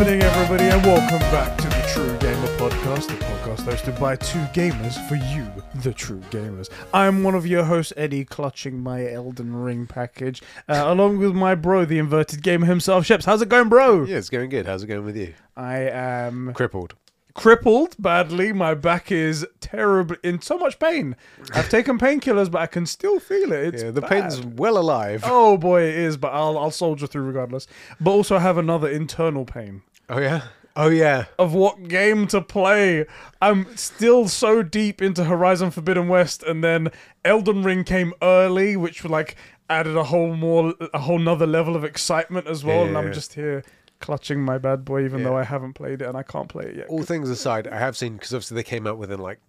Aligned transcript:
Happening, 0.00 0.22
everybody, 0.22 0.64
and 0.64 0.82
welcome 0.86 1.18
back 1.30 1.58
to 1.58 1.64
the 1.64 1.90
True 1.92 2.16
Gamer 2.20 2.46
Podcast, 2.56 3.08
the 3.08 3.22
podcast 3.22 3.64
hosted 3.70 4.00
by 4.00 4.16
two 4.16 4.38
gamers 4.54 4.96
for 5.06 5.16
you, 5.16 5.46
the 5.82 5.92
true 5.92 6.20
gamers. 6.30 6.70
I'm 6.94 7.22
one 7.22 7.34
of 7.34 7.46
your 7.46 7.64
hosts, 7.64 7.92
Eddie, 7.98 8.24
clutching 8.24 8.80
my 8.82 9.06
Elden 9.12 9.54
Ring 9.54 9.86
package, 9.86 10.40
uh, 10.70 10.84
along 10.86 11.18
with 11.18 11.34
my 11.34 11.54
bro, 11.54 11.84
the 11.84 11.98
inverted 11.98 12.42
gamer 12.42 12.64
himself, 12.64 13.04
Sheps. 13.04 13.26
How's 13.26 13.42
it 13.42 13.50
going, 13.50 13.68
bro? 13.68 14.04
Yeah, 14.04 14.16
it's 14.16 14.30
going 14.30 14.48
good. 14.48 14.64
How's 14.64 14.82
it 14.82 14.86
going 14.86 15.04
with 15.04 15.18
you? 15.18 15.34
I 15.54 15.80
am 15.80 16.54
Crippled. 16.54 16.94
crippled 17.34 17.94
badly. 17.98 18.54
My 18.54 18.72
back 18.72 19.12
is 19.12 19.46
terrible, 19.60 20.16
in 20.22 20.40
so 20.40 20.56
much 20.56 20.78
pain. 20.78 21.14
I've 21.52 21.68
taken 21.68 21.98
painkillers, 21.98 22.50
but 22.50 22.62
I 22.62 22.66
can 22.68 22.86
still 22.86 23.20
feel 23.20 23.52
it. 23.52 23.74
It's 23.74 23.82
Yeah, 23.82 23.90
the 23.90 24.00
bad. 24.00 24.08
pain's 24.10 24.40
well 24.40 24.78
alive. 24.78 25.24
Oh 25.26 25.58
boy, 25.58 25.82
it 25.82 25.94
is, 25.96 26.16
but 26.16 26.32
I'll 26.32 26.56
I'll 26.56 26.70
soldier 26.70 27.06
through 27.06 27.24
regardless. 27.24 27.66
But 28.00 28.12
also 28.12 28.36
I 28.36 28.40
have 28.40 28.56
another 28.56 28.88
internal 28.88 29.44
pain 29.44 29.82
Oh 30.10 30.18
yeah. 30.20 30.42
Oh 30.76 30.88
yeah. 30.88 31.24
of 31.38 31.54
what 31.54 31.88
game 31.88 32.26
to 32.28 32.40
play. 32.40 33.06
I'm 33.40 33.76
still 33.76 34.28
so 34.28 34.62
deep 34.62 35.00
into 35.00 35.24
Horizon 35.24 35.70
Forbidden 35.70 36.08
West, 36.08 36.42
and 36.42 36.62
then 36.62 36.90
Elden 37.24 37.62
Ring 37.64 37.84
came 37.84 38.12
early, 38.22 38.76
which 38.76 39.04
like 39.04 39.36
added 39.68 39.96
a 39.96 40.04
whole 40.04 40.34
more 40.34 40.74
a 40.92 40.98
whole 40.98 41.18
nother 41.18 41.46
level 41.46 41.76
of 41.76 41.84
excitement 41.84 42.46
as 42.46 42.64
well. 42.64 42.84
and 42.84 42.96
I'm 42.98 43.06
Yeah. 43.06 43.12
just 43.12 43.34
here 43.34 43.62
clutching 44.00 44.40
my 44.42 44.56
bad 44.58 44.84
boy, 44.84 45.04
even 45.04 45.20
Yeah. 45.20 45.26
though 45.28 45.36
I 45.36 45.44
haven't 45.44 45.74
played 45.74 46.00
it 46.02 46.06
and 46.08 46.16
I 46.16 46.22
can't 46.22 46.48
play 46.48 46.64
it 46.66 46.76
yet. 46.76 46.86
All 46.88 47.02
things 47.02 47.28
aside, 47.28 47.68
I 47.68 47.78
have 47.78 47.96
seen 47.96 48.14
because 48.14 48.32
obviously 48.32 48.54
they 48.56 48.62
came 48.62 48.86
out 48.86 48.96
within 48.98 49.20
like 49.20 49.40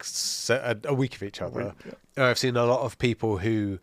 a, 0.50 0.94
week 0.94 1.16
of 1.16 1.24
each 1.24 1.42
other. 1.42 1.64
week, 1.86 1.94
And 2.18 2.26
I've 2.26 2.38
seen 2.38 2.58
a 2.58 2.66
lot 2.66 2.82
of 2.82 2.98
people 3.00 3.38
who 3.38 3.80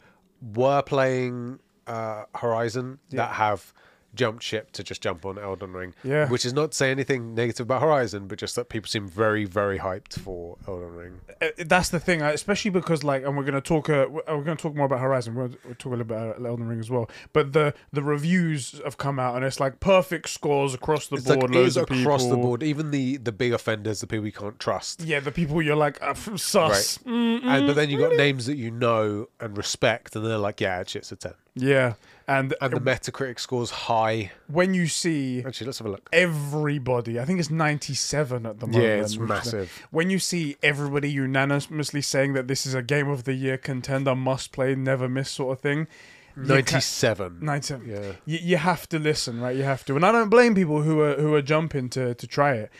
were 0.54 0.82
playing 0.82 1.58
uh, 1.86 2.24
Horizon 2.34 2.98
that 3.10 3.32
have 3.32 3.72
jumped 4.18 4.42
ship 4.42 4.70
to 4.72 4.82
just 4.84 5.00
jump 5.00 5.24
on 5.24 5.38
Elden 5.38 5.72
Ring. 5.72 5.94
Yeah. 6.04 6.28
Which 6.28 6.44
is 6.44 6.52
not 6.52 6.72
to 6.72 6.76
say 6.76 6.90
anything 6.90 7.34
negative 7.34 7.64
about 7.64 7.80
Horizon, 7.80 8.26
but 8.28 8.38
just 8.38 8.54
that 8.56 8.68
people 8.68 8.88
seem 8.88 9.08
very, 9.08 9.44
very 9.46 9.78
hyped 9.78 10.18
for 10.18 10.58
Elden 10.66 10.94
Ring. 10.94 11.20
Uh, 11.40 11.46
that's 11.66 11.88
the 11.88 12.00
thing, 12.00 12.20
uh, 12.20 12.28
especially 12.28 12.70
because 12.70 13.02
like, 13.04 13.24
and 13.24 13.36
we're 13.36 13.44
gonna 13.44 13.60
talk. 13.62 13.88
Uh, 13.88 14.06
we're 14.10 14.22
we're 14.28 14.42
gonna 14.44 14.56
talk 14.56 14.74
more 14.74 14.86
about 14.86 15.00
Horizon. 15.00 15.34
We'll, 15.34 15.50
we'll 15.64 15.74
talk 15.76 15.86
a 15.86 15.96
little 15.96 16.04
bit 16.04 16.16
about 16.18 16.44
Elden 16.44 16.68
Ring 16.68 16.80
as 16.80 16.90
well. 16.90 17.08
But 17.32 17.52
the 17.54 17.72
the 17.92 18.02
reviews 18.02 18.80
have 18.84 18.98
come 18.98 19.18
out, 19.18 19.36
and 19.36 19.44
it's 19.44 19.60
like 19.60 19.80
perfect 19.80 20.28
scores 20.28 20.74
across 20.74 21.06
the 21.08 21.16
It's 21.16 21.24
board. 21.26 21.42
like 21.42 21.50
loads 21.50 21.76
it's 21.76 21.90
of 21.90 21.98
across 22.00 22.26
the 22.26 22.36
board. 22.36 22.62
Even 22.62 22.90
the 22.90 23.16
the 23.16 23.32
big 23.32 23.52
offenders, 23.52 24.00
the 24.00 24.06
people 24.06 24.26
you 24.26 24.32
can't 24.32 24.58
trust. 24.58 25.02
Yeah, 25.02 25.20
the 25.20 25.32
people 25.32 25.62
you're 25.62 25.76
like 25.76 26.02
uh, 26.02 26.14
sus. 26.14 26.98
Mm, 26.98 27.42
And 27.44 27.66
but 27.66 27.72
mm, 27.72 27.74
then 27.76 27.90
you 27.90 27.98
got 27.98 28.06
really? 28.10 28.16
names 28.16 28.46
that 28.46 28.56
you 28.56 28.70
know 28.70 29.28
and 29.40 29.56
respect, 29.56 30.16
and 30.16 30.24
they're 30.26 30.38
like, 30.38 30.60
yeah, 30.60 30.80
it's 30.80 31.12
a 31.12 31.16
ten. 31.16 31.34
Yeah, 31.54 31.94
and, 32.28 32.54
And 32.60 32.72
the 32.74 32.80
Metacritic 32.80 33.40
scores 33.40 33.70
high. 33.70 34.30
when 34.46 34.74
you 34.74 34.86
see 34.86 35.42
Actually, 35.44 35.66
let's 35.66 35.78
have 35.78 35.86
a 35.86 35.90
look. 35.90 36.08
everybody, 36.12 37.18
I 37.18 37.24
think 37.24 37.40
it's 37.40 37.50
97 37.50 38.44
at 38.46 38.60
the 38.60 38.66
moment. 38.66 38.84
Yeah, 38.84 38.96
it's 39.00 39.12
is- 39.12 39.18
massive. 39.18 39.72
When 39.90 40.10
you 40.10 40.18
see 40.18 40.56
everybody 40.62 41.10
unanimously 41.10 42.02
saying 42.02 42.34
that 42.34 42.46
this 42.46 42.66
is 42.66 42.74
a 42.74 42.82
game 42.82 43.08
of 43.08 43.24
the 43.24 43.32
year 43.34 43.56
contender, 43.58 44.14
must 44.14 44.52
play, 44.52 44.74
never 44.74 45.08
miss 45.08 45.30
sort 45.30 45.56
of 45.56 45.60
thing. 45.62 45.88
you 46.36 46.44
ca- 46.44 46.54
Ninety-seven. 46.54 47.38
97. 47.40 47.88
Yeah. 47.88 48.12
You, 48.26 48.38
you 48.42 48.56
have 48.58 48.88
to 48.90 48.98
listen, 48.98 49.40
right? 49.40 49.56
You 49.56 49.64
have 49.64 49.84
to, 49.86 49.96
and 49.96 50.04
I 50.06 50.12
don't 50.12 50.28
blame 50.28 50.54
people 50.54 50.82
who 50.82 51.00
are 51.00 51.14
who 51.14 51.34
are 51.34 51.42
jumping 51.42 51.88
to 51.90 52.14
to 52.14 52.26
try 52.26 52.52
it. 52.54 52.70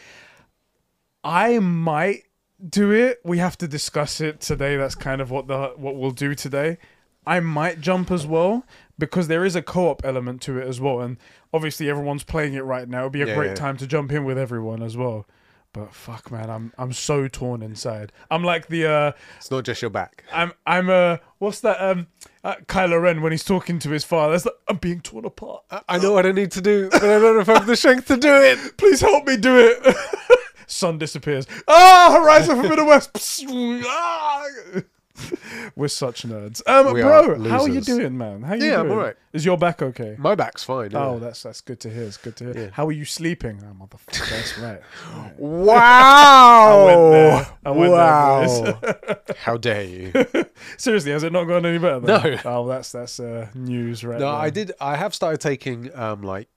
I 1.25 1.59
might 1.59 2.25
do 2.69 2.93
it. 2.93 3.21
We 3.25 3.39
have 3.39 3.59
to 3.59 3.69
discuss 3.69 4.21
it 4.21 4.41
today. 4.41 4.77
That's 4.77 4.95
kind 4.95 5.21
of 5.21 5.31
what 5.31 5.49
the 5.49 5.73
what 5.77 5.97
we'll 5.97 6.11
do 6.13 6.35
today. 6.35 6.79
I 7.27 7.41
might 7.41 7.81
jump 7.81 8.11
as 8.11 8.27
well 8.27 8.65
because 8.99 9.29
there 9.29 9.45
is 9.45 9.55
a 9.57 9.63
co-op 9.63 10.05
element 10.05 10.43
to 10.43 10.59
it 10.59 10.67
as 10.67 10.81
well, 10.81 11.01
and 11.01 11.17
obviously 11.53 11.89
everyone's 11.89 12.25
playing 12.25 12.55
it 12.55 12.65
right 12.65 12.89
now. 12.89 13.01
It'd 13.03 13.13
be 13.13 13.23
a 13.23 13.27
Yeah, 13.27 13.35
great 13.35 13.49
yeah. 13.49 13.55
time 13.55 13.77
to 13.79 13.87
jump 13.87 14.13
in 14.13 14.25
with 14.25 14.37
everyone 14.39 14.83
as 14.83 14.97
well. 14.97 15.27
But 15.75 15.95
fuck, 15.95 16.31
man, 16.31 16.49
I'm 16.49 16.73
I'm 16.79 16.93
so 16.95 17.29
torn 17.29 17.63
inside. 17.63 18.11
I'm 18.31 18.43
like 18.43 18.69
the 18.69 18.87
uh, 18.91 19.13
It's 19.37 19.51
not 19.51 19.65
just 19.65 19.83
your 19.83 19.91
back. 19.91 20.25
I'm 20.33 20.53
I'm 20.67 20.89
uh, 20.89 21.19
what's 21.39 21.61
that 21.61 21.79
um, 21.81 22.07
uh, 22.43 22.55
Kylo 22.67 23.01
Ren 23.03 23.21
when 23.21 23.33
he's 23.33 23.45
talking 23.45 23.79
to 23.81 23.91
his 23.91 24.03
father. 24.03 24.35
It's 24.35 24.47
like, 24.47 24.55
I'm 24.69 24.79
being 24.79 25.03
torn 25.03 25.27
apart. 25.27 25.65
I, 25.71 25.83
I 25.89 25.99
know 25.99 26.13
what 26.13 26.25
I 26.25 26.33
need 26.33 26.51
to 26.53 26.63
do, 26.63 26.89
but 26.91 27.03
I 27.03 27.07
don't 27.21 27.35
know 27.37 27.41
if 27.41 27.49
I 27.51 27.55
have 27.59 27.67
the 27.67 27.77
strength 27.77 28.07
to 28.09 28.17
do 28.17 28.35
it. 28.35 28.77
Please 28.79 29.03
help 29.03 29.27
me 29.27 29.37
do 29.37 29.59
it. 29.59 29.97
Sun 30.67 30.99
disappears. 30.99 31.47
Ah, 31.69 32.17
Horizon 32.19 32.61
Forbidden 32.61 32.87
West. 32.87 33.11
Ah. 33.87 34.43
We're 35.77 35.89
such 35.89 36.23
nerds. 36.27 36.63
Um, 36.67 36.93
We 36.95 37.03
bro, 37.03 37.11
are 37.35 37.49
how 37.49 37.63
are 37.63 37.69
you 37.69 37.75
losers. 37.75 37.87
doing, 37.97 38.17
man? 38.19 38.43
How 38.43 38.55
you 38.55 38.65
Yeah, 38.67 38.81
I'm 38.81 38.87
doing? 38.87 38.99
alright. 38.99 39.17
Is 39.33 39.45
your 39.45 39.57
back 39.59 39.83
okay? 39.83 40.17
My 40.19 40.35
back's 40.35 40.65
fine. 40.65 40.91
yeah. 40.93 41.05
Oh, 41.05 41.19
that's 41.19 41.43
that's 41.43 41.61
good 41.61 41.81
to 41.81 41.91
hear. 41.91 42.05
It's 42.05 42.17
good 42.17 42.37
to 42.37 42.45
hear. 42.53 42.65
Yeah. 42.65 42.71
How 42.73 42.87
are 42.87 42.93
you 42.93 43.05
sleeping? 43.05 43.63
Oh, 43.63 43.75
motherfucker, 43.85 44.31
that's 44.31 44.59
right. 44.59 44.81
Right. 45.39 45.39
wow! 45.39 46.87
went 46.87 47.13
there. 47.13 47.47
I 47.65 47.71
went 47.71 47.93
there, 47.93 49.15
wow! 49.27 49.35
How 49.45 49.57
dare 49.57 49.85
you? 49.85 50.13
Seriously, 50.77 51.13
has 51.13 51.23
it 51.23 51.33
not 51.33 51.45
gone 51.45 51.65
any 51.67 51.79
better? 51.79 52.01
Then? 52.01 52.23
No. 52.23 52.39
Oh, 52.45 52.67
that's 52.67 52.93
that's 52.93 53.21
uh, 53.21 53.49
news 53.55 54.05
right 54.05 54.19
No, 54.19 54.27
there. 54.33 54.41
I 54.41 54.51
did. 54.51 54.73
I 54.81 54.97
have 54.97 55.15
started 55.15 55.41
taking 55.41 55.95
um 55.97 56.23
like 56.23 56.49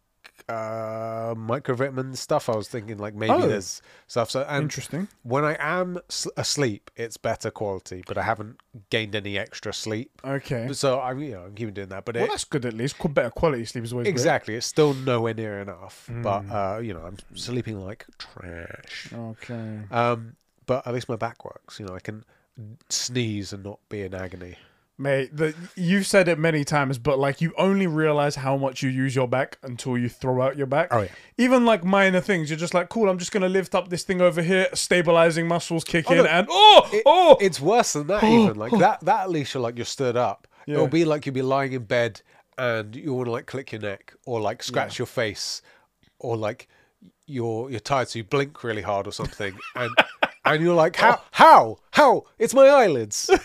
uh 0.51 1.33
microvitamin 1.35 2.15
stuff. 2.17 2.49
I 2.49 2.55
was 2.55 2.67
thinking 2.67 2.97
like 2.97 3.15
maybe 3.15 3.33
Oh. 3.33 3.47
there's 3.47 3.81
stuff. 4.07 4.29
So 4.31 4.45
and 4.47 4.63
Interesting. 4.63 5.07
when 5.23 5.43
I 5.45 5.55
am 5.59 5.99
asleep, 6.37 6.91
it's 6.95 7.17
better 7.17 7.51
quality, 7.51 8.03
but 8.07 8.17
I 8.17 8.23
haven't 8.23 8.57
gained 8.89 9.15
any 9.15 9.37
extra 9.37 9.71
sleep. 9.73 10.09
Okay. 10.23 10.63
So 10.73 10.99
I'm 10.99 11.19
you 11.21 11.31
know 11.31 11.43
I'm 11.45 11.55
keeping 11.55 11.73
doing 11.73 11.89
that, 11.89 12.05
but 12.05 12.15
Well, 12.15 12.25
it, 12.25 12.29
that's 12.31 12.43
good 12.43 12.65
at 12.65 12.73
least. 12.73 12.95
Better 13.13 13.29
quality 13.29 13.65
sleep 13.65 13.83
is 13.85 13.93
always 13.93 14.07
exactly 14.07 14.55
it's 14.55 14.65
still 14.67 14.93
nowhere 14.93 15.33
near 15.33 15.59
enough. 15.59 16.09
But 16.27 16.41
Mm. 16.41 16.51
uh, 16.77 16.79
you 16.81 16.93
know 16.93 17.01
I'm 17.07 17.17
sleeping 17.35 17.79
like 17.79 18.05
trash. 18.17 19.09
Okay. 19.13 19.79
Um, 19.91 20.35
but 20.65 20.85
at 20.87 20.93
least 20.93 21.09
my 21.09 21.15
back 21.15 21.43
works. 21.45 21.79
You 21.79 21.85
know 21.87 21.95
I 21.95 21.99
can 21.99 22.23
sneeze 22.89 23.53
and 23.53 23.63
not 23.63 23.79
be 23.89 24.01
in 24.01 24.13
agony. 24.13 24.55
Mate, 24.97 25.35
the, 25.35 25.55
you've 25.75 26.05
said 26.05 26.27
it 26.27 26.37
many 26.37 26.63
times, 26.63 26.99
but 26.99 27.17
like 27.17 27.41
you 27.41 27.53
only 27.57 27.87
realize 27.87 28.35
how 28.35 28.55
much 28.55 28.83
you 28.83 28.89
use 28.89 29.15
your 29.15 29.27
back 29.27 29.57
until 29.63 29.97
you 29.97 30.07
throw 30.09 30.41
out 30.43 30.57
your 30.57 30.67
back. 30.67 30.89
Oh, 30.91 31.01
yeah. 31.01 31.07
Even 31.39 31.65
like 31.65 31.83
minor 31.83 32.21
things, 32.21 32.51
you're 32.51 32.59
just 32.59 32.75
like, 32.75 32.89
cool. 32.89 33.09
I'm 33.09 33.17
just 33.17 33.31
gonna 33.31 33.49
lift 33.49 33.73
up 33.73 33.89
this 33.89 34.03
thing 34.03 34.21
over 34.21 34.43
here, 34.43 34.67
stabilizing 34.75 35.47
muscles 35.47 35.83
kick 35.83 36.05
Oh, 36.09 36.13
in, 36.13 36.27
and 36.27 36.45
oh, 36.51 36.89
It- 36.93 37.03
oh, 37.07 37.37
It's 37.41 37.59
worse 37.59 37.93
than 37.93 38.07
that 38.07 38.23
even. 38.23 38.57
Like 38.57 38.71
that 38.79 38.99
that 39.01 39.21
at 39.21 39.29
least 39.31 39.53
you're 39.55 39.63
like 39.63 39.75
you're 39.77 39.85
stood 39.85 40.15
up. 40.15 40.47
Yeah. 40.67 40.75
It'll 40.75 40.87
be 40.87 41.03
like 41.05 41.25
you'll 41.25 41.33
be 41.33 41.41
lying 41.41 41.71
in 41.73 41.85
bed 41.85 42.21
and 42.59 42.95
you 42.95 43.13
want 43.15 43.25
to 43.25 43.31
like 43.31 43.47
click 43.47 43.71
your 43.71 43.81
neck 43.81 44.13
or 44.27 44.39
like 44.39 44.61
scratch 44.61 44.99
your 44.99 45.07
face 45.07 45.63
or 46.19 46.37
like 46.37 46.67
you're 47.25 47.71
you're 47.71 47.79
tired 47.79 48.07
so 48.09 48.19
you 48.19 48.23
blink 48.23 48.63
really 48.63 48.81
hard 48.83 49.07
or 49.07 49.11
something 49.11 49.57
and 49.75 49.89
and 50.45 50.61
you're 50.61 50.75
like 50.75 50.95
how 50.97 51.19
how 51.31 51.77
how 51.91 52.25
it's 52.37 52.53
my 52.53 52.67
eyelids. 52.67 53.31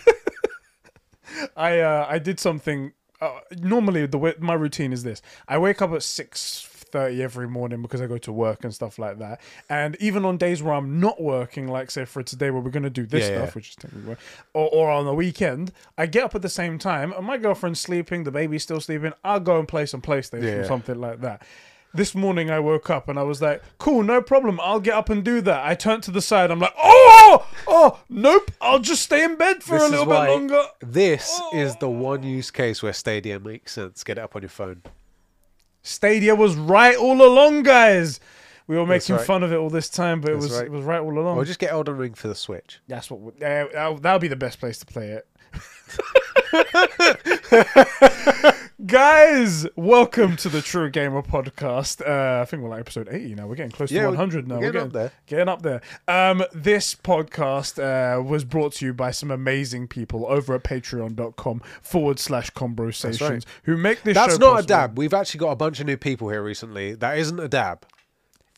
I 1.56 1.80
uh, 1.80 2.06
I 2.08 2.18
did 2.18 2.38
something. 2.40 2.92
Uh, 3.20 3.40
normally, 3.58 4.06
the 4.06 4.18
way 4.18 4.34
my 4.38 4.54
routine 4.54 4.92
is 4.92 5.02
this: 5.02 5.22
I 5.48 5.58
wake 5.58 5.80
up 5.80 5.92
at 5.92 6.02
six 6.02 6.68
thirty 6.92 7.22
every 7.22 7.48
morning 7.48 7.82
because 7.82 8.00
I 8.00 8.06
go 8.06 8.18
to 8.18 8.32
work 8.32 8.62
and 8.62 8.72
stuff 8.74 8.98
like 8.98 9.18
that. 9.18 9.40
And 9.68 9.96
even 10.00 10.24
on 10.24 10.36
days 10.36 10.62
where 10.62 10.74
I'm 10.74 11.00
not 11.00 11.20
working, 11.20 11.66
like 11.66 11.90
say 11.90 12.04
for 12.04 12.22
today 12.22 12.50
where 12.50 12.60
we're 12.62 12.70
gonna 12.70 12.90
do 12.90 13.06
this 13.06 13.22
Yeah, 13.24 13.36
stuff, 13.38 13.48
yeah. 13.48 13.52
which 13.54 13.70
is 13.70 13.76
technically 13.76 14.08
work, 14.10 14.18
or, 14.54 14.68
or 14.72 14.90
on 14.90 15.04
the 15.04 15.14
weekend, 15.14 15.72
I 15.98 16.06
get 16.06 16.24
up 16.24 16.34
at 16.34 16.42
the 16.42 16.48
same 16.48 16.78
time, 16.78 17.12
and 17.12 17.26
my 17.26 17.38
girlfriend's 17.38 17.80
sleeping, 17.80 18.24
the 18.24 18.30
baby's 18.30 18.62
still 18.62 18.80
sleeping. 18.80 19.12
I'll 19.24 19.40
go 19.40 19.58
and 19.58 19.66
play 19.66 19.86
some 19.86 20.00
PlayStation, 20.02 20.42
Yeah, 20.42 20.48
or 20.60 20.64
something 20.64 21.00
like 21.00 21.20
that. 21.22 21.42
This 21.94 22.14
morning 22.14 22.50
I 22.50 22.60
woke 22.60 22.90
up 22.90 23.08
and 23.08 23.18
I 23.18 23.22
was 23.22 23.40
like, 23.40 23.62
cool, 23.78 24.02
no 24.02 24.20
problem. 24.20 24.60
I'll 24.62 24.80
get 24.80 24.94
up 24.94 25.08
and 25.08 25.24
do 25.24 25.40
that. 25.42 25.66
I 25.66 25.74
turned 25.74 26.02
to 26.04 26.10
the 26.10 26.20
side. 26.20 26.50
I'm 26.50 26.60
like, 26.60 26.74
oh, 26.76 27.48
oh, 27.66 28.00
nope. 28.08 28.50
I'll 28.60 28.80
just 28.80 29.02
stay 29.02 29.24
in 29.24 29.36
bed 29.36 29.62
for 29.62 29.78
This 29.78 29.88
a 29.88 29.90
little 29.90 30.06
bit 30.06 30.12
longer. 30.12 30.62
This 30.80 31.40
is 31.54 31.76
the 31.76 31.88
one 31.88 32.22
use 32.22 32.50
case 32.50 32.82
where 32.82 32.92
Stadia 32.92 33.40
makes 33.40 33.72
sense. 33.72 34.04
Get 34.04 34.18
it 34.18 34.20
up 34.20 34.36
on 34.36 34.42
your 34.42 34.50
phone. 34.50 34.82
Stadia 35.82 36.34
was 36.34 36.56
right 36.56 36.96
all 36.96 37.22
along, 37.22 37.62
guys. 37.62 38.20
We 38.66 38.76
were 38.76 38.86
making 38.86 39.14
right. 39.14 39.24
fun 39.24 39.44
of 39.44 39.52
it 39.52 39.56
all 39.56 39.70
this 39.70 39.88
time, 39.88 40.20
but 40.20 40.32
it 40.32 40.36
was 40.36 40.52
right. 40.52 40.64
it 40.64 40.72
was 40.72 40.82
right 40.82 41.00
all 41.00 41.16
along. 41.16 41.38
Or 41.38 41.44
just 41.44 41.60
get 41.60 41.70
Elden 41.70 41.96
Ring 41.96 42.14
for 42.14 42.26
the 42.26 42.34
Switch. 42.34 42.80
That's 42.88 43.08
what 43.10 43.34
uh, 43.36 43.66
that'll, 43.72 43.98
that'll 43.98 44.18
be 44.18 44.28
the 44.28 44.34
best 44.34 44.58
place 44.58 44.78
to 44.78 44.86
play 44.86 45.10
it. 45.10 45.28
Guys, 48.86 49.66
welcome 49.74 50.36
to 50.36 50.48
the 50.50 50.60
True 50.62 50.90
Gamer 50.90 51.22
podcast. 51.22 52.06
Uh, 52.06 52.42
I 52.42 52.44
think 52.44 52.62
we're 52.62 52.68
like 52.68 52.80
episode 52.80 53.08
80 53.10 53.34
now. 53.34 53.46
We're 53.46 53.54
getting 53.56 53.72
close 53.72 53.90
Yeah, 53.90 54.02
to 54.02 54.08
we're- 54.08 54.16
100 54.18 54.46
now. 54.46 54.56
we're 54.58 54.70
getting 54.70 54.88
up 54.88 54.92
there. 54.92 55.12
Getting 55.26 55.48
up 55.48 55.62
there. 55.62 55.80
Um, 56.06 56.44
this 56.52 56.94
podcast 56.94 57.78
uh, 57.82 58.22
was 58.22 58.44
brought 58.44 58.74
to 58.74 58.84
you 58.86 58.92
by 58.94 59.10
some 59.12 59.30
amazing 59.30 59.88
people 59.88 60.26
over 60.28 60.54
at 60.54 60.62
patreon.com 60.64 61.62
forward 61.82 62.18
slash 62.18 62.50
conversations 62.50 63.46
who 63.64 63.76
make 63.76 64.02
this 64.02 64.14
That's 64.14 64.38
not 64.38 64.62
a 64.62 64.66
dab. 64.66 64.98
We've 64.98 65.14
actually 65.14 65.38
got 65.38 65.50
a 65.52 65.56
bunch 65.56 65.80
of 65.80 65.86
new 65.86 65.96
people 65.96 66.28
here 66.28 66.42
recently. 66.42 66.94
That 66.94 67.18
isn't 67.18 67.40
a 67.40 67.48
dab. 67.48 67.86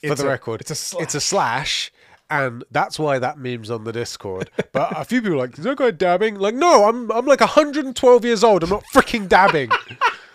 For 0.03 0.13
It's 0.13 0.21
the 0.21 0.27
a- 0.27 0.31
record, 0.31 0.61
it's 0.61 0.71
a 0.71 0.75
slash. 0.75 1.03
It's 1.03 1.15
a 1.15 1.21
slash, 1.21 1.93
and 2.31 2.65
that's 2.71 2.99
why 2.99 3.19
that 3.19 3.39
meme's 3.39 3.71
on 3.71 3.85
the 3.85 3.93
Discord. 3.93 4.51
But 4.73 4.97
a 4.97 5.05
few 5.05 5.21
people 5.23 5.37
are 5.37 5.47
like, 5.47 5.59
"Is 5.59 5.65
that 5.65 5.79
guy 5.79 5.91
dabbing?" 5.91 6.37
Like, 6.37 6.55
no, 6.55 6.85
I'm 6.85 7.11
I'm 7.11 7.27
like 7.27 7.41
112 7.41 8.25
years 8.25 8.45
old. 8.45 8.63
I'm 8.63 8.71
not 8.71 8.85
freaking 8.95 9.29
dabbing. 9.29 9.71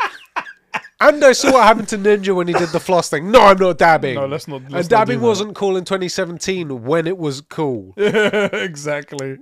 And 1.03 1.23
I 1.23 1.33
saw 1.33 1.51
what 1.51 1.63
happened 1.63 1.89
to 1.89 1.97
Ninja 1.97 2.33
when 2.33 2.47
he 2.47 2.53
did 2.53 2.69
the 2.69 2.79
floss 2.79 3.09
thing. 3.09 3.29
No, 3.29 3.41
I'm 3.41 3.57
not 3.57 3.77
dabbing. 3.77 4.15
No, 4.15 4.25
let's 4.25 4.47
not- 4.47 4.61
let's 4.63 4.65
and 4.65 4.73
not 4.73 4.89
dabbing 4.89 5.19
that. 5.19 5.25
wasn't 5.25 5.55
cool 5.55 5.75
in 5.75 5.83
2017 5.83 6.83
when 6.83 7.07
it 7.07 7.17
was 7.17 7.41
cool. 7.41 7.93
exactly. 7.97 9.37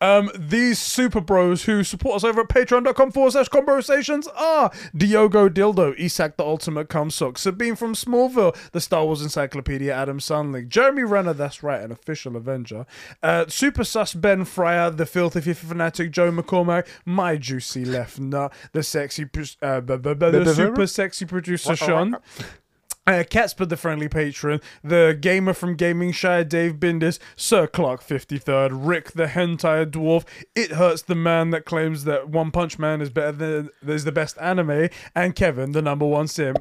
Um, 0.00 0.30
these 0.38 0.78
super 0.78 1.20
bros 1.20 1.64
who 1.64 1.82
support 1.84 2.16
us 2.16 2.24
over 2.24 2.42
at 2.42 2.48
patreon.com 2.48 3.12
forward 3.12 3.32
slash 3.32 3.48
conversations 3.48 4.28
are 4.36 4.70
Diogo 4.96 5.48
Dildo, 5.48 5.94
Isak 5.98 6.36
the 6.36 6.44
Ultimate 6.44 6.88
Cumsock, 6.88 7.38
Sabine 7.38 7.74
from 7.76 7.94
Smallville, 7.94 8.54
the 8.72 8.80
Star 8.80 9.04
Wars 9.04 9.22
Encyclopedia, 9.22 9.92
Adam 9.92 10.18
Sunling, 10.20 10.68
Jeremy 10.68 11.04
Renner, 11.04 11.32
that's 11.32 11.62
right, 11.62 11.80
an 11.82 11.90
official 11.92 12.36
Avenger, 12.36 12.86
uh, 13.22 13.46
Super 13.48 13.84
Sus 13.84 14.14
Ben 14.14 14.44
Fryer, 14.44 14.90
the 14.90 15.06
Filthy 15.06 15.40
Fifty 15.40 15.66
Fanatic, 15.66 16.10
Joe 16.10 16.30
McCormack, 16.30 16.86
My 17.04 17.36
Juicy 17.36 17.84
Left 17.84 18.18
Nut, 18.18 18.52
the 18.72 18.82
sexy, 18.82 19.24
uh, 19.62 19.80
the 19.80 20.52
super 20.54 20.81
sexy 20.86 21.24
producer 21.24 21.76
Sean. 21.76 22.16
Uh, 23.04 23.24
the 23.24 23.76
friendly 23.76 24.08
patron, 24.08 24.60
the 24.84 25.18
gamer 25.20 25.52
from 25.52 25.74
Gaming 25.74 26.12
Shire, 26.12 26.44
Dave 26.44 26.74
Bindis, 26.74 27.18
Sir 27.34 27.66
Clark 27.66 28.00
53rd, 28.00 28.70
Rick 28.72 29.12
the 29.12 29.26
hentai 29.26 29.90
dwarf, 29.90 30.24
It 30.54 30.72
Hurts 30.72 31.02
the 31.02 31.16
man 31.16 31.50
that 31.50 31.64
claims 31.64 32.04
that 32.04 32.28
One 32.28 32.52
Punch 32.52 32.78
Man 32.78 33.00
is 33.00 33.10
better 33.10 33.32
than 33.32 33.70
is 33.84 34.04
the 34.04 34.12
best 34.12 34.38
anime, 34.38 34.88
and 35.16 35.34
Kevin 35.34 35.72
the 35.72 35.82
number 35.82 36.06
one 36.06 36.28
sim. 36.28 36.54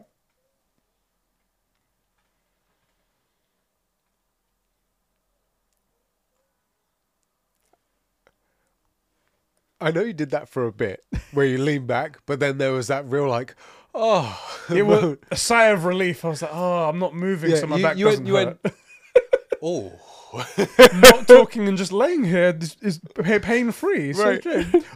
I 9.79 9.89
know 9.89 10.01
you 10.01 10.13
did 10.13 10.29
that 10.29 10.47
for 10.47 10.68
a 10.68 10.71
bit, 10.71 11.03
where 11.31 11.45
you 11.45 11.57
lean 11.57 11.88
back, 11.88 12.19
but 12.27 12.39
then 12.39 12.59
there 12.59 12.71
was 12.71 12.88
that 12.88 13.06
real 13.09 13.27
like, 13.27 13.56
oh, 13.94 14.40
It 14.74 14.84
was 14.86 15.18
a 15.32 15.36
sigh 15.38 15.66
of 15.68 15.86
relief. 15.86 16.24
I 16.26 16.30
was 16.30 16.42
like, 16.42 16.52
oh, 16.54 16.90
I'm 16.90 17.00
not 17.00 17.14
moving, 17.16 17.52
Yeah, 17.52 17.58
so 17.58 17.68
my 17.68 17.78
you- 17.78 17.84
back 17.84 17.98
you 17.98 18.06
doesn't 18.06 18.32
went- 18.32 18.58
you 18.64 18.72
hurt. 18.72 18.76
oh. 19.62 19.92
not 20.94 21.28
talking 21.28 21.68
and 21.68 21.78
just 21.78 21.92
laying 21.92 22.24
here 22.24 22.58
is, 22.58 22.78
is 22.82 23.02
pain 23.42 23.70
free. 23.74 24.14
Right. 24.14 24.46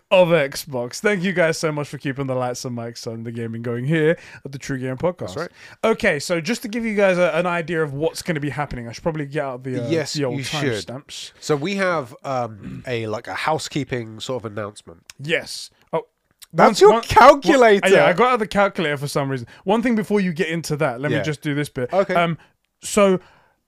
Of 0.10 0.30
Xbox. 0.30 1.02
Thank 1.02 1.24
you 1.24 1.34
guys 1.34 1.58
so 1.58 1.74
much 1.74 1.90
for 1.90 1.98
keeping 1.98 2.28
the 2.28 2.36
lights 2.36 2.64
and 2.64 2.78
mics 2.78 3.06
on 3.06 3.24
the 3.24 3.34
gaming 3.34 3.62
going 3.62 3.84
here 3.84 4.18
at 4.46 4.54
the 4.54 4.58
True 4.58 4.78
Game 4.80 4.96
Podcast. 4.96 5.36
right. 5.36 5.50
Okay, 5.84 6.20
so 6.20 6.40
just 6.40 6.62
to 6.62 6.70
give 6.70 6.86
you 6.86 6.96
guys 6.96 7.18
a, 7.18 7.32
an 7.38 7.46
idea 7.46 7.84
of 7.84 7.94
what's 7.94 8.22
going 8.22 8.36
to 8.36 8.42
be 8.42 8.50
happening, 8.50 8.88
I 8.88 8.94
should 8.94 9.04
probably 9.04 9.26
get 9.26 9.44
out 9.44 9.64
the 9.64 9.84
uh, 9.86 9.90
Yes, 9.90 10.14
the 10.14 10.24
old 10.24 10.40
timestamps. 10.40 11.34
So 11.42 11.58
we 11.58 11.76
have 11.76 12.16
um, 12.24 12.84
a 12.88 13.08
like 13.08 13.28
a 13.28 13.34
housekeeping 13.34 14.22
sort 14.22 14.46
of 14.46 14.52
announcement. 14.54 15.04
Yes. 15.20 15.70
That's 16.56 16.80
your 16.82 16.92
one- 16.94 17.02
calculator. 17.04 17.82
one- 17.84 17.94
yeah, 17.94 18.06
I 18.06 18.14
got 18.14 18.34
out 18.34 18.40
the 18.40 18.48
calculator 18.48 18.98
for 18.98 19.08
some 19.08 19.30
reason. 19.30 19.48
One 19.64 19.82
thing 19.82 19.96
before 19.96 20.20
you 20.20 20.34
get 20.34 20.48
into 20.50 20.76
that, 20.78 21.00
let 21.02 21.12
Yeah. 21.12 21.20
me 21.20 21.24
just 21.24 21.42
do 21.42 21.54
this 21.54 21.70
bit. 21.70 21.92
Okay. 21.94 22.14
Um, 22.16 22.38
so 22.82 23.20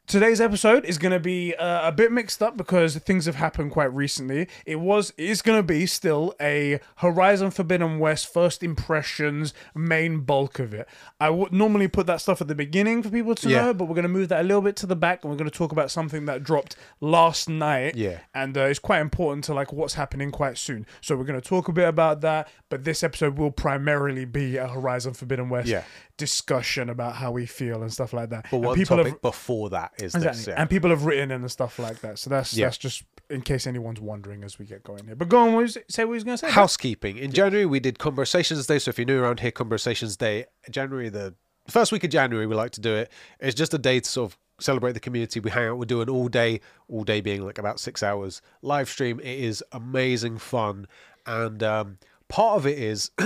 today's 0.07 0.39
episode 0.39 0.85
is 0.85 0.97
going 0.97 1.11
to 1.11 1.19
be 1.19 1.53
uh, 1.55 1.87
a 1.89 1.91
bit 1.91 2.11
mixed 2.11 2.41
up 2.41 2.55
because 2.55 2.95
things 2.95 3.25
have 3.25 3.35
happened 3.35 3.71
quite 3.71 3.93
recently. 3.93 4.47
It 4.65 4.77
was 4.79 5.11
it 5.17 5.29
is 5.29 5.41
going 5.41 5.59
to 5.59 5.63
be 5.63 5.85
still 5.85 6.33
a 6.41 6.79
Horizon 6.97 7.51
Forbidden 7.51 7.99
West 7.99 8.31
first 8.31 8.63
impressions 8.63 9.53
main 9.75 10.21
bulk 10.21 10.59
of 10.59 10.73
it. 10.73 10.87
I 11.19 11.29
would 11.29 11.51
normally 11.51 11.87
put 11.87 12.07
that 12.07 12.21
stuff 12.21 12.39
at 12.41 12.47
the 12.47 12.55
beginning 12.55 13.03
for 13.03 13.09
people 13.09 13.35
to 13.35 13.49
Yeah. 13.49 13.65
know, 13.65 13.73
but 13.73 13.85
we're 13.85 13.95
going 13.95 14.03
to 14.03 14.09
move 14.09 14.29
that 14.29 14.41
a 14.41 14.43
little 14.43 14.61
bit 14.61 14.75
to 14.77 14.85
the 14.85 14.95
back 14.95 15.23
and 15.23 15.31
we're 15.31 15.37
going 15.37 15.49
to 15.49 15.55
talk 15.57 15.71
about 15.71 15.91
something 15.91 16.25
that 16.25 16.41
dropped 16.43 16.75
last 17.01 17.49
night. 17.49 17.95
Yeah. 17.95 18.19
And 18.33 18.57
uh, 18.57 18.61
it's 18.61 18.79
quite 18.79 19.01
important 19.01 19.43
to 19.45 19.53
like 19.53 19.73
what's 19.73 19.95
happening 19.95 20.31
quite 20.31 20.57
soon. 20.57 20.85
So 21.01 21.15
we're 21.17 21.25
going 21.25 21.39
to 21.41 21.47
talk 21.47 21.67
a 21.67 21.73
bit 21.73 21.87
about 21.87 22.21
that, 22.21 22.47
but 22.69 22.85
this 22.85 23.03
episode 23.03 23.37
will 23.37 23.51
primarily 23.51 24.25
be 24.25 24.55
a 24.57 24.67
Horizon 24.67 25.13
Forbidden 25.13 25.49
West 25.49 25.67
Yeah. 25.67 25.83
Discussion 26.17 26.89
about 26.89 27.15
how 27.15 27.31
we 27.31 27.45
feel 27.45 27.81
and 27.81 27.93
stuff 27.93 28.11
like 28.13 28.29
that. 28.31 28.47
But 28.51 28.57
one 28.59 28.75
people 28.75 28.97
topic 28.97 29.13
have 29.13 29.21
before 29.21 29.69
that 29.69 29.93
is 29.97 30.15
exactly, 30.15 30.37
this. 30.39 30.47
Yeah. 30.47 30.55
and 30.61 30.69
people 30.69 30.89
have 30.89 31.05
written 31.05 31.31
in 31.31 31.41
and 31.41 31.51
stuff 31.51 31.79
like 31.79 32.01
that. 32.01 32.19
So 32.19 32.29
that's 32.29 32.53
Yeah. 32.53 32.65
that's 32.65 32.77
just 32.77 33.03
in 33.29 33.41
case 33.41 33.67
anyone's 33.67 33.99
wondering 34.01 34.43
as 34.43 34.57
we 34.57 34.65
get 34.65 34.83
going 34.83 35.05
here. 35.05 35.15
But 35.15 35.29
go 35.29 35.39
on, 35.39 35.53
what 35.53 35.63
was 35.63 35.77
say 35.89 36.03
what 36.05 36.11
you 36.11 36.15
was 36.15 36.23
going 36.23 36.37
to 36.37 36.45
say. 36.45 36.51
Housekeeping. 36.51 37.17
In 37.17 37.31
January, 37.31 37.65
we 37.65 37.79
did 37.79 37.99
Conversations 37.99 38.65
Day. 38.67 38.79
So 38.79 38.89
if 38.89 38.97
you're 38.97 39.05
new 39.05 39.21
around 39.21 39.39
here, 39.41 39.51
Conversations 39.51 40.17
Day, 40.17 40.45
January, 40.69 41.09
the 41.09 41.35
first 41.69 41.91
week 41.91 42.03
of 42.03 42.09
January, 42.09 42.47
we 42.47 42.55
like 42.55 42.71
to 42.71 42.81
do 42.81 42.95
it. 42.95 43.11
It's 43.39 43.55
just 43.55 43.73
a 43.73 43.77
day 43.77 43.99
to 43.99 44.09
sort 44.09 44.31
of 44.31 44.37
celebrate 44.59 44.93
the 44.93 44.99
community. 44.99 45.39
We 45.39 45.51
hang 45.51 45.67
out, 45.67 45.77
we 45.77 45.85
do 45.85 46.01
an 46.01 46.09
all 46.09 46.29
day, 46.29 46.61
all 46.87 47.03
day 47.03 47.21
being 47.21 47.45
like 47.45 47.57
about 47.59 47.79
six 47.79 48.01
hours 48.01 48.41
live 48.61 48.89
stream. 48.89 49.19
It 49.19 49.39
is 49.39 49.63
amazing 49.71 50.39
fun. 50.39 50.87
And 51.25 51.61
um, 51.61 51.97
part 52.29 52.57
of 52.57 52.65
it 52.65 52.79
is 52.79 53.11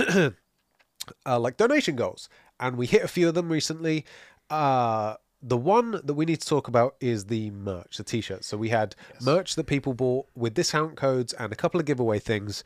uh, 1.26 1.38
like 1.38 1.56
donation 1.56 1.96
goals. 1.96 2.28
And 2.62 2.76
we 2.76 2.86
hit 2.86 3.02
a 3.02 3.08
few 3.08 3.28
of 3.28 3.34
them 3.34 3.50
recently. 3.50 4.06
Uh, 4.48 5.16
the 5.42 5.56
one 5.56 6.00
that 6.04 6.14
we 6.14 6.24
need 6.24 6.40
to 6.40 6.46
talk 6.46 6.68
about 6.68 6.94
is 7.00 7.24
the 7.26 7.50
merch, 7.50 7.96
the 7.96 8.04
t-shirts. 8.04 8.46
So 8.46 8.56
we 8.56 8.68
had 8.68 8.94
merch 9.20 9.56
that 9.56 9.64
people 9.64 9.92
bought 9.94 10.26
with 10.36 10.54
discount 10.54 10.96
codes 10.96 11.32
and 11.32 11.52
a 11.52 11.56
couple 11.56 11.80
of 11.80 11.86
giveaway 11.86 12.20
things. 12.20 12.62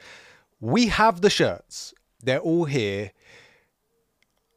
We 0.61 0.89
have 0.89 1.23
the 1.23 1.31
shirts. 1.31 1.95
They're 2.23 2.39
all 2.41 2.67
here. 2.67 3.13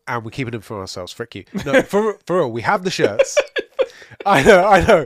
And 0.08 0.26
we're 0.26 0.32
keeping 0.32 0.52
them 0.52 0.62
for 0.62 0.80
ourselves. 0.82 1.14
Frick 1.14 1.36
you. 1.36 1.46
No, 1.66 1.82
for, 1.84 2.18
for 2.26 2.38
real, 2.40 2.52
we 2.52 2.62
have 2.64 2.84
the 2.84 2.92
shirts. 2.92 3.38
I 4.26 4.44
know, 4.44 4.66
I 4.68 4.86
know. 4.86 5.06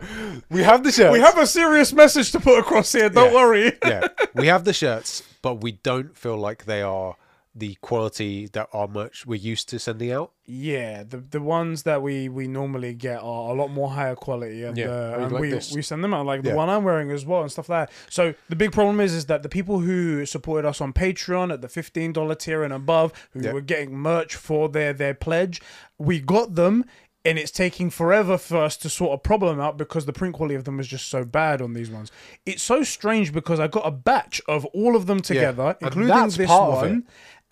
We 0.50 0.64
have 0.64 0.84
the 0.84 0.92
shirts. 0.92 1.12
We 1.14 1.20
have 1.20 1.38
a 1.38 1.46
serious 1.46 1.94
message 1.94 2.32
to 2.32 2.40
put 2.40 2.58
across 2.58 2.92
here. 2.94 3.10
Don't 3.10 3.32
Yeah. 3.32 3.36
worry. 3.36 3.74
yeah, 3.86 4.08
we 4.34 4.48
have 4.48 4.64
the 4.64 4.74
shirts, 4.74 5.22
but 5.44 5.56
we 5.62 5.74
don't 5.74 6.18
feel 6.18 6.38
like 6.38 6.66
they 6.66 6.82
are 6.82 7.16
the 7.56 7.76
quality 7.82 8.48
that 8.48 8.68
our 8.74 8.88
merch 8.88 9.26
we're 9.28 9.36
used 9.36 9.70
to 9.70 9.78
sending 9.78 10.12
out. 10.12 10.32
Yeah, 10.46 11.04
the 11.04 11.18
the 11.18 11.40
ones 11.40 11.84
that 11.84 12.02
we 12.02 12.28
we 12.28 12.48
normally 12.48 12.94
get 12.96 13.18
are 13.22 13.52
a 13.52 13.54
lot 13.54 13.68
more 13.70 13.92
higher 13.92 14.16
quality, 14.16 14.64
and, 14.64 14.76
Yeah, 14.78 14.88
uh, 14.88 15.18
and 15.20 15.32
like 15.32 15.42
we 15.42 15.50
this. 15.52 15.72
we 15.72 15.82
send 15.84 16.04
them 16.04 16.14
out 16.16 16.26
like 16.26 16.42
the 16.42 16.50
Yeah. 16.50 16.56
one 16.56 16.70
I'm 16.70 16.84
wearing 16.84 17.12
as 17.12 17.26
well 17.26 17.42
and 17.42 17.52
stuff 17.52 17.70
like 17.70 17.90
that. 17.90 17.96
So 18.10 18.34
the 18.50 18.56
big 18.56 18.72
problem 18.72 19.00
is 19.00 19.14
is 19.14 19.28
that 19.28 19.44
the 19.44 19.50
people 19.50 19.80
who 19.80 20.26
supported 20.26 20.68
us 20.68 20.82
on 20.82 20.94
Patreon 20.94 21.54
at 21.54 21.62
the 21.62 21.70
fifteen 21.70 22.12
dollar 22.12 22.36
tier 22.36 22.64
and 22.64 22.74
above, 22.74 23.14
who 23.34 23.42
Yeah. 23.42 23.54
were 23.54 23.62
getting 23.62 23.96
merch 23.96 24.36
for 24.36 24.68
their 24.68 24.92
their 24.92 25.14
pledge, 25.14 25.62
we 26.00 26.20
got 26.20 26.56
them. 26.56 26.86
And 27.26 27.40
it's 27.40 27.52
taking 27.52 27.90
forever 27.90 28.38
for 28.38 28.58
us 28.58 28.76
to 28.76 28.90
sort 28.90 29.14
a 29.14 29.18
problem 29.18 29.58
out 29.58 29.78
because 29.78 30.06
the 30.06 30.12
print 30.12 30.36
quality 30.36 30.56
of 30.56 30.66
them 30.66 30.78
is 30.82 30.88
just 30.90 31.08
so 31.08 31.24
bad 31.24 31.62
on 31.62 31.72
these 31.74 31.90
ones. 31.90 32.12
It's 32.46 32.62
so 32.62 32.84
strange 32.84 33.32
because 33.32 33.62
I 33.62 33.68
got 33.68 33.88
a 33.88 33.92
batch 33.92 34.42
of 34.46 34.66
all 34.66 34.94
of 34.98 35.06
them 35.06 35.22
together, 35.22 35.78
and 35.80 35.88
including 35.96 36.24
this 36.28 36.48
part 36.48 36.74
of 36.74 36.84
it. 36.84 36.90
one 36.90 37.04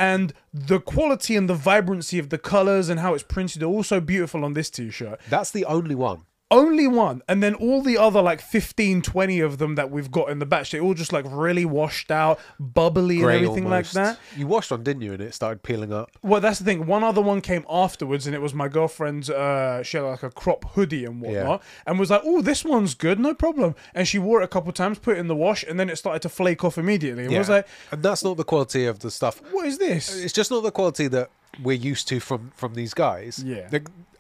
and 0.01 0.33
the 0.51 0.79
quality 0.79 1.35
and 1.35 1.47
the 1.47 1.53
vibrancy 1.53 2.17
of 2.17 2.29
the 2.29 2.37
colors 2.39 2.89
and 2.89 2.99
how 2.99 3.13
it's 3.13 3.23
printed 3.23 3.61
are 3.61 3.67
also 3.67 4.01
beautiful 4.01 4.43
on 4.43 4.53
this 4.53 4.69
t-shirt 4.69 5.19
That's 5.29 5.51
the 5.51 5.65
only 5.65 5.95
one. 5.95 6.23
Only 6.51 6.85
one 6.87 7.21
and 7.27 7.41
then 7.41 7.55
all 7.55 7.81
the 7.81 7.97
other 7.97 8.21
like 8.21 8.41
15 8.41 9.01
20 9.01 9.39
of 9.39 9.57
them 9.57 9.75
that 9.75 9.89
we've 9.89 10.11
got 10.11 10.29
in 10.29 10.39
the 10.39 10.45
batch 10.45 10.71
they 10.71 10.79
all 10.79 10.93
just 10.93 11.13
like 11.13 11.25
really 11.27 11.65
washed 11.65 12.11
out 12.11 12.39
bubbly 12.59 13.19
Grey 13.19 13.37
and 13.37 13.45
everything 13.45 13.63
almost. 13.65 13.95
like 13.95 14.05
that 14.05 14.19
You 14.37 14.47
washed 14.47 14.69
one, 14.71 14.83
didn't 14.83 15.01
you? 15.01 15.13
And 15.13 15.21
it 15.21 15.33
started 15.33 15.63
peeling 15.63 15.91
up. 15.93 16.11
well 16.21 16.41
that's 16.41 16.59
the 16.59 16.65
thing 16.65 16.85
one 16.85 17.03
other 17.03 17.21
one 17.21 17.41
came 17.41 17.65
afterwards 17.69 18.27
and 18.27 18.35
it 18.35 18.41
was 18.41 18.53
my 18.53 18.67
girlfriend's 18.67 19.29
uh 19.29 19.81
she 19.81 19.97
had 19.97 20.03
like 20.03 20.23
a 20.23 20.29
crop 20.29 20.65
hoodie 20.73 21.05
and 21.05 21.21
whatnot 21.21 21.63
and 21.87 21.97
was 21.97 22.09
like 22.11 22.21
oh 22.25 22.41
this 22.41 22.63
one's 22.65 22.93
good 22.93 23.19
no 23.19 23.33
problem 23.33 23.73
and 23.95 24.07
she 24.07 24.19
wore 24.19 24.41
it 24.41 24.43
a 24.43 24.47
couple 24.49 24.71
times 24.73 24.99
put 24.99 25.15
it 25.15 25.19
in 25.19 25.27
the 25.27 25.35
wash 25.35 25.63
and 25.63 25.79
then 25.79 25.89
it 25.89 25.95
started 25.95 26.21
to 26.21 26.29
flake 26.29 26.63
off 26.63 26.77
immediately 26.77 27.23
and 27.25 27.37
was 27.37 27.49
like 27.49 27.67
and 27.91 28.03
that's 28.03 28.23
not 28.23 28.35
the 28.37 28.43
quality 28.43 28.85
of 28.85 28.99
the 28.99 29.09
stuff. 29.09 29.41
what 29.51 29.65
is 29.65 29.77
this 29.77 30.13
It's 30.21 30.33
just 30.33 30.51
not 30.51 30.61
the 30.63 30.71
quality 30.71 31.07
that 31.07 31.29
we're 31.63 31.73
used 31.77 32.07
to 32.09 32.19
from 32.19 32.51
from 32.55 32.73
these 32.75 32.93
guys. 32.93 33.43
Yeah. 33.45 33.69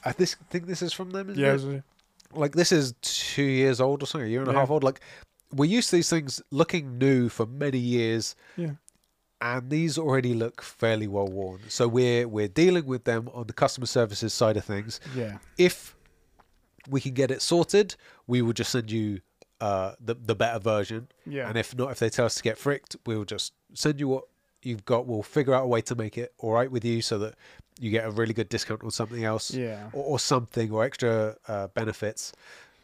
I 0.03 0.13
this, 0.13 0.35
think 0.49 0.65
this 0.65 0.81
is 0.81 0.93
from 0.93 1.11
them. 1.11 1.29
Isn't 1.29 1.39
yeah 1.39 1.77
it? 1.77 1.83
Like 2.33 2.53
this 2.53 2.71
is 2.71 2.93
two 3.01 3.43
years 3.43 3.79
old 3.81 4.03
or 4.03 4.05
something, 4.05 4.27
a 4.27 4.31
year 4.31 4.41
and 4.41 4.49
a 4.49 4.53
half 4.53 4.69
old. 4.69 4.83
Like 4.83 5.01
we're 5.53 5.65
used 5.65 5.89
to 5.89 5.97
these 5.97 6.09
things 6.09 6.41
looking 6.51 6.97
new 6.97 7.29
for 7.29 7.45
many 7.45 7.77
years, 7.77 8.35
yeah 8.57 8.71
and 9.41 9.69
these 9.71 9.97
already 9.97 10.35
look 10.35 10.61
fairly 10.61 11.07
well 11.07 11.27
worn. 11.27 11.61
So 11.67 11.87
we're 11.87 12.27
we're 12.27 12.47
dealing 12.47 12.85
with 12.85 13.05
them 13.05 13.27
on 13.33 13.47
the 13.47 13.53
customer 13.53 13.87
services 13.87 14.33
side 14.33 14.55
of 14.55 14.63
things. 14.63 14.99
yeah 15.15 15.39
If 15.57 15.95
we 16.87 17.01
can 17.01 17.13
get 17.13 17.31
it 17.31 17.41
sorted, 17.41 17.95
we 18.27 18.41
will 18.41 18.53
just 18.53 18.71
send 18.71 18.91
you 18.91 19.21
uh, 19.59 19.93
the 19.99 20.15
the 20.15 20.35
better 20.35 20.59
version. 20.59 21.07
Yeah. 21.25 21.49
And 21.49 21.57
if 21.57 21.75
not, 21.75 21.91
if 21.91 21.99
they 21.99 22.09
tell 22.09 22.25
us 22.25 22.35
to 22.35 22.43
get 22.43 22.57
fricked, 22.57 22.95
we'll 23.05 23.25
just 23.25 23.53
send 23.73 23.99
you 23.99 24.07
what 24.07 24.25
you've 24.61 24.85
got. 24.85 25.07
We'll 25.07 25.23
figure 25.23 25.53
out 25.53 25.63
a 25.63 25.67
way 25.67 25.81
to 25.81 25.95
make 25.95 26.17
it 26.17 26.33
all 26.37 26.51
right 26.51 26.71
with 26.71 26.85
you, 26.85 27.01
so 27.01 27.17
that 27.19 27.35
you 27.81 27.89
get 27.91 28.05
a 28.05 28.11
really 28.11 28.33
good 28.33 28.47
discount 28.47 28.83
on 28.83 28.91
something 28.91 29.23
else, 29.25 29.51
Yeah. 29.53 29.89
or, 29.91 30.03
or 30.13 30.19
something, 30.19 30.71
or 30.71 30.83
extra 30.85 31.35
uh, 31.47 31.67
benefits. 31.73 32.31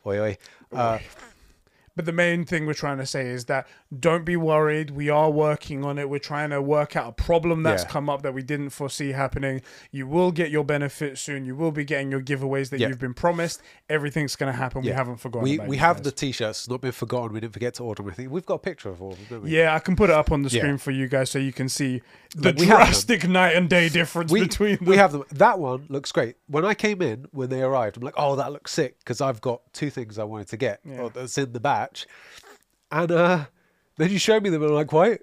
Oi, 0.06 0.20
oi. 0.20 0.38
Uh, 0.74 0.98
But 1.98 2.06
the 2.06 2.13
main 2.13 2.46
thing 2.46 2.66
we're 2.66 2.74
trying 2.75 3.00
to 3.00 3.06
say 3.06 3.27
is 3.27 3.46
that 3.46 3.68
don't 4.00 4.24
be 4.24 4.38
worried. 4.38 4.92
We 4.92 5.10
are 5.10 5.30
working 5.30 5.84
on 5.84 5.98
it. 5.98 6.10
We're 6.10 6.20
trying 6.20 6.51
to 6.51 6.62
work 6.62 6.96
out 6.96 7.10
a 7.10 7.12
problem 7.12 7.63
that's 7.63 7.84
Yeah. 7.84 7.89
come 7.89 8.10
up 8.10 8.22
that 8.22 8.34
we 8.34 8.44
didn't 8.44 8.70
foresee 8.70 9.12
happening. 9.12 9.62
You 9.92 10.08
will 10.08 10.32
get 10.32 10.51
your 10.51 10.63
benefits 10.63 11.20
soon. 11.22 11.44
You 11.44 11.56
will 11.56 11.72
be 11.72 11.84
getting 11.84 12.10
your 12.12 12.22
giveaways 12.22 12.70
that 12.70 12.80
Yeah. 12.80 12.88
you've 12.89 13.00
been 13.00 13.13
promised. 13.16 13.62
Everything's 13.89 14.36
going 14.36 14.51
to 14.51 14.58
happen. 14.58 14.84
We 14.84 14.89
haven't 14.89 15.18
forgotten. 15.18 15.44
We 15.44 15.60
we 15.60 15.77
have 15.77 15.98
guys. 15.98 16.04
the 16.06 16.12
t-shirts. 16.12 16.70
Not 16.70 16.82
been 16.82 16.92
forgotten. 16.92 17.34
We 17.34 17.39
didn't 17.39 17.54
forget 17.54 17.74
to 17.75 17.84
order. 17.84 18.04
I 18.08 18.27
we've 18.27 18.46
got 18.46 18.56
a 18.56 18.60
picture 18.60 18.89
of 18.89 19.01
all 19.01 19.13
of 19.13 19.18
them. 19.18 19.27
Don't 19.30 19.44
we? 19.44 19.58
Yeah, 19.58 19.74
I 19.75 19.80
can 19.80 19.96
put 19.96 20.10
it 20.12 20.16
up 20.16 20.32
on 20.32 20.44
the 20.44 20.50
Yeah. 20.50 20.62
screen 20.62 20.77
for 20.77 20.92
you 20.92 21.08
guys 21.08 21.32
so 21.32 21.39
you 21.39 21.51
can 21.51 21.68
see 21.68 22.01
the 22.36 22.50
Look, 22.50 22.58
we 22.60 22.66
have 22.68 22.77
them. 22.80 22.88
drastic 22.88 23.27
night 23.27 23.56
and 23.56 23.68
day 23.70 23.89
difference 23.89 24.32
we, 24.32 24.42
between 24.42 24.75
them. 24.77 24.86
we 24.86 24.98
have 24.98 25.12
them. 25.13 25.24
That 25.32 25.58
one 25.58 25.86
looks 25.89 26.12
great. 26.12 26.36
When 26.48 26.63
I 26.63 26.74
came 26.75 27.01
in, 27.01 27.25
when 27.32 27.50
they 27.50 27.62
arrived, 27.63 27.98
I'm 27.98 28.04
like, 28.04 28.13
oh, 28.18 28.36
that 28.36 28.51
looks 28.51 28.72
sick 28.72 29.00
because 29.00 29.20
I've 29.22 29.42
got 29.42 29.62
two 29.74 29.89
things 29.89 30.20
I 30.20 30.24
wanted 30.25 30.48
to 30.50 30.58
get 30.58 30.82
Yeah. 30.86 31.01
or 31.01 31.10
that's 31.10 31.38
in 31.38 31.54
the 31.54 31.60
And 32.91 33.12
uh, 33.12 33.46
then 33.98 34.12
you 34.12 34.20
showed 34.20 34.44
me 34.44 34.50
them, 34.50 34.62
and 34.62 34.72
I'm 34.72 34.75
like, 34.75 34.91
why? 34.94 35.17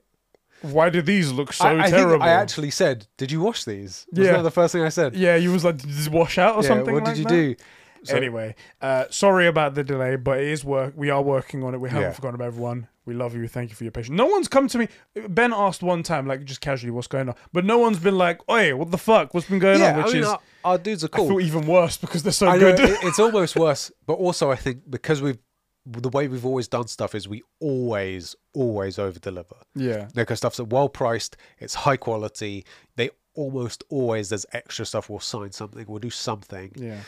Why 0.62 0.88
do 0.90 1.02
these 1.02 1.30
look 1.32 1.52
so 1.52 1.66
I, 1.66 1.84
I 1.84 1.90
terrible? 1.90 2.12
think 2.12 2.22
I 2.22 2.28
actually 2.30 2.70
said, 2.70 3.06
did 3.18 3.30
you 3.30 3.40
wash 3.40 3.64
these? 3.64 4.06
Was 4.12 4.26
Yeah. 4.26 4.32
that 4.36 4.42
the 4.42 4.50
first 4.50 4.72
thing 4.72 4.82
I 4.82 4.88
said? 4.88 5.14
yeah, 5.14 5.36
you 5.36 5.52
was 5.52 5.64
like, 5.64 5.76
did 5.78 5.90
this 5.90 6.08
wash 6.08 6.38
out 6.38 6.56
or 6.56 6.62
Yeah, 6.62 6.68
something? 6.68 6.94
What 6.94 7.04
like 7.04 7.14
did 7.14 7.18
you 7.18 7.24
that? 7.24 7.30
do? 7.30 7.56
So- 8.04 8.16
anyway, 8.16 8.54
uh, 8.82 9.04
sorry 9.10 9.46
about 9.46 9.74
the 9.74 9.82
delay, 9.84 10.16
but 10.16 10.38
it 10.38 10.48
is 10.48 10.62
work. 10.64 10.92
We 10.96 11.08
are 11.10 11.22
working 11.22 11.62
on 11.64 11.74
it. 11.74 11.80
We 11.80 11.88
haven't 11.88 12.02
Yeah. 12.08 12.12
forgotten 12.12 12.34
about 12.36 12.46
everyone. 12.48 12.88
We 13.06 13.12
love 13.14 13.34
you. 13.34 13.46
Thank 13.48 13.70
you 13.70 13.76
for 13.76 13.84
your 13.84 13.90
patience. 13.92 14.14
No 14.16 14.26
one's 14.26 14.48
come 14.48 14.68
to 14.68 14.78
me. 14.78 14.88
Ben 15.28 15.52
asked 15.54 15.82
one 15.82 16.02
time, 16.02 16.26
like 16.26 16.44
just 16.44 16.60
casually, 16.62 16.90
what's 16.90 17.06
going 17.06 17.28
on, 17.30 17.34
but 17.52 17.64
no 17.66 17.76
one's 17.78 17.98
been 17.98 18.16
like, 18.16 18.40
"Oi, 18.50 18.74
what 18.74 18.90
the 18.90 18.96
fuck? 18.98 19.34
What's 19.34 19.46
been 19.48 19.58
going 19.58 19.80
yeah, 19.80 19.92
on?" 19.92 19.96
Which 19.98 20.06
I 20.06 20.12
mean, 20.12 20.22
is, 20.22 20.28
our, 20.28 20.40
our 20.64 20.78
dudes 20.78 21.04
are 21.04 21.10
I 21.12 21.16
feel 21.18 21.28
cool. 21.28 21.40
even 21.42 21.66
worse 21.66 21.98
because 21.98 22.22
they're 22.22 22.32
so 22.32 22.46
I 22.48 22.56
know, 22.56 22.74
good. 22.74 22.80
it- 22.90 22.98
it's 23.04 23.18
almost 23.18 23.56
worse, 23.56 23.90
but 24.06 24.14
also 24.14 24.50
I 24.50 24.56
think 24.56 24.90
because 24.90 25.20
we've 25.20 25.38
the 25.86 26.08
way 26.08 26.28
we've 26.28 26.46
always 26.46 26.66
done 26.68 26.86
stuff 26.88 27.14
is 27.14 27.28
we 27.28 27.42
always, 27.60 28.34
always 28.54 28.98
over 28.98 29.18
deliver. 29.18 29.56
yeah, 29.74 30.08
Because 30.14 30.38
stuff's 30.38 30.58
well 30.60 30.88
priced, 30.88 31.36
it's 31.58 31.74
high 31.74 31.96
quality. 31.98 32.64
They 32.96 33.10
almost 33.34 33.84
always 33.90 34.28
there's 34.30 34.46
extra 34.52 34.86
stuff. 34.86 35.10
We'll 35.10 35.20
sign 35.20 35.52
something, 35.52 35.84
we'll 35.86 35.98
do 35.98 36.10
something. 36.10 36.72
yeah. 36.76 37.00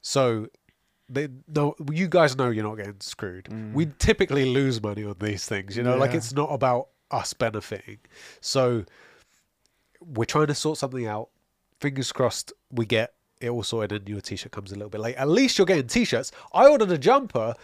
So 0.00 0.48
they 1.08 1.28
no, 1.46 1.74
you 1.92 2.08
guys 2.08 2.36
know 2.36 2.50
you're 2.50 2.64
not 2.64 2.76
getting 2.76 3.00
screwed. 3.00 3.48
We 3.74 3.86
typically 3.98 4.46
lose 4.46 4.82
money 4.82 5.04
on 5.04 5.16
these 5.20 5.46
things. 5.46 5.76
You 5.76 5.82
know, 5.82 5.96
like 5.96 6.10
Mm. 6.10 6.14
It's 6.16 6.32
not 6.32 6.50
about 6.52 6.88
us 7.10 7.32
benefiting. 7.34 7.98
So 8.40 8.84
we're 10.00 10.24
trying 10.24 10.46
to 10.48 10.54
sort 10.54 10.78
something 10.78 11.06
out. 11.06 11.28
Fingers 11.80 12.12
crossed, 12.12 12.52
we 12.70 12.86
get 12.86 13.14
it 13.40 13.50
all 13.50 13.62
sorted 13.62 13.92
and 14.02 14.08
your 14.08 14.20
t-shirt 14.20 14.50
comes 14.52 14.72
a 14.72 14.74
little 14.74 14.90
bit 14.90 15.00
late. 15.00 15.14
At 15.16 15.28
least 15.28 15.58
you're 15.58 15.66
getting 15.66 15.86
t-shirts. 15.86 16.32
I 16.52 16.66
ordered 16.68 16.90
a 16.90 16.98
jumper, 16.98 17.54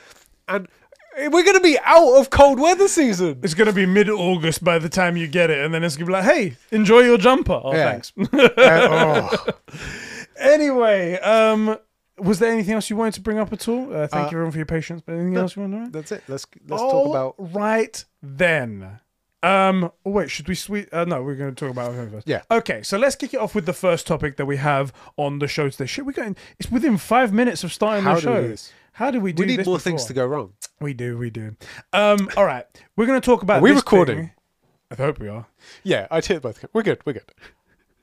and 0.48 0.68
we're 1.16 1.44
going 1.44 1.54
to 1.54 1.60
be 1.60 1.78
out 1.84 2.18
of 2.18 2.30
cold 2.30 2.58
weather 2.58 2.88
season. 2.88 3.38
It's 3.42 3.54
gonna 3.54 3.72
be 3.72 3.86
mid-August 3.86 4.64
by 4.64 4.78
the 4.80 4.88
time 4.88 5.16
you 5.16 5.28
get 5.28 5.48
it, 5.50 5.64
and 5.64 5.72
then 5.72 5.84
it's 5.84 5.96
gonna 5.96 6.06
be 6.06 6.12
like, 6.12 6.24
"Hey, 6.24 6.56
enjoy 6.72 7.00
your 7.00 7.18
jumper." 7.18 7.60
Oh, 7.62 7.72
Yeah. 7.72 7.92
thanks. 7.92 8.12
Uh, 8.32 8.48
oh. 8.58 9.46
anyway, 10.38 11.14
um, 11.20 11.76
was 12.18 12.38
there 12.38 12.52
anything 12.52 12.74
else 12.74 12.90
you 12.90 12.96
wanted 12.96 13.14
to 13.14 13.20
bring 13.20 13.38
up 13.38 13.52
at 13.52 13.66
all? 13.68 13.92
Uh, 13.94 14.06
thank 14.06 14.14
Uh, 14.26 14.30
you 14.30 14.36
everyone 14.36 14.52
for 14.52 14.58
your 14.58 14.66
patience. 14.66 15.02
But 15.04 15.12
anything 15.14 15.36
else 15.36 15.56
you 15.56 15.62
want 15.62 15.74
to 15.74 15.78
know? 15.80 15.88
That's 15.90 16.12
it. 16.12 16.22
Let's 16.28 16.46
let's 16.68 16.82
talk 16.82 17.08
about 17.10 17.34
right 17.38 18.04
then. 18.22 19.00
Um. 19.42 19.90
Oh 20.06 20.10
wait, 20.10 20.30
should 20.30 20.48
we 20.48 20.54
sweet? 20.54 20.88
Uh, 20.92 21.04
no, 21.04 21.22
we're 21.22 21.34
going 21.34 21.54
to 21.54 21.58
talk 21.64 21.70
about 21.70 21.92
first. 21.94 22.26
Yeah. 22.26 22.42
Okay, 22.50 22.82
so 22.82 22.96
let's 22.96 23.14
kick 23.14 23.34
it 23.34 23.40
off 23.40 23.54
with 23.54 23.66
the 23.66 23.72
first 23.74 24.06
topic 24.06 24.36
that 24.38 24.46
we 24.46 24.56
have 24.56 24.92
on 25.16 25.38
the 25.38 25.46
show 25.46 25.68
today. 25.68 25.86
Shit, 25.86 26.06
we're 26.06 26.12
going. 26.12 26.34
It's 26.58 26.70
within 26.70 26.96
five 26.96 27.32
minutes 27.32 27.62
of 27.62 27.72
starting 27.72 28.04
How 28.04 28.12
the 28.12 28.16
we 28.16 28.22
show. 28.56 28.56
How 28.94 29.10
do 29.10 29.20
we 29.20 29.32
do 29.32 29.42
we 29.42 29.46
need 29.46 29.58
this 29.58 29.66
more 29.66 29.78
things 29.78 30.04
to 30.06 30.12
go 30.12 30.24
wrong. 30.24 30.52
We 30.80 30.94
do. 30.94 31.18
We 31.18 31.30
do. 31.30 31.56
Um. 31.92 32.28
All 32.36 32.44
right. 32.44 32.64
We're 32.96 33.06
going 33.06 33.20
to 33.20 33.24
talk 33.24 33.42
about. 33.42 33.58
Are 33.58 33.62
we 33.62 33.70
this 33.70 33.78
recording? 33.78 34.16
thing. 34.16 34.30
I 34.90 34.94
hope 34.94 35.18
we 35.18 35.28
are. 35.28 35.46
Yeah, 35.82 36.06
I 36.10 36.20
hear 36.20 36.40
both. 36.40 36.64
We're 36.72 36.82
good. 36.82 37.00
We're 37.04 37.14
good. 37.14 37.24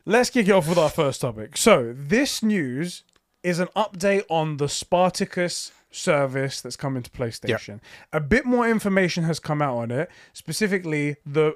Let's 0.06 0.30
kick 0.30 0.48
it 0.48 0.52
off 0.52 0.68
with 0.68 0.78
our 0.78 0.90
first 0.90 1.22
topic. 1.22 1.56
So, 1.56 1.94
this 1.96 2.44
news 2.44 3.04
is 3.44 3.60
an 3.60 3.68
update 3.76 4.24
on 4.30 4.58
the 4.58 4.68
Spartacus 4.68 5.72
service 5.92 6.60
that's 6.60 6.76
coming 6.76 7.04
to 7.04 7.10
PlayStation. 7.10 7.80
A 8.12 8.20
bit 8.20 8.46
more 8.46 8.68
information 8.68 9.24
has 9.24 9.40
come 9.40 9.62
out 9.62 9.78
on 9.78 9.92
it, 9.92 10.10
specifically 10.34 11.16
the 11.26 11.56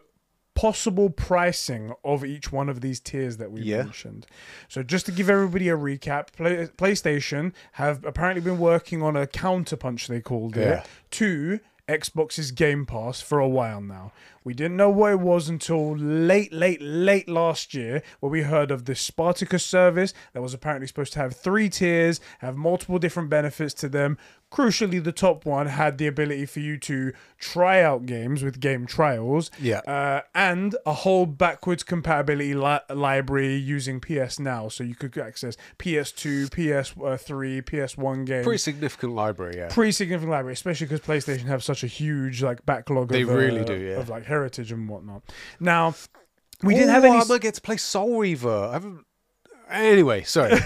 possible 0.55 1.09
pricing 1.09 1.93
of 2.03 2.23
each 2.25 2.51
one 2.51 2.69
of 2.69 2.81
these 2.81 2.99
tiers 2.99 3.37
that 3.37 3.51
we 3.51 3.61
Yeah. 3.61 3.83
mentioned. 3.83 4.25
So, 4.67 4.81
just 4.83 5.05
to 5.07 5.11
give 5.11 5.29
everybody 5.29 5.69
a 5.69 5.77
recap, 5.77 6.33
Play- 6.35 6.67
PlayStation 6.77 7.53
have 7.73 8.03
apparently 8.05 8.41
been 8.41 8.57
working 8.57 9.03
on 9.03 9.15
a 9.15 9.27
counterpunch, 9.27 10.07
they 10.07 10.21
called 10.21 10.55
Yeah. 10.55 10.79
it, 10.81 10.87
to 11.11 11.59
Xbox's 11.87 12.51
Game 12.51 12.85
Pass 12.85 13.21
for 13.21 13.39
a 13.39 13.47
while 13.47 13.81
now. 13.81 14.11
We 14.45 14.53
didn't 14.53 14.77
know 14.77 14.89
what 14.91 15.11
it 15.11 15.19
was 15.19 15.49
until 15.49 15.97
late, 15.97 16.53
late, 16.53 16.81
late 16.81 17.27
last 17.27 17.73
year, 17.73 18.01
where 18.19 18.29
we 18.31 18.43
heard 18.43 18.71
of 18.71 18.85
this 18.85 19.01
Spartacus 19.01 19.65
service 19.65 20.13
that 20.33 20.41
was 20.41 20.53
apparently 20.53 20.85
supposed 20.87 21.13
to 21.13 21.19
have 21.19 21.35
three 21.35 21.67
tiers, 21.67 22.21
have 22.39 22.55
multiple 22.55 22.99
different 22.99 23.29
benefits 23.29 23.73
to 23.73 23.89
them. 23.89 24.17
Crucially, 24.51 25.03
the 25.03 25.11
top 25.11 25.43
one 25.45 25.65
had 25.67 25.97
the 25.97 26.05
ability 26.07 26.45
for 26.45 26.59
you 26.59 26.77
to 26.77 27.11
try 27.39 27.81
out 27.81 28.05
games 28.05 28.43
with 28.43 28.59
game 28.61 28.85
trials, 28.85 29.49
Yeah. 29.59 29.79
uh, 29.79 30.21
and 30.35 30.75
a 30.85 30.93
whole 30.93 31.25
backwards 31.25 31.83
compatibility 31.83 32.53
li- 32.53 32.79
library 32.93 33.55
using 33.55 33.99
PS 33.99 34.39
Now, 34.39 34.69
so 34.69 34.83
you 34.83 34.93
could 34.95 35.17
access 35.17 35.57
PS2, 35.79 36.47
PS3, 36.51 37.61
PS1 37.63 38.25
games 38.25 38.45
Pretty 38.45 38.59
significant 38.59 39.13
library. 39.13 39.55
Yeah. 39.57 39.67
pretty 39.69 39.91
significant 39.91 40.31
library, 40.31 40.53
especially 40.53 40.87
because 40.87 41.01
PlayStation 41.01 41.45
have 41.47 41.63
such 41.63 41.83
a 41.83 41.87
huge 41.87 42.41
like 42.43 42.65
backlog. 42.65 43.09
They 43.09 43.23
of, 43.23 43.29
really 43.29 43.61
uh, 43.61 43.65
do, 43.65 43.75
yeah. 43.75 43.97
of 43.99 44.09
like 44.09 44.25
heritage 44.35 44.71
and 44.71 44.89
whatnot. 44.89 45.23
Now, 45.59 45.95
we 46.61 46.73
didn't 46.73 46.89
have 46.89 47.05
any. 47.05 47.17
I 47.17 47.23
might 47.23 47.41
get 47.41 47.55
to 47.55 47.61
play 47.61 47.77
Soul 47.77 48.19
Reaver. 48.19 48.67
I 48.69 48.73
haven't. 48.73 49.05
Anyway, 49.69 50.21
sorry. 50.23 50.59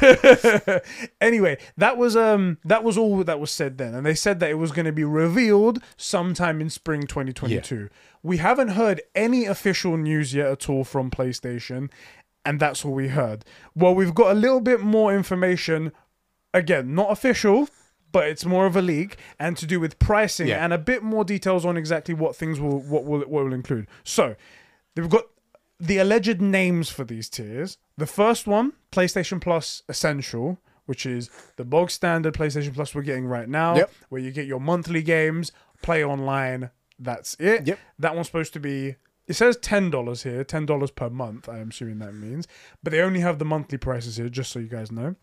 anyway, 1.22 1.58
that 1.78 1.96
was 1.98 2.18
um 2.18 2.58
that 2.66 2.84
was 2.84 2.98
all 2.98 3.24
that 3.24 3.40
was 3.40 3.52
said 3.52 3.78
then, 3.78 3.94
and 3.94 4.06
they 4.06 4.16
said 4.16 4.40
that 4.42 4.50
it 4.50 4.56
was 4.56 4.72
going 4.72 4.86
to 4.86 4.92
be 4.92 5.06
revealed 5.06 5.82
sometime 5.96 6.60
in 6.60 6.70
spring 6.70 7.04
2022. 7.04 7.90
We 8.24 8.38
haven't 8.38 8.70
heard 8.70 9.02
any 9.16 9.46
official 9.46 9.96
news 9.96 10.34
yet 10.34 10.48
at 10.48 10.70
all 10.70 10.84
from 10.84 11.10
PlayStation, 11.12 11.90
and 12.44 12.60
that's 12.60 12.84
all 12.84 12.94
we 12.94 13.10
heard. 13.10 13.46
Well, 13.74 13.96
we've 13.96 14.16
got 14.16 14.32
a 14.32 14.40
little 14.40 14.62
bit 14.62 14.82
more 14.82 15.16
information. 15.16 15.94
Again, 16.54 16.94
not 16.96 17.12
official. 17.12 17.70
But 18.12 18.28
it's 18.28 18.44
more 18.46 18.66
of 18.66 18.76
a 18.76 18.82
leak 18.82 19.18
and 19.40 19.56
to 19.58 19.66
do 19.68 19.80
with 19.80 20.00
pricing 20.00 20.48
Yeah. 20.48 20.64
and 20.64 20.74
a 20.74 20.78
bit 20.78 21.04
more 21.04 21.24
details 21.24 21.66
on 21.66 21.78
exactly 21.78 22.14
what 22.16 22.36
things 22.36 22.60
will 22.60 22.80
what 22.82 23.06
will 23.06 23.20
what 23.22 23.46
will 23.46 23.54
include. 23.54 23.88
So 24.04 24.36
they've 24.96 25.10
got 25.10 25.26
the 25.80 25.98
alleged 26.00 26.42
names 26.42 26.90
for 26.90 27.04
these 27.04 27.30
tiers. 27.30 27.78
The 27.98 28.08
first 28.08 28.48
one, 28.48 28.74
PlayStation 28.92 29.40
Plus 29.40 29.84
Essential, 29.88 30.58
which 30.88 31.06
is 31.06 31.30
the 31.58 31.64
bog 31.66 31.92
standard 31.92 32.34
PlayStation 32.34 32.74
Plus 32.74 32.96
we're 32.96 33.04
getting 33.04 33.26
right 33.28 33.48
now, 33.48 33.76
Yep. 33.76 33.92
where 34.10 34.22
you 34.22 34.32
get 34.32 34.48
your 34.48 34.60
monthly 34.60 35.04
games, 35.04 35.52
play 35.82 36.04
online. 36.04 36.72
That's 36.98 37.36
it. 37.40 37.68
Yep. 37.68 37.80
That 38.00 38.16
one's 38.16 38.28
supposed 38.28 38.54
to 38.54 38.60
be. 38.60 38.96
It 39.28 39.34
says 39.36 39.56
ten 39.58 39.92
dollars 39.92 40.24
here, 40.24 40.44
ten 40.44 40.66
dollars 40.66 40.90
per 40.92 41.10
month. 41.10 41.48
I'm 41.48 41.70
assuming 41.70 42.00
that 42.00 42.14
means, 42.16 42.48
but 42.84 42.92
they 42.92 43.00
only 43.02 43.20
have 43.20 43.38
the 43.38 43.46
monthly 43.46 43.78
prices 43.78 44.18
here, 44.18 44.28
just 44.30 44.52
so 44.52 44.58
you 44.60 44.68
guys 44.68 44.92
know. 44.92 45.16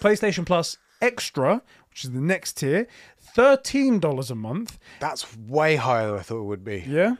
PlayStation 0.00 0.44
Plus 0.46 0.78
Extra, 1.04 1.62
which 1.90 2.04
is 2.04 2.12
the 2.12 2.20
next 2.20 2.54
tier, 2.58 2.86
thirteen 3.20 3.98
dollars 3.98 4.30
a 4.30 4.34
month. 4.34 4.78
That's 5.00 5.36
way 5.36 5.76
higher 5.76 6.08
than 6.10 6.18
I 6.18 6.22
thought 6.22 6.40
it 6.40 6.44
would 6.44 6.64
be. 6.64 6.84
Yeah, 6.86 7.16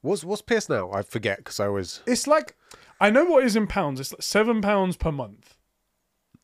What's 0.00 0.22
what's 0.24 0.42
PS 0.42 0.68
now? 0.68 0.90
I 0.92 1.02
forget 1.02 1.38
because 1.38 1.58
I 1.60 1.66
always. 1.66 2.00
it's 2.06 2.26
like 2.26 2.54
I 3.00 3.10
know 3.10 3.24
what 3.24 3.44
is 3.44 3.56
in 3.56 3.66
pounds. 3.66 4.00
It's 4.00 4.12
like 4.12 4.22
seven 4.22 4.60
pounds 4.60 4.96
per 4.96 5.10
month. 5.12 5.56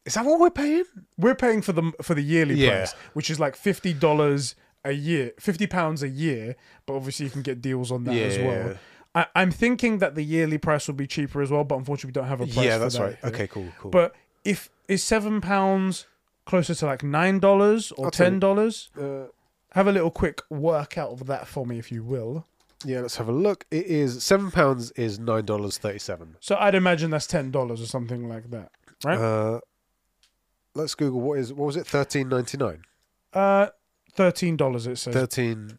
Is 0.04 0.14
that 0.14 0.24
what 0.24 0.38
we're 0.40 0.50
paying? 0.50 0.84
We're 1.16 1.34
paying 1.34 1.62
for 1.62 1.72
the 1.72 1.92
for 2.02 2.14
the 2.14 2.22
yearly 2.22 2.56
Yeah. 2.56 2.70
price, 2.78 2.92
which 3.14 3.30
is 3.30 3.38
like 3.40 3.56
fifty 3.56 3.92
dollars 3.94 4.54
a 4.84 4.92
year, 4.92 5.32
fifty 5.38 5.66
pounds 5.66 6.02
a 6.02 6.08
year. 6.08 6.56
But 6.84 6.94
obviously, 6.96 7.26
you 7.26 7.30
can 7.30 7.42
get 7.42 7.62
deals 7.62 7.90
on 7.92 8.04
that 8.04 8.16
as 8.16 8.38
well. 8.38 8.76
I, 9.14 9.26
I'm 9.36 9.52
thinking 9.52 9.98
that 9.98 10.16
the 10.16 10.22
yearly 10.24 10.58
price 10.58 10.88
will 10.88 10.96
be 10.96 11.06
cheaper 11.06 11.40
as 11.40 11.50
well, 11.50 11.62
but 11.62 11.76
unfortunately, 11.76 12.08
we 12.08 12.12
don't 12.20 12.26
have 12.28 12.40
a 12.40 12.46
price. 12.46 12.56
Yeah, 12.66 12.74
for 12.74 12.78
that's 12.80 12.96
that 12.96 13.02
right. 13.04 13.16
here. 13.22 13.30
Okay, 13.30 13.46
cool, 13.46 13.68
cool. 13.78 13.90
But 13.92 14.14
if 14.44 14.68
is 14.88 15.02
seven 15.04 15.40
pounds 15.40 16.06
closer 16.46 16.74
to 16.74 16.86
like 16.86 17.02
nine 17.02 17.38
dollars 17.38 17.92
or 17.92 18.06
I'll 18.06 18.10
ten 18.10 18.38
dollars, 18.38 18.90
uh, 19.00 19.26
have 19.72 19.86
a 19.86 19.92
little 19.92 20.10
quick 20.10 20.40
workout 20.50 21.10
of 21.10 21.26
that 21.26 21.48
for 21.48 21.66
me, 21.66 21.78
if 21.78 21.90
you 21.90 22.04
will. 22.04 22.46
yeah, 22.84 23.00
let's 23.00 23.16
have 23.16 23.28
a 23.28 23.32
look. 23.32 23.64
It 23.70 23.86
is 23.86 24.22
seven 24.22 24.50
pounds 24.50 24.90
is 24.92 25.18
nine 25.18 25.44
dollars 25.44 25.78
thirty 25.78 25.98
seven. 25.98 26.36
So 26.40 26.56
I'd 26.56 26.74
imagine 26.74 27.10
that's 27.10 27.26
ten 27.26 27.50
dollars 27.50 27.80
or 27.80 27.86
something 27.86 28.28
like 28.28 28.50
that. 28.50 28.70
Right. 29.04 29.18
Uh, 29.18 29.60
let's 30.74 30.94
Google 30.94 31.20
what 31.20 31.38
is 31.38 31.52
what 31.52 31.66
was 31.66 31.76
it? 31.76 31.86
Thirteen 31.86 32.28
ninety 32.28 32.56
nine. 32.58 32.82
Uh, 33.32 33.68
thirteen 34.12 34.56
dollars 34.56 34.86
it 34.86 34.96
says. 34.96 35.14
Thirteen 35.14 35.78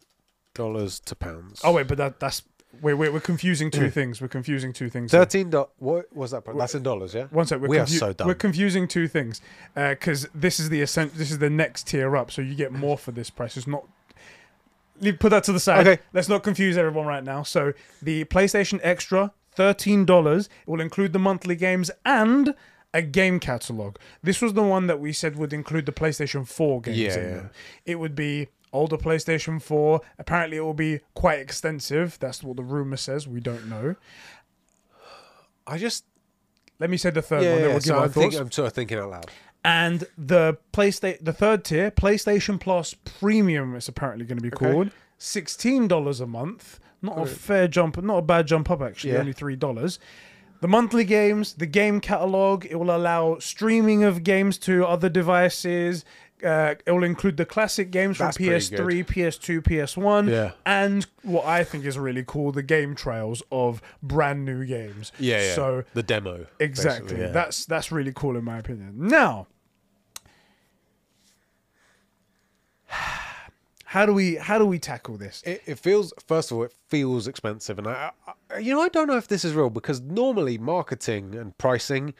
dollars 0.54 1.00
to 1.00 1.14
pounds. 1.14 1.60
oh 1.64 1.72
wait, 1.72 1.86
but 1.86 1.98
that 1.98 2.18
that's 2.20 2.42
wait 2.82 2.94
wait 2.94 3.12
we're 3.12 3.20
confusing 3.20 3.70
two 3.70 3.82
Mm. 3.88 3.92
things. 3.92 4.20
We're 4.20 4.28
confusing 4.28 4.72
two 4.72 4.88
things. 4.90 5.12
here. 5.12 5.20
Thirteen 5.20 5.50
do- 5.50 5.68
What 5.78 6.14
was 6.14 6.30
that? 6.32 6.44
That's 6.56 6.74
in 6.74 6.82
dollars, 6.82 7.14
yeah. 7.14 7.26
One 7.30 7.46
sec, 7.46 7.60
we're, 7.60 7.68
We 7.68 7.78
are 7.78 7.86
so 7.86 8.12
dumb. 8.12 8.26
we're 8.28 8.34
confusing 8.34 8.86
two 8.88 9.08
things 9.08 9.40
because 9.74 10.28
this 10.34 10.58
is 10.60 10.68
the 10.68 10.82
ascent. 10.82 11.14
This 11.14 11.30
is 11.30 11.38
the 11.38 11.50
next 11.50 11.86
tier 11.88 12.16
up, 12.16 12.30
so 12.30 12.42
you 12.42 12.54
get 12.54 12.72
more 12.72 12.98
for 12.98 13.12
this 13.12 13.30
price. 13.30 13.56
It's 13.56 13.66
not. 13.66 13.84
leave- 15.00 15.18
put 15.18 15.30
that 15.30 15.44
to 15.44 15.52
the 15.52 15.60
side. 15.60 15.86
Okay. 15.86 16.02
Let's 16.12 16.28
not 16.28 16.42
confuse 16.42 16.76
everyone 16.78 17.06
right 17.06 17.22
now. 17.24 17.42
So 17.42 17.72
the 18.02 18.24
PlayStation 18.24 18.80
Extra, 18.82 19.32
thirteen 19.54 20.04
dollars. 20.04 20.48
It 20.66 20.70
will 20.70 20.80
include 20.80 21.12
the 21.12 21.18
monthly 21.18 21.54
games 21.56 21.90
and 22.04 22.54
a 22.94 23.02
game 23.02 23.38
catalog. 23.38 23.96
This 24.22 24.40
was 24.40 24.54
the 24.54 24.62
one 24.62 24.86
that 24.86 24.98
we 25.00 25.12
said 25.12 25.36
would 25.36 25.52
include 25.52 25.84
the 25.84 25.92
PlayStation 25.92 26.46
Four 26.48 26.80
games. 26.80 26.96
Yeah, 26.98 27.18
in 27.18 27.30
yeah. 27.34 27.42
It 27.84 27.96
would 27.96 28.14
be 28.14 28.48
older 28.76 28.96
PlayStation 28.96 29.60
Four. 29.60 30.00
Apparently, 30.18 30.58
it 30.58 30.60
will 30.60 30.74
be 30.74 31.00
quite 31.14 31.40
extensive. 31.40 32.18
That's 32.20 32.42
what 32.42 32.56
the 32.56 32.62
rumor 32.62 32.96
says. 32.96 33.26
We 33.26 33.40
don't 33.40 33.68
know. 33.68 33.96
I 35.66 35.78
just 35.78 36.04
Let 36.78 36.90
me 36.90 36.96
say 36.96 37.10
the 37.10 37.22
third 37.22 37.42
yeah, 37.42 37.52
one. 37.52 37.60
Yeah, 37.60 37.66
we'll 37.68 37.80
so 37.80 37.98
I'm, 37.98 38.10
thinking, 38.10 38.40
I'm 38.40 38.50
sort 38.52 38.66
of 38.68 38.72
thinking 38.74 38.98
out 38.98 39.10
loud. 39.10 39.30
and 39.64 40.04
the 40.16 40.58
PlayStation, 40.72 41.24
the 41.24 41.32
third 41.32 41.64
tier, 41.64 41.90
PlayStation 41.90 42.60
Plus 42.60 42.94
Premium, 42.94 43.74
it's 43.74 43.88
apparently 43.88 44.24
going 44.26 44.38
to 44.38 44.42
be 44.42 44.52
Okay. 44.54 44.72
called 44.72 44.90
sixteen 45.18 45.88
dollars 45.88 46.20
a 46.20 46.26
month. 46.26 46.78
Not 47.02 47.18
a 47.18 47.26
fair 47.26 47.68
jump, 47.68 48.02
not 48.02 48.18
a 48.18 48.22
bad 48.22 48.46
jump 48.46 48.70
up 48.70 48.80
actually. 48.82 49.12
Yeah. 49.12 49.20
Only 49.20 49.32
three 49.32 49.56
dollars. 49.56 49.98
The 50.62 50.68
monthly 50.68 51.04
games, 51.04 51.52
the 51.54 51.66
game 51.66 52.00
catalog, 52.00 52.64
it 52.64 52.76
will 52.76 52.94
allow 52.94 53.38
streaming 53.38 54.04
of 54.04 54.24
games 54.24 54.56
to 54.58 54.86
other 54.86 55.10
devices. 55.10 56.04
Uh, 56.44 56.74
it 56.84 56.90
will 56.92 57.02
include 57.04 57.38
the 57.38 57.46
classic 57.46 57.90
games 57.90 58.18
That's 58.18 58.36
from 58.36 58.46
PS3, 58.46 59.06
PS2, 59.06 59.62
PS1, 59.62 60.28
Yeah. 60.30 60.50
and 60.66 61.06
what 61.22 61.46
I 61.46 61.64
think 61.64 61.86
is 61.86 61.96
really 61.98 62.24
cool, 62.26 62.52
the 62.52 62.62
game 62.62 62.94
trials 62.94 63.42
of 63.50 63.80
brand 64.02 64.44
new 64.44 64.66
games. 64.66 65.12
Yeah, 65.18 65.40
yeah. 65.40 65.54
So 65.54 65.84
the 65.94 66.02
demo. 66.02 66.46
Exactly. 66.60 67.18
yeah. 67.18 67.28
That's 67.28 67.64
that's 67.64 67.90
really 67.90 68.12
cool 68.14 68.36
in 68.36 68.44
my 68.44 68.58
opinion. 68.58 68.92
Now, 68.96 69.46
how 73.84 74.04
do 74.06 74.12
we 74.12 74.34
how 74.36 74.58
do 74.58 74.66
we 74.66 74.78
tackle 74.78 75.16
this? 75.16 75.42
It, 75.46 75.62
it 75.66 75.78
feels 75.78 76.12
first 76.26 76.50
of 76.50 76.58
all, 76.58 76.64
it 76.64 76.72
feels 76.88 77.26
expensive, 77.26 77.78
and 77.78 77.86
I, 77.88 78.10
I, 78.50 78.58
you 78.58 78.74
know, 78.74 78.80
I 78.82 78.88
don't 78.88 79.06
know 79.06 79.16
if 79.16 79.28
this 79.28 79.44
is 79.44 79.54
real 79.54 79.70
because 79.70 80.00
normally 80.00 80.58
marketing 80.58 81.34
and 81.34 81.56
pricing, 81.58 82.14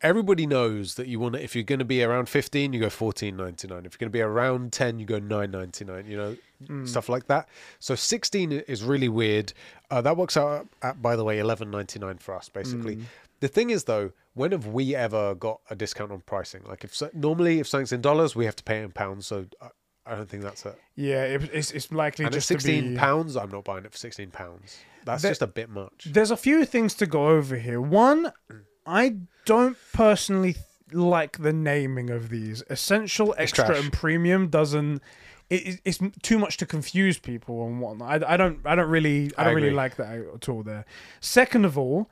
everybody 0.00 0.46
knows 0.46 0.94
that 0.96 1.06
you 1.08 1.18
want 1.18 1.34
to. 1.34 1.42
If 1.42 1.54
you're 1.54 1.64
going 1.64 1.78
to 1.78 1.84
be 1.84 2.02
around 2.02 2.28
fifteen, 2.28 2.72
you 2.72 2.80
go 2.80 2.90
fourteen 2.90 3.36
ninety 3.36 3.68
nine. 3.68 3.86
If 3.86 3.94
you're 3.94 3.98
going 3.98 4.10
to 4.10 4.16
be 4.16 4.20
around 4.20 4.72
ten, 4.72 4.98
you 4.98 5.06
go 5.06 5.18
nine 5.18 5.50
ninety 5.50 5.84
nine. 5.84 6.06
You 6.06 6.16
know, 6.16 6.36
hmm. 6.66 6.84
stuff 6.86 7.08
like 7.08 7.26
that. 7.28 7.48
So 7.80 7.94
sixteen 7.94 8.52
is 8.52 8.82
really 8.82 9.08
weird. 9.08 9.52
Uh, 9.90 10.00
that 10.02 10.16
works 10.16 10.36
out 10.36 10.66
at, 10.82 11.00
by 11.00 11.16
the 11.16 11.24
way, 11.24 11.38
eleven 11.38 11.70
ninety 11.70 11.98
nine 11.98 12.18
for 12.18 12.34
us 12.34 12.48
basically. 12.48 12.96
Hmm. 12.96 13.02
The 13.40 13.48
thing 13.48 13.70
is 13.70 13.84
though, 13.84 14.12
when 14.34 14.52
have 14.52 14.66
we 14.66 14.94
ever 14.94 15.34
got 15.34 15.60
a 15.70 15.76
discount 15.76 16.12
on 16.12 16.20
pricing? 16.20 16.62
Like 16.66 16.84
if 16.84 17.00
normally 17.14 17.60
if 17.60 17.68
something's 17.68 17.92
in 17.92 18.00
dollars, 18.00 18.34
we 18.34 18.44
have 18.46 18.56
to 18.56 18.64
pay 18.64 18.80
it 18.80 18.84
in 18.84 18.92
pounds. 18.92 19.26
So 19.26 19.46
I, 19.60 19.68
I 20.06 20.14
don't 20.14 20.28
think 20.28 20.42
that's 20.42 20.64
it. 20.66 20.78
Yeah, 20.96 21.24
it, 21.24 21.50
it's 21.52 21.70
it's 21.70 21.90
likely 21.92 22.24
And 22.24 22.34
just 22.34 22.48
sixteen 22.48 22.90
be. 22.90 22.96
pounds, 22.96 23.36
I'm 23.36 23.50
not 23.50 23.64
buying 23.64 23.84
it 23.84 23.92
for 23.92 23.98
sixteen 23.98 24.30
pounds. 24.30 24.78
That's 25.04 25.22
There- 25.22 25.30
just 25.30 25.42
a 25.42 25.46
bit 25.46 25.68
much. 25.68 26.08
There's 26.10 26.30
a 26.30 26.36
few 26.36 26.64
things 26.64 26.94
to 26.94 27.06
go 27.06 27.28
over 27.28 27.56
here. 27.56 27.80
One, 27.80 28.32
mm. 28.50 28.60
I 28.86 29.16
don't 29.44 29.76
personally 29.92 30.52
th- 30.54 30.64
like 30.92 31.38
the 31.38 31.52
naming 31.52 32.10
of 32.10 32.28
these. 32.28 32.62
Essential, 32.70 33.34
extra, 33.38 33.64
and 33.76 33.92
premium 33.92 34.48
doesn't. 34.48 35.02
It, 35.50 35.66
it- 35.66 35.80
it's 35.84 35.98
too 36.22 36.38
much 36.38 36.56
to 36.58 36.66
confuse 36.66 37.18
people 37.18 37.66
and 37.66 37.80
whatnot. 37.80 38.24
I, 38.24 38.34
I 38.34 38.36
don't. 38.36 38.60
I 38.64 38.74
don't 38.74 38.88
really. 38.90 39.30
I 39.36 39.42
I 39.42 39.44
don't 39.44 39.54
really 39.56 39.70
like 39.76 39.96
that 39.96 40.18
at 40.18 40.48
all. 40.48 40.62
There. 40.62 40.84
Second 41.20 41.64
of 41.64 41.76
all, 41.78 42.08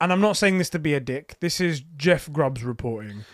and 0.00 0.12
I'm 0.12 0.20
not 0.20 0.36
saying 0.36 0.58
this 0.58 0.70
to 0.70 0.78
be 0.78 0.94
a 0.94 1.00
dick. 1.00 1.36
This 1.40 1.60
is 1.60 1.82
Jeff 1.96 2.30
Grubb's 2.32 2.62
reporting. 2.64 3.24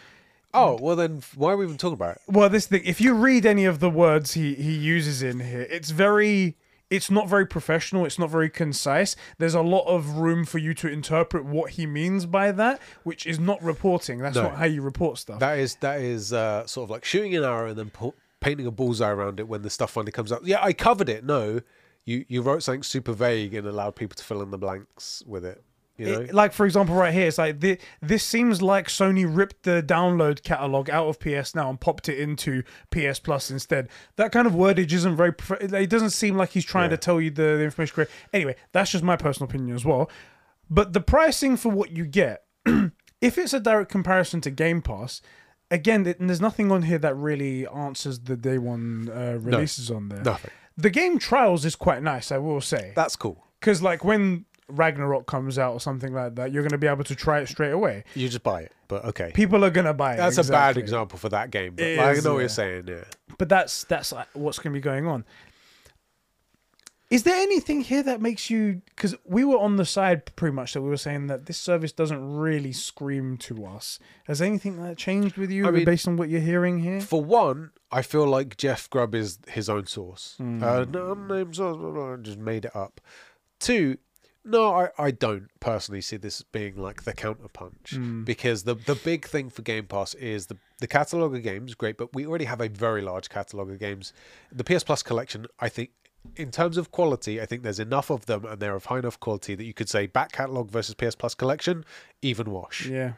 Oh 0.52 0.78
well, 0.80 0.94
then 0.96 1.22
why 1.34 1.52
are 1.52 1.56
we 1.56 1.64
even 1.64 1.76
talking 1.76 1.94
about 1.94 2.16
it? 2.16 2.22
Well, 2.28 2.48
this 2.48 2.66
thing. 2.66 2.82
If 2.84 3.00
you 3.00 3.14
read 3.14 3.44
any 3.44 3.64
of 3.64 3.80
the 3.80 3.90
words 3.90 4.34
he 4.34 4.54
he 4.54 4.72
uses 4.72 5.22
in 5.22 5.40
here, 5.40 5.62
it's 5.70 5.90
very. 5.90 6.56
It's 6.90 7.10
not 7.10 7.28
very 7.28 7.46
professional. 7.46 8.04
It's 8.04 8.18
not 8.18 8.30
very 8.30 8.50
concise. 8.50 9.16
There's 9.38 9.54
a 9.54 9.62
lot 9.62 9.84
of 9.86 10.16
room 10.18 10.44
for 10.44 10.58
you 10.58 10.74
to 10.74 10.88
interpret 10.88 11.44
what 11.44 11.70
he 11.72 11.86
means 11.86 12.26
by 12.26 12.52
that, 12.52 12.80
which 13.02 13.26
is 13.26 13.40
not 13.40 13.62
reporting. 13.62 14.18
That's 14.18 14.36
No. 14.36 14.44
not 14.44 14.56
how 14.56 14.66
you 14.66 14.82
report 14.82 15.18
stuff. 15.18 15.40
That 15.40 15.58
is 15.58 15.76
that 15.76 16.00
is 16.00 16.32
uh, 16.32 16.66
sort 16.66 16.84
of 16.84 16.90
like 16.90 17.04
shooting 17.04 17.34
an 17.36 17.42
arrow 17.44 17.68
and 17.70 17.78
then 17.78 17.90
pu- 17.90 18.14
painting 18.40 18.66
a 18.66 18.70
bullseye 18.70 19.10
around 19.10 19.40
it 19.40 19.48
when 19.48 19.62
the 19.62 19.70
stuff 19.70 19.90
finally 19.92 20.12
comes 20.12 20.30
out. 20.30 20.44
Yeah, 20.44 20.62
I 20.62 20.72
covered 20.74 21.08
it. 21.08 21.24
No, 21.24 21.60
you 22.04 22.24
you 22.28 22.42
wrote 22.42 22.62
something 22.62 22.82
super 22.82 23.12
vague 23.12 23.54
and 23.54 23.66
allowed 23.66 23.96
people 23.96 24.14
to 24.16 24.22
fill 24.22 24.42
in 24.42 24.50
the 24.50 24.58
blanks 24.58 25.22
with 25.26 25.44
it. 25.44 25.64
You 25.96 26.06
know, 26.06 26.20
It- 26.22 26.34
like 26.34 26.52
for 26.52 26.66
example, 26.66 26.94
right 26.96 27.12
here, 27.14 27.28
it's 27.28 27.38
like 27.38 27.60
thi- 27.60 27.78
this 28.02 28.24
seems 28.24 28.60
like 28.60 28.88
Sony 28.88 29.24
ripped 29.28 29.62
the 29.62 29.82
download 29.86 30.42
catalog 30.42 30.90
out 30.90 31.06
of 31.06 31.20
PS 31.20 31.54
Now 31.54 31.70
and 31.70 31.80
popped 31.80 32.08
it 32.08 32.18
into 32.18 32.62
PS 32.90 33.20
Plus 33.20 33.50
instead. 33.50 33.88
That 34.16 34.32
kind 34.32 34.46
of 34.46 34.54
wordage 34.54 34.92
isn't 34.92 35.14
very. 35.16 35.32
It 35.60 35.88
doesn't 35.90 36.10
seem 36.10 36.36
like 36.36 36.50
he's 36.50 36.64
trying 36.64 36.90
to 36.90 36.96
tell 36.96 37.20
you 37.20 37.30
the, 37.30 37.42
the 37.42 37.62
information 37.64 37.94
correct. 37.94 38.10
Anyway, 38.32 38.56
that's 38.72 38.90
just 38.90 39.04
my 39.04 39.16
personal 39.16 39.48
opinion 39.48 39.76
as 39.76 39.84
well. 39.84 40.10
But 40.68 40.94
the 40.94 41.00
pricing 41.00 41.56
for 41.56 41.68
what 41.68 41.92
you 41.92 42.06
get, 42.06 42.42
if 43.20 43.38
it's 43.38 43.52
a 43.52 43.60
direct 43.60 43.90
comparison 43.90 44.40
to 44.42 44.50
Game 44.50 44.82
Pass, 44.82 45.20
again, 45.70 46.04
th- 46.04 46.16
there's 46.18 46.40
nothing 46.40 46.72
on 46.72 46.82
here 46.82 46.98
that 46.98 47.14
really 47.16 47.66
answers 47.68 48.18
the 48.20 48.36
day 48.36 48.58
one 48.58 49.10
uh, 49.14 49.38
releases 49.40 49.90
on 49.90 50.08
there. 50.08 50.22
nothing. 50.22 50.50
The 50.76 50.90
game 50.90 51.18
trials 51.20 51.64
is 51.64 51.76
quite 51.76 52.02
nice, 52.02 52.32
I 52.32 52.38
will 52.38 52.60
say 52.60 52.92
That's 52.96 53.14
cool. 53.14 53.44
because 53.60 53.80
like 53.80 54.04
when 54.04 54.44
Ragnarok 54.68 55.26
comes 55.26 55.58
out 55.58 55.72
or 55.72 55.80
something 55.80 56.12
like 56.12 56.34
that, 56.36 56.52
you're 56.52 56.62
going 56.62 56.70
to 56.72 56.78
be 56.78 56.86
able 56.86 57.04
to 57.04 57.14
try 57.14 57.40
it 57.40 57.48
straight 57.48 57.72
away. 57.72 58.04
You 58.14 58.28
just 58.28 58.42
buy 58.42 58.62
it, 58.62 58.72
but 58.88 59.04
okay. 59.04 59.30
People 59.34 59.64
are 59.64 59.70
going 59.70 59.86
to 59.86 59.94
buy 59.94 60.14
it. 60.14 60.16
That's 60.16 60.38
a 60.38 60.44
bad 60.44 60.76
example 60.78 61.18
for 61.18 61.28
that 61.30 61.50
game, 61.50 61.74
but 61.74 61.84
It 61.84 61.98
like, 61.98 62.06
I 62.06 62.10
is, 62.12 62.24
know 62.24 62.34
what 62.34 62.40
you're 62.40 62.48
saying. 62.48 62.84
Yeah. 62.88 63.04
But 63.38 63.48
that's 63.48 63.84
that's 63.84 64.12
like, 64.12 64.28
what's 64.32 64.58
going 64.58 64.72
to 64.72 64.78
be 64.78 64.82
going 64.82 65.06
on. 65.06 65.24
Is 67.10 67.22
there 67.22 67.36
anything 67.36 67.82
here 67.82 68.02
that 68.02 68.20
makes 68.22 68.48
you? 68.50 68.80
Because 68.86 69.14
we 69.24 69.44
were 69.44 69.58
on 69.58 69.76
the 69.76 69.84
side 69.84 70.34
pretty 70.36 70.54
much 70.54 70.72
that 70.72 70.80
we 70.82 70.88
were 70.88 70.96
saying 70.96 71.26
that 71.28 71.46
this 71.46 71.58
service 71.58 71.92
doesn't 71.92 72.36
really 72.38 72.72
scream 72.72 73.36
to 73.38 73.66
us. 73.66 73.98
Has 74.26 74.40
anything 74.40 74.82
that 74.82 74.96
changed 74.96 75.36
with 75.36 75.50
you 75.50 75.68
I 75.68 75.70
mean- 75.70 75.84
based 75.84 76.08
on 76.08 76.16
what 76.16 76.28
you're 76.28 76.40
hearing 76.40 76.80
here? 76.80 77.00
For 77.00 77.22
one, 77.22 77.70
I 77.92 78.02
feel 78.02 78.26
like 78.26 78.56
Jeff 78.56 78.88
Grubb 78.90 79.14
is 79.14 79.38
his 79.48 79.68
own 79.68 79.86
source. 79.86 80.34
Hmm. 80.38 80.64
Uh, 80.64 80.84
no, 80.86 81.12
unnamed 81.12 81.54
source, 81.54 81.76
blah, 81.76 81.90
blah, 81.90 82.06
blah, 82.06 82.16
just 82.16 82.38
made 82.38 82.64
it 82.64 82.74
up. 82.74 83.00
Two, 83.60 83.98
no, 84.44 84.74
I, 84.74 84.88
I 84.98 85.10
don't 85.10 85.48
personally 85.60 86.00
see 86.02 86.16
this 86.18 86.42
being 86.42 86.76
like 86.76 87.04
the 87.04 87.12
counterpunch 87.14 87.94
Hmm. 87.96 88.24
because 88.24 88.64
the 88.64 88.74
the 88.74 88.94
big 88.94 89.26
thing 89.26 89.50
for 89.50 89.62
Game 89.62 89.86
Pass 89.86 90.14
is 90.14 90.46
the 90.46 90.56
the 90.80 90.86
catalog 90.86 91.34
of 91.34 91.42
games, 91.42 91.74
great, 91.74 91.96
but 91.96 92.12
we 92.14 92.26
already 92.26 92.44
have 92.44 92.60
a 92.60 92.68
very 92.68 93.00
large 93.02 93.28
catalog 93.30 93.70
of 93.70 93.78
games. 93.78 94.12
The 94.52 94.64
PS 94.64 94.84
Plus 94.84 95.02
collection, 95.02 95.46
I 95.60 95.68
think. 95.68 95.90
In 96.36 96.50
terms 96.50 96.78
of 96.78 96.90
quality, 96.90 97.38
I 97.40 97.44
think 97.46 97.62
there's 97.62 97.78
enough 97.78 98.08
of 98.10 98.24
them, 98.24 98.46
and 98.46 98.58
they're 98.58 98.74
of 98.74 98.86
high 98.86 98.98
enough 98.98 99.20
quality 99.20 99.54
that 99.54 99.64
you 99.64 99.74
could 99.74 99.90
say 99.90 100.06
back 100.06 100.32
catalog 100.32 100.70
versus 100.70 100.94
PS 100.94 101.14
Plus 101.14 101.34
collection, 101.34 101.84
even 102.22 102.50
wash 102.50 102.86
Yeah. 102.86 103.12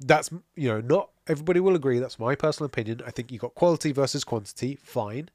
that's 0.00 0.30
you 0.56 0.68
know 0.68 0.80
not 0.80 1.10
everybody 1.28 1.60
will 1.60 1.74
agree 1.76 1.98
that's 2.00 2.18
my 2.20 2.34
personal 2.36 2.66
opinion 2.66 3.00
i 3.06 3.10
think 3.10 3.30
you 3.32 3.38
got 3.38 3.54
quality 3.56 3.90
versus 3.92 4.22
quantity 4.24 4.76
fine 4.82 5.28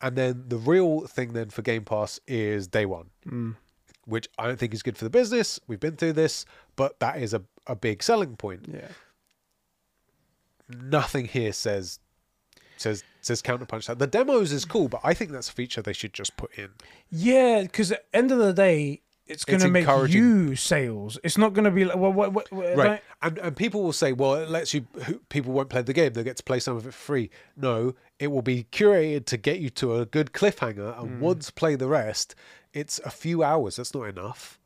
and 0.00 0.14
then 0.16 0.44
the 0.48 0.58
real 0.58 1.00
thing 1.06 1.32
then 1.32 1.48
for 1.50 1.62
game 1.62 1.84
pass 1.84 2.20
is 2.26 2.66
day 2.68 2.84
one 2.86 3.06
which 4.06 4.28
i 4.38 4.46
don't 4.46 4.58
think 4.58 4.72
is 4.72 4.82
good 4.82 4.96
for 4.96 5.04
the 5.04 5.10
business. 5.10 5.60
We've 5.66 5.80
been 5.80 5.96
through 5.96 6.14
this 6.14 6.44
but 6.76 6.98
that 7.00 7.20
is 7.20 7.34
a, 7.34 7.42
a 7.66 7.76
big 7.76 8.02
selling 8.02 8.36
point. 8.36 8.66
Yeah. 8.72 8.88
nothing 10.68 11.26
here 11.26 11.52
says 11.52 11.98
says 12.76 13.04
says 13.20 13.42
counterpunch 13.42 13.86
that. 13.86 13.98
The 13.98 14.06
demos 14.06 14.52
is 14.52 14.64
cool 14.64 14.88
but 14.88 15.00
i 15.04 15.14
think 15.14 15.32
that's 15.32 15.48
a 15.48 15.52
feature 15.52 15.82
they 15.82 15.92
should 15.92 16.12
just 16.12 16.36
put 16.36 16.56
in. 16.58 16.70
Yeah, 17.10 17.62
because 17.62 17.92
at 17.92 18.10
the 18.10 18.18
end 18.18 18.32
of 18.32 18.38
the 18.38 18.52
day, 18.52 19.02
it's 19.26 19.44
going 19.44 19.60
to 19.60 19.68
make 19.68 19.88
you 20.08 20.54
sales. 20.54 21.18
It's 21.24 21.36
not 21.36 21.52
going 21.52 21.64
to 21.64 21.72
be 21.72 21.84
like, 21.84 21.96
well, 21.96 22.12
what, 22.12 22.32
what, 22.32 22.52
what, 22.52 22.76
right. 22.76 23.02
and 23.22 23.38
and 23.38 23.56
people 23.56 23.82
will 23.82 23.92
say 23.92 24.12
well 24.12 24.34
it 24.34 24.48
lets 24.48 24.72
you 24.72 24.86
people 25.28 25.52
won't 25.52 25.68
play 25.68 25.82
the 25.82 25.92
game. 25.92 26.12
They'll 26.12 26.24
get 26.24 26.36
to 26.36 26.44
play 26.44 26.60
some 26.60 26.76
of 26.76 26.86
it 26.86 26.94
free. 26.94 27.30
No 27.56 27.94
it 28.18 28.28
will 28.28 28.42
be 28.42 28.64
curated 28.72 29.26
to 29.26 29.36
get 29.36 29.60
you 29.60 29.70
to 29.70 29.96
a 29.96 30.06
good 30.06 30.32
cliffhanger 30.32 30.98
and 30.98 31.10
mm. 31.10 31.18
once 31.20 31.50
play 31.50 31.76
the 31.76 31.88
rest 31.88 32.34
it's 32.80 32.98
a 33.04 33.10
few 33.10 33.42
hours 33.42 33.76
that's 33.76 33.94
not 33.94 34.04
enough 34.04 34.58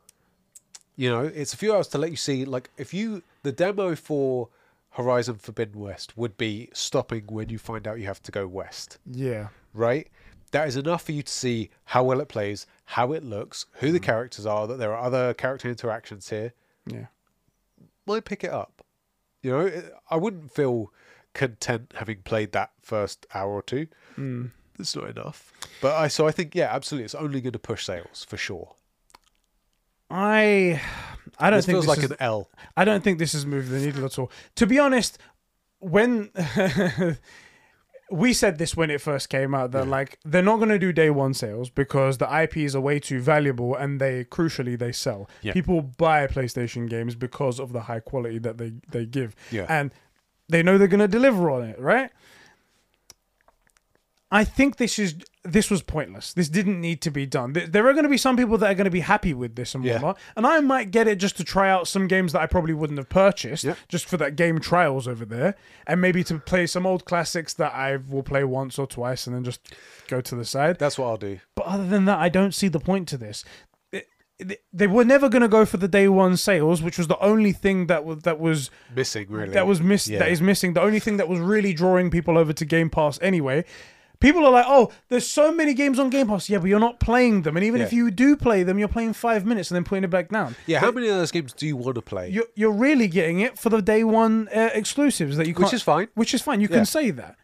you 0.96 1.08
know 1.08 1.22
it's 1.40 1.52
a 1.54 1.56
few 1.56 1.72
hours 1.74 1.88
to 1.88 1.98
let 1.98 2.10
you 2.10 2.16
see 2.16 2.44
like 2.44 2.68
if 2.76 2.92
you 2.92 3.22
the 3.42 3.52
demo 3.52 3.94
for 3.94 4.48
horizon 4.90 5.36
forbidden 5.36 5.78
west 5.80 6.16
would 6.16 6.36
be 6.36 6.68
stopping 6.72 7.24
when 7.28 7.48
you 7.48 7.58
find 7.58 7.86
out 7.86 7.98
you 8.00 8.06
have 8.06 8.22
to 8.22 8.32
go 8.32 8.46
west 8.46 8.98
Yeah. 9.06 9.48
right? 9.72 10.08
That 10.52 10.66
is 10.66 10.76
enough 10.76 11.02
for 11.04 11.12
you 11.12 11.22
to 11.22 11.32
see 11.32 11.70
how 11.84 12.02
well 12.02 12.20
it 12.20 12.28
plays, 12.28 12.66
how 12.96 13.12
it 13.12 13.22
looks, 13.22 13.66
who 13.74 13.92
the 13.92 14.00
characters 14.00 14.46
are, 14.46 14.66
that 14.66 14.78
there 14.80 14.92
are 14.92 15.04
other 15.06 15.32
character 15.32 15.68
interactions 15.68 16.28
here. 16.28 16.52
Yeah. 16.86 17.06
Might 18.04 18.24
pick 18.24 18.42
it 18.42 18.50
up. 18.50 18.84
You 19.44 19.50
know, 19.52 19.82
I 20.10 20.16
wouldn't 20.16 20.50
feel 20.52 20.92
content 21.34 21.92
having 21.94 22.22
played 22.22 22.50
that 22.50 22.72
first 22.82 23.26
hour 23.32 23.52
or 23.52 23.62
two. 23.62 23.86
Mm. 24.18 24.50
That's 24.80 24.96
not 24.96 25.10
enough. 25.10 25.52
But 25.80 25.94
I 25.94 26.08
so 26.08 26.26
I 26.26 26.32
think 26.32 26.54
yeah, 26.54 26.74
absolutely, 26.74 27.04
it's 27.04 27.14
only 27.14 27.40
going 27.40 27.52
to 27.52 27.58
push 27.58 27.84
sales 27.84 28.24
for 28.28 28.36
sure. 28.36 28.74
I 30.10 30.80
I 31.38 31.50
don't 31.50 31.58
This 31.58 31.66
think 31.66 31.74
feels 31.74 31.84
this 31.86 31.96
like 31.96 32.04
is, 32.04 32.10
an 32.10 32.16
L. 32.20 32.50
I 32.76 32.84
don't 32.84 33.04
think 33.04 33.18
this 33.18 33.32
has 33.32 33.46
moved 33.46 33.70
the 33.70 33.78
needle 33.78 34.04
at 34.04 34.18
all. 34.18 34.30
To 34.56 34.66
be 34.66 34.78
honest, 34.78 35.18
when 35.78 36.30
we 38.10 38.32
said 38.32 38.58
this 38.58 38.76
when 38.76 38.90
it 38.90 39.00
first 39.00 39.28
came 39.28 39.54
out 39.54 39.70
that 39.70 39.86
like 39.86 40.18
they're 40.24 40.42
not 40.42 40.56
going 40.56 40.68
to 40.70 40.78
do 40.78 40.92
day 40.92 41.10
one 41.10 41.32
sales 41.32 41.70
because 41.70 42.18
the 42.18 42.42
IPs 42.42 42.74
are 42.74 42.80
way 42.80 42.98
too 42.98 43.20
valuable 43.20 43.76
and 43.76 44.00
they 44.00 44.24
crucially 44.24 44.78
they 44.78 44.92
sell. 44.92 45.28
Yeah. 45.42 45.52
People 45.52 45.82
buy 45.82 46.26
PlayStation 46.26 46.88
games 46.88 47.14
because 47.14 47.60
of 47.60 47.72
the 47.72 47.82
high 47.82 48.00
quality 48.00 48.38
that 48.38 48.58
they 48.58 48.72
they 48.90 49.06
give. 49.06 49.36
Yeah. 49.52 49.66
And 49.68 49.92
they 50.48 50.62
know 50.64 50.76
they're 50.76 50.88
going 50.88 50.98
to 50.98 51.08
deliver 51.08 51.50
on 51.50 51.62
it, 51.62 51.78
right? 51.78 52.10
I 54.32 54.44
think 54.44 54.76
this 54.76 54.98
is 54.98 55.16
this 55.42 55.70
was 55.70 55.82
pointless. 55.82 56.34
This 56.34 56.48
didn't 56.50 56.80
need 56.80 57.00
to 57.00 57.10
be 57.10 57.24
done. 57.24 57.54
There- 57.54 57.88
are 57.88 57.92
going 57.94 58.04
to 58.04 58.10
be 58.10 58.18
some 58.18 58.36
people 58.36 58.58
that 58.58 58.70
are 58.70 58.74
going 58.74 58.84
to 58.84 58.90
be 58.90 59.00
happy 59.00 59.32
with 59.34 59.56
this 59.56 59.74
and 59.74 59.82
Yeah. 59.82 59.94
whatnot, 59.94 60.18
and 60.36 60.46
I 60.46 60.60
might 60.60 60.90
get 60.90 61.08
it 61.08 61.16
just 61.16 61.36
to 61.38 61.44
try 61.44 61.70
out 61.70 61.88
some 61.88 62.06
games 62.06 62.32
that 62.34 62.42
I 62.42 62.46
probably 62.46 62.74
wouldn't 62.74 62.98
have 62.98 63.08
purchased, 63.08 63.64
Yep. 63.64 63.78
just 63.88 64.06
for 64.06 64.18
that 64.18 64.36
game 64.36 64.60
trials 64.60 65.08
over 65.08 65.24
there, 65.24 65.54
and 65.86 65.98
maybe 66.00 66.22
to 66.24 66.38
play 66.38 66.66
some 66.66 66.86
old 66.86 67.06
classics 67.06 67.54
that 67.54 67.72
I 67.74 67.96
will 67.96 68.22
play 68.22 68.44
once 68.44 68.78
or 68.78 68.86
twice 68.86 69.26
and 69.26 69.34
then 69.34 69.42
just 69.42 69.74
go 70.08 70.20
to 70.20 70.34
the 70.36 70.44
side. 70.44 70.78
That's 70.78 70.98
what 70.98 71.06
I'll 71.06 71.16
do. 71.16 71.40
But 71.56 71.64
other 71.66 71.86
than 71.88 72.04
that, 72.04 72.18
I 72.18 72.28
don't 72.28 72.54
see 72.54 72.68
the 72.68 72.80
point 72.80 73.08
to 73.08 73.16
this. 73.16 73.44
They 74.72 74.86
were 74.86 75.04
never 75.04 75.28
going 75.28 75.42
to 75.42 75.48
go 75.48 75.66
for 75.66 75.76
the 75.76 75.88
day 75.88 76.08
one 76.08 76.36
sales, 76.38 76.80
which 76.80 76.96
was 76.96 77.08
the 77.08 77.18
only 77.18 77.52
thing 77.52 77.88
that 77.88 78.06
was 78.06 78.22
that 78.22 78.38
was 78.40 78.70
Missing 78.94 79.26
really. 79.28 79.52
that 79.52 79.66
was 79.66 79.82
miss 79.82 80.08
Yeah. 80.08 80.20
that 80.20 80.30
is 80.30 80.40
missing. 80.40 80.72
The 80.72 80.80
only 80.80 80.98
thing 80.98 81.18
that 81.18 81.28
was 81.28 81.38
really 81.40 81.74
drawing 81.74 82.10
people 82.10 82.38
over 82.38 82.54
to 82.54 82.64
Game 82.64 82.88
Pass 82.88 83.18
anyway. 83.20 83.66
People 84.20 84.44
are 84.44 84.52
like, 84.52 84.66
oh, 84.68 84.92
there's 85.08 85.26
so 85.26 85.50
many 85.52 85.72
games 85.72 85.98
on 85.98 86.10
Game 86.10 86.26
Pass. 86.28 86.50
Yeah, 86.50 86.58
but 86.58 86.68
you're 86.68 86.78
not 86.78 87.00
playing 87.00 87.42
them. 87.42 87.56
And 87.56 87.64
even 87.64 87.80
Yeah. 87.80 87.86
if 87.86 87.92
you 87.92 88.10
do 88.10 88.36
play 88.36 88.62
them, 88.62 88.78
you're 88.78 88.86
playing 88.88 89.14
five 89.14 89.46
minutes 89.46 89.70
and 89.70 89.76
then 89.76 89.84
putting 89.84 90.04
it 90.04 90.10
back 90.10 90.28
down. 90.28 90.56
Yeah, 90.66 90.80
how 90.80 90.90
many 90.90 91.08
of 91.08 91.16
those 91.16 91.30
games 91.30 91.52
do 91.54 91.66
you 91.66 91.74
want 91.76 91.94
to 91.94 92.02
play? 92.02 92.28
You're, 92.28 92.44
you're 92.54 92.70
really 92.72 93.08
getting 93.08 93.40
it 93.40 93.58
for 93.58 93.70
the 93.70 93.80
day 93.80 94.04
one 94.04 94.48
uh, 94.54 94.68
exclusives 94.74 95.36
that 95.38 95.46
you. 95.48 95.54
Which 95.54 95.72
is 95.72 95.82
fine. 95.82 96.08
Which 96.14 96.34
is 96.34 96.42
fine. 96.42 96.60
You 96.60 96.68
Yeah. 96.70 96.76
can 96.76 96.86
say 96.86 97.10
that. 97.12 97.36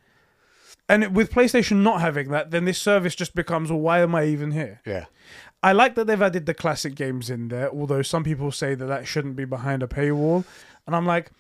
And 0.89 1.17
with 1.17 1.33
PlayStation 1.33 1.83
not 1.83 2.01
having 2.01 2.31
that, 2.31 2.51
then 2.53 2.65
this 2.65 2.79
service 2.79 3.15
just 3.15 3.35
becomes, 3.35 3.71
well, 3.71 3.81
why 3.81 4.01
am 4.01 4.15
I 4.15 4.25
even 4.27 4.53
here? 4.53 4.81
Yeah. 4.87 5.07
I 5.63 5.73
like 5.73 5.95
that 5.97 6.07
they've 6.07 6.21
added 6.23 6.47
the 6.47 6.55
classic 6.55 6.95
games 6.95 7.29
in 7.31 7.49
there, 7.49 7.71
although 7.71 8.03
some 8.03 8.23
people 8.23 8.53
say 8.53 8.75
that 8.75 8.85
that 8.87 9.07
shouldn't 9.09 9.35
be 9.35 9.45
behind 9.45 9.83
a 9.83 9.89
paywall. 9.89 10.45
And 10.87 10.95
I'm 10.95 11.07
like, 11.07 11.33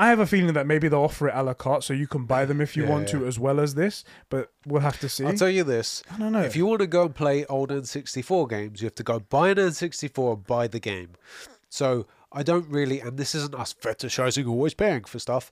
I 0.00 0.08
have 0.08 0.18
a 0.18 0.26
feeling 0.26 0.54
that 0.54 0.66
maybe 0.66 0.88
they'll 0.88 1.00
offer 1.00 1.28
it 1.28 1.34
a 1.34 1.42
la 1.42 1.52
carte 1.52 1.84
so 1.84 1.92
you 1.92 2.06
can 2.06 2.24
buy 2.24 2.46
them 2.46 2.60
if 2.62 2.74
you 2.74 2.84
Yeah, 2.84 2.90
want 2.90 3.08
to 3.08 3.26
as 3.26 3.38
well 3.38 3.60
as 3.60 3.74
this, 3.74 4.02
but 4.30 4.50
we'll 4.66 4.80
have 4.80 4.98
to 5.00 5.10
see. 5.10 5.26
I'll 5.26 5.34
tell 5.34 5.50
you 5.50 5.62
this. 5.62 6.02
I 6.10 6.18
don't 6.18 6.32
know. 6.32 6.40
If 6.40 6.56
you 6.56 6.64
want 6.64 6.80
to 6.80 6.86
go 6.86 7.02
and 7.04 7.14
play 7.14 7.44
old 7.46 7.68
N64 7.68 8.48
games, 8.48 8.80
you 8.80 8.86
have 8.86 8.94
to 8.94 9.02
go 9.02 9.20
buy 9.20 9.50
an 9.50 9.58
N64 9.58 10.32
and 10.34 10.46
buy 10.46 10.68
the 10.68 10.80
game. 10.80 11.10
So 11.68 12.06
I 12.32 12.42
don't 12.42 12.66
really, 12.68 13.00
and 13.00 13.18
this 13.18 13.34
isn't 13.34 13.54
us 13.54 13.74
fetishizing 13.74 14.48
always 14.48 14.72
paying 14.72 15.04
for 15.04 15.18
stuff. 15.18 15.50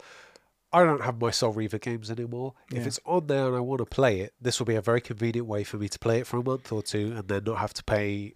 I 0.73 0.83
don't 0.83 1.03
have 1.03 1.21
my 1.21 1.31
Soul 1.31 1.53
Reaver 1.53 1.79
games 1.79 2.11
anymore. 2.11 2.55
If 2.73 2.87
it's 2.87 3.01
on 3.05 3.27
there 3.27 3.49
and 3.49 3.57
I 3.57 3.61
want 3.61 3.81
to 3.81 3.85
play 3.87 4.21
it, 4.21 4.33
this 4.41 4.59
will 4.59 4.67
be 4.67 4.77
a 4.77 4.83
very 4.83 5.03
convenient 5.03 5.47
way 5.47 5.63
for 5.63 5.77
me 5.77 5.89
to 5.91 5.99
play 5.99 6.21
it 6.21 6.27
for 6.27 6.39
a 6.39 6.43
month 6.43 6.73
or 6.73 6.83
two 6.83 7.13
and 7.17 7.29
then 7.29 7.45
not 7.45 7.59
have 7.59 7.75
to 7.75 7.85
pay. 7.85 8.33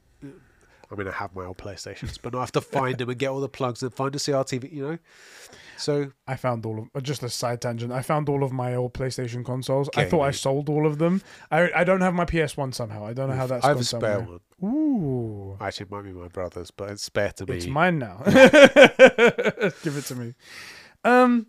I 0.90 0.94
mean, 0.94 1.08
I 1.08 1.12
have 1.12 1.34
my 1.34 1.46
old 1.46 1.56
PlayStations, 1.56 2.18
but 2.20 2.34
not 2.34 2.40
have 2.40 2.52
to 2.52 2.60
find 2.60 2.98
them 2.98 3.08
and 3.08 3.18
get 3.18 3.28
all 3.30 3.40
the 3.40 3.48
plugs 3.48 3.82
and 3.82 3.94
find 3.94 4.14
a 4.14 4.18
CRTV, 4.18 4.70
you 4.70 4.82
know? 4.86 4.98
So, 5.82 6.12
I 6.26 6.36
found 6.36 6.64
all 6.66 6.78
of 6.78 6.88
uh, 6.94 7.00
just 7.00 7.22
a 7.22 7.28
side 7.28 7.60
tangent. 7.60 7.92
I 7.92 8.02
found 8.02 8.28
all 8.28 8.42
of 8.44 8.52
my 8.52 8.74
old 8.74 8.94
PlayStation 8.94 9.44
consoles. 9.44 9.88
I 9.96 10.02
Okay, 10.02 10.10
thought 10.10 10.22
I 10.22 10.30
sold 10.30 10.68
all 10.68 10.86
of 10.86 10.98
them. 10.98 11.20
I 11.50 11.70
I 11.80 11.84
don't 11.84 12.00
have 12.00 12.14
my 12.14 12.24
PS1 12.24 12.72
somehow. 12.74 13.04
I 13.04 13.12
don't 13.12 13.28
know 13.30 13.36
how 13.36 13.46
that's 13.46 13.64
I 13.64 13.68
have 13.68 13.80
a 13.80 13.84
spare 13.84 14.18
somewhere. 14.18 14.38
one. 14.58 14.72
Ooh, 14.72 15.56
Actually, 15.60 15.84
it 15.86 15.90
might 15.90 16.02
be 16.02 16.12
my 16.12 16.28
brother's, 16.28 16.70
but 16.70 16.90
it's 16.90 17.02
spare 17.02 17.32
to 17.32 17.46
me. 17.46 17.56
it's 17.56 17.66
mine 17.66 17.98
now. 17.98 18.22
Give 19.82 19.96
it 19.96 20.04
to 20.06 20.14
me. 20.14 20.34
Um, 21.04 21.46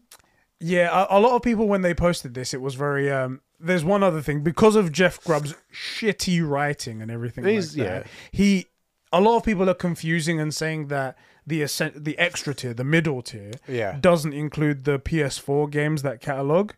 yeah, 0.59 1.05
a, 1.09 1.17
a 1.17 1.19
lot 1.19 1.35
of 1.35 1.41
people 1.41 1.67
when 1.67 1.81
they 1.81 1.93
posted 1.93 2.33
this, 2.33 2.53
it 2.53 2.61
was 2.61 2.75
very 2.75 3.11
um. 3.11 3.41
There's 3.59 3.85
one 3.85 4.03
other 4.03 4.21
thing 4.21 4.41
because 4.41 4.75
of 4.75 4.91
Jeff 4.91 5.23
Grubb's 5.23 5.55
shitty 5.73 6.45
writing 6.47 7.01
and 7.01 7.09
everything 7.09 7.45
He's- 7.45 7.77
like 7.77 7.87
that. 7.87 8.07
He, 8.31 8.65
a 9.13 9.21
lot 9.21 9.37
of 9.37 9.43
people 9.43 9.69
are 9.69 9.73
confusing 9.75 10.39
and 10.41 10.53
saying 10.53 10.87
that 10.87 11.15
the 11.45 11.61
ascent, 11.61 12.03
the 12.05 12.17
extra 12.17 12.53
tier, 12.53 12.73
the 12.73 12.83
middle 12.83 13.21
tier, 13.21 13.51
Yeah. 13.67 13.97
doesn't 13.99 14.33
include 14.33 14.85
the 14.85 14.99
PS4 14.99 15.67
games 15.69 16.01
that 16.03 16.21
catalog. 16.21 16.71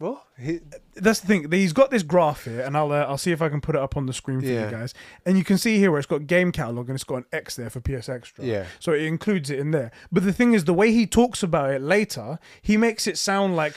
Well, 0.00 0.26
he, 0.38 0.60
That's 0.96 1.20
the 1.20 1.26
thing. 1.28 1.50
He's 1.52 1.72
got 1.72 1.90
this 1.92 2.02
graph 2.02 2.44
here, 2.44 2.60
and 2.60 2.76
I'll 2.76 2.90
uh, 2.92 3.04
I'll 3.04 3.16
see 3.16 3.30
if 3.30 3.40
I 3.40 3.48
can 3.48 3.60
put 3.60 3.76
it 3.76 3.80
up 3.80 3.96
on 3.96 4.06
the 4.06 4.12
screen 4.12 4.40
for 4.40 4.46
Yeah. 4.46 4.64
you 4.66 4.70
guys. 4.70 4.92
And 5.24 5.38
you 5.38 5.44
can 5.44 5.56
see 5.56 5.78
here 5.78 5.90
where 5.92 5.98
it's 5.98 6.06
got 6.06 6.26
game 6.26 6.50
catalog 6.52 6.88
and 6.88 6.96
it's 6.96 7.04
got 7.04 7.16
an 7.18 7.24
X 7.32 7.54
there 7.56 7.70
for 7.70 7.80
PS 7.80 8.08
Extra. 8.08 8.44
Yeah. 8.44 8.66
So 8.80 8.92
it 8.92 9.02
includes 9.02 9.50
it 9.50 9.58
in 9.60 9.70
there. 9.70 9.92
But 10.10 10.24
the 10.24 10.32
thing 10.32 10.52
is, 10.52 10.64
the 10.64 10.74
way 10.74 10.90
he 10.92 11.06
talks 11.06 11.42
about 11.44 11.70
it 11.70 11.80
later, 11.80 12.38
he 12.60 12.76
makes 12.76 13.06
it 13.06 13.16
sound 13.18 13.54
like 13.54 13.74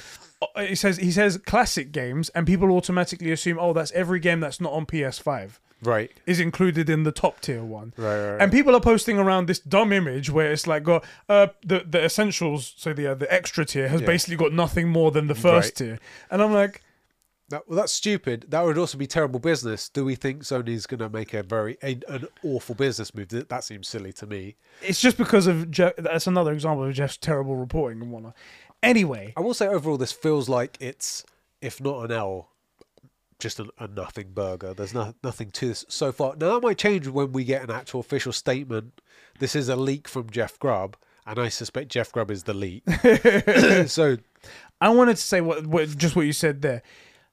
uh, 0.56 0.64
he 0.64 0.74
says 0.76 0.98
he 0.98 1.12
says 1.12 1.38
classic 1.46 1.92
games, 1.92 2.30
and 2.30 2.48
people 2.48 2.72
automatically 2.72 3.32
assume, 3.32 3.58
oh, 3.62 3.72
that's 3.74 3.92
every 3.92 4.20
game 4.20 4.40
that's 4.40 4.60
not 4.60 4.74
on 4.74 4.86
PS5 4.88 5.60
right, 5.84 6.12
is 6.26 6.40
included 6.40 6.90
in 6.90 7.04
the 7.04 7.12
top 7.12 7.40
tier 7.42 7.64
one. 7.64 7.94
right, 7.98 8.06
right. 8.20 8.32
right. 8.34 8.42
And 8.42 8.52
people 8.52 8.76
are 8.76 8.82
posting 8.82 9.18
around 9.20 9.48
this 9.48 9.60
dumb 9.60 9.92
image 9.94 10.30
where 10.30 10.52
it's 10.52 10.68
like 10.68 10.84
got 10.84 11.06
uh, 11.30 11.48
the 11.66 11.80
the 11.88 12.04
essentials, 12.04 12.74
so 12.78 12.94
the 12.94 13.08
uh, 13.12 13.16
the 13.16 13.32
extra 13.34 13.66
tier 13.66 13.88
has 13.88 14.02
Yeah. 14.02 14.08
basically 14.08 14.38
got 14.38 14.54
nothing 14.54 14.90
more 14.90 15.12
than 15.12 15.28
the 15.28 15.36
first 15.36 15.80
Right. 15.80 15.88
tier, 15.88 16.00
and 16.32 16.42
I'm 16.42 16.54
like, 16.54 16.82
That, 17.50 17.64
well, 17.68 17.78
that's 17.78 17.94
stupid. 17.94 18.48
That 18.50 18.66
would 18.66 18.78
also 18.78 18.98
be 18.98 19.08
terrible 19.08 19.40
business. 19.40 19.88
Do 19.88 20.04
we 20.04 20.16
think 20.16 20.44
Sony's 20.44 20.86
going 20.86 21.00
to 21.00 21.10
make 21.10 21.34
a 21.34 21.44
very 21.44 21.78
a, 21.82 21.98
an 22.10 22.28
awful 22.44 22.76
business 22.76 23.16
move? 23.16 23.30
That, 23.30 23.48
that 23.48 23.64
seems 23.64 23.88
silly 23.88 24.12
to 24.14 24.26
me. 24.28 24.58
it's 24.82 25.00
just 25.00 25.16
because 25.18 25.48
of 25.48 25.72
Jeff. 25.72 25.94
That's 25.98 26.28
another 26.28 26.52
example 26.52 26.84
of 26.84 26.94
Jeff's 26.94 27.16
terrible 27.18 27.56
reporting 27.56 28.02
and 28.02 28.12
whatnot. 28.12 28.36
Anyway, 28.84 29.34
I 29.38 29.40
will 29.40 29.54
say 29.54 29.66
overall, 29.68 29.98
this 29.98 30.12
feels 30.12 30.50
like 30.50 30.78
it's, 30.82 31.24
if 31.62 31.80
not 31.82 32.04
an 32.06 32.12
L, 32.12 32.50
just 33.40 33.60
a, 33.60 33.68
a 33.80 33.88
nothing 33.88 34.32
burger. 34.34 34.74
There's 34.74 34.94
no, 34.94 35.14
nothing 35.24 35.52
to 35.52 35.68
this 35.68 35.86
so 35.88 36.12
far. 36.12 36.36
Now 36.36 36.54
that 36.56 36.64
might 36.64 36.78
change 36.78 37.08
when 37.08 37.32
we 37.34 37.44
get 37.44 37.64
an 37.64 37.72
actual 37.72 38.00
official 38.00 38.32
statement. 38.34 39.00
This 39.40 39.56
is 39.56 39.70
a 39.70 39.76
leak 39.76 40.08
from 40.08 40.30
Jeff 40.30 40.58
Grubb, 40.60 40.98
and 41.26 41.38
I 41.40 41.50
suspect 41.50 41.90
Jeff 41.90 42.12
Grubb 42.12 42.32
is 42.32 42.44
the 42.44 42.54
leak. 42.54 42.84
so 43.88 44.18
I 44.82 44.90
wanted 44.90 45.18
to 45.18 45.22
say 45.22 45.42
what, 45.42 45.68
what 45.68 45.96
just 45.98 46.16
what 46.16 46.26
you 46.26 46.34
said 46.34 46.62
there. 46.62 46.82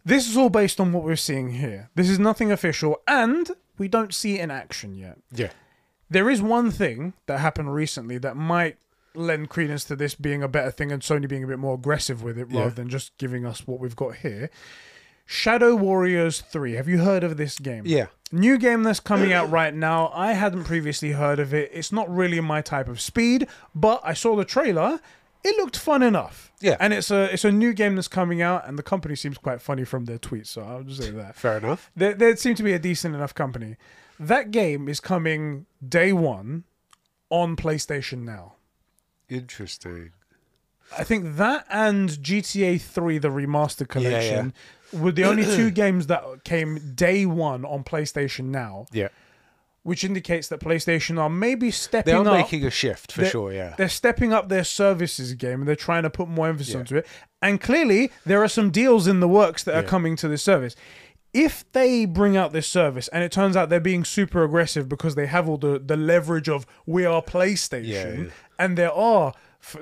This 0.04 0.28
is 0.28 0.36
all 0.36 0.50
based 0.50 0.80
on 0.80 0.92
what 0.92 1.02
we're 1.04 1.16
seeing 1.16 1.52
here. 1.52 1.88
This 1.94 2.10
is 2.10 2.18
nothing 2.18 2.52
official, 2.52 3.00
and 3.08 3.50
we 3.78 3.88
don't 3.88 4.12
see 4.12 4.38
it 4.38 4.42
in 4.42 4.50
action 4.50 4.94
yet. 4.94 5.16
yeah, 5.32 5.50
There 6.10 6.28
is 6.28 6.42
one 6.42 6.70
thing 6.70 7.14
that 7.26 7.40
happened 7.40 7.72
recently 7.74 8.18
that 8.18 8.36
might 8.36 8.76
lend 9.14 9.48
credence 9.48 9.84
to 9.84 9.96
this 9.96 10.14
being 10.14 10.42
a 10.42 10.48
better 10.48 10.70
thing 10.70 10.92
and 10.92 11.00
Sony 11.00 11.26
being 11.28 11.44
a 11.44 11.46
bit 11.46 11.58
more 11.58 11.74
aggressive 11.74 12.22
with 12.22 12.36
it 12.36 12.46
rather 12.52 12.64
Yeah. 12.64 12.68
than 12.70 12.88
just 12.90 13.16
giving 13.16 13.46
us 13.46 13.66
what 13.66 13.80
we've 13.80 13.96
got 13.96 14.16
here. 14.16 14.50
Shadow 15.26 15.74
Warriors 15.74 16.40
3. 16.40 16.72
Have 16.74 16.88
you 16.88 16.98
heard 16.98 17.24
of 17.24 17.36
this 17.36 17.58
game? 17.58 17.84
yeah, 17.86 18.06
New 18.34 18.58
game 18.58 18.82
that's 18.82 18.98
coming 18.98 19.32
out 19.32 19.48
right 19.48 19.72
now. 19.72 20.10
I 20.12 20.32
hadn't 20.32 20.64
previously 20.64 21.12
heard 21.12 21.38
of 21.38 21.54
it. 21.54 21.70
It's 21.72 21.92
not 21.92 22.12
really 22.12 22.40
my 22.40 22.62
type 22.62 22.88
of 22.88 23.00
speed, 23.00 23.46
but 23.76 24.00
I 24.02 24.12
saw 24.12 24.34
the 24.34 24.44
trailer. 24.44 24.98
It 25.44 25.56
looked 25.56 25.76
fun 25.76 26.02
enough. 26.02 26.50
Yeah. 26.60 26.76
And 26.80 26.92
it's 26.92 27.12
a 27.12 27.32
it's 27.32 27.44
a 27.44 27.52
new 27.52 27.72
game 27.72 27.94
that's 27.94 28.08
coming 28.08 28.42
out 28.42 28.66
and 28.66 28.76
the 28.76 28.82
company 28.82 29.14
seems 29.14 29.38
quite 29.38 29.60
funny 29.60 29.84
from 29.84 30.06
their 30.06 30.18
tweets, 30.18 30.48
so 30.48 30.62
I'll 30.62 30.82
just 30.82 31.00
say 31.00 31.10
that. 31.10 31.36
fair 31.36 31.58
enough. 31.58 31.92
They, 31.94 32.12
they 32.14 32.34
seem 32.34 32.56
to 32.56 32.64
be 32.64 32.72
a 32.72 32.78
decent 32.78 33.14
enough 33.14 33.34
company. 33.34 33.76
That 34.18 34.50
game 34.50 34.88
is 34.88 34.98
coming 34.98 35.66
day 35.86 36.12
one 36.12 36.64
on 37.30 37.54
PlayStation 37.54 38.24
Now. 38.24 38.54
Interesting. 39.28 40.10
I 40.98 41.04
think 41.04 41.36
that 41.36 41.66
and 41.70 42.10
GTA 42.10 42.80
3, 42.80 43.18
the 43.18 43.28
remaster 43.28 43.80
yeah. 43.80 43.86
collection, 43.86 44.54
were 44.94 45.12
the 45.12 45.24
only 45.24 45.44
two 45.44 45.70
games 45.82 46.06
that 46.08 46.22
came 46.44 46.94
day 46.94 47.26
one 47.26 47.64
on 47.64 47.84
PlayStation 47.84 48.46
Now, 48.46 48.86
Yeah, 48.92 49.08
which 49.82 50.02
indicates 50.04 50.48
that 50.48 50.60
PlayStation 50.60 51.18
are 51.18 51.28
maybe 51.28 51.70
stepping 51.70 52.14
They're 52.14 52.32
up. 52.32 52.38
making 52.38 52.64
a 52.64 52.70
shift 52.70 53.12
for 53.12 53.20
They're- 53.22 53.30
sure. 53.30 53.52
Yeah, 53.52 53.74
They're 53.76 53.88
stepping 53.88 54.32
up 54.32 54.48
their 54.48 54.64
services 54.64 55.34
game 55.34 55.60
and 55.60 55.68
they're 55.68 55.76
trying 55.76 56.04
to 56.04 56.10
put 56.10 56.28
more 56.28 56.48
emphasis 56.48 56.74
Yeah. 56.74 56.80
onto 56.80 56.96
it. 56.96 57.06
And 57.42 57.60
clearly, 57.60 58.10
there 58.24 58.42
are 58.42 58.48
some 58.48 58.70
deals 58.70 59.06
in 59.06 59.20
the 59.20 59.28
works 59.28 59.62
that 59.64 59.74
are 59.74 59.82
coming 59.82 60.16
to 60.16 60.28
this 60.28 60.42
service. 60.42 60.74
If 61.34 61.64
they 61.72 62.04
bring 62.06 62.36
out 62.36 62.52
this 62.52 62.66
service 62.68 63.08
and 63.08 63.24
it 63.24 63.32
turns 63.32 63.56
out 63.56 63.68
they're 63.68 63.80
being 63.80 64.04
super 64.04 64.44
aggressive 64.44 64.88
because 64.88 65.16
they 65.16 65.26
have 65.26 65.48
all 65.48 65.56
the, 65.58 65.80
the 65.84 65.96
leverage 65.96 66.48
of 66.48 66.64
we 66.86 67.04
are 67.04 67.20
PlayStation 67.20 67.84
Yeah, 67.88 68.12
yeah. 68.22 68.30
and 68.58 68.78
there 68.78 68.92
are 68.92 69.34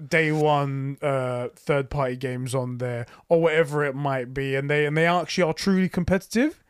day 0.09 0.33
one 0.33 0.97
uh, 1.03 1.49
third 1.57 1.91
party 1.91 2.17
games 2.17 2.55
on 2.55 2.79
there 2.79 3.07
or 3.29 3.41
whatever 3.41 3.85
it 3.85 3.95
might 3.95 4.33
be 4.35 4.55
and 4.55 4.69
they 4.71 4.87
and 4.87 4.97
they 4.97 5.07
actually 5.07 5.45
are 5.45 5.53
truly 5.55 5.89
competitive, 5.89 6.63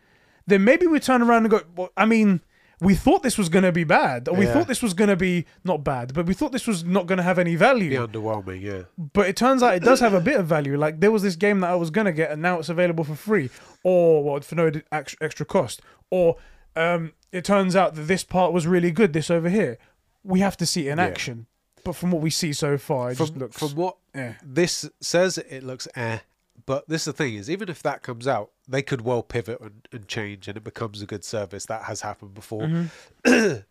then 0.47 0.65
maybe 0.65 0.87
we 0.87 0.99
turn 1.01 1.23
around 1.23 1.45
and 1.45 1.51
go, 1.51 1.61
well, 1.77 1.91
I 1.97 2.05
mean, 2.07 2.41
we 2.81 2.97
thought 2.97 3.23
this 3.23 3.39
was 3.39 3.49
going 3.49 3.63
to 3.63 3.71
be 3.71 3.85
bad, 3.85 4.29
or 4.29 4.35
we 4.35 4.45
Yeah. 4.45 4.55
thought 4.55 4.67
this 4.67 4.83
was 4.83 4.93
going 4.93 5.11
to 5.11 5.15
be 5.17 5.45
not 5.63 5.85
bad, 5.85 6.15
but 6.15 6.27
we 6.27 6.35
thought 6.35 6.51
this 6.51 6.67
was 6.67 6.83
not 6.85 7.07
going 7.07 7.19
to 7.19 7.23
have 7.23 7.39
any 7.39 7.55
value. 7.55 7.91
be 7.91 7.97
underwhelming. 7.97 8.61
Yeah, 8.61 8.83
But 8.99 9.29
it 9.29 9.37
turns 9.37 9.63
out 9.63 9.75
it 9.77 9.85
does 9.85 10.01
have 10.01 10.15
a 10.15 10.21
bit 10.21 10.35
of 10.41 10.47
value. 10.47 10.77
Like 10.77 10.99
there 10.99 11.13
was 11.13 11.23
this 11.23 11.37
game 11.37 11.61
that 11.61 11.71
I 11.71 11.77
was 11.77 11.91
going 11.91 12.07
to 12.07 12.13
get, 12.13 12.33
and 12.33 12.43
now 12.43 12.59
it's 12.59 12.69
available 12.69 13.05
for 13.05 13.15
free, 13.15 13.51
or 13.85 14.25
what 14.25 14.45
for 14.45 14.57
no 14.57 14.71
extra 14.91 15.47
cost, 15.47 15.81
or 16.11 16.37
um, 16.75 17.13
it 17.31 17.45
turns 17.45 17.77
out 17.77 17.95
that 17.95 18.03
this 18.09 18.25
part 18.25 18.53
was 18.53 18.67
really 18.67 18.91
good. 18.91 19.13
This 19.13 19.31
over 19.31 19.49
here, 19.49 19.79
we 20.25 20.41
have 20.41 20.57
to 20.57 20.67
see 20.67 20.89
it 20.89 20.93
in 20.93 20.99
Yeah. 20.99 21.05
action. 21.05 21.47
But 21.85 21.97
from 21.97 22.11
what 22.13 22.23
we 22.23 22.31
see 22.31 22.53
so 22.53 22.79
far, 22.79 23.11
it 23.11 23.17
from 23.17 23.27
just 23.27 23.39
looks 23.39 23.59
from 23.59 23.71
what 23.71 23.97
eh. 24.15 24.35
this 24.43 24.89
says, 25.01 25.39
it 25.39 25.63
looks 25.63 25.89
eh. 25.95 26.19
but 26.67 26.89
this 26.89 27.03
is 27.03 27.07
the 27.07 27.13
thing 27.13 27.35
is, 27.35 27.51
even 27.51 27.69
if 27.69 27.83
that 27.83 28.03
comes 28.03 28.29
out, 28.29 28.51
they 28.69 28.83
could 28.83 29.01
well 29.01 29.23
pivot 29.23 29.61
and, 29.61 29.89
and 29.91 30.09
change, 30.09 30.49
and 30.49 30.57
it 30.57 30.65
becomes 30.65 31.03
a 31.03 31.07
good 31.07 31.25
service. 31.25 31.67
That 31.67 31.85
has 31.85 32.01
happened 32.03 32.35
before. 32.35 32.91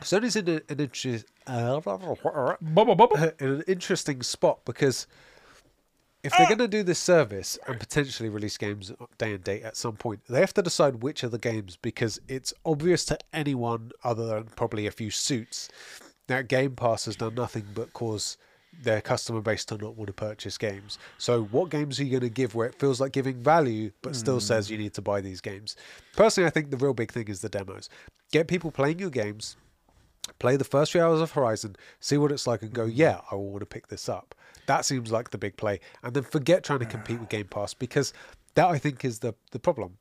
Sony's 0.00 0.36
in 0.36 0.48
a, 0.48 0.60
an 0.68 0.80
interest, 0.80 1.26
Bubba 2.62 2.96
bubba. 2.96 3.40
in 3.40 3.48
an 3.48 3.64
interesting 3.66 4.22
spot 4.22 4.60
because 4.64 5.06
if 6.22 6.32
they're 6.36 6.46
going 6.46 6.58
to 6.58 6.68
do 6.68 6.82
this 6.82 6.98
service 6.98 7.58
and 7.66 7.78
potentially 7.78 8.28
release 8.28 8.56
games 8.56 8.92
day 9.18 9.34
and 9.34 9.44
date 9.44 9.62
at 9.62 9.76
some 9.76 9.96
point, 9.96 10.20
they 10.28 10.40
have 10.40 10.52
to 10.54 10.62
decide 10.62 11.02
which 11.02 11.22
of 11.22 11.30
the 11.30 11.38
games 11.38 11.76
because 11.76 12.20
it's 12.28 12.52
obvious 12.64 13.04
to 13.06 13.18
anyone 13.32 13.92
other 14.04 14.26
than 14.26 14.44
probably 14.44 14.86
a 14.86 14.90
few 14.90 15.10
suits 15.10 15.68
that 16.28 16.48
Game 16.48 16.76
Pass 16.76 17.06
has 17.06 17.16
done 17.16 17.34
nothing 17.34 17.66
but 17.74 17.92
cause 17.92 18.38
their 18.82 19.00
customer 19.00 19.40
base 19.40 19.64
to 19.64 19.76
not 19.76 19.96
want 19.96 20.06
to 20.08 20.12
purchase 20.12 20.56
games. 20.56 20.98
So, 21.16 21.44
what 21.44 21.70
games 21.70 21.98
are 21.98 22.04
you 22.04 22.10
going 22.10 22.20
to 22.20 22.28
give 22.28 22.54
where 22.54 22.68
it 22.68 22.78
feels 22.78 23.00
like 23.00 23.12
giving 23.12 23.42
value 23.42 23.90
but 24.02 24.14
still 24.14 24.40
says 24.40 24.70
you 24.70 24.78
need 24.78 24.94
to 24.94 25.02
buy 25.02 25.20
these 25.20 25.40
games? 25.40 25.76
Personally, 26.14 26.46
I 26.46 26.50
think 26.50 26.70
the 26.70 26.76
real 26.76 26.94
big 26.94 27.10
thing 27.10 27.28
is 27.28 27.40
the 27.40 27.48
demos. 27.48 27.88
Get 28.30 28.46
people 28.46 28.70
playing 28.70 28.98
your 28.98 29.10
games, 29.10 29.56
play 30.38 30.56
the 30.56 30.64
first 30.64 30.92
few 30.92 31.02
hours 31.02 31.20
of 31.20 31.32
Horizon, 31.32 31.76
see 32.00 32.18
what 32.18 32.30
it's 32.30 32.46
like, 32.46 32.62
and 32.62 32.72
go, 32.72 32.84
yeah, 32.84 33.20
I 33.30 33.34
will 33.34 33.50
want 33.50 33.60
to 33.60 33.66
pick 33.66 33.88
this 33.88 34.08
up. 34.08 34.34
That 34.66 34.84
seems 34.84 35.10
like 35.10 35.30
the 35.30 35.38
big 35.38 35.56
play. 35.56 35.80
And 36.02 36.14
then 36.14 36.22
forget 36.22 36.62
trying 36.62 36.80
to 36.80 36.86
compete 36.86 37.20
with 37.20 37.30
Game 37.30 37.46
Pass 37.46 37.72
because 37.72 38.12
that 38.54 38.66
I 38.66 38.78
think 38.78 39.04
is 39.04 39.20
the 39.20 39.34
the 39.50 39.58
problem. 39.58 39.98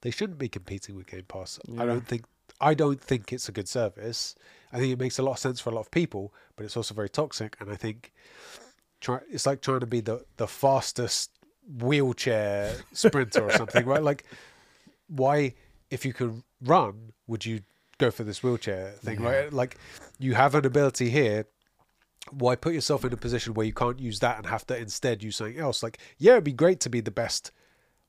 They 0.00 0.10
shouldn't 0.10 0.38
be 0.38 0.48
competing 0.48 0.96
with 0.96 1.06
Game 1.06 1.24
Pass. 1.26 1.58
I 1.76 1.84
don't 1.84 2.06
think 2.06 2.24
I 2.60 2.74
don't 2.74 3.00
think 3.00 3.32
it's 3.32 3.48
a 3.48 3.52
good 3.52 3.68
service. 3.68 4.34
I 4.72 4.78
think 4.78 4.92
it 4.92 4.98
makes 4.98 5.18
a 5.18 5.22
lot 5.22 5.32
of 5.32 5.38
sense 5.38 5.60
for 5.60 5.70
a 5.70 5.74
lot 5.74 5.82
of 5.82 5.90
people, 5.90 6.34
but 6.56 6.64
it's 6.64 6.76
also 6.76 6.94
very 6.94 7.08
toxic. 7.08 7.56
And 7.60 7.70
I 7.70 7.76
think 7.76 8.12
try 9.00 9.20
it's 9.30 9.46
like 9.46 9.60
trying 9.62 9.80
to 9.80 9.86
be 9.86 10.00
the 10.00 10.24
the 10.36 10.46
fastest 10.46 11.30
wheelchair 11.80 12.74
sprinter 12.92 13.44
or 13.44 13.52
something, 13.52 13.86
right? 13.86 14.02
Like 14.02 14.24
why 15.08 15.54
if 15.90 16.04
you 16.04 16.12
could 16.12 16.42
run 16.62 17.12
would 17.26 17.44
you 17.44 17.60
go 17.98 18.10
for 18.10 18.24
this 18.24 18.42
wheelchair 18.42 18.90
thing 19.02 19.20
right 19.20 19.52
like 19.52 19.76
you 20.18 20.34
have 20.34 20.54
an 20.54 20.64
ability 20.64 21.10
here 21.10 21.46
why 22.30 22.54
put 22.54 22.74
yourself 22.74 23.04
in 23.04 23.12
a 23.12 23.16
position 23.16 23.54
where 23.54 23.66
you 23.66 23.72
can't 23.72 23.98
use 23.98 24.20
that 24.20 24.36
and 24.36 24.46
have 24.46 24.66
to 24.66 24.76
instead 24.76 25.22
use 25.22 25.36
something 25.36 25.58
else 25.58 25.82
like 25.82 25.98
yeah 26.18 26.32
it'd 26.32 26.44
be 26.44 26.52
great 26.52 26.78
to 26.78 26.90
be 26.90 27.00
the 27.00 27.10
best 27.10 27.50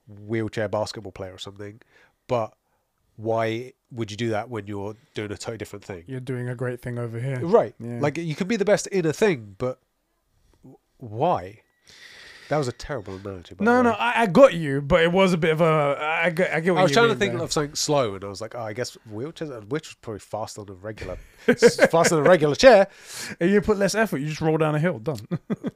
wheelchair 0.08 0.68
basketball 0.68 1.12
player 1.12 1.34
or 1.34 1.38
something 1.38 1.82
but 2.28 2.54
why 3.20 3.74
would 3.92 4.10
you 4.12 4.16
do 4.18 4.30
that 4.30 4.50
when 4.50 4.66
you're 4.66 4.96
doing 5.14 5.32
a 5.32 5.36
totally 5.38 5.58
different 5.58 5.84
thing 5.84 6.04
You're 6.08 6.20
doing 6.22 6.48
a 6.48 6.56
great 6.56 6.82
thing 6.82 6.98
over 6.98 7.20
here. 7.20 7.40
right 7.42 7.76
Yeah. 7.80 8.00
like 8.00 8.18
you 8.18 8.36
can 8.36 8.48
be 8.48 8.56
the 8.56 8.66
best 8.66 8.88
in 8.88 9.06
a 9.06 9.12
thing 9.14 9.56
but 9.58 9.80
why 10.98 11.62
that 12.50 12.58
was 12.58 12.68
a 12.68 12.72
terrible 12.72 13.16
analogy 13.16 13.54
by 13.54 13.64
No, 13.64 13.84
no. 13.84 13.92
I, 13.92 14.24
I 14.24 14.26
got 14.26 14.56
you, 14.56 14.82
but 14.82 15.04
it 15.04 15.12
was 15.12 15.34
a 15.34 15.38
bit 15.38 15.52
of 15.52 15.62
a. 15.62 16.20
I 16.26 16.32
get, 16.32 16.52
I 16.52 16.60
get 16.62 16.74
what 16.74 16.80
I 16.80 16.84
was 16.84 16.92
trying 16.92 17.10
to 17.10 17.16
think 17.16 17.34
there. 17.36 17.44
of 17.44 17.52
something 17.54 17.76
slow, 17.76 18.16
and 18.16 18.24
I 18.24 18.28
was 18.28 18.42
like, 18.42 18.56
oh, 18.56 18.62
I 18.62 18.74
guess 18.74 18.98
wheelchairs, 19.14 19.52
uh, 19.56 19.62
which 19.68 19.88
was 19.90 19.94
probably 20.02 20.20
faster 20.20 20.64
than 20.64 20.76
a 20.76 20.80
regular, 20.80 21.18
faster 21.46 22.16
than 22.16 22.26
a 22.26 22.28
regular 22.28 22.56
chair. 22.56 22.88
And 23.40 23.52
you 23.52 23.62
put 23.62 23.78
less 23.78 23.94
effort, 23.94 24.18
you 24.18 24.30
just 24.30 24.42
roll 24.42 24.58
down 24.58 24.74
a 24.74 24.80
hill. 24.80 24.98
Done. 24.98 25.20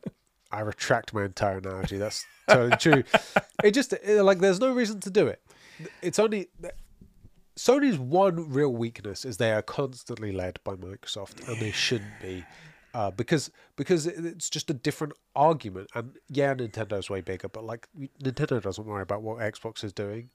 I 0.51 0.61
retract 0.61 1.13
my 1.13 1.25
entire 1.25 1.59
analogy. 1.59 1.97
That's 1.97 2.25
totally 2.49 2.77
true. 2.77 3.03
It 3.63 3.75
just 3.75 3.93
it, 3.93 4.23
like 4.23 4.39
there's 4.39 4.59
no 4.59 4.73
reason 4.73 4.99
to 5.01 5.11
do 5.11 5.27
it. 5.27 5.41
It's 6.01 6.17
only 6.17 6.49
Sony's 7.55 7.97
one 7.97 8.49
real 8.51 8.73
weakness 8.73 9.25
is 9.25 9.37
they 9.37 9.51
are 9.51 9.61
constantly 9.61 10.31
led 10.31 10.59
by 10.63 10.73
Microsoft, 10.75 11.47
and 11.47 11.59
they 11.59 11.71
shouldn't 11.71 12.19
be. 12.21 12.43
Uh, 12.93 13.09
because 13.09 13.49
because 13.75 14.05
it's 14.05 14.49
just 14.49 14.69
a 14.69 14.73
different 14.73 15.13
argument, 15.35 15.89
and 15.95 16.15
yeah, 16.29 16.53
Nintendo's 16.53 17.09
way 17.09 17.21
bigger, 17.21 17.49
but 17.49 17.63
like 17.63 17.87
Nintendo 18.23 18.61
doesn't 18.61 18.85
worry 18.85 19.01
about 19.01 19.23
what 19.23 19.39
Xbox 19.39 19.83
is 19.83 19.91
doing, 19.93 20.29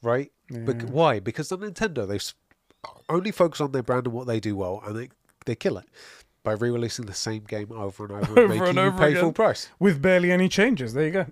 right? 0.00 0.30
Bec- 0.48 0.82
why? 0.82 1.18
Because 1.18 1.48
the 1.48 1.58
Nintendo 1.58 2.06
they 2.06 2.20
only 3.08 3.32
focus 3.32 3.60
on 3.60 3.72
their 3.72 3.82
brand 3.82 4.06
and 4.06 4.14
what 4.14 4.28
they 4.28 4.38
do 4.38 4.54
well, 4.56 4.80
and 4.86 4.96
they 4.96 5.08
they 5.46 5.56
kill 5.56 5.78
it 5.78 5.86
by 6.42 6.52
re-releasing 6.52 7.06
the 7.06 7.12
same 7.14 7.44
game 7.44 7.70
over 7.72 8.04
and 8.04 8.12
over, 8.12 8.22
and 8.22 8.28
Over 8.38 8.48
making 8.48 8.66
and 8.68 8.76
you 8.76 8.82
over 8.82 8.98
pay 8.98 9.08
again. 9.10 9.20
full 9.22 9.32
price, 9.32 9.68
With 9.78 10.00
barely 10.00 10.32
any 10.32 10.48
changes. 10.48 10.94
There 10.94 11.04
you 11.06 11.10
go. 11.12 11.26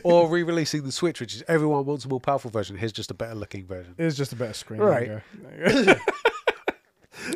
or 0.04 0.28
re-releasing 0.30 0.82
the 0.82 0.92
Switch, 0.92 1.20
which 1.20 1.34
is 1.34 1.44
everyone 1.48 1.84
wants 1.84 2.04
a 2.04 2.08
more 2.08 2.20
powerful 2.20 2.50
version. 2.50 2.76
Here's 2.76 2.92
just 2.92 3.10
a 3.10 3.14
better 3.14 3.34
looking 3.34 3.66
version. 3.66 3.94
Here's 3.96 4.16
just 4.16 4.32
a 4.32 4.36
better 4.36 4.54
screen. 4.54 4.80
Right. 4.80 5.06
There 5.06 5.22
you 5.58 5.64
go. 5.64 5.68
There 5.68 5.78
you 5.78 5.84
go. 5.86 6.00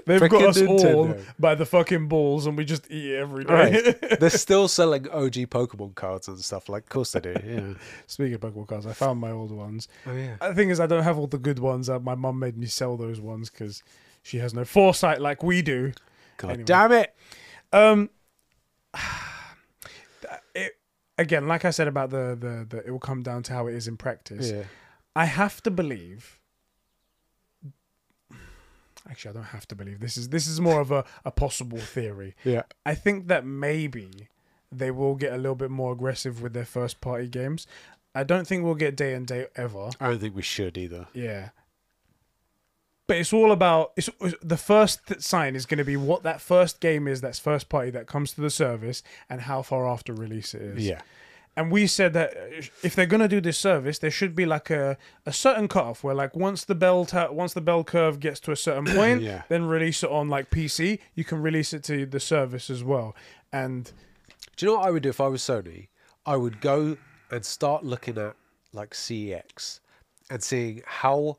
They've 0.06 0.20
got 0.20 0.30
Frickin' 0.30 0.48
us 0.48 0.62
all 0.62 1.16
by 1.38 1.54
the 1.54 1.64
fucking 1.66 2.06
balls, 2.08 2.46
and 2.46 2.56
we 2.56 2.64
just 2.64 2.88
eat 2.90 3.14
every 3.14 3.44
day. 3.44 3.52
Right. 4.00 4.20
They're 4.20 4.30
still 4.30 4.68
selling 4.68 5.08
OG 5.08 5.34
Pokemon 5.48 5.94
cards 5.94 6.28
and 6.28 6.38
stuff. 6.38 6.68
Like, 6.68 6.84
of 6.84 6.88
course 6.90 7.12
they 7.12 7.20
do. 7.20 7.34
Yeah. 7.44 7.74
Speaking 8.06 8.34
of 8.34 8.40
Pokemon 8.40 8.68
cards, 8.68 8.86
I 8.86 8.92
found 8.92 9.20
my 9.20 9.30
old 9.30 9.50
ones. 9.50 9.88
Oh 10.06 10.14
yeah. 10.14 10.36
The 10.40 10.54
thing 10.54 10.70
is, 10.70 10.80
I 10.80 10.86
don't 10.86 11.02
have 11.02 11.18
all 11.18 11.26
the 11.26 11.38
good 11.38 11.58
ones. 11.58 11.88
Uh, 11.88 11.98
my 11.98 12.14
mum 12.14 12.38
made 12.38 12.56
me 12.56 12.66
sell 12.66 12.96
those 12.96 13.20
ones 13.20 13.48
because 13.50 13.82
she 14.22 14.36
has 14.38 14.52
no 14.52 14.64
foresight 14.64 15.20
like 15.20 15.42
we 15.42 15.62
do. 15.62 15.92
God 16.40 16.50
Anyway. 16.52 16.64
damn 16.64 16.92
it. 16.92 17.14
Um, 17.72 18.10
it, 20.54 20.72
again, 21.18 21.46
like 21.48 21.64
I 21.64 21.70
said 21.70 21.88
about 21.88 22.10
the, 22.10 22.36
the 22.38 22.66
the, 22.68 22.86
it 22.86 22.90
will 22.90 22.98
come 22.98 23.22
down 23.22 23.42
to 23.44 23.52
how 23.52 23.66
it 23.66 23.74
is 23.74 23.86
in 23.86 23.96
practice. 23.96 24.50
Yeah. 24.50 24.64
I 25.14 25.26
have 25.26 25.62
to 25.64 25.70
believe. 25.70 26.38
Actually, 29.08 29.30
I 29.30 29.34
don't 29.34 29.42
have 29.44 29.66
to 29.68 29.74
believe 29.74 30.00
this 30.00 30.16
is 30.16 30.28
this 30.28 30.46
is 30.46 30.60
more 30.60 30.80
of 30.80 30.90
a, 30.90 31.04
a 31.24 31.30
possible 31.30 31.78
theory. 31.78 32.34
Yeah. 32.44 32.62
I 32.86 32.94
think 32.94 33.28
that 33.28 33.44
maybe 33.46 34.28
they 34.70 34.90
will 34.90 35.14
get 35.16 35.32
a 35.32 35.36
little 35.36 35.54
bit 35.56 35.70
more 35.70 35.92
aggressive 35.92 36.42
with 36.42 36.52
their 36.52 36.64
first 36.66 37.00
party 37.00 37.26
games. 37.28 37.66
I 38.14 38.24
don't 38.24 38.46
think 38.46 38.64
we'll 38.64 38.74
get 38.74 38.96
day 38.96 39.14
and 39.14 39.26
day 39.26 39.46
ever. 39.56 39.90
I 40.00 40.08
don't 40.08 40.18
think 40.20 40.34
we 40.36 40.42
should 40.42 40.76
either. 40.78 41.06
Yeah. 41.12 41.50
But 43.10 43.16
it's 43.18 43.32
all 43.32 43.50
about 43.50 43.90
it's 43.96 44.08
the 44.40 44.56
first 44.56 45.20
sign 45.20 45.56
is 45.56 45.66
going 45.66 45.78
to 45.78 45.84
be 45.84 45.96
what 45.96 46.22
that 46.22 46.40
first 46.40 46.78
game 46.78 47.08
is 47.08 47.20
that's 47.20 47.40
first 47.40 47.68
party 47.68 47.90
that 47.90 48.06
comes 48.06 48.32
to 48.34 48.40
the 48.40 48.50
service 48.50 49.02
and 49.28 49.40
how 49.40 49.62
far 49.62 49.88
after 49.88 50.12
release 50.14 50.54
it 50.54 50.62
is. 50.62 50.86
Yeah. 50.86 51.00
And 51.56 51.72
we 51.72 51.88
said 51.88 52.12
that 52.12 52.32
if 52.84 52.94
they're 52.94 53.06
going 53.06 53.20
to 53.20 53.26
do 53.26 53.40
this 53.40 53.58
service, 53.58 53.98
there 53.98 54.12
should 54.12 54.36
be 54.36 54.46
like 54.46 54.70
a, 54.70 54.96
a 55.26 55.32
certain 55.32 55.66
cutoff 55.66 56.04
where 56.04 56.14
like 56.14 56.36
once 56.36 56.64
the 56.64 56.76
bell 56.76 57.04
ta- 57.04 57.32
once 57.32 57.52
the 57.52 57.60
bell 57.60 57.82
curve 57.82 58.20
gets 58.20 58.38
to 58.40 58.52
a 58.52 58.56
certain 58.56 58.84
point, 58.96 59.22
Yeah. 59.22 59.42
then 59.48 59.64
release 59.66 60.04
it 60.04 60.10
on 60.10 60.28
like 60.28 60.50
PC. 60.50 61.00
You 61.16 61.24
can 61.24 61.42
release 61.42 61.72
it 61.72 61.82
to 61.90 62.06
the 62.06 62.20
service 62.20 62.70
as 62.70 62.84
well. 62.84 63.16
And 63.52 63.90
Do 64.56 64.66
you 64.66 64.70
know 64.72 64.78
what 64.78 64.86
I 64.86 64.92
would 64.92 65.02
do 65.02 65.08
if 65.08 65.20
I 65.20 65.26
was 65.26 65.42
Sony? 65.42 65.88
I 66.24 66.36
would 66.36 66.60
go 66.60 66.96
and 67.28 67.44
start 67.44 67.82
looking 67.84 68.18
at 68.18 68.36
like 68.72 68.90
CEX 68.94 69.80
and 70.30 70.40
seeing 70.40 70.82
how 70.86 71.38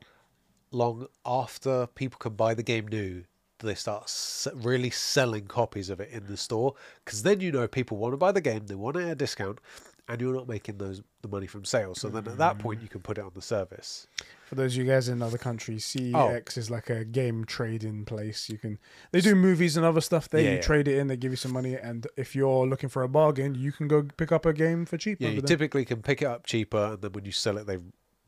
long 0.72 1.06
after 1.26 1.86
people 1.88 2.18
can 2.18 2.34
buy 2.34 2.54
the 2.54 2.62
game 2.62 2.88
new 2.88 3.24
do 3.58 3.66
they 3.68 3.74
start 3.74 4.10
really 4.54 4.90
selling 4.90 5.46
copies 5.46 5.88
of 5.88 6.00
it 6.00 6.10
in 6.10 6.26
the 6.26 6.36
store 6.36 6.74
because 7.04 7.22
then 7.22 7.40
you 7.40 7.52
know 7.52 7.68
people 7.68 7.96
want 7.96 8.12
to 8.12 8.16
buy 8.16 8.32
the 8.32 8.40
game 8.40 8.66
they 8.66 8.74
want 8.74 8.96
it 8.96 9.04
at 9.04 9.10
a 9.12 9.14
discount 9.14 9.60
and 10.08 10.20
you're 10.20 10.34
not 10.34 10.48
making 10.48 10.78
those 10.78 11.00
the 11.22 11.28
money 11.28 11.46
from 11.46 11.64
sales 11.64 12.00
so 12.00 12.08
then 12.08 12.26
at 12.26 12.36
that 12.38 12.58
point 12.58 12.80
mm. 12.80 12.82
you 12.82 12.88
can 12.88 13.00
put 13.00 13.18
it 13.18 13.24
on 13.24 13.30
the 13.34 13.42
service 13.42 14.08
For 14.46 14.56
those 14.56 14.74
of 14.74 14.82
you 14.84 14.90
guys 14.90 15.08
in 15.08 15.22
other 15.22 15.38
countries, 15.38 15.84
CEX 15.86 16.12
Oh. 16.14 16.60
is 16.60 16.70
like 16.70 16.90
a 16.90 17.04
game 17.06 17.44
trading 17.46 18.04
place. 18.04 18.50
You 18.50 18.58
can 18.58 18.78
they 19.12 19.22
do 19.22 19.34
movies 19.34 19.78
and 19.78 19.86
other 19.86 20.02
stuff 20.02 20.28
there. 20.28 20.42
Yeah, 20.42 20.50
you 20.50 20.54
yeah. 20.56 20.60
trade 20.62 20.88
it 20.88 20.98
in, 20.98 21.06
they 21.06 21.16
give 21.16 21.32
you 21.32 21.36
some 21.38 21.52
money, 21.52 21.74
and 21.74 22.06
if 22.18 22.36
you're 22.36 22.66
looking 22.66 22.90
for 22.90 23.02
a 23.02 23.08
bargain, 23.08 23.54
you 23.54 23.72
can 23.72 23.88
go 23.88 24.02
pick 24.18 24.30
up 24.30 24.44
a 24.44 24.52
game 24.52 24.84
for 24.84 24.98
cheap. 24.98 25.18
yeah 25.22 25.30
you 25.30 25.40
typically 25.40 25.86
can 25.86 26.02
pick 26.02 26.20
it 26.20 26.26
up 26.26 26.44
cheaper 26.44 26.84
and 26.92 27.00
then 27.00 27.12
when 27.12 27.24
you 27.24 27.32
sell 27.32 27.56
it 27.56 27.66
they 27.66 27.78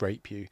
rape 0.00 0.30
you 0.30 0.46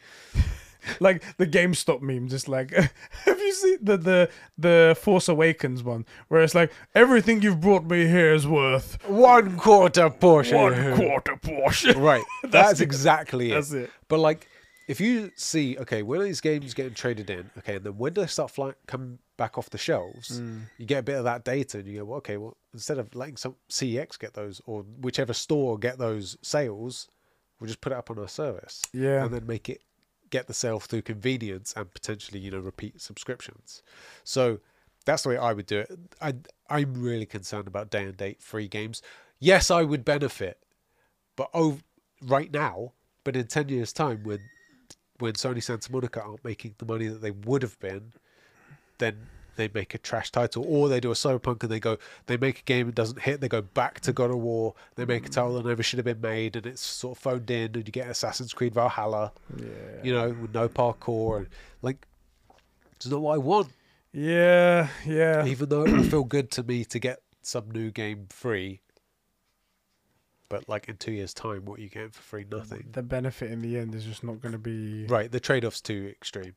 like 1.01 1.23
the 1.37 1.47
GameStop 1.47 2.01
meme, 2.03 2.29
just 2.29 2.49
like 2.49 2.71
have 3.25 3.39
you 3.41 3.53
seen 3.53 3.79
the 3.83 3.97
the 3.97 4.31
the 4.59 4.97
Force 5.01 5.29
Awakens 5.29 5.83
one, 5.83 6.07
where 6.29 6.43
it's 6.43 6.55
like 6.55 6.73
everything 6.95 7.43
you've 7.43 7.61
brought 7.61 7.85
me 7.85 8.07
here 8.07 8.33
is 8.33 8.47
worth 8.47 8.99
one 9.09 9.57
quarter 9.57 10.11
portion 10.11 10.57
one 10.59 10.97
quarter 10.97 11.37
portion. 11.37 12.01
Right. 12.03 12.25
That's 12.43 12.53
That's, 12.53 12.81
it. 12.81 12.85
exactly 12.85 13.51
it. 13.53 13.55
That's 13.55 13.73
it. 13.73 13.91
But 14.09 14.19
like, 14.21 14.49
if 14.89 15.01
you 15.01 15.31
see, 15.37 15.79
okay, 15.79 16.03
when 16.03 16.21
are 16.21 16.25
these 16.25 16.41
games 16.41 16.75
getting 16.75 16.95
traded 16.95 17.31
in? 17.31 17.51
Okay, 17.59 17.77
and 17.77 17.85
then 17.85 17.97
when 17.99 18.13
do 18.13 18.21
they 18.21 18.27
start 18.27 18.51
flying, 18.51 18.75
come 18.87 19.19
back 19.37 19.57
off 19.57 19.71
the 19.71 19.79
shelves? 19.79 20.41
Mm. 20.41 20.63
You 20.79 20.87
get 20.87 20.99
a 20.99 21.03
bit 21.03 21.17
of 21.19 21.25
that 21.25 21.45
data, 21.45 21.79
and 21.79 21.87
you 21.87 21.99
go, 22.01 22.05
well, 22.05 22.19
okay, 22.19 22.37
well, 22.37 22.57
instead 22.75 22.99
of 22.99 23.15
letting 23.15 23.37
some 23.37 23.55
CEX 23.71 24.19
get 24.19 24.35
those 24.35 24.61
or 24.67 24.83
whichever 25.01 25.33
store 25.33 25.79
get 25.79 25.99
those 25.99 26.37
sales, 26.43 27.09
we'll 27.61 27.69
just 27.69 27.81
put 27.81 27.93
it 27.93 27.97
up 27.99 28.11
on 28.11 28.19
our 28.19 28.29
service, 28.29 28.83
Yeah. 28.93 29.25
and 29.25 29.33
then 29.33 29.47
make 29.47 29.69
it 29.69 29.83
get 30.33 30.49
the 30.49 30.55
sale 30.55 30.81
through 30.81 31.03
convenience 31.03 31.73
and 31.77 31.95
potentially, 31.95 32.41
you 32.41 32.51
know, 32.51 32.59
repeat 32.59 33.01
subscriptions. 33.01 33.85
So 34.25 34.59
that's 35.05 35.23
the 35.23 35.29
way 35.29 35.37
I 35.37 35.53
would 35.53 35.67
do 35.67 35.79
it. 35.79 35.93
I 36.21 36.35
I'm 36.69 36.95
really 36.95 37.27
concerned 37.27 37.69
about 37.69 37.91
day 37.91 38.05
and 38.05 38.17
date 38.17 38.43
free 38.43 38.67
games. 38.67 39.03
Yes, 39.39 39.71
I 39.71 39.83
would 39.83 40.05
benefit, 40.05 40.59
but 41.37 41.51
oh, 41.55 41.79
right 42.21 42.53
now, 42.53 42.93
but 43.23 43.37
in 43.37 43.47
ten 43.47 43.69
years' 43.69 43.93
time, 43.93 44.25
when 44.25 44.41
when 45.19 45.35
Sony 45.35 45.63
Santa 45.63 45.93
Monica 45.93 46.21
aren't 46.21 46.45
making 46.45 46.75
the 46.79 46.87
money 46.87 47.07
that 47.07 47.21
they 47.21 47.31
would 47.31 47.63
have 47.63 47.79
been, 47.79 48.13
then 48.99 49.29
they 49.57 49.69
make 49.73 49.95
a 49.95 49.99
trash 49.99 50.31
title, 50.31 50.65
or 50.67 50.89
they 50.89 51.01
do 51.01 51.11
a 51.11 51.15
cyberpunk 51.15 51.63
and 51.63 51.71
they 51.73 51.81
go 51.81 51.99
they 52.27 52.37
make 52.37 52.61
a 52.61 52.63
game 52.63 52.87
that 52.87 52.95
doesn't 52.95 53.21
hit, 53.21 53.41
they 53.41 53.49
go 53.49 53.63
back 53.63 54.01
to 54.01 54.13
God 54.13 54.31
of 54.31 54.39
War, 54.39 54.75
they 54.97 55.05
make 55.05 55.27
a 55.27 55.29
title 55.29 55.55
that 55.55 55.67
never 55.67 55.83
should 55.83 55.99
have 55.99 56.07
been 56.07 56.21
made, 56.21 56.57
and 56.57 56.67
it's 56.67 56.81
sort 56.83 57.17
of 57.19 57.23
phoned 57.23 57.51
in, 57.51 57.75
and 57.75 57.87
you 57.87 57.93
get 57.93 58.09
Assassin's 58.09 58.53
Creed 58.53 58.75
Valhalla, 58.75 59.33
Yeah. 59.57 59.67
you 60.03 60.13
know, 60.13 60.31
with 60.31 60.55
no 60.55 60.69
parkour, 60.69 61.39
and 61.39 61.49
like 61.83 62.07
it's 62.97 63.07
not 63.07 63.21
what 63.21 63.35
I 63.35 63.39
want. 63.39 63.69
Yeah, 64.13 64.89
yeah. 65.07 65.47
Even 65.47 65.69
though 65.71 65.85
it 65.85 65.93
will 65.93 66.03
feel 66.05 66.25
good 66.25 66.51
to 66.53 66.63
me 66.63 66.85
to 66.85 66.99
get 66.99 67.21
some 67.41 67.71
new 67.71 67.91
game 67.91 68.27
free. 68.31 68.81
But 70.49 70.69
like 70.69 70.87
in 70.89 70.99
two 70.99 71.13
years' 71.13 71.33
time, 71.33 71.65
what 71.65 71.79
are 71.79 71.83
you 71.83 71.89
getting 71.89 72.11
for 72.11 72.21
free? 72.21 72.45
Nothing. 72.51 72.89
The 72.93 73.03
benefit 73.03 73.51
in 73.51 73.63
the 73.63 73.79
end 73.79 73.95
is 73.95 74.05
just 74.05 74.23
not 74.23 74.41
going 74.43 74.53
to 74.53 74.59
be. 74.59 75.07
Right, 75.07 75.33
the 75.33 75.41
trade 75.41 75.65
off's 75.65 75.81
too 75.81 76.09
extreme. 76.15 76.55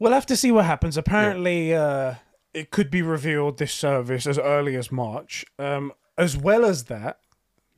We'll 0.00 0.12
have 0.12 0.26
to 0.26 0.36
see 0.36 0.50
what 0.50 0.64
happens. 0.64 0.96
Apparently, 0.96 1.72
uh, 1.74 2.14
it 2.52 2.70
could 2.70 2.90
be 2.90 3.02
revealed 3.02 3.58
this 3.58 3.72
service 3.72 4.26
as 4.26 4.38
early 4.38 4.74
as 4.74 4.90
March. 4.90 5.44
Um, 5.58 5.92
as 6.18 6.36
well 6.36 6.64
as 6.64 6.84
that, 6.84 7.20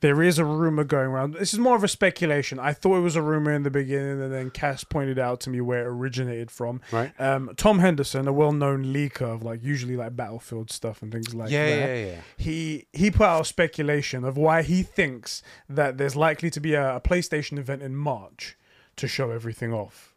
there 0.03 0.21
is 0.21 0.37
a 0.37 0.43
rumor 0.43 0.83
going 0.83 1.07
around. 1.07 1.35
This 1.35 1.53
is 1.53 1.59
more 1.59 1.77
of 1.77 1.83
a 1.83 1.87
speculation. 1.87 2.59
I 2.59 2.73
thought 2.73 2.97
it 2.97 3.01
was 3.01 3.15
a 3.15 3.21
rumor 3.21 3.53
in 3.53 3.63
the 3.63 3.71
beginning, 3.71 4.21
and 4.21 4.33
then 4.33 4.49
Cass 4.49 4.83
pointed 4.83 5.17
out 5.17 5.39
to 5.41 5.49
me 5.49 5.61
where 5.61 5.83
it 5.83 5.87
originated 5.87 6.51
from. 6.51 6.81
Right. 6.91 7.13
Um, 7.19 7.51
Tom 7.55 7.79
Henderson, 7.79 8.27
a 8.27 8.33
well-known 8.33 8.83
leaker 8.83 9.33
of 9.33 9.43
like 9.43 9.63
usually 9.63 9.95
like 9.95 10.15
Battlefield 10.15 10.71
stuff 10.71 11.01
and 11.01 11.11
things 11.11 11.33
like 11.33 11.51
yeah, 11.51 11.69
that. 11.69 11.87
yeah, 11.87 12.05
yeah. 12.05 12.21
he 12.37 12.87
he 12.91 13.11
put 13.11 13.27
out 13.27 13.47
speculation 13.47 14.25
of 14.25 14.35
why 14.35 14.61
he 14.61 14.83
thinks 14.83 15.41
that 15.69 15.97
there's 15.97 16.17
likely 16.17 16.49
to 16.49 16.59
be 16.59 16.73
a, 16.73 16.97
a 16.97 17.01
PlayStation 17.01 17.57
event 17.57 17.81
in 17.81 17.95
March 17.95 18.57
to 18.97 19.07
show 19.07 19.31
everything 19.31 19.73
off. 19.73 20.12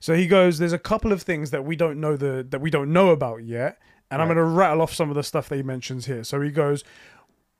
So 0.00 0.14
he 0.14 0.26
goes, 0.26 0.58
"There's 0.58 0.72
a 0.72 0.78
couple 0.78 1.12
of 1.12 1.22
things 1.22 1.50
that 1.50 1.64
we 1.64 1.76
don't 1.76 2.00
know 2.00 2.16
the 2.16 2.46
that 2.48 2.60
we 2.60 2.70
don't 2.70 2.92
know 2.92 3.10
about 3.10 3.44
yet, 3.44 3.78
and 4.10 4.20
I'm 4.20 4.28
going 4.28 4.36
to 4.36 4.44
rattle 4.44 4.82
off 4.82 4.92
some 4.92 5.08
of 5.10 5.16
the 5.16 5.22
stuff 5.22 5.48
that 5.48 5.56
he 5.56 5.62
mentions 5.62 6.06
here." 6.06 6.24
So 6.24 6.40
he 6.40 6.50
goes, 6.50 6.84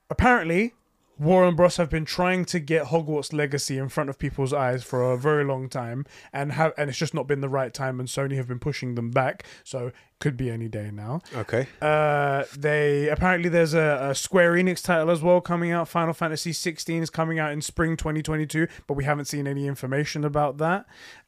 apparently. 0.09 0.73
Warner 1.19 1.51
Bros 1.51 1.77
have 1.77 1.91
been 1.91 2.05
trying 2.05 2.43
to 2.45 2.59
get 2.59 2.85
Hogwarts 2.85 3.33
Legacy 3.33 3.77
in 3.77 3.87
front 3.87 4.09
of 4.09 4.17
people's 4.17 4.51
eyes 4.51 4.83
for 4.83 5.11
a 5.11 5.17
very 5.17 5.43
long 5.43 5.69
time, 5.69 6.05
and 6.33 6.53
have 6.53 6.73
and 6.75 6.89
it's 6.89 6.97
just 6.97 7.13
not 7.13 7.27
been 7.27 7.39
the 7.39 7.49
right 7.49 7.71
time. 7.71 7.99
And 7.99 8.09
Sony 8.09 8.35
have 8.35 8.47
been 8.47 8.59
pushing 8.59 8.95
them 8.95 9.11
back, 9.11 9.45
so 9.63 9.91
could 10.19 10.35
be 10.37 10.49
any 10.49 10.67
day 10.67 10.89
now. 10.91 11.21
Okay. 11.35 11.67
Uh, 11.81 12.45
they 12.57 13.09
apparently 13.09 13.49
there's 13.49 13.73
a, 13.73 14.07
a 14.09 14.15
Square 14.15 14.53
Enix 14.53 14.81
title 14.81 15.11
as 15.11 15.21
well 15.21 15.39
coming 15.39 15.71
out. 15.71 15.87
Final 15.87 16.13
Fantasy 16.13 16.51
16 16.53 17.03
is 17.03 17.09
coming 17.09 17.39
out 17.39 17.51
in 17.51 17.61
spring 17.61 17.95
2022, 17.95 18.67
but 18.87 18.95
we 18.95 19.03
haven't 19.03 19.25
seen 19.25 19.47
any 19.47 19.67
information 19.67 20.23
about 20.23 20.57
that. 20.57 20.85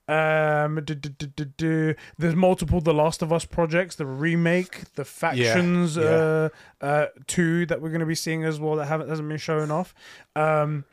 Um, 0.08 0.76
du- 0.86 0.94
du- 0.96 1.46
du. 1.46 1.96
there's 2.18 2.36
multiple 2.36 2.80
The 2.80 2.94
Last 2.94 3.22
of 3.24 3.34
Us 3.34 3.44
projects, 3.46 3.96
the 3.96 4.06
remake, 4.06 4.94
the 4.96 5.04
factions, 5.06 5.98
yeah. 5.98 6.04
Uh, 6.04 6.50
uh, 6.82 7.06
two 7.28 7.66
that 7.66 7.82
we're 7.82 7.90
going 7.90 8.02
to 8.02 8.06
be 8.06 8.14
seeing 8.16 8.44
as 8.44 8.60
well 8.60 8.76
that 8.76 8.86
haven't 8.86 9.10
hasn't 9.10 9.28
been 9.28 9.38
shown 9.40 9.72
off. 9.72 9.96
Um, 10.36 10.86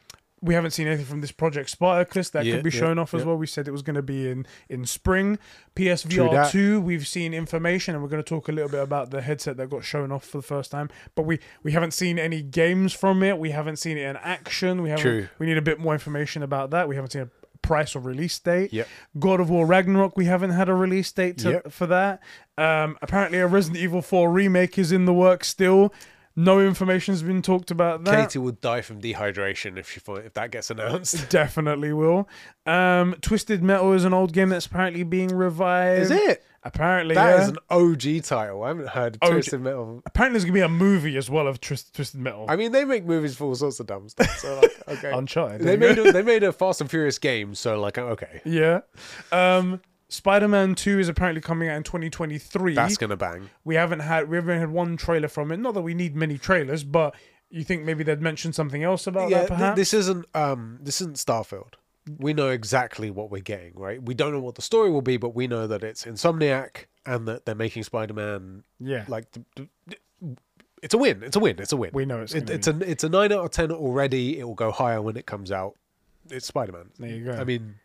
we 0.44 0.54
haven't 0.54 0.72
seen 0.72 0.88
anything 0.88 1.04
from 1.06 1.20
this 1.20 1.30
project 1.30 1.70
Spartacus 1.70 2.30
that 2.30 2.44
Yeah, 2.44 2.54
could 2.56 2.64
be 2.64 2.70
yeah, 2.70 2.80
shown 2.80 2.98
off 2.98 3.14
as 3.14 3.20
yeah. 3.20 3.28
well. 3.28 3.36
We 3.36 3.46
said 3.46 3.68
it 3.68 3.70
was 3.70 3.82
going 3.82 3.94
to 3.96 4.02
be 4.02 4.28
in 4.28 4.44
in 4.68 4.86
spring. 4.86 5.38
PSVR 5.76 6.50
two, 6.50 6.80
we've 6.80 7.06
seen 7.06 7.32
information, 7.34 7.94
and 7.94 8.02
we're 8.02 8.08
going 8.10 8.22
to 8.22 8.28
talk 8.28 8.48
a 8.48 8.52
little 8.52 8.70
bit 8.70 8.82
about 8.82 9.10
the 9.10 9.20
headset 9.22 9.56
that 9.58 9.70
got 9.70 9.84
shown 9.84 10.10
off 10.10 10.24
for 10.24 10.38
the 10.38 10.42
first 10.42 10.70
time. 10.70 10.88
But 11.14 11.22
we 11.26 11.38
we 11.62 11.72
haven't 11.72 11.92
seen 11.92 12.18
any 12.18 12.42
games 12.42 12.92
from 12.92 13.22
it. 13.22 13.38
We 13.38 13.50
haven't 13.50 13.76
seen 13.76 13.96
it 13.98 14.02
in 14.08 14.16
action. 14.16 14.82
We 14.82 14.88
haven't. 14.90 15.02
True. 15.02 15.28
We 15.38 15.46
need 15.46 15.58
a 15.58 15.62
bit 15.62 15.78
more 15.78 15.92
information 15.92 16.42
about 16.42 16.70
that. 16.70 16.88
We 16.88 16.94
haven't 16.96 17.10
seen 17.12 17.22
a 17.22 17.28
price 17.62 17.94
or 17.96 18.00
release 18.00 18.38
date. 18.38 18.72
Yep. 18.72 18.88
God 19.18 19.40
of 19.40 19.48
War 19.50 19.66
Ragnarok, 19.66 20.16
we 20.16 20.24
haven't 20.26 20.50
had 20.50 20.68
a 20.68 20.74
release 20.74 21.10
date 21.12 21.38
to, 21.38 21.50
Yep. 21.52 21.72
for 21.72 21.86
that. 21.86 22.20
Um, 22.58 22.98
apparently, 23.00 23.38
a 23.38 23.46
Resident 23.46 23.82
Evil 23.82 24.02
4 24.02 24.30
remake 24.30 24.78
is 24.78 24.92
in 24.92 25.04
the 25.06 25.12
works 25.14 25.48
still. 25.48 25.92
No 26.34 26.60
information's 26.60 27.22
been 27.22 27.42
talked 27.42 27.70
about 27.70 28.04
that. 28.04 28.26
Katie 28.28 28.38
would 28.38 28.60
die 28.60 28.80
from 28.80 29.00
dehydration 29.00 29.78
if 29.78 29.90
she 29.90 30.00
if 30.06 30.32
that 30.34 30.50
gets 30.50 30.70
announced. 30.70 31.28
Definitely 31.30 31.92
will. 31.92 32.28
Um, 32.66 33.14
Twisted 33.20 33.62
Metal 33.62 33.92
is 33.92 34.04
an 34.04 34.14
old 34.14 34.32
game 34.32 34.48
that's 34.48 34.66
apparently 34.66 35.02
being 35.02 35.28
revived. 35.28 36.02
Is 36.02 36.10
it? 36.10 36.44
Apparently, 36.64 37.16
That 37.16 37.36
yeah. 37.38 37.42
is 37.42 37.48
an 37.48 37.58
OG 37.70 38.22
title. 38.22 38.62
I 38.62 38.68
haven't 38.68 38.88
heard 38.88 39.18
OG. 39.20 39.30
Twisted 39.32 39.60
Metal. 39.60 40.00
apparently 40.06 40.34
there's 40.38 40.44
gonna 40.44 40.54
be 40.54 40.60
a 40.60 40.68
movie 40.68 41.16
as 41.16 41.28
well 41.28 41.48
of 41.48 41.60
Twist, 41.60 41.92
Twisted 41.92 42.20
Metal. 42.20 42.46
I 42.48 42.54
mean, 42.56 42.70
they 42.72 42.84
make 42.84 43.04
movies 43.04 43.36
for 43.36 43.44
all 43.44 43.54
sorts 43.56 43.80
of 43.80 43.86
dumb 43.88 44.08
stuff. 44.08 44.38
So 44.38 44.60
like, 44.60 44.88
okay. 44.98 45.10
Uncharted. 45.12 45.62
they 45.62 45.76
made 45.76 45.98
a, 45.98 46.12
they 46.12 46.22
made 46.22 46.44
a 46.44 46.52
Fast 46.52 46.80
and 46.80 46.88
Furious 46.88 47.18
game. 47.18 47.54
So 47.56 47.80
like, 47.80 47.98
okay, 47.98 48.40
yeah. 48.44 48.80
Um, 49.32 49.80
Spider-Man 50.12 50.74
2 50.74 50.98
is 50.98 51.08
apparently 51.08 51.40
coming 51.40 51.68
out 51.68 51.76
in 51.76 51.82
2023. 51.82 52.74
that's 52.74 52.98
gonna 52.98 53.16
bang. 53.16 53.48
we 53.64 53.76
haven't 53.76 54.00
had 54.00 54.28
we 54.28 54.36
haven't 54.36 54.60
had 54.60 54.70
one 54.70 54.96
trailer 54.96 55.28
from 55.28 55.50
it. 55.50 55.56
Not 55.58 55.74
that 55.74 55.82
we 55.82 55.94
need 55.94 56.14
many 56.14 56.36
trailers, 56.36 56.84
but 56.84 57.14
you 57.50 57.64
think 57.64 57.84
maybe 57.84 58.04
they'd 58.04 58.20
mention 58.20 58.52
something 58.52 58.82
else 58.82 59.06
about 59.06 59.30
yeah, 59.30 59.46
that 59.46 59.58
th- 59.58 59.74
this 59.76 59.94
isn't 59.94 60.26
um 60.34 60.78
this 60.82 61.00
isn't 61.00 61.16
Starfield. 61.16 61.74
We 62.18 62.34
know 62.34 62.48
exactly 62.50 63.10
what 63.10 63.30
we're 63.30 63.42
getting, 63.42 63.74
right? 63.74 64.02
We 64.02 64.12
don't 64.12 64.32
know 64.32 64.40
what 64.40 64.56
the 64.56 64.62
story 64.62 64.90
will 64.90 65.02
be, 65.02 65.16
but 65.16 65.34
we 65.34 65.46
know 65.46 65.66
that 65.68 65.84
it's 65.84 66.04
Insomniac 66.04 66.86
and 67.06 67.28
that 67.28 67.46
they're 67.46 67.54
making 67.54 67.84
Spider-Man 67.84 68.64
yeah. 68.80 69.04
like 69.08 69.30
th- 69.30 69.46
th- 69.88 70.36
it's 70.82 70.94
a 70.94 70.98
win. 70.98 71.22
It's 71.22 71.36
a 71.36 71.40
win. 71.40 71.58
It's 71.58 71.72
a 71.72 71.76
win. 71.76 71.90
we 71.94 72.04
know 72.04 72.22
it's 72.22 72.34
It, 72.34 72.50
it's 72.50 72.66
a 72.66 72.76
it's 72.80 73.04
a 73.04 73.08
nine 73.08 73.32
out 73.32 73.44
of 73.44 73.50
ten 73.50 73.70
already. 73.70 74.38
It 74.38 74.44
will 74.44 74.54
go 74.54 74.72
higher 74.72 75.00
when 75.00 75.16
it 75.16 75.24
comes 75.26 75.50
out. 75.52 75.76
It's 76.28 76.46
Spider-Man. 76.46 76.90
There 76.98 77.08
you 77.08 77.24
go. 77.24 77.32
I 77.32 77.44
mean, 77.44 77.76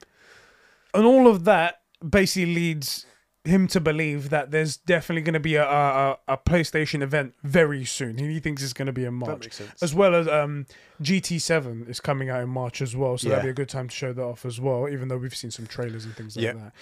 and 0.94 1.06
all 1.06 1.28
of 1.28 1.46
that 1.46 1.82
basically 2.08 2.54
leads 2.54 3.06
him 3.44 3.66
to 3.68 3.80
believe 3.80 4.30
that 4.30 4.52
there's 4.52 4.76
definitely 4.76 5.22
going 5.22 5.34
to 5.34 5.40
be 5.40 5.56
a, 5.56 5.64
a 5.66 6.18
a- 6.28 6.38
PlayStation 6.38 7.02
event 7.02 7.34
very 7.44 7.86
soon. 7.86 8.18
He 8.18 8.40
thinks 8.42 8.62
it's 8.62 8.74
going 8.74 8.88
to 8.88 8.92
be 8.92 9.06
in 9.06 9.18
that 9.20 9.26
March, 9.28 9.40
makes 9.44 9.56
sense. 9.56 9.82
as 9.82 9.96
well 9.96 10.14
as 10.16 10.28
um, 10.28 10.66
GT7 11.02 11.88
is 11.90 12.00
coming 12.02 12.30
out 12.30 12.42
in 12.44 12.50
March 12.50 12.82
as 12.82 12.94
well. 12.96 13.18
So 13.18 13.30
that'd 13.30 13.44
be 13.46 13.50
a 13.50 13.54
good 13.54 13.70
time 13.70 13.88
to 13.88 13.96
show 13.96 14.12
that 14.12 14.22
off 14.22 14.46
as 14.46 14.60
well. 14.60 14.90
Even 14.90 15.08
though 15.08 15.18
we've 15.18 15.34
seen 15.36 15.52
some 15.52 15.66
trailers 15.66 16.04
and 16.04 16.14
things 16.16 16.36
like 16.36 16.44
Yeah. 16.44 16.54
that. 16.54 16.74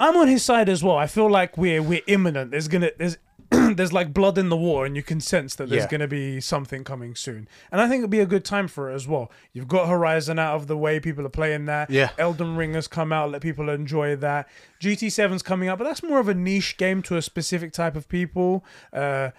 I'm 0.00 0.16
on 0.16 0.26
his 0.28 0.44
side 0.44 0.68
as 0.68 0.82
well. 0.82 0.96
I 0.96 1.06
feel 1.06 1.30
like 1.30 1.56
we're 1.56 1.80
we're 1.82 2.02
imminent. 2.08 2.50
There's 2.50 2.68
gonna 2.68 2.90
there's 2.98 3.16
there's 3.76 3.92
like 3.92 4.12
blood 4.14 4.38
in 4.38 4.48
the 4.48 4.56
war, 4.56 4.86
and 4.86 4.96
you 4.96 5.02
can 5.02 5.20
sense 5.20 5.54
that 5.56 5.68
there's 5.68 5.84
Yeah. 5.84 5.88
gonna 5.90 6.08
be 6.08 6.40
something 6.40 6.84
coming 6.84 7.14
soon. 7.14 7.48
And 7.70 7.80
I 7.80 7.88
think 7.88 8.00
it'd 8.00 8.10
be 8.10 8.20
a 8.20 8.26
good 8.26 8.44
time 8.44 8.68
for 8.68 8.90
it 8.90 8.94
as 8.94 9.06
well. 9.06 9.30
You've 9.52 9.68
got 9.68 9.88
Horizon 9.88 10.38
out 10.38 10.56
of 10.56 10.66
the 10.66 10.76
way. 10.76 11.00
People 11.00 11.26
are 11.26 11.30
playing 11.30 11.66
that. 11.66 11.90
Yeah. 11.90 12.10
Elden 12.18 12.56
Ring 12.56 12.74
has 12.74 12.88
come 12.88 13.12
out. 13.12 13.30
Let 13.30 13.42
people 13.42 13.68
enjoy 13.68 14.16
that. 14.16 14.48
GT7's 14.80 15.42
coming 15.42 15.68
out, 15.68 15.78
but 15.78 15.84
that's 15.84 16.02
more 16.02 16.18
of 16.20 16.28
a 16.28 16.34
niche 16.34 16.76
game 16.76 17.02
to 17.02 17.16
a 17.16 17.22
specific 17.22 17.72
type 17.72 17.94
of 17.96 18.08
people. 18.08 18.64
Uh, 18.92 19.30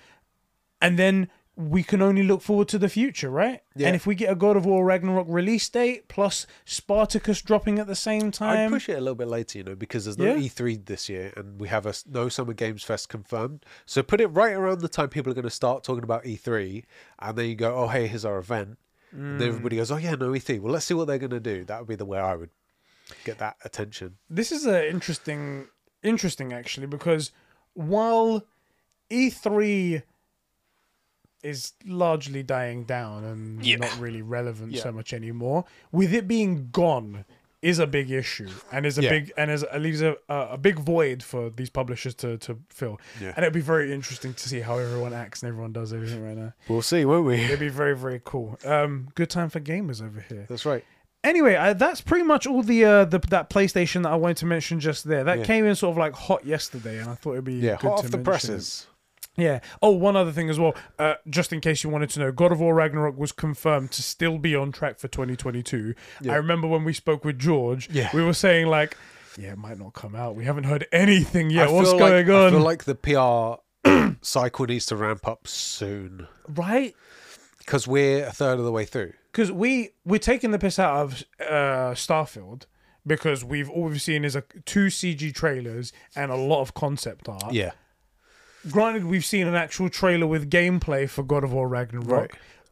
and 0.82 1.00
then 1.00 1.30
we 1.56 1.84
can 1.84 2.02
only 2.02 2.24
look 2.24 2.42
forward 2.42 2.68
to 2.70 2.80
the 2.80 2.90
future, 2.90 3.30
right? 3.30 3.62
Yeah. 3.76 3.88
And 3.88 3.96
if 3.96 4.08
we 4.08 4.16
get 4.16 4.32
a 4.32 4.36
God 4.36 4.58
of 4.58 4.66
War 4.66 4.84
Ragnarok 4.84 5.28
release 5.30 5.70
date 5.70 6.08
plus 6.08 6.48
Spartacus 6.66 7.44
dropping 7.44 7.78
at 7.78 7.86
the 7.86 7.96
same 7.96 8.32
time, 8.32 8.58
I'd 8.68 8.70
push 8.72 8.90
it 8.90 8.98
a 8.98 9.02
little 9.02 9.14
bit 9.16 9.28
later, 9.28 9.60
you 9.60 9.64
know, 9.64 9.76
because 9.76 10.06
there's 10.06 10.18
no 10.18 10.34
Yeah. 10.34 10.42
E3 10.48 10.78
this 10.86 11.10
year, 11.10 11.32
and 11.38 11.60
we 11.62 11.68
have 11.68 11.86
a 11.86 11.94
no 12.10 12.28
Summer 12.28 12.54
Games 12.54 12.84
Fest 12.84 13.08
confirmed. 13.10 13.66
So 13.86 14.02
put 14.02 14.20
it 14.20 14.28
right 14.28 14.54
around 14.54 14.82
the 14.82 14.90
time 14.90 15.10
people 15.10 15.32
are 15.32 15.36
going 15.36 15.44
to 15.44 15.52
start 15.52 15.84
talking 15.84 16.04
about 16.04 16.24
E3, 16.26 16.84
and 17.20 17.38
then 17.38 17.46
you 17.50 17.56
go, 17.56 17.76
"Oh, 17.76 17.88
hey, 17.88 18.08
here's 18.08 18.26
our 18.26 18.40
event," 18.40 18.80
and 19.12 19.40
then 19.40 19.50
everybody 19.50 19.76
goes, 19.76 19.92
"Oh 19.92 19.98
yeah, 19.98 20.16
no 20.16 20.32
E3." 20.32 20.60
Well, 20.60 20.74
let's 20.74 20.86
see 20.86 20.96
what 20.96 21.06
they're 21.06 21.20
going 21.20 21.30
to 21.30 21.40
do. 21.40 21.66
That 21.66 21.80
would 21.80 21.88
be 21.88 21.96
the 21.96 22.06
way 22.06 22.18
I 22.18 22.36
would 22.36 22.50
get 23.26 23.38
that 23.38 23.58
attention. 23.64 24.18
this 24.28 24.52
is 24.52 24.66
a 24.66 24.90
interesting 24.90 25.68
interesting 26.02 26.52
actually 26.52 26.88
because 26.88 27.32
while 27.76 28.44
E3 29.12 30.02
is 31.44 31.74
largely 31.86 32.42
dying 32.44 32.84
down 32.86 33.24
and 33.24 33.66
Yeah. 33.66 33.78
not 33.78 33.98
really 34.00 34.22
relevant 34.22 34.72
Yeah. 34.74 34.84
so 34.84 34.92
much 34.92 35.14
anymore 35.14 35.66
with 35.92 36.14
it 36.14 36.28
being 36.28 36.70
gone 36.72 37.26
is 37.62 37.80
a 37.80 37.88
big 37.88 38.12
issue 38.12 38.50
and 38.74 38.86
is 38.86 38.98
a 38.98 39.04
Yeah. 39.04 39.10
big 39.10 39.32
and 39.38 39.50
is 39.50 39.64
it 39.64 39.80
leaves 39.82 40.02
a, 40.02 40.16
a 40.28 40.38
a 40.52 40.58
big 40.58 40.80
void 40.80 41.24
for 41.24 41.50
these 41.50 41.70
publishers 41.70 42.14
to 42.16 42.38
to 42.40 42.60
fill 42.70 43.00
Yeah. 43.22 43.30
and 43.36 43.40
it'd 43.40 43.54
be 43.54 43.62
very 43.62 43.94
interesting 43.94 44.34
to 44.34 44.50
see 44.50 44.60
how 44.62 44.78
everyone 44.78 45.14
acts 45.14 45.42
and 45.44 45.48
everyone 45.50 45.72
does 45.72 45.94
everything 45.94 46.22
right 46.24 46.36
now 46.38 46.54
We'll 46.68 46.82
see, 46.82 47.06
won't 47.06 47.26
we? 47.26 47.36
it'd 47.36 47.60
be 47.60 47.70
very 47.70 47.96
very 47.96 48.22
cool 48.24 48.58
um 48.66 49.10
good 49.16 49.30
time 49.30 49.50
for 49.50 49.60
gamers 49.62 50.02
over 50.06 50.22
here 50.28 50.46
That's 50.50 50.66
right. 50.66 50.84
Anyway, 51.26 51.56
uh, 51.56 51.72
that's 51.72 52.02
pretty 52.02 52.26
much 52.26 52.46
all 52.46 52.62
the 52.64 52.84
uh 52.84 53.06
the 53.06 53.20
that 53.30 53.50
PlayStation 53.50 54.04
that 54.04 54.12
I 54.12 54.16
wanted 54.18 54.36
to 54.44 54.46
mention 54.46 54.82
just 54.82 55.06
there. 55.06 55.24
That 55.24 55.38
Yeah. 55.40 55.46
came 55.46 55.66
in 55.66 55.74
sort 55.74 55.92
of 55.94 55.98
like 55.98 56.14
hot 56.14 56.46
yesterday, 56.46 57.00
and 57.00 57.10
I 57.10 57.16
thought 57.16 57.32
it'd 57.34 57.46
be 57.46 57.54
Yeah, 57.54 57.78
good 57.80 57.88
hot 57.92 58.00
to 58.00 58.06
off 58.08 58.12
the 58.12 58.18
presses. 58.18 58.88
it. 58.90 58.93
Yeah. 59.36 59.62
Oh, 59.82 59.92
one 59.92 60.16
other 60.16 60.32
thing 60.32 60.50
as 60.50 60.60
well. 60.60 60.76
Uh, 61.00 61.16
just 61.30 61.52
in 61.52 61.60
case 61.62 61.84
you 61.84 61.90
wanted 61.90 62.10
to 62.12 62.20
know, 62.20 62.32
God 62.32 62.52
of 62.52 62.60
War 62.60 62.76
Ragnarok 62.76 63.18
was 63.18 63.32
confirmed 63.32 63.92
to 63.94 64.04
still 64.04 64.38
be 64.38 64.56
on 64.56 64.72
track 64.72 65.00
for 65.00 65.08
2022. 65.08 65.96
Yeah. 66.22 66.34
I 66.34 66.36
remember 66.36 66.68
when 66.68 66.84
we 66.84 66.94
spoke 66.94 67.26
with 67.26 67.40
George, 67.40 67.90
Yeah. 67.92 68.10
we 68.14 68.24
were 68.24 68.34
saying 68.34 68.68
like, 68.68 68.96
yeah, 69.38 69.54
it 69.54 69.58
might 69.58 69.80
not 69.80 69.94
come 69.94 70.16
out. 70.16 70.36
We 70.36 70.46
haven't 70.46 70.66
heard 70.66 70.86
anything 70.92 71.50
yet. 71.50 71.70
I 71.70 71.72
What's 71.72 71.92
going 71.94 72.28
like, 72.28 72.36
on? 72.36 72.48
I 72.48 72.50
feel 72.52 72.60
like 72.60 72.84
the 72.84 72.96
PR 73.84 73.90
cycle 74.22 74.66
needs 74.68 74.86
to 74.88 74.96
ramp 74.96 75.28
up 75.28 75.48
soon 75.48 76.28
right? 76.48 76.96
because 77.58 77.88
we're 77.88 78.26
a 78.28 78.32
third 78.32 78.60
of 78.60 78.66
the 78.66 78.72
way 78.72 78.86
through. 78.86 79.14
because 79.32 79.52
we 79.52 79.90
we're 80.06 80.20
taking 80.20 80.52
the 80.52 80.60
piss 80.60 80.78
out 80.78 80.96
of 80.98 81.24
uh, 81.40 81.94
Starfield 81.96 82.66
because 83.08 83.44
we've 83.44 83.70
all 83.70 83.84
we've 83.86 84.02
seen 84.02 84.24
is 84.24 84.36
a 84.36 84.44
two 84.66 84.86
CG 84.88 85.34
trailers 85.34 85.92
and 86.16 86.32
a 86.32 86.36
lot 86.36 86.62
of 86.62 86.74
concept 86.74 87.28
art. 87.28 87.52
Yeah. 87.54 87.72
Granted, 88.72 89.06
we've 89.06 89.26
seen 89.26 89.48
an 89.48 89.56
actual 89.56 89.90
trailer 89.90 90.28
with 90.28 90.50
gameplay 90.50 91.10
for 91.10 91.24
God 91.24 91.44
of 91.44 91.52
War 91.54 91.68
Ragnarok. 91.68 92.08
Right. 92.10 92.32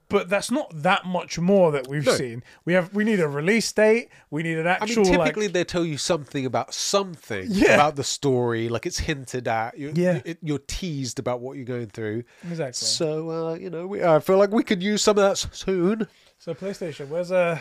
But 0.10 0.28
that's 0.28 0.52
not 0.52 0.70
that 0.84 1.06
much 1.06 1.40
more 1.40 1.72
that 1.72 1.88
we've 1.88 2.06
No. 2.06 2.14
seen. 2.16 2.44
We 2.66 2.74
have 2.74 2.94
we 2.94 3.06
need 3.06 3.22
a 3.22 3.30
release 3.30 3.72
date. 3.72 4.10
We 4.30 4.44
need 4.44 4.58
an 4.58 4.68
I 4.68 4.72
mean, 4.72 4.78
actual 4.82 5.06
typically 5.06 5.46
like 5.46 5.54
they 5.54 5.64
tell 5.64 5.86
you 5.86 5.98
something 5.98 6.46
about 6.46 6.74
something 6.74 7.46
Yeah. 7.48 7.76
about 7.76 7.96
the 7.96 8.04
story, 8.04 8.68
like 8.68 8.86
it's 8.86 9.00
hinted 9.00 9.48
at. 9.48 9.78
You're, 9.78 9.92
Yeah. 9.92 10.20
it, 10.26 10.38
you're 10.42 10.60
teased 10.68 11.18
about 11.18 11.40
what 11.40 11.56
you're 11.56 11.64
going 11.66 11.88
through. 11.88 12.24
exactly. 12.50 12.74
So 12.74 13.30
uh, 13.30 13.54
you 13.54 13.70
know, 13.70 13.88
we, 13.88 14.04
I 14.04 14.20
feel 14.20 14.38
like 14.38 14.52
we 14.52 14.64
could 14.64 14.84
use 14.84 15.02
some 15.02 15.18
of 15.18 15.24
that 15.24 15.32
s- 15.32 15.48
soon. 15.54 16.08
So 16.42 16.56
PlayStation, 16.56 17.08
where's 17.10 17.32
uh 17.32 17.60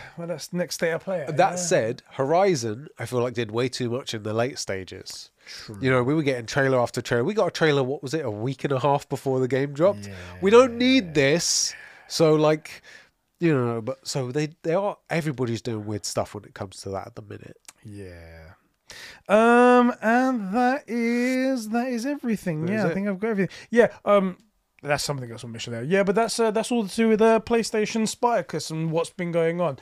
next 0.53 0.77
state 0.77 0.93
of 0.93 1.05
play? 1.05 1.21
at? 1.21 1.37
That 1.37 1.51
Yeah. 1.51 1.57
said, 1.57 2.03
Horizon, 2.13 2.89
I 2.99 3.05
feel 3.05 3.21
like 3.21 3.35
did 3.35 3.51
way 3.51 3.69
too 3.69 3.91
much 3.91 4.15
in 4.15 4.23
the 4.23 4.33
late 4.33 4.59
stages. 4.59 5.29
You 5.83 5.91
know, 5.91 6.03
we 6.03 6.15
were 6.15 6.23
getting 6.23 6.47
trailer 6.47 6.81
after 6.81 7.03
trailer. 7.03 7.25
We 7.25 7.35
got 7.35 7.49
a 7.49 7.51
trailer. 7.51 7.83
What 7.83 8.03
was 8.03 8.15
it? 8.15 8.25
A 8.25 8.31
week 8.31 8.65
and 8.65 8.73
a 8.73 8.81
half 8.81 9.07
before 9.07 9.39
the 9.39 9.49
game 9.49 9.75
dropped. 9.75 10.09
We 10.41 10.51
don't 10.51 10.79
need 10.79 11.13
this. 11.13 11.75
So 12.09 12.35
like, 12.37 12.81
you 13.39 13.53
know, 13.55 13.83
but 13.83 13.99
so 14.09 14.33
they 14.33 14.49
they 14.63 14.73
are. 14.73 14.97
Everybody's 15.11 15.61
doing 15.61 15.85
weird 15.85 16.07
stuff 16.07 16.35
when 16.35 16.45
it 16.45 16.55
comes 16.55 16.81
to 16.81 16.89
that 16.89 17.07
at 17.09 17.17
the 17.17 17.23
minute. 17.23 17.59
Yeah. 17.85 18.53
Um, 19.29 19.93
and 20.01 20.55
that 20.55 20.85
is 20.89 21.69
that 21.69 21.89
is 21.89 22.07
everything. 22.07 22.65
That 22.65 22.73
yeah, 22.73 22.79
is 22.79 22.85
I 22.87 22.95
think 22.95 23.09
I've 23.09 23.21
got 23.21 23.29
everything. 23.29 23.55
Yeah. 23.69 23.89
Um, 24.07 24.39
that's 24.83 25.05
something 25.05 25.31
else 25.31 25.45
on 25.45 25.53
mission 25.53 25.73
there. 25.73 25.83
Yeah, 25.83 26.03
but 26.03 26.15
that's 26.15 26.39
uh, 26.39 26.51
that's 26.51 26.73
all 26.73 26.87
to 26.87 26.95
do 26.95 27.09
with 27.09 27.21
uh, 27.21 27.41
PlayStation 27.41 28.09
Spartacus 28.09 28.71
and 28.71 28.91
what's 28.91 29.11
been 29.11 29.33
going 29.33 29.61
on. 29.61 29.79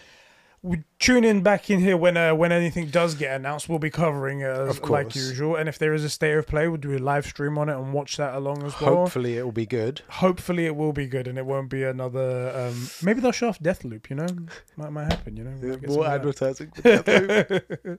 We 0.61 0.82
tune 0.99 1.22
in 1.22 1.44
back 1.44 1.70
in 1.70 1.78
here 1.78 1.96
when 1.96 2.16
uh, 2.16 2.34
when 2.34 2.51
anything 2.51 2.88
does 2.88 3.14
get 3.14 3.36
announced. 3.36 3.68
We'll 3.68 3.78
be 3.78 3.90
covering 3.90 4.40
it 4.40 4.51
as, 4.51 4.78
Of 4.78 4.90
like 4.90 5.14
usual. 5.14 5.55
And 5.55 5.68
if 5.68 5.78
there 5.78 5.94
is 5.94 6.03
a 6.03 6.11
state 6.11 6.36
of 6.36 6.49
play, 6.49 6.66
we'll 6.66 6.78
do 6.78 6.96
a 6.96 6.99
live 6.99 7.26
stream 7.26 7.57
on 7.59 7.68
it 7.68 7.76
and 7.76 7.92
watch 7.92 8.16
that 8.16 8.34
along 8.34 8.64
as 8.64 8.78
well. 8.80 8.96
Hopefully, 8.96 9.36
it 9.36 9.44
will 9.44 9.53
be 9.53 9.66
good. 9.66 10.03
Hopefully, 10.09 10.66
it 10.66 10.74
will 10.74 10.92
be 10.92 11.07
good 11.07 11.28
and 11.28 11.38
it 11.38 11.46
won't 11.46 11.70
be 11.70 11.84
another. 11.84 12.53
Um, 12.57 12.88
maybe 13.05 13.20
they'll 13.20 13.30
show 13.30 13.49
off 13.49 13.61
Deathloop. 13.61 14.11
You 14.11 14.16
know, 14.16 14.26
might 14.76 14.90
might 14.90 15.12
happen. 15.12 15.36
You 15.36 15.44
know, 15.44 15.55
some 15.61 15.94
More 15.94 16.09
advertising. 16.09 16.72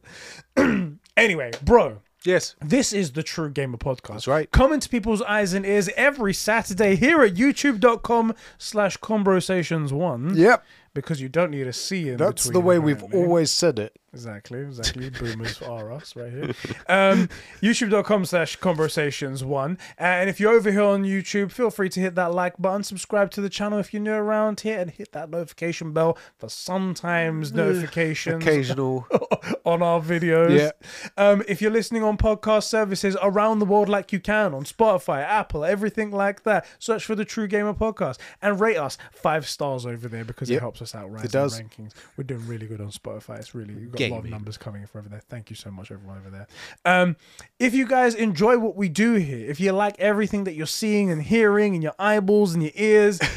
Anyway, 1.20 1.52
bro, 1.64 2.02
yes, 2.26 2.56
this 2.62 2.94
is 2.94 3.12
the 3.14 3.24
True 3.24 3.50
Gamer 3.50 3.78
Podcast. 3.78 4.08
that's 4.08 4.28
right. 4.28 4.52
Come 4.52 4.74
into 4.74 4.90
people's 4.90 5.22
eyes 5.22 5.54
and 5.54 5.66
ears 5.66 5.90
every 5.96 6.34
Saturday 6.34 6.96
here 6.96 7.22
at 7.22 7.34
youtube.com 7.36 8.34
slash 8.58 8.98
conversations1 8.98 10.36
Yep, 10.36 10.64
because 10.94 11.22
you 11.22 11.30
don't 11.30 11.52
need 11.52 11.68
a 11.68 11.74
C 11.74 12.10
in 12.10 12.18
the 12.18 12.26
that's 12.26 12.50
the 12.50 12.60
way 12.60 12.80
we've 12.80 13.04
always 13.14 13.52
said 13.52 13.80
it. 13.80 13.96
Exactly, 14.14 14.60
exactly. 14.60 15.10
Boomers 15.10 15.62
are 15.62 15.92
us 15.92 16.16
right 16.16 16.32
here. 16.32 16.54
Um, 16.88 17.30
YouTube.com 17.62 18.26
slash 18.26 18.56
conversations 18.56 19.44
one. 19.44 19.78
And 19.98 20.30
if 20.30 20.40
you're 20.40 20.54
over 20.54 20.72
here 20.72 20.84
on 20.84 21.04
YouTube, 21.04 21.52
feel 21.52 21.70
free 21.70 21.90
to 21.90 22.00
hit 22.00 22.16
that 22.16 22.34
like 22.34 22.58
button, 22.58 22.84
subscribe 22.84 23.32
to 23.32 23.42
the 23.42 23.50
channel 23.50 23.80
if 23.80 23.94
you're 23.94 24.02
new 24.02 24.12
around 24.12 24.62
here, 24.62 24.80
and 24.80 24.90
hit 24.90 25.12
that 25.12 25.30
notification 25.30 25.94
bell 25.94 26.18
for 26.38 26.50
sometimes 26.50 27.54
notifications 27.54 28.44
Occasional. 28.44 29.08
on 29.66 29.84
our 29.84 30.02
videos. 30.02 30.58
Yeah. 30.58 30.72
Um, 31.18 31.44
if 31.48 31.62
you're 31.62 31.72
listening 31.72 32.04
on 32.04 32.18
podcast 32.18 32.64
services 32.64 33.16
around 33.22 33.60
the 33.60 33.66
world 33.66 33.90
like 33.90 34.12
you 34.12 34.20
can 34.20 34.54
on 34.54 34.64
Spotify, 34.64 35.24
Apple, 35.24 35.64
everything 35.64 36.12
like 36.12 36.44
that, 36.44 36.66
search 36.80 37.06
for 37.06 37.16
the 37.16 37.26
True 37.26 37.48
Gamer 37.48 37.74
Podcast 37.74 38.18
and 38.42 38.60
rate 38.60 38.78
us 38.78 38.98
five 39.12 39.48
stars 39.48 39.86
over 39.86 40.08
there 40.08 40.26
because 40.26 40.50
it 40.50 40.60
helps 40.60 40.82
us 40.82 40.96
out 40.96 41.12
right 41.12 41.30
does. 41.30 41.60
rankings. 41.62 41.94
We're 42.18 42.24
doing 42.24 42.48
really 42.48 42.68
good 42.68 42.82
on 42.82 42.90
Spotify. 42.90 43.38
It's 43.38 43.54
really 43.54 43.76
we've 43.76 43.92
got 44.00 44.14
a 44.14 44.16
lot 44.16 44.24
of 44.26 44.30
numbers 44.32 44.58
coming 44.58 44.82
in 44.82 44.88
for 44.88 45.00
over 45.00 45.10
there. 45.10 45.22
Thank 45.30 45.50
you 45.50 45.56
so 45.56 45.70
much, 45.72 45.92
everyone 45.92 46.18
over 46.18 46.30
there. 46.30 46.48
Um, 46.86 47.16
if 47.60 47.74
you 47.74 47.86
guys 47.88 48.16
enjoy 48.16 48.58
what 48.58 48.76
we 48.76 48.90
do 48.90 49.14
here, 49.16 49.50
if 49.50 49.60
you 49.60 49.72
like 49.72 50.00
everything 50.00 50.46
that 50.46 50.54
you're 50.56 50.66
seeing 50.68 51.12
and 51.12 51.22
hearing 51.22 51.76
in 51.76 51.82
your 51.82 51.96
eyeballs 52.00 52.54
and 52.54 52.64
your 52.64 52.72
ears. 52.76 53.20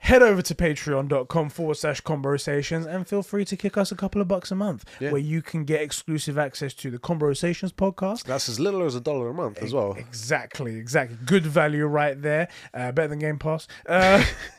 Head 0.00 0.22
over 0.22 0.40
to 0.42 0.54
patreon.com 0.54 1.48
forward 1.50 1.76
slash 1.76 2.00
conversations 2.00 2.86
and 2.86 3.06
feel 3.06 3.20
free 3.22 3.44
to 3.44 3.56
kick 3.56 3.76
us 3.76 3.90
a 3.90 3.96
couple 3.96 4.20
of 4.20 4.28
bucks 4.28 4.52
a 4.52 4.54
month 4.54 4.84
Yeah. 5.00 5.10
where 5.10 5.20
you 5.20 5.42
can 5.42 5.64
get 5.64 5.82
exclusive 5.82 6.38
access 6.38 6.72
to 6.74 6.90
the 6.92 7.00
Conversations 7.00 7.72
podcast. 7.72 8.22
That's 8.22 8.48
as 8.48 8.60
little 8.60 8.84
as 8.84 8.94
a 8.94 9.00
dollar 9.00 9.28
a 9.28 9.34
month 9.34 9.58
as 9.58 9.74
well. 9.74 9.94
Exactly, 9.94 10.76
exactly. 10.76 11.18
Good 11.26 11.44
value 11.44 11.84
right 11.86 12.20
there. 12.22 12.46
Uh, 12.72 12.92
better 12.92 13.08
than 13.08 13.18
Game 13.18 13.38
Pass. 13.40 13.66
Uh, 13.86 14.24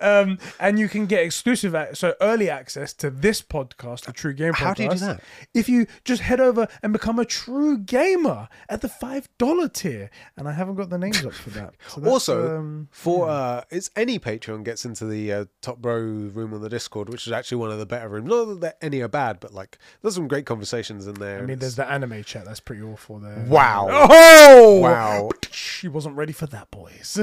um, 0.00 0.38
and 0.60 0.78
you 0.78 0.88
can 0.88 1.06
get 1.06 1.22
exclusive, 1.24 1.74
ac- 1.74 1.94
so 1.94 2.14
early 2.20 2.48
access 2.50 2.92
to 2.94 3.10
this 3.10 3.42
podcast, 3.42 4.04
the 4.06 4.12
True 4.12 4.32
Game 4.32 4.52
Podcast. 4.52 4.56
How 4.56 4.74
do 4.74 4.82
you 4.84 4.88
do 4.90 4.96
that? 4.96 5.20
If 5.54 5.68
you 5.68 5.86
just 6.04 6.22
head 6.22 6.40
over 6.40 6.68
and 6.82 6.92
become 6.92 7.18
a 7.18 7.24
true 7.24 7.78
gamer 7.78 8.48
at 8.68 8.80
the 8.80 8.88
five 8.88 9.28
dollar 9.38 9.68
tier, 9.68 10.10
and 10.36 10.48
I 10.48 10.52
haven't 10.52 10.74
got 10.76 10.90
the 10.90 10.98
names 10.98 11.24
up 11.24 11.32
for 11.32 11.50
that. 11.58 11.74
So 11.88 12.04
Also, 12.04 12.58
um, 12.58 12.88
for 12.90 13.28
uh, 13.28 13.62
it's 13.70 13.90
any 13.96 14.18
Patreon 14.18 14.64
gets 14.64 14.84
into 14.84 15.04
the 15.06 15.32
uh, 15.32 15.44
top 15.60 15.84
row 15.84 15.98
room 16.00 16.54
on 16.54 16.60
the 16.60 16.68
Discord, 16.68 17.08
which 17.08 17.26
is 17.26 17.32
actually 17.32 17.58
one 17.58 17.70
of 17.70 17.78
the 17.78 17.86
better 17.86 18.08
rooms. 18.08 18.28
Not 18.28 18.60
that 18.60 18.78
any 18.82 19.00
are 19.00 19.08
bad, 19.08 19.40
but 19.40 19.52
like 19.54 19.78
there's 20.02 20.14
some 20.14 20.28
great 20.28 20.46
conversations 20.46 21.06
in 21.06 21.14
there. 21.14 21.38
I 21.42 21.46
mean, 21.46 21.58
there's 21.58 21.76
the 21.76 21.88
anime 21.90 22.22
chat. 22.24 22.44
That's 22.44 22.60
pretty 22.60 22.82
awful 22.82 23.18
there. 23.18 23.44
wow, 23.48 23.88
Oh 24.10 24.78
wow, 24.80 25.30
She 25.50 25.88
wasn't 25.88 26.16
ready 26.16 26.32
for 26.32 26.46
that, 26.46 26.70
boys. 26.70 27.18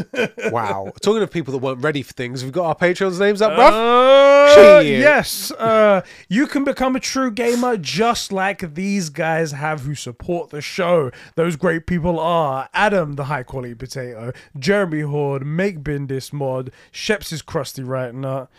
wow. 0.52 0.91
Talking 1.02 1.24
of 1.24 1.32
people 1.32 1.52
that 1.54 1.60
weren't 1.60 1.84
ready 1.84 2.02
for 2.04 2.14
things, 2.14 2.38
we've 2.43 2.53
got 2.53 2.65
our 2.65 2.75
Patreon's 2.75 3.19
names 3.19 3.41
up, 3.41 3.51
bruv. 3.53 3.71
Uh, 3.71 4.55
Shit. 4.81 4.99
yes, 4.99 5.51
uh, 5.51 6.01
you 6.27 6.47
can 6.47 6.63
become 6.63 6.95
a 6.95 6.99
true 6.99 7.29
gamer 7.31 7.77
just 7.77 8.31
like 8.31 8.73
these 8.73 9.09
guys 9.09 9.51
have 9.51 9.81
who 9.81 9.93
support 9.95 10.49
the 10.49 10.61
show. 10.61 11.11
Those 11.35 11.55
great 11.55 11.85
people 11.85 12.19
are 12.19 12.67
Adam, 12.73 13.13
the 13.15 13.25
high 13.25 13.43
quality 13.43 13.75
potato, 13.75 14.31
Jeremy 14.57 15.01
Horde, 15.01 15.45
Make 15.45 15.79
Bindis 15.83 16.33
Mod, 16.33 16.71
Sheps 16.91 17.31
is 17.31 17.41
crusty 17.41 17.83
right 17.83 18.13
nut. 18.13 18.49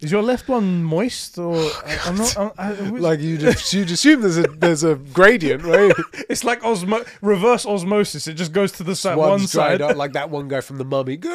Is 0.00 0.10
your 0.10 0.22
left 0.22 0.48
one 0.48 0.82
moist 0.82 1.36
or 1.36 1.54
I- 1.56 1.98
I'm 2.06 2.16
not? 2.16 2.34
I, 2.38 2.52
I, 2.58 2.70
Like 2.72 3.20
you 3.20 3.36
just 3.36 3.70
you'd 3.74 3.90
assume 3.90 4.22
there's 4.22 4.38
a 4.38 4.42
there's 4.44 4.82
a 4.82 4.94
gradient, 4.94 5.62
right? 5.62 5.92
it's 6.30 6.42
like 6.42 6.62
osmo- 6.62 7.06
reverse 7.20 7.66
osmosis. 7.66 8.26
It 8.26 8.34
just 8.34 8.52
goes 8.52 8.72
to 8.72 8.82
the 8.82 8.96
side, 8.96 9.18
one 9.18 9.28
One's 9.28 9.52
side. 9.52 9.82
up, 9.82 9.96
like 9.98 10.14
that 10.14 10.30
one 10.30 10.48
guy 10.48 10.62
from 10.62 10.78
the 10.78 10.84
Mummy. 10.86 11.18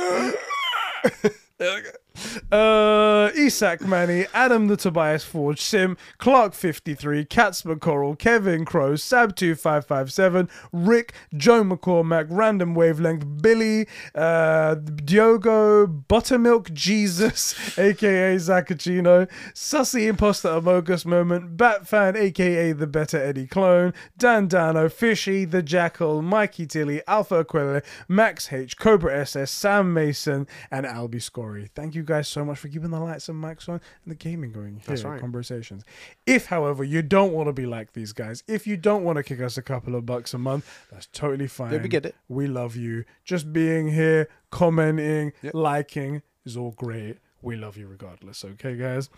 Okay. 1.60 2.05
Uh, 2.52 3.32
Isak 3.36 3.82
Manny, 3.82 4.26
Adam 4.34 4.68
the 4.68 4.78
Tobias 4.78 5.24
Forge, 5.24 5.62
Sim, 5.62 5.98
Clark53, 6.20 7.30
Cats 7.30 7.64
McCorrell, 7.64 8.18
Kevin 8.18 8.66
Crow, 8.66 8.94
Sab2557, 8.94 10.50
Rick, 10.72 11.14
Joe 11.36 11.64
McCormack, 11.64 12.28
Random 12.30 12.76
Wavelength, 12.76 13.42
Billy, 13.42 13.88
uh, 14.14 14.76
Diogo, 14.76 15.88
Buttermilk 15.88 16.72
Jesus, 16.74 17.56
aka 17.78 18.36
Zacchino, 18.36 19.30
Sussy 19.54 20.08
Imposter 20.08 20.50
Amogus 20.50 21.06
Moment, 21.06 21.58
Batfan, 21.58 22.16
aka 22.16 22.72
the 22.72 22.88
Better 22.88 23.22
Eddie 23.22 23.48
Clone, 23.48 23.94
Dan 24.18 24.48
Dano, 24.48 24.90
Fishy, 24.90 25.46
The 25.46 25.62
Jackal, 25.62 26.22
Mikey 26.22 26.68
Tilly, 26.68 27.02
Alpha 27.08 27.40
Aquila, 27.40 27.82
Max 28.08 28.52
H, 28.52 28.78
Cobra 28.78 29.20
SS, 29.20 29.52
Sam 29.52 29.94
Mason, 29.94 30.48
and 30.72 30.86
Albie 30.86 31.22
Scory. 31.22 31.70
Thank 31.74 31.96
you 31.96 32.04
guys 32.06 32.28
so 32.28 32.46
much 32.46 32.60
for 32.60 32.68
keeping 32.70 32.92
the 32.92 33.00
lights 33.00 33.28
and 33.30 33.44
mics 33.44 33.68
on 33.68 33.76
and 33.76 34.12
the 34.12 34.16
gaming 34.16 34.52
going 34.52 34.76
here 34.76 34.84
That's 34.88 35.04
right. 35.04 35.20
Conversations. 35.20 35.84
If, 36.26 36.46
however, 36.48 36.84
you 36.84 37.02
don't 37.02 37.34
want 37.34 37.48
to 37.48 37.54
be 37.54 37.66
like 37.66 37.94
these 37.94 38.14
guys, 38.14 38.44
if 38.48 38.66
you 38.66 38.78
don't 38.78 39.04
want 39.04 39.18
to 39.18 39.24
kick 39.24 39.42
us 39.42 39.58
a 39.58 39.62
couple 39.62 39.96
of 39.96 40.06
bucks 40.06 40.34
a 40.34 40.38
month, 40.38 40.86
that's 40.92 41.08
totally 41.08 41.48
fine. 41.48 41.74
Yeah, 41.74 41.82
we 41.82 41.90
get 41.90 42.06
it. 42.06 42.16
We 42.30 42.48
love 42.48 42.76
you. 42.76 43.04
Just 43.24 43.52
being 43.52 43.90
here, 43.92 44.30
commenting, 44.52 45.34
Yep. 45.42 45.54
liking 45.54 46.22
is 46.46 46.56
all 46.56 46.72
great. 46.72 47.18
We 47.42 47.56
love 47.56 47.78
you 47.78 47.88
regardless. 47.88 48.46
Okay, 48.46 48.76
guys. 48.78 49.10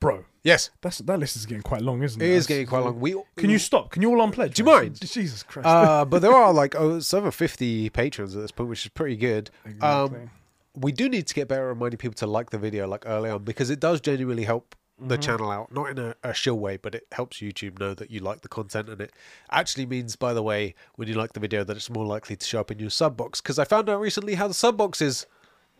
Bro, 0.00 0.24
Yes, 0.48 0.70
that's 0.80 0.98
that 0.98 1.18
list 1.18 1.36
is 1.36 1.44
getting 1.44 1.62
quite 1.62 1.82
long, 1.82 2.02
isn't 2.02 2.22
it? 2.22 2.24
it 2.24 2.30
is 2.30 2.46
getting 2.46 2.66
quite 2.66 2.78
long. 2.84 3.00
We 3.00 3.14
Can 3.36 3.50
you 3.50 3.58
stop? 3.58 3.90
Can 3.90 4.00
you 4.00 4.10
all 4.10 4.22
unpledge? 4.22 4.54
Do 4.54 4.62
you 4.62 4.64
mind? 4.66 4.98
Jesus 5.00 5.42
Christ. 5.42 5.66
Uh, 5.66 6.06
but 6.06 6.22
there 6.22 6.32
are 6.32 6.52
like 6.62 6.74
oh, 6.74 7.00
over 7.12 7.30
fifty 7.30 7.90
patrons 7.90 8.34
at 8.34 8.40
this 8.40 8.50
point, 8.50 8.70
which 8.70 8.86
is 8.86 8.90
pretty 8.90 9.16
good. 9.16 9.50
Exactly. 9.66 10.18
Um, 10.20 10.30
we 10.74 10.92
do 10.92 11.08
need 11.08 11.26
to 11.26 11.34
get 11.34 11.48
better 11.48 11.64
at 11.64 11.68
reminding 11.68 11.98
people 11.98 12.14
to 12.16 12.26
like 12.26 12.50
the 12.50 12.58
video 12.58 12.86
like 12.86 13.04
early 13.06 13.30
on 13.30 13.44
because 13.44 13.70
it 13.70 13.80
does 13.80 14.00
genuinely 14.00 14.44
help 14.44 14.74
the 15.00 15.14
Mm-hmm. 15.14 15.20
channel 15.22 15.50
out, 15.52 15.72
not 15.72 15.90
in 15.90 15.98
a, 15.98 16.16
a 16.24 16.34
shill 16.34 16.58
way, 16.58 16.76
but 16.76 16.92
it 16.92 17.06
helps 17.12 17.38
YouTube 17.38 17.78
know 17.78 17.94
that 17.94 18.10
you 18.10 18.18
like 18.18 18.40
the 18.40 18.48
content, 18.48 18.88
and 18.88 19.00
it 19.00 19.12
actually 19.48 19.86
means, 19.86 20.16
by 20.16 20.34
the 20.34 20.42
way, 20.42 20.74
when 20.96 21.06
you 21.06 21.14
like 21.14 21.34
the 21.34 21.40
video, 21.40 21.62
that 21.62 21.76
it's 21.76 21.88
more 21.88 22.04
likely 22.04 22.34
to 22.34 22.44
show 22.44 22.58
up 22.58 22.72
in 22.72 22.80
your 22.80 22.90
sub 22.90 23.16
box. 23.16 23.40
Because 23.40 23.60
I 23.60 23.64
found 23.64 23.88
out 23.88 24.00
recently 24.00 24.34
how 24.34 24.48
the 24.48 24.54
sub 24.54 24.76
boxes 24.76 25.24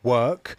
work, 0.05 0.57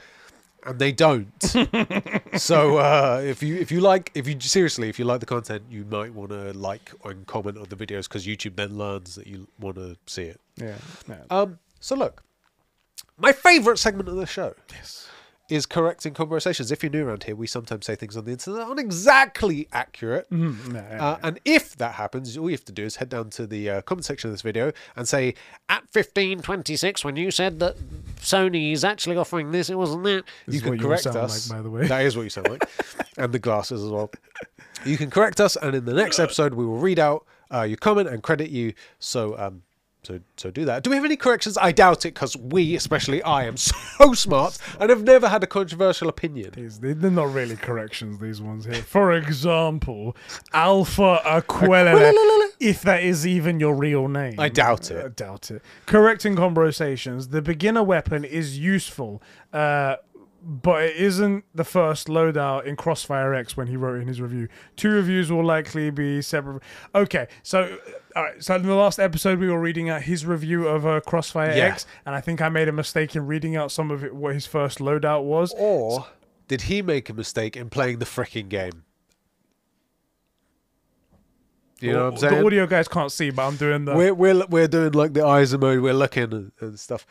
and 0.65 0.77
they 0.77 0.91
don't. 0.91 1.31
so 2.35 2.77
uh, 2.79 3.21
if 3.23 3.41
you 3.41 3.55
if 3.55 3.71
you 3.71 3.79
like 3.79 4.11
if 4.13 4.27
you 4.27 4.37
seriously 4.41 4.89
if 4.89 4.99
you 4.99 5.05
like 5.05 5.21
the 5.21 5.25
content, 5.25 5.63
you 5.69 5.85
might 5.85 6.13
want 6.13 6.31
to 6.31 6.51
like 6.51 6.91
and 7.05 7.25
comment 7.27 7.57
on 7.57 7.67
the 7.69 7.77
videos 7.77 8.09
because 8.09 8.27
YouTube 8.27 8.57
then 8.57 8.77
learns 8.77 9.15
that 9.15 9.25
you 9.25 9.47
want 9.59 9.77
to 9.77 9.95
see 10.05 10.23
it. 10.23 10.41
yeah. 10.57 10.75
yeah. 11.07 11.15
Um, 11.29 11.59
so 11.79 11.95
look, 11.95 12.23
my 13.19 13.31
favourite 13.31 13.79
segment 13.79 14.09
of 14.09 14.15
the 14.15 14.25
show 14.25 14.53
yes. 14.71 15.07
is 15.49 15.65
correcting 15.65 16.13
conversations. 16.13 16.71
If 16.71 16.83
you're 16.83 16.91
new 16.91 17.07
around 17.07 17.23
here, 17.23 17.35
we 17.35 17.47
sometimes 17.47 17.85
say 17.85 17.95
things 17.95 18.15
on 18.15 18.25
the 18.25 18.31
internet 18.31 18.61
that 18.61 18.67
aren't 18.67 18.79
exactly 18.79 19.67
accurate. 19.71 20.29
Mm, 20.29 20.73
yeah. 20.73 21.05
Uh, 21.05 21.17
and 21.23 21.39
if 21.45 21.75
that 21.77 21.95
happens, 21.95 22.37
all 22.37 22.49
you 22.49 22.55
have 22.55 22.65
to 22.65 22.71
do 22.71 22.83
is 22.83 22.97
head 22.97 23.09
down 23.09 23.29
to 23.31 23.45
the 23.45 23.69
uh, 23.69 23.81
comment 23.81 24.05
section 24.05 24.29
of 24.29 24.33
this 24.33 24.41
video 24.41 24.71
and 24.95 25.07
say, 25.07 25.35
at 25.67 25.83
1526, 25.91 27.03
when 27.03 27.15
you 27.15 27.31
said 27.31 27.59
that 27.59 27.75
Sony 28.17 28.71
is 28.71 28.83
actually 28.83 29.17
offering 29.17 29.51
this, 29.51 29.69
it 29.69 29.75
wasn't 29.75 30.03
that. 30.03 30.23
This 30.45 30.55
you 30.55 30.61
can 30.61 30.73
you 30.73 30.79
correct 30.79 31.03
sound 31.03 31.17
us. 31.17 31.49
like, 31.49 31.57
by 31.57 31.61
the 31.61 31.69
way. 31.69 31.87
That 31.87 32.05
is 32.05 32.15
what 32.15 32.23
you 32.23 32.29
sound 32.29 32.49
like. 32.49 32.69
and 33.17 33.33
the 33.33 33.39
glasses 33.39 33.83
as 33.83 33.89
well. 33.89 34.11
You 34.85 34.97
can 34.97 35.09
correct 35.09 35.41
us, 35.41 35.57
and 35.57 35.75
in 35.75 35.85
the 35.85 35.93
next 35.93 36.19
episode, 36.19 36.53
we 36.53 36.65
will 36.65 36.77
read 36.77 36.99
out 36.99 37.25
uh, 37.53 37.63
your 37.63 37.77
comment 37.77 38.07
and 38.07 38.23
credit 38.23 38.49
you. 38.49 38.73
So, 38.99 39.37
um, 39.37 39.63
so, 40.03 40.19
so 40.37 40.49
do 40.49 40.63
that. 40.65 40.83
Do 40.83 40.89
we 40.89 40.95
have 40.95 41.03
any 41.05 41.17
corrections? 41.17 41.57
I 41.57 41.71
doubt 41.73 42.05
it, 42.05 42.13
because 42.13 42.35
we, 42.37 42.75
especially 42.75 43.21
I, 43.23 43.43
am 43.45 43.57
so 43.57 44.13
smart 44.13 44.57
and 44.79 44.89
have 44.89 45.03
never 45.03 45.27
had 45.27 45.43
a 45.43 45.47
controversial 45.47 46.07
opinion. 46.07 46.51
These- 46.55 46.79
They're 46.79 46.95
not 47.11 47.33
really 47.33 47.57
corrections, 47.57 48.19
these 48.19 48.41
ones 48.41 48.65
here. 48.65 48.75
For 48.75 49.11
example, 49.11 50.15
Alpha 50.53 51.21
Aquila, 51.25 52.13
if 52.59 52.81
that 52.83 53.03
is 53.03 53.27
even 53.27 53.59
your 53.59 53.75
real 53.75 54.07
name. 54.07 54.35
I 54.39 54.47
doubt 54.49 54.89
it. 54.89 55.05
I 55.05 55.09
doubt 55.09 55.51
it. 55.51 55.61
Correcting 55.85 56.35
conversations. 56.35 57.27
The 57.29 57.41
beginner 57.41 57.83
weapon 57.83 58.23
is 58.23 58.57
useful, 58.57 59.21
uh, 59.51 59.97
but 60.41 60.83
it 60.83 60.95
isn't 60.95 61.43
the 61.53 61.65
first 61.65 62.07
loadout 62.07 62.63
in 62.63 62.77
Crossfire 62.77 63.33
X 63.33 63.57
when 63.57 63.67
he 63.67 63.75
wrote 63.75 64.01
in 64.01 64.07
his 64.07 64.21
review. 64.21 64.47
Two 64.77 64.89
reviews 64.91 65.29
will 65.29 65.43
likely 65.45 65.89
be 65.89 66.21
separate. 66.21 66.63
Okay, 66.95 67.27
so. 67.43 67.77
All 68.19 68.25
right, 68.25 68.43
so 68.43 68.53
in 68.55 68.63
the 68.63 68.75
last 68.75 68.99
episode, 68.99 69.39
we 69.39 69.47
were 69.47 69.61
reading 69.61 69.89
out 69.89 70.01
his 70.01 70.25
review 70.25 70.67
of 70.67 70.85
uh, 70.85 70.99
Crossfire 70.99 71.55
Yeah. 71.55 71.67
X, 71.67 71.85
and 72.05 72.13
I 72.13 72.19
think 72.19 72.41
I 72.41 72.49
made 72.49 72.67
a 72.67 72.73
mistake 72.73 73.15
in 73.15 73.25
reading 73.25 73.55
out 73.55 73.71
some 73.71 73.91
of 73.91 74.03
it, 74.03 74.13
what 74.13 74.33
his 74.33 74.45
first 74.45 74.79
loadout 74.79 75.23
was. 75.23 75.53
Or 75.57 76.05
did 76.49 76.63
he 76.63 76.81
make 76.81 77.09
a 77.09 77.13
mistake 77.13 77.55
in 77.55 77.69
playing 77.69 77.99
the 77.99 78.05
fricking 78.05 78.49
game? 78.49 78.83
You 81.79 81.93
know 81.93 82.05
what 82.07 82.13
I'm 82.15 82.19
saying? 82.19 82.39
The 82.41 82.45
audio 82.45 82.67
guys 82.67 82.89
can't 82.89 83.09
see, 83.09 83.29
but 83.29 83.47
I'm 83.47 83.55
doing 83.55 83.85
the. 83.85 83.95
We're, 83.95 84.13
we're 84.13 84.45
we're 84.47 84.67
doing 84.67 84.91
like 84.91 85.13
the 85.13 85.25
eyes 85.25 85.53
emoji. 85.53 85.81
We're 85.81 85.93
looking 85.93 86.51
and, 86.59 86.77
stuff. 86.77 87.05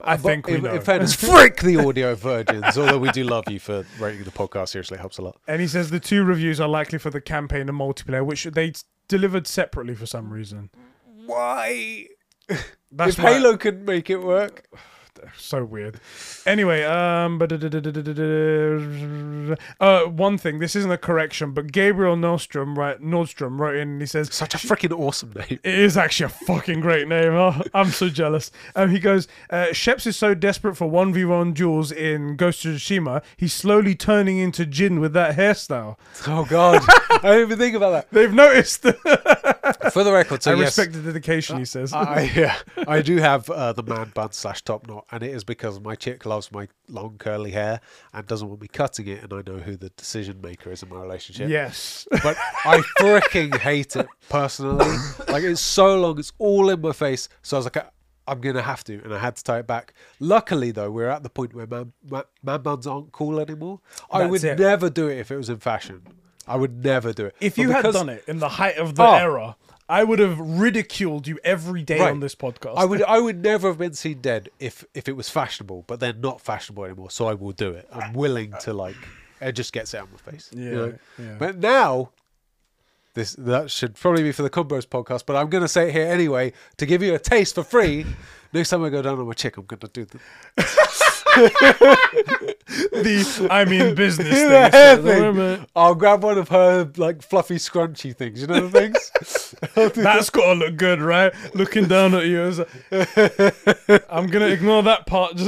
I 0.00 0.16
But 0.16 0.22
think 0.22 0.46
we 0.46 0.54
in, 0.54 0.62
know. 0.62 0.72
in 0.76 0.80
fairness, 0.80 1.12
frick 1.30 1.60
the 1.60 1.76
audio 1.76 2.14
virgins. 2.14 2.78
although 2.78 2.96
we 2.98 3.10
do 3.10 3.24
love 3.24 3.44
you 3.50 3.60
for 3.60 3.84
rating 4.00 4.24
the 4.24 4.30
podcast. 4.30 4.68
Seriously, 4.70 4.94
it 4.96 5.00
helps 5.00 5.18
a 5.18 5.22
lot. 5.22 5.36
and 5.46 5.60
he 5.60 5.66
says 5.68 5.90
the 5.90 6.00
two 6.00 6.24
reviews 6.24 6.58
are 6.58 6.68
likely 6.68 6.98
for 6.98 7.10
the 7.10 7.20
campaign 7.20 7.68
and 7.68 7.78
multiplayer, 7.78 8.24
which 8.24 8.44
they 8.44 8.72
delivered 9.08 9.46
separately 9.46 9.94
for 9.94 10.06
some 10.06 10.32
reason. 10.32 10.70
Why? 11.26 12.08
That's 12.92 13.18
if 13.18 13.18
why- 13.24 13.34
Halo 13.34 13.56
couldn't 13.56 13.84
make 13.84 14.10
it 14.10 14.18
work, 14.18 14.66
so 15.36 15.64
weird. 15.64 16.00
Anyway, 16.46 16.82
um, 16.82 17.38
uh, 19.80 20.00
one 20.04 20.38
thing. 20.38 20.58
This 20.58 20.76
isn't 20.76 20.90
a 20.90 20.98
correction, 20.98 21.52
but 21.52 21.72
Gabriel 21.72 22.16
Nordstrom, 22.16 22.76
right? 22.76 23.00
Nordstrom 23.00 23.58
wrote 23.58 23.76
in. 23.76 23.88
and 23.88 24.00
He 24.00 24.06
says 24.06 24.32
such 24.32 24.54
a 24.54 24.58
freaking 24.58 24.98
awesome 24.98 25.32
name. 25.34 25.58
It 25.62 25.78
is 25.78 25.96
actually 25.96 26.26
a 26.26 26.28
fucking 26.46 26.80
great 26.80 27.08
name. 27.08 27.32
Oh, 27.32 27.60
I'm 27.72 27.90
so 27.90 28.08
jealous. 28.08 28.50
Um, 28.76 28.90
he 28.90 28.98
goes, 28.98 29.28
uh, 29.50 29.66
Sheps 29.70 30.06
is 30.06 30.16
so 30.16 30.34
desperate 30.34 30.76
for 30.76 30.88
1v1 30.88 31.54
duels 31.54 31.90
in 31.92 32.36
Ghost 32.36 32.64
of 32.64 32.74
Tsushima, 32.74 33.22
he's 33.36 33.52
slowly 33.52 33.94
turning 33.94 34.38
into 34.38 34.66
Jin 34.66 35.00
with 35.00 35.12
that 35.14 35.36
hairstyle. 35.36 35.96
Oh 36.26 36.44
God, 36.44 36.82
I 37.10 37.18
didn't 37.22 37.40
even 37.42 37.58
think 37.58 37.76
about 37.76 37.90
that. 37.90 38.10
They've 38.10 38.32
noticed. 38.32 38.82
For 39.92 40.04
the 40.04 40.12
record, 40.12 40.42
so 40.42 40.52
I 40.52 40.54
yes, 40.54 40.76
respect 40.76 40.92
the 40.92 41.00
dedication, 41.00 41.58
he 41.58 41.64
says. 41.64 41.92
I, 41.92 42.30
yeah, 42.34 42.56
I 42.86 43.00
do 43.02 43.16
have 43.16 43.48
uh, 43.48 43.72
the 43.72 43.82
man 43.82 44.12
bun 44.14 44.32
slash 44.32 44.62
top 44.62 44.86
knot, 44.86 45.06
and 45.14 45.22
it 45.22 45.30
is 45.30 45.44
because 45.44 45.78
my 45.80 45.94
chick 45.94 46.26
loves 46.26 46.50
my 46.50 46.66
long 46.88 47.16
curly 47.18 47.52
hair 47.52 47.80
and 48.12 48.26
doesn't 48.26 48.48
want 48.48 48.60
me 48.60 48.68
cutting 48.68 49.06
it, 49.06 49.22
and 49.22 49.32
I 49.32 49.42
know 49.50 49.58
who 49.58 49.76
the 49.76 49.90
decision 49.90 50.40
maker 50.42 50.70
is 50.72 50.82
in 50.82 50.88
my 50.88 51.00
relationship. 51.00 51.48
yes. 51.48 52.06
But 52.10 52.36
I 52.64 52.78
freaking 52.98 53.56
hate 53.56 53.96
it 53.96 54.06
personally. 54.28 54.96
Like 55.28 55.42
it's 55.44 55.60
so 55.60 55.98
long, 56.00 56.18
it's 56.18 56.32
all 56.38 56.68
in 56.70 56.80
my 56.80 56.92
face. 56.92 57.28
So 57.42 57.56
I 57.56 57.58
was 57.58 57.66
like, 57.66 57.78
I'm 58.26 58.40
gonna 58.40 58.62
have 58.62 58.82
to, 58.84 59.02
and 59.04 59.12
I 59.14 59.18
had 59.18 59.36
to 59.36 59.44
tie 59.44 59.58
it 59.60 59.66
back. 59.66 59.94
Luckily, 60.20 60.70
though, 60.70 60.90
we're 60.90 61.08
at 61.08 61.22
the 61.22 61.28
point 61.30 61.54
where 61.54 61.66
man, 61.66 61.92
man, 62.10 62.22
man 62.42 62.62
buns 62.62 62.86
aren't 62.86 63.12
cool 63.12 63.38
anymore. 63.40 63.80
I 64.10 64.26
would 64.26 64.42
it. 64.44 64.58
never 64.58 64.88
do 64.90 65.08
it 65.08 65.18
if 65.18 65.30
it 65.30 65.36
was 65.36 65.48
in 65.50 65.58
fashion. 65.58 66.02
I 66.46 66.56
would 66.56 66.84
never 66.84 67.12
do 67.12 67.26
it. 67.26 67.34
If 67.40 67.56
But 67.56 67.62
you 67.62 67.70
had 67.70 67.82
done 67.92 68.08
it 68.10 68.24
in 68.28 68.38
the 68.38 68.48
height 68.50 68.76
of 68.76 68.94
the 68.96 69.02
Oh. 69.02 69.14
era, 69.14 69.56
I 69.88 70.02
would 70.02 70.18
have 70.18 70.38
ridiculed 70.38 71.26
you 71.26 71.38
every 71.44 71.82
day 71.82 72.00
Right. 72.00 72.10
on 72.10 72.20
this 72.20 72.34
podcast. 72.34 72.74
I 72.76 72.84
would 72.86 73.02
I 73.02 73.18
would 73.20 73.42
never 73.42 73.68
have 73.68 73.78
been 73.78 73.92
seen 73.94 74.20
dead 74.20 74.48
if 74.58 74.84
if 74.94 75.08
it 75.08 75.12
was 75.16 75.28
fashionable, 75.28 75.84
but 75.86 76.00
they're 76.00 76.12
not 76.14 76.40
fashionable 76.40 76.84
anymore. 76.84 77.10
So 77.10 77.26
I 77.26 77.34
will 77.34 77.52
do 77.52 77.70
it. 77.72 77.86
I'm 77.92 78.12
willing 78.14 78.54
to 78.60 78.72
like. 78.72 78.96
It 79.40 79.52
just 79.52 79.72
gets 79.74 79.92
it 79.92 79.98
out 79.98 80.04
of 80.04 80.12
my 80.12 80.32
face. 80.32 80.48
you 80.54 80.64
Yeah, 80.64 80.70
know? 80.74 80.94
yeah. 81.18 81.34
But 81.38 81.58
now, 81.58 82.12
this 83.14 83.34
that 83.36 83.70
should 83.70 83.94
probably 83.94 84.22
be 84.22 84.32
for 84.32 84.42
the 84.42 84.48
Combos 84.50 84.86
podcast. 84.86 85.24
But 85.26 85.36
I'm 85.36 85.50
going 85.50 85.62
to 85.64 85.68
say 85.68 85.88
it 85.88 85.92
here 85.92 86.06
anyway 86.10 86.52
to 86.78 86.86
give 86.86 87.02
you 87.02 87.14
a 87.14 87.18
taste 87.18 87.54
for 87.56 87.62
free. 87.62 88.06
Next 88.54 88.70
time 88.70 88.84
I 88.84 88.88
go 88.88 89.02
down 89.02 89.18
on 89.18 89.26
my 89.26 89.32
chick, 89.34 89.56
I'm 89.58 89.66
going 89.66 89.80
to 89.80 89.88
do 89.88 90.04
the, 90.06 90.18
the 91.34 92.56
I 93.50 93.64
mean 93.64 93.94
business 93.94 94.28
thing. 94.28 94.48
the 94.48 94.70
hair 94.70 94.96
so- 94.96 95.02
thing. 95.34 95.66
I'll 95.76 95.94
grab 95.94 96.22
one 96.22 96.38
of 96.38 96.48
her 96.48 96.90
like 96.96 97.22
fluffy 97.22 97.56
scrunchy 97.56 98.16
things. 98.16 98.40
You 98.40 98.46
know 98.46 98.66
the 98.66 98.80
things. 98.80 99.54
That's 99.94 100.30
got 100.30 100.46
to 100.46 100.52
look 100.54 100.76
good, 100.76 101.00
right? 101.00 101.32
Looking 101.54 101.86
down 101.88 102.14
at 102.14 102.26
you. 102.26 102.40
As 102.42 102.58
a, 102.60 104.02
I'm 104.10 104.26
gonna 104.28 104.46
ignore 104.48 104.82
that 104.84 105.06
part. 105.06 105.34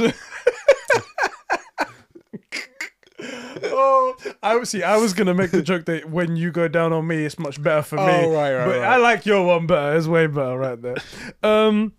Oh, 3.63 4.15
I 4.43 4.55
was 4.55 4.69
see. 4.69 4.83
I 4.83 4.97
was 4.97 5.13
gonna 5.13 5.33
make 5.33 5.49
the 5.49 5.63
joke 5.63 5.85
that 5.85 6.07
when 6.09 6.35
you 6.35 6.51
go 6.51 6.67
down 6.67 6.93
on 6.93 7.07
me, 7.07 7.25
it's 7.25 7.39
much 7.39 7.61
better 7.61 7.81
for 7.81 7.95
me. 7.95 8.03
Oh, 8.03 8.31
right, 8.31 8.53
right, 8.55 8.65
But 8.65 8.79
right. 8.79 8.83
I 8.87 8.97
like 8.97 9.25
your 9.25 9.43
one 9.45 9.65
better. 9.65 9.97
It's 9.97 10.05
way 10.05 10.27
better 10.27 10.57
right 10.57 10.79
there. 10.79 10.95
Um. 11.41 11.93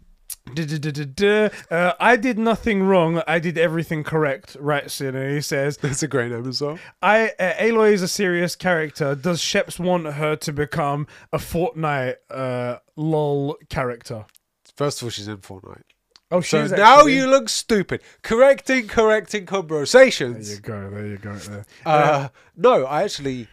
Uh, 1.71 1.93
I 2.01 2.17
did 2.17 2.39
nothing 2.39 2.83
wrong. 2.83 3.23
I 3.27 3.39
did 3.39 3.59
everything 3.59 4.05
correct. 4.05 4.57
Right, 4.61 4.91
Sinner. 4.91 5.31
He 5.35 5.41
says, 5.41 5.77
That's 5.79 6.03
a 6.03 6.09
great 6.09 6.33
well. 6.61 6.79
I 7.03 7.29
uh, 7.39 7.55
Aloy 7.55 7.93
is 7.93 8.03
a 8.03 8.09
serious 8.09 8.57
character. 8.57 9.15
Does 9.15 9.41
Sheps 9.41 9.79
want 9.79 10.07
her 10.07 10.37
to 10.37 10.53
become 10.53 11.07
a 11.33 11.39
Fortnite 11.39 12.17
uh, 12.31 12.79
lol 12.97 13.57
character? 13.69 14.27
First 14.77 15.01
of 15.03 15.07
all, 15.07 15.11
she's 15.11 15.29
in 15.29 15.39
Fortnite. 15.39 15.83
Oh, 16.31 16.41
So 16.41 16.63
she's 16.63 16.73
now 16.73 16.99
actually- 16.99 17.17
you 17.17 17.27
look 17.27 17.49
stupid. 17.49 18.03
Correcting, 18.23 18.87
correcting 18.89 19.47
conversations. 19.47 20.47
There 20.49 20.57
you 20.57 20.61
go. 20.63 20.91
There 20.95 21.07
you 21.07 21.17
go. 21.19 21.35
There. 21.35 21.65
Uh, 21.87 22.29
no, 22.57 22.85
I 22.85 23.05
actually, 23.05 23.49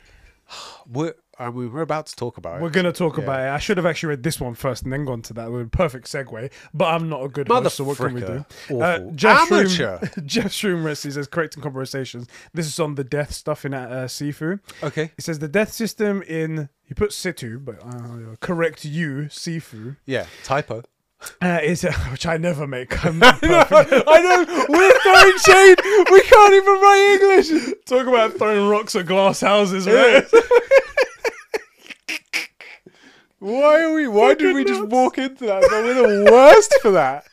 we're, 0.88 1.16
I 1.38 1.50
mean, 1.50 1.72
we're 1.74 1.82
about 1.82 2.06
to 2.08 2.16
talk 2.16 2.38
about 2.38 2.58
it. 2.58 2.62
We're 2.64 2.70
gonna 2.70 2.92
talk 2.92 3.18
Yeah. 3.18 3.24
about 3.24 3.40
it. 3.42 3.50
I 3.50 3.58
should 3.60 3.78
have 3.78 3.86
actually 3.86 4.10
read 4.10 4.24
this 4.24 4.40
one 4.40 4.54
first 4.54 4.84
and 4.84 4.94
then 4.94 5.06
gone 5.06 5.22
to 5.24 5.34
that. 5.34 5.52
With 5.52 5.68
a 5.68 5.70
perfect 5.70 6.08
segue, 6.08 6.52
but 6.74 6.86
I'm 6.86 7.10
not 7.10 7.24
a 7.24 7.28
good 7.28 7.48
host, 7.48 7.76
so 7.76 7.84
what 7.84 7.98
can 7.98 8.14
we 8.14 8.22
do? 8.22 8.46
Uh, 8.82 9.00
Jeff 9.16 9.52
Amateur. 9.52 9.98
Shroom, 10.00 10.26
Jeff 10.26 10.52
Shroom 10.52 11.04
he 11.04 11.12
says 11.12 11.28
correcting 11.28 11.62
conversations. 11.64 12.28
This 12.54 12.68
is 12.68 12.80
on 12.80 12.96
the 12.96 13.04
death 13.04 13.34
stuff 13.34 13.66
in 13.66 13.74
uh, 13.74 14.06
Sifu. 14.08 14.60
Okay. 14.84 15.12
He 15.16 15.22
says 15.22 15.40
the 15.40 15.48
death 15.48 15.72
system 15.74 16.22
in 16.24 16.70
he 16.84 16.94
put 16.94 17.12
Situ, 17.14 17.60
but 17.60 17.84
uh, 17.84 18.36
correct 18.40 18.86
you 18.86 19.26
Sifu 19.30 19.98
Yeah. 20.06 20.28
Typo. 20.44 20.84
uh, 21.42 21.60
is 21.64 21.84
which 22.12 22.26
I 22.26 22.38
never 22.38 22.68
make. 22.68 23.04
I'm 23.06 23.20
I 23.24 23.40
know. 23.42 24.46
We're 24.70 25.00
throwing 25.00 25.38
shade. 25.46 25.80
We 26.12 26.22
can't 26.22 26.54
even 26.54 26.74
write 26.82 27.18
English. 27.22 27.76
Talk 27.86 28.08
about 28.08 28.34
throwing 28.38 28.68
rocks 28.70 28.96
at 28.96 29.06
glass 29.06 29.42
houses, 29.42 29.88
right? 29.88 30.24
Why 33.46 33.82
are 33.84 33.94
we? 33.94 34.08
Why 34.08 34.34
did 34.34 34.56
we 34.56 34.64
just 34.64 34.84
walk 34.88 35.18
into 35.20 35.46
that? 35.46 35.62
We're 35.70 35.94
the 36.26 36.32
worst 36.32 36.74
for 36.82 36.92
that. 36.92 37.26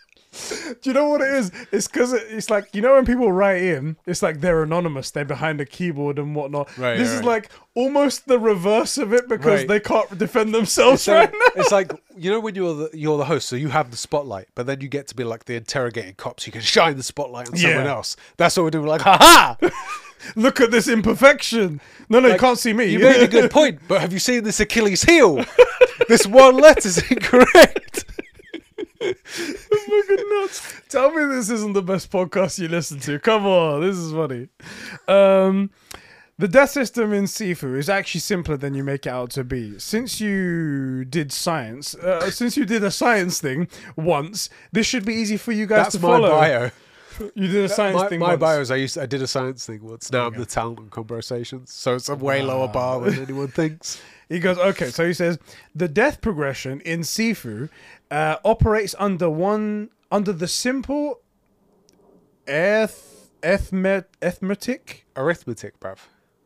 Do 0.83 0.91
you 0.91 0.95
know 0.95 1.09
what 1.09 1.21
it 1.21 1.29
is? 1.35 1.51
It's 1.73 1.89
because 1.89 2.13
it's 2.15 2.49
like 2.51 2.75
you 2.75 2.81
know 2.83 2.95
when 2.95 3.05
people 3.07 3.31
write 3.33 3.63
in, 3.63 3.97
it's 4.07 4.23
like 4.23 4.41
they're 4.41 4.63
anonymous, 4.63 5.11
they're 5.11 5.25
behind 5.27 5.61
a 5.61 5.67
keyboard 5.67 6.19
and 6.19 6.35
whatnot. 6.35 6.69
Right, 6.79 6.97
this 6.97 7.09
right, 7.11 7.17
is 7.19 7.23
like 7.25 7.51
almost 7.75 8.27
the 8.27 8.39
reverse 8.39 8.97
of 8.99 9.13
it 9.13 9.29
because 9.29 9.61
Right. 9.61 9.69
they 9.69 9.81
can't 9.81 10.19
defend 10.19 10.55
themselves 10.55 11.03
So 11.03 11.15
right 11.15 11.31
now. 11.33 11.39
it's 11.63 11.71
like 11.73 11.93
you 12.17 12.31
know 12.31 12.41
when 12.41 12.55
you're 12.55 12.75
the 12.75 12.91
you're 12.95 13.19
the 13.19 13.27
host, 13.27 13.47
so 13.49 13.57
you 13.57 13.69
have 13.69 13.91
the 13.91 13.97
spotlight, 13.99 14.49
but 14.55 14.67
then 14.67 14.81
you 14.81 14.89
get 14.89 15.07
to 15.09 15.15
be 15.15 15.25
like 15.25 15.45
the 15.47 15.55
interrogating 15.55 16.15
cops. 16.15 16.47
You 16.47 16.53
can 16.53 16.63
shine 16.63 16.97
the 16.97 17.03
spotlight 17.03 17.49
on 17.51 17.57
someone 17.57 17.85
Yeah. 17.85 17.91
else. 17.91 18.17
That's 18.39 18.57
what 18.57 18.65
we're 18.65 18.71
doing. 18.71 18.85
We're 18.85 18.91
like, 18.91 19.03
ha 19.03 19.17
ha! 19.21 19.57
Look 20.37 20.61
at 20.61 20.71
this 20.71 20.89
imperfection. 20.89 21.81
No, 22.09 22.21
no, 22.21 22.29
you 22.29 22.39
can't 22.39 22.59
see 22.59 22.73
me. 22.73 22.85
You 22.87 23.01
made 23.01 23.23
a 23.23 23.29
good 23.29 23.51
point, 23.59 23.81
but 23.89 24.01
have 24.01 24.13
you 24.13 24.19
seen 24.21 24.45
this 24.45 24.61
Achilles 24.61 25.03
heel? 25.03 25.45
this 26.13 26.27
one 26.27 26.59
letter's 26.59 26.99
incorrect. 27.11 28.05
fucking 29.01 30.25
nuts. 30.31 30.83
Tell 30.91 31.11
me 31.11 31.25
this 31.35 31.49
isn't 31.49 31.73
the 31.73 31.83
best 31.83 32.11
podcast 32.11 32.59
you 32.59 32.69
listen 32.69 33.01
to. 33.01 33.19
Come 33.19 33.47
on, 33.47 33.81
this 33.81 33.97
is 33.97 34.13
funny. 34.13 34.49
Um, 35.09 35.71
the 36.37 36.49
death 36.49 36.69
system 36.69 37.15
in 37.15 37.25
Sifu 37.25 37.79
is 37.79 37.89
actually 37.89 38.21
simpler 38.21 38.59
than 38.59 38.75
you 38.75 38.85
make 38.85 39.07
it 39.07 39.09
out 39.09 39.31
to 39.31 39.43
be. 39.43 39.79
Since 39.79 40.21
you 40.21 41.07
did 41.07 41.33
science, 41.33 41.95
uh, 41.95 42.31
since 42.31 42.59
you 42.59 42.67
did 42.67 42.85
a 42.85 42.91
science 42.91 43.41
thing 43.41 43.69
once, 43.97 44.51
this 44.71 44.87
should 44.87 45.07
be 45.07 45.15
easy 45.15 45.39
for 45.39 45.53
you 45.53 45.65
guys 45.65 45.85
That's 45.87 45.95
to 45.97 46.01
my 46.03 46.09
follow. 46.09 46.31
bio. 46.31 46.71
You 47.35 47.49
did 47.49 47.65
a 47.65 47.69
science 47.69 48.01
my, 48.01 48.09
thing. 48.09 48.21
my 48.21 48.29
once. 48.37 48.41
bios, 48.41 48.71
I 48.71 48.77
used 48.77 48.99
I 48.99 49.07
did 49.07 49.23
a 49.23 49.27
science 49.27 49.67
thing 49.67 49.83
once. 49.83 50.11
Now 50.13 50.27
I'm 50.27 50.35
the 50.35 50.47
talent 50.47 50.79
on 50.79 50.89
conversations, 50.91 51.73
so 51.73 51.95
it's 51.95 52.09
a 52.09 52.15
way 52.17 52.43
lower 52.43 52.69
bar 52.69 53.01
than 53.01 53.19
anyone 53.21 53.49
thinks. 53.61 54.01
He 54.29 54.39
goes, 54.41 54.57
okay, 54.59 54.91
so 54.91 55.07
he 55.07 55.13
says 55.13 55.39
the 55.75 55.89
death 55.89 56.21
progression 56.21 56.81
in 56.83 57.01
Sifu 57.01 57.69
uh, 58.11 58.37
operates 58.45 58.95
under 58.99 59.29
one 59.29 59.91
under 60.11 60.33
the 60.33 60.49
simple 60.49 61.21
eth 62.47 63.31
ethmet 63.43 64.05
ethmetic. 64.21 65.03
Arithmetic, 65.17 65.79
bruv. 65.81 65.99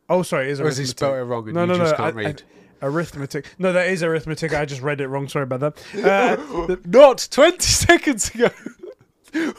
Oh, 0.08 0.22
sorry, 0.22 0.50
is 0.50 0.60
Or 0.60 0.64
has 0.66 0.76
he 0.76 0.84
spelled 0.86 1.16
it 1.16 1.22
wrong 1.24 1.44
and 1.46 1.54
No, 1.54 1.62
you 1.62 1.66
no, 1.68 1.76
just 1.78 1.92
no. 1.92 1.96
can't 2.12 2.18
I- 2.18 2.28
I- 2.30 2.86
arithmetic. 2.88 3.46
No, 3.58 3.72
that 3.72 3.88
is 3.88 4.02
arithmetic. 4.02 4.52
I 4.54 4.64
just 4.66 4.82
read 4.82 5.00
it 5.00 5.08
wrong. 5.08 5.28
Sorry 5.28 5.44
about 5.44 5.60
that. 5.60 5.82
Uh, 6.70 6.76
Not 6.84 7.26
20 7.30 7.58
seconds 7.60 8.32
ago. 8.34 8.50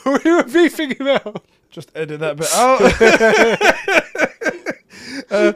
We 0.06 0.32
were 0.32 0.44
beefing 0.44 0.92
him 0.96 1.08
out. 1.08 1.46
just 1.70 1.92
edit 1.96 2.20
that 2.20 2.38
bit 2.38 2.54
out. 2.54 4.04
Uh, 5.32 5.52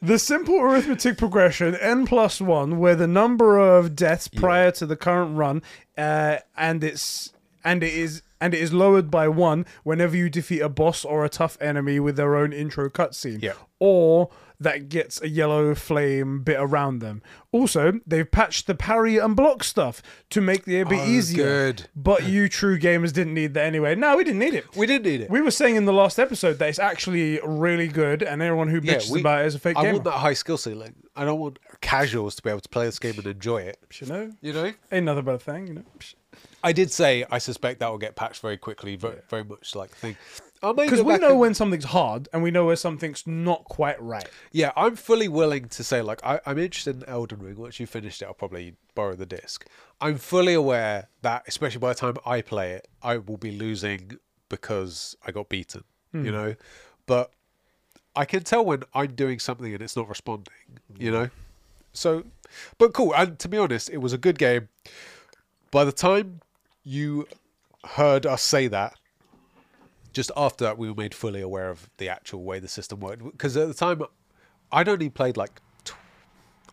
the 0.00 0.18
simple 0.18 0.58
arithmetic 0.60 1.18
progression 1.18 1.74
n 1.76 2.06
plus 2.06 2.40
one, 2.40 2.78
where 2.78 2.94
the 2.94 3.06
number 3.06 3.58
of 3.58 3.94
deaths 3.96 4.28
prior 4.28 4.70
to 4.70 4.86
the 4.86 4.96
current 4.96 5.36
run, 5.36 5.60
uh, 5.98 6.36
and 6.56 6.82
it's 6.84 7.32
and 7.64 7.82
it 7.82 7.92
is 7.92 8.22
and 8.40 8.54
it 8.54 8.60
is 8.60 8.72
lowered 8.72 9.10
by 9.10 9.28
one 9.28 9.66
whenever 9.82 10.16
you 10.16 10.30
defeat 10.30 10.60
a 10.60 10.68
boss 10.68 11.04
or 11.04 11.24
a 11.24 11.28
tough 11.28 11.58
enemy 11.60 12.00
with 12.00 12.16
their 12.16 12.36
own 12.36 12.52
intro 12.52 12.88
cutscene, 12.88 13.42
Yeah. 13.42 13.52
or 13.80 14.30
that 14.62 14.88
gets 14.88 15.20
a 15.22 15.28
yellow 15.28 15.74
flame 15.74 16.42
bit 16.42 16.56
around 16.58 16.98
them. 17.00 17.22
Also, 17.52 18.00
they've 18.06 18.30
patched 18.30 18.66
the 18.66 18.74
parry 18.74 19.18
and 19.18 19.36
block 19.36 19.62
stuff 19.62 20.02
to 20.30 20.40
make 20.40 20.64
the 20.64 20.80
a 20.80 20.86
bit 20.86 21.00
Oh, 21.00 21.06
easier. 21.06 21.44
good. 21.44 21.88
But 21.94 22.24
you 22.24 22.48
true 22.48 22.78
gamers 22.78 23.12
didn't 23.12 23.34
need 23.34 23.54
that 23.54 23.64
anyway. 23.66 23.94
No, 23.94 24.16
we 24.16 24.24
didn't 24.24 24.38
need 24.40 24.54
it. 24.54 24.64
We 24.76 24.86
didn't 24.86 25.04
need 25.04 25.20
it. 25.22 25.30
We 25.30 25.40
were 25.40 25.50
saying 25.50 25.76
in 25.76 25.84
the 25.84 25.92
last 25.92 26.18
episode 26.18 26.58
that 26.58 26.68
it's 26.68 26.78
actually 26.78 27.40
really 27.44 27.88
good, 27.88 28.22
and 28.22 28.40
everyone 28.40 28.68
who 28.68 28.80
Yeah, 28.82 29.00
we- 29.10 29.20
about 29.20 29.42
it 29.42 29.46
is 29.48 29.54
a 29.54 29.58
fake 29.58 29.76
I 29.76 29.82
gamer. 29.82 29.92
want 29.94 30.04
that 30.04 30.12
high 30.12 30.32
skill 30.34 30.56
ceiling. 30.56 30.94
I 31.14 31.24
don't 31.26 31.38
want 31.40 31.58
casuals 31.82 32.34
to 32.36 32.42
be 32.42 32.48
able 32.48 32.60
to 32.60 32.68
play 32.70 32.86
this 32.86 32.98
game 32.98 33.14
and 33.18 33.26
enjoy 33.26 33.62
it. 33.62 33.78
You 34.00 34.06
know, 34.06 34.30
You 34.40 34.52
know? 34.54 34.72
ain't 34.90 35.04
nothing 35.04 35.24
but 35.24 35.34
a 35.34 35.38
thing. 35.38 35.66
You 35.66 35.74
know, 35.74 35.82
I 36.64 36.72
did 36.72 36.90
say 36.90 37.26
I 37.30 37.36
suspect 37.38 37.80
that 37.80 37.90
will 37.90 37.98
get 37.98 38.16
patched 38.16 38.40
very 38.40 38.56
quickly, 38.56 38.96
very, 38.96 39.18
very 39.28 39.44
much 39.44 39.74
like 39.74 39.90
thing. 39.90 40.16
I 40.62 40.72
may 40.72 40.84
because 40.84 41.00
go 41.00 41.06
we 41.06 41.14
back 41.14 41.20
know 41.22 41.30
and- 41.30 41.40
when 41.40 41.54
something's 41.54 41.86
hard, 41.86 42.28
and 42.32 42.42
we 42.42 42.50
know 42.50 42.66
where 42.66 42.76
something's 42.76 43.26
not 43.26 43.64
quite 43.64 44.00
right. 44.00 44.28
Yeah, 44.52 44.72
I'm 44.76 44.96
fully 44.96 45.28
willing 45.28 45.68
to 45.68 45.84
say, 45.84 46.02
like, 46.02 46.24
I, 46.24 46.40
I'm 46.46 46.58
interested 46.58 47.02
in 47.02 47.08
Elden 47.08 47.40
Ring. 47.40 47.56
Once 47.56 47.80
you 47.80 47.86
finish 47.86 48.22
it, 48.22 48.26
I'll 48.26 48.34
probably 48.34 48.74
borrow 48.94 49.14
the 49.14 49.26
disc. 49.26 49.66
I'm 50.00 50.18
fully 50.18 50.54
aware 50.54 51.08
that, 51.22 51.44
especially 51.46 51.80
by 51.80 51.88
the 51.88 51.98
time 51.98 52.16
I 52.24 52.42
play 52.42 52.72
it, 52.72 52.88
I 53.02 53.18
will 53.18 53.36
be 53.36 53.50
losing 53.50 54.18
because 54.48 55.16
I 55.26 55.32
got 55.32 55.48
beaten, 55.48 55.84
you 56.12 56.20
hmm. 56.20 56.30
know? 56.30 56.54
But 57.06 57.32
I 58.14 58.24
can 58.24 58.42
tell 58.42 58.64
when 58.64 58.82
I'm 58.94 59.14
doing 59.14 59.38
something 59.38 59.72
and 59.72 59.82
it's 59.82 59.96
not 59.96 60.08
responding, 60.08 60.52
you 60.98 61.10
know? 61.10 61.30
So, 61.92 62.24
but 62.78 62.92
cool. 62.92 63.14
And 63.14 63.38
to 63.38 63.48
be 63.48 63.58
honest, 63.58 63.90
it 63.90 63.98
was 63.98 64.12
a 64.12 64.18
good 64.18 64.38
game. 64.38 64.68
By 65.70 65.84
the 65.84 65.92
time 65.92 66.40
you 66.84 67.26
heard 67.84 68.26
us 68.26 68.42
say 68.42 68.68
that, 68.68 68.94
just 70.12 70.30
after 70.36 70.64
that, 70.64 70.78
we 70.78 70.88
were 70.88 70.94
made 70.94 71.14
fully 71.14 71.40
aware 71.40 71.70
of 71.70 71.88
the 71.98 72.08
actual 72.08 72.42
way 72.42 72.58
the 72.58 72.68
system 72.68 73.00
worked. 73.00 73.22
Because 73.24 73.56
at 73.56 73.68
the 73.68 73.74
time, 73.74 74.02
I'd 74.70 74.88
only 74.88 75.08
played 75.08 75.36
like 75.36 75.60
tw- 75.84 75.94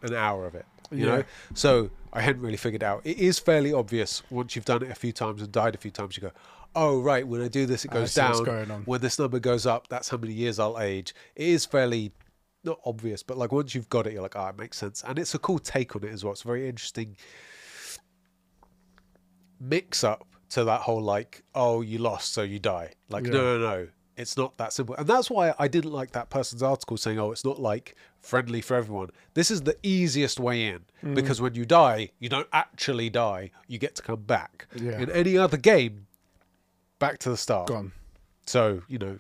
an 0.02 0.14
hour 0.14 0.46
of 0.46 0.56
it, 0.56 0.66
you 0.92 1.06
Yeah. 1.06 1.18
know? 1.18 1.24
So 1.54 1.90
I 2.14 2.22
hadn't 2.22 2.42
really 2.42 2.58
figured 2.58 2.84
out. 2.84 3.02
It 3.06 3.18
is 3.18 3.40
fairly 3.40 3.74
obvious 3.74 4.24
once 4.30 4.56
you've 4.56 4.66
done 4.66 4.84
it 4.84 4.92
a 4.92 4.96
few 4.96 5.12
times 5.12 5.42
and 5.42 5.52
died 5.52 5.76
a 5.76 5.78
few 5.78 5.92
times, 5.92 6.18
you 6.18 6.22
go, 6.22 6.32
oh, 6.76 7.02
right, 7.02 7.28
when 7.28 7.42
I 7.42 7.48
do 7.48 7.66
this, 7.66 7.86
it 7.86 7.92
goes 7.92 8.14
down. 8.14 8.46
When 8.86 9.02
this 9.02 9.18
number 9.18 9.40
goes 9.40 9.66
up, 9.66 9.88
that's 9.88 10.10
how 10.10 10.18
many 10.18 10.34
years 10.34 10.60
I'll 10.60 10.80
age. 10.80 11.14
It 11.36 11.48
is 11.48 11.66
fairly. 11.66 12.12
Not 12.62 12.82
obvious, 12.86 13.24
but 13.24 13.38
like 13.38 13.54
once 13.54 13.74
you've 13.74 13.88
got 13.88 14.06
it, 14.06 14.12
you're 14.12 14.22
like, 14.22 14.36
ah, 14.36 14.50
it 14.50 14.58
makes 14.58 14.76
sense, 14.78 15.02
and 15.08 15.18
it's 15.18 15.34
a 15.34 15.40
cool 15.40 15.60
take 15.60 15.96
on 15.96 16.04
it 16.04 16.10
as 16.12 16.26
well. 16.26 16.34
It's 16.34 16.44
a 16.44 16.48
very 16.48 16.68
interesting 16.68 17.16
mix 19.62 20.04
up 20.04 20.28
to 20.50 20.64
that 20.66 20.82
whole 20.82 21.02
like, 21.02 21.44
oh, 21.56 21.82
you 21.82 22.00
lost, 22.00 22.34
so 22.34 22.42
you 22.42 22.60
die. 22.60 22.94
Like, 23.10 23.26
Yeah. 23.26 23.32
no, 23.34 23.58
no, 23.58 23.70
no, 23.70 23.88
it's 24.18 24.36
not 24.36 24.58
that 24.58 24.74
simple. 24.74 24.96
And 24.96 25.08
that's 25.08 25.30
why 25.30 25.54
I 25.60 25.68
didn't 25.68 25.92
like 25.92 26.12
that 26.12 26.30
person's 26.30 26.64
article 26.64 26.98
saying, 26.98 27.20
oh, 27.20 27.32
it's 27.32 27.46
not 27.46 27.60
like 27.60 27.96
friendly 28.20 28.60
for 28.62 28.76
everyone. 28.76 29.10
This 29.34 29.50
is 29.52 29.62
the 29.62 29.78
easiest 29.84 30.40
way 30.40 30.66
in 30.68 30.82
Mm. 31.04 31.16
because 31.16 31.40
when 31.40 31.56
you 31.56 31.66
die, 31.66 32.10
you 32.20 32.28
don't 32.30 32.48
actually 32.52 33.10
die. 33.10 33.52
You 33.68 33.78
get 33.78 33.96
to 33.96 34.02
come 34.02 34.24
back. 34.24 34.68
Yeah. 34.76 35.00
In 35.00 35.10
any 35.12 35.38
other 35.38 35.56
game, 35.58 36.08
back 37.00 37.20
to 37.20 37.30
the 37.30 37.38
start. 37.38 37.68
Gone. 37.68 37.92
So 38.46 38.82
you 38.88 38.98
know, 38.98 39.20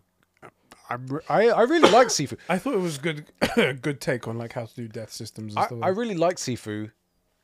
I 0.89 1.49
I 1.49 1.61
really 1.63 1.89
like 1.91 2.07
Sifu. 2.07 2.37
I 2.49 2.57
thought 2.57 2.73
it 2.73 2.79
was 2.81 2.97
good, 2.97 3.25
good 3.81 4.01
take 4.01 4.27
on 4.27 4.37
like 4.37 4.53
how 4.53 4.65
to 4.65 4.75
do 4.75 4.87
death 4.87 5.11
systems 5.13 5.53
and 5.53 5.59
I, 5.63 5.67
stuff. 5.67 5.79
I 5.83 5.89
really 5.89 6.15
like 6.15 6.37
Sifu. 6.37 6.91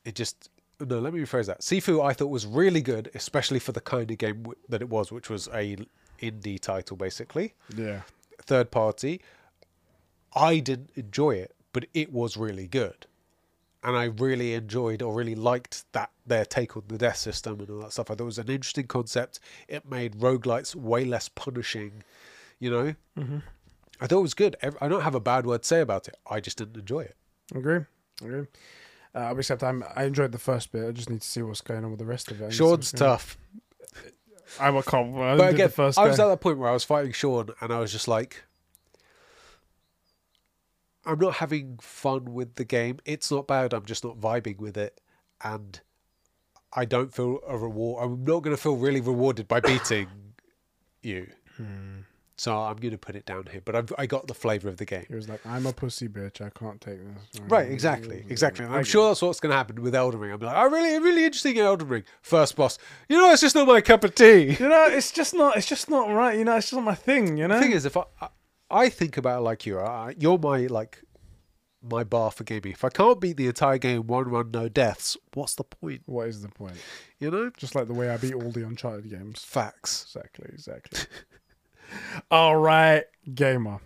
It 0.04 0.16
just 0.16 0.50
no. 0.80 1.00
Let 1.00 1.14
me 1.14 1.20
rephrase 1.20 1.46
that. 1.48 1.62
Sifu 1.62 2.04
I 2.04 2.14
thought 2.14 2.28
was 2.28 2.46
really 2.46 2.82
good, 2.82 3.12
especially 3.16 3.60
for 3.60 3.72
the 3.72 3.82
kind 3.82 4.10
of 4.12 4.18
game 4.18 4.44
w- 4.44 4.58
that 4.70 4.82
it 4.82 4.90
was, 4.90 5.12
which 5.12 5.30
was 5.30 5.48
a 5.54 5.78
indie 6.22 6.60
title 6.60 6.98
basically, 6.98 7.54
yeah, 7.76 8.02
third 8.42 8.72
party. 8.72 9.22
I 10.36 10.60
didn't 10.60 10.92
enjoy 10.96 11.36
it, 11.36 11.56
but 11.72 11.86
it 11.94 12.12
was 12.12 12.36
really 12.38 12.68
good. 12.68 13.06
And 13.84 13.96
I 13.96 14.06
really 14.06 14.54
enjoyed 14.56 15.02
or 15.04 15.14
really 15.14 15.36
liked 15.36 15.86
that 15.94 16.10
their 16.26 16.44
take 16.44 16.76
on 16.76 16.84
the 16.88 16.98
death 16.98 17.18
system 17.18 17.60
and 17.60 17.70
all 17.70 17.80
that 17.82 17.94
stuff. 17.94 18.10
I 18.10 18.16
thought 18.16 18.24
it 18.24 18.26
was 18.26 18.40
an 18.40 18.50
interesting 18.50 18.88
concept. 18.88 19.40
It 19.68 19.90
made 19.90 20.16
roguelites 20.16 20.74
way 20.76 21.06
less 21.06 21.30
punishing, 21.30 22.04
you 22.60 22.72
know? 22.72 22.96
Mm-hmm. 23.18 23.38
I 24.02 24.08
thought 24.08 24.18
it 24.20 24.24
was 24.24 24.34
good. 24.34 24.56
I 24.82 24.88
don't 24.88 25.04
have 25.04 25.14
a 25.16 25.20
bad 25.20 25.46
word 25.46 25.62
to 25.62 25.68
say 25.68 25.82
about 25.82 26.08
it. 26.08 26.18
I 26.30 26.40
just 26.40 26.58
didn't 26.58 26.78
enjoy 26.78 27.02
it. 27.02 27.16
agree, 27.54 27.82
agree. 28.22 28.48
Uh, 29.16 29.34
except 29.38 29.64
I'm, 29.64 29.82
I 29.96 30.04
enjoyed 30.04 30.34
the 30.34 30.38
first 30.38 30.74
bit. 30.74 30.86
I 30.86 30.92
just 30.92 31.10
need 31.10 31.22
to 31.22 31.28
see 31.28 31.42
what's 31.42 31.62
going 31.62 31.86
on 31.86 31.90
with 31.90 32.00
the 32.00 32.06
rest 32.06 32.32
of 32.32 32.42
it. 32.42 32.44
I 32.44 32.48
need 32.48 32.52
to 32.52 32.58
see 32.58 32.64
Sean's 32.64 32.92
tough. 32.92 33.38
I 34.60 34.70
can't. 34.82 35.16
I 35.16 35.38
But 35.38 35.54
again, 35.54 35.68
the 35.68 35.74
first 35.74 35.98
I 35.98 36.08
was 36.08 36.20
at 36.20 36.28
that 36.28 36.42
point 36.42 36.58
where 36.58 36.70
I 36.70 36.74
was 36.74 36.84
fighting 36.84 37.14
Sean 37.14 37.50
and 37.62 37.72
I 37.72 37.80
was 37.80 37.92
just 37.94 38.10
like, 38.10 38.44
I'm 41.06 41.20
not 41.20 41.36
having 41.36 41.78
fun 41.82 42.34
with 42.34 42.56
the 42.56 42.66
game. 42.66 43.00
It's 43.06 43.32
not 43.32 43.48
bad. 43.48 43.74
I'm 43.74 43.86
just 43.86 44.04
not 44.04 44.20
vibing 44.20 44.60
with 44.60 44.78
it. 44.78 45.00
And 45.42 45.80
I 46.74 46.86
don't 46.86 47.14
feel 47.14 47.40
a 47.48 47.58
reward. 47.58 48.04
I'm 48.04 48.26
not 48.26 48.44
going 48.44 48.56
to 48.56 48.62
feel 48.62 48.76
really 48.76 49.02
rewarded 49.02 49.48
by 49.48 49.62
beating 49.62 50.08
you. 51.02 51.32
Hmm. 51.56 52.02
So 52.38 52.58
I'm 52.58 52.76
going 52.76 52.92
to 52.92 52.98
put 52.98 53.16
it 53.16 53.26
down 53.26 53.46
here. 53.50 53.62
But 53.64 53.76
I've, 53.78 53.94
I 53.98 54.06
got 54.08 54.28
the 54.28 54.34
flavour 54.34 54.68
of 54.68 54.76
the 54.76 54.84
game. 54.86 55.06
He 55.08 55.16
was 55.16 55.30
like, 55.30 55.40
"I'm 55.46 55.66
a 55.66 55.72
pussy 55.72 56.10
bitch. 56.10 56.42
I 56.42 56.50
can't 56.50 56.82
take 56.82 57.00
this." 57.00 57.42
Right, 57.48 57.72
exactly, 57.72 58.26
exactly. 58.30 58.66
And 58.66 58.76
I'm 58.76 58.84
sure 58.84 59.08
that's 59.08 59.22
what's 59.22 59.40
going 59.40 59.52
to 59.52 59.56
happen 59.56 59.82
with 59.82 59.96
Elden 59.96 60.20
Ring. 60.20 60.34
I'm 60.34 60.40
like, 60.42 60.56
I 60.56 60.66
really, 60.66 61.00
really 61.00 61.24
interesting 61.24 61.56
in 61.56 61.64
Elden 61.64 61.88
Ring. 61.88 62.04
First 62.22 62.58
boss, 62.58 62.78
you 63.08 63.18
know, 63.18 63.32
it's 63.32 63.42
just 63.42 63.56
not 63.56 63.68
my 63.68 63.80
cup 63.82 64.04
of 64.04 64.16
tea. 64.16 64.58
You 64.60 64.68
know, 64.70 64.86
it's 64.88 65.12
just 65.12 65.34
not. 65.34 65.56
It's 65.56 65.68
just 65.68 65.90
not 65.90 66.10
right. 66.10 66.38
You 66.38 66.44
know, 66.44 66.58
it's 66.58 66.66
just 66.66 66.74
not 66.74 66.84
my 66.84 66.96
thing. 66.96 67.38
You 67.38 67.48
know. 67.48 67.56
The 67.56 67.62
thing 67.62 67.72
is, 67.72 67.86
if 67.86 67.96
I, 67.96 68.04
I, 68.20 68.28
I 68.70 68.90
think 68.90 69.16
about 69.18 69.40
it 69.40 69.42
like 69.44 69.66
you, 69.66 69.80
I, 69.80 70.14
you're 70.18 70.38
my 70.38 70.66
like 70.68 71.04
my 71.82 72.04
bar 72.04 72.32
for 72.32 72.44
gaming. 72.44 72.72
If 72.74 72.84
I 72.84 72.90
can't 72.90 73.22
beat 73.22 73.38
the 73.38 73.48
entire 73.48 73.78
game 73.78 74.08
one 74.08 74.28
run, 74.28 74.52
no 74.52 74.68
deaths, 74.68 75.16
what's 75.36 75.56
the 75.56 75.64
point? 75.64 76.02
what 76.06 76.28
is 76.28 76.42
the 76.42 76.50
point? 76.50 76.76
You 77.20 77.32
know, 77.32 77.50
Just 77.56 77.76
like 77.76 77.88
the 77.88 77.94
way 77.94 78.10
I 78.10 78.18
beat 78.18 78.34
all 78.34 78.52
the 78.52 78.66
Uncharted 78.66 79.10
games. 79.10 79.44
facts. 79.44 80.04
Exactly. 80.08 80.50
Exactly. 80.52 81.00
all 82.32 82.56
right, 82.56 83.04
gamer. 83.34 83.80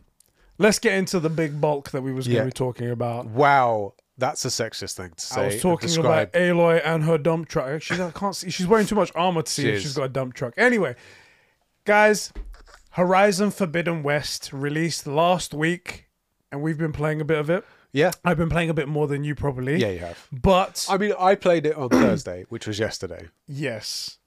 Let's 0.58 0.80
get 0.80 0.94
into 0.94 1.20
the 1.20 1.30
big 1.30 1.62
bulk 1.62 1.92
that 1.92 2.02
we 2.02 2.12
was 2.12 2.28
going 2.28 2.36
Yeah. 2.36 2.42
to 2.42 2.48
be 2.48 2.52
talking 2.52 2.90
about. 2.90 3.28
Wow, 3.28 3.94
that's 4.18 4.44
a 4.44 4.50
sexist 4.50 4.94
thing 4.96 5.12
to 5.16 5.26
say. 5.26 5.42
I 5.42 5.46
was 5.48 5.62
talking 5.62 5.98
about 5.98 6.34
Aloy 6.34 6.82
and 6.84 7.04
her 7.06 7.18
dump 7.18 7.48
truck. 7.48 7.68
Actually, 7.70 8.02
I 8.04 8.12
can't 8.12 8.36
see. 8.36 8.50
She's 8.50 8.68
wearing 8.68 8.86
too 8.86 8.96
much 8.96 9.12
armor 9.16 9.42
to 9.42 9.52
see 9.52 9.64
She 9.64 9.70
if 9.70 9.82
she's 9.82 9.94
got 9.96 10.04
a 10.04 10.10
dump 10.10 10.34
truck. 10.34 10.54
Anyway, 10.58 10.96
guys, 11.86 12.34
Horizon 12.92 13.52
Forbidden 13.52 14.04
West 14.04 14.52
released 14.52 15.08
last 15.08 15.54
week, 15.54 16.08
and 16.52 16.62
we've 16.62 16.78
been 16.78 16.92
playing 16.92 17.22
a 17.22 17.26
bit 17.26 17.38
of 17.38 17.50
it. 17.50 17.64
Yeah, 17.92 18.12
I've 18.24 18.38
been 18.38 18.50
playing 18.50 18.70
a 18.70 18.74
bit 18.74 18.88
more 18.88 19.08
than 19.08 19.24
you 19.24 19.34
probably. 19.34 19.78
yeah, 19.78 19.90
you 19.90 20.00
have. 20.00 20.28
But 20.32 20.86
I 20.90 20.98
mean, 20.98 21.14
I 21.18 21.34
played 21.36 21.66
it 21.66 21.76
on 21.76 21.90
Thursday, 21.90 22.46
which 22.50 22.68
was 22.68 22.78
yesterday. 22.80 23.30
yes. 23.48 24.18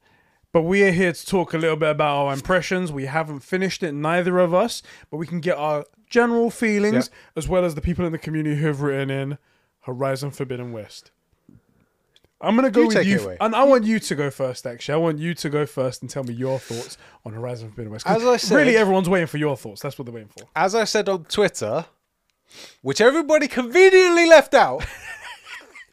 But 0.52 0.62
we 0.62 0.82
are 0.84 0.90
here 0.92 1.12
to 1.12 1.26
talk 1.26 1.54
a 1.54 1.58
little 1.58 1.76
bit 1.76 1.90
about 1.90 2.26
our 2.26 2.32
impressions. 2.34 2.92
We 2.92 3.06
haven't 3.06 3.40
finished 3.40 3.82
it, 3.82 3.92
neither 3.92 4.38
of 4.38 4.52
us, 4.52 4.82
but 5.10 5.16
we 5.16 5.26
can 5.26 5.40
get 5.40 5.56
our 5.56 5.84
general 6.10 6.50
feelings 6.50 7.08
as 7.34 7.48
well 7.48 7.64
as 7.64 7.74
the 7.74 7.80
people 7.80 8.04
in 8.04 8.12
the 8.12 8.18
community 8.18 8.56
who 8.60 8.66
have 8.66 8.82
written 8.82 9.10
in 9.10 9.38
Horizon 9.80 10.30
Forbidden 10.30 10.72
West. 10.72 11.10
I'm 12.38 12.54
gonna 12.56 12.70
go 12.72 12.80
You 12.82 12.86
with 12.88 12.96
take 12.96 13.06
you, 13.06 13.36
and 13.40 13.54
I 13.54 13.62
want 13.62 13.84
you 13.84 13.98
to 14.00 14.14
go 14.16 14.28
first. 14.28 14.66
Actually, 14.66 14.94
I 14.94 14.96
want 14.98 15.18
you 15.20 15.32
to 15.32 15.48
go 15.48 15.64
first 15.64 16.02
and 16.02 16.10
tell 16.10 16.24
me 16.24 16.34
your 16.34 16.58
thoughts 16.58 16.98
on 17.24 17.32
Horizon 17.32 17.68
Forbidden 17.70 17.92
West. 17.92 18.06
As 18.06 18.24
I 18.24 18.36
said- 18.36 18.56
really, 18.56 18.76
everyone's 18.76 19.08
waiting 19.08 19.28
for 19.28 19.38
your 19.38 19.56
thoughts. 19.56 19.80
That's 19.80 19.96
what 19.96 20.06
they're 20.06 20.14
waiting 20.14 20.28
for. 20.36 20.46
As 20.56 20.74
I 20.74 20.84
said 20.84 21.08
on 21.08 21.24
Twitter, 21.24 21.86
which 22.82 23.00
everybody 23.00 23.46
conveniently 23.48 24.26
left 24.26 24.54
out. 24.54 24.84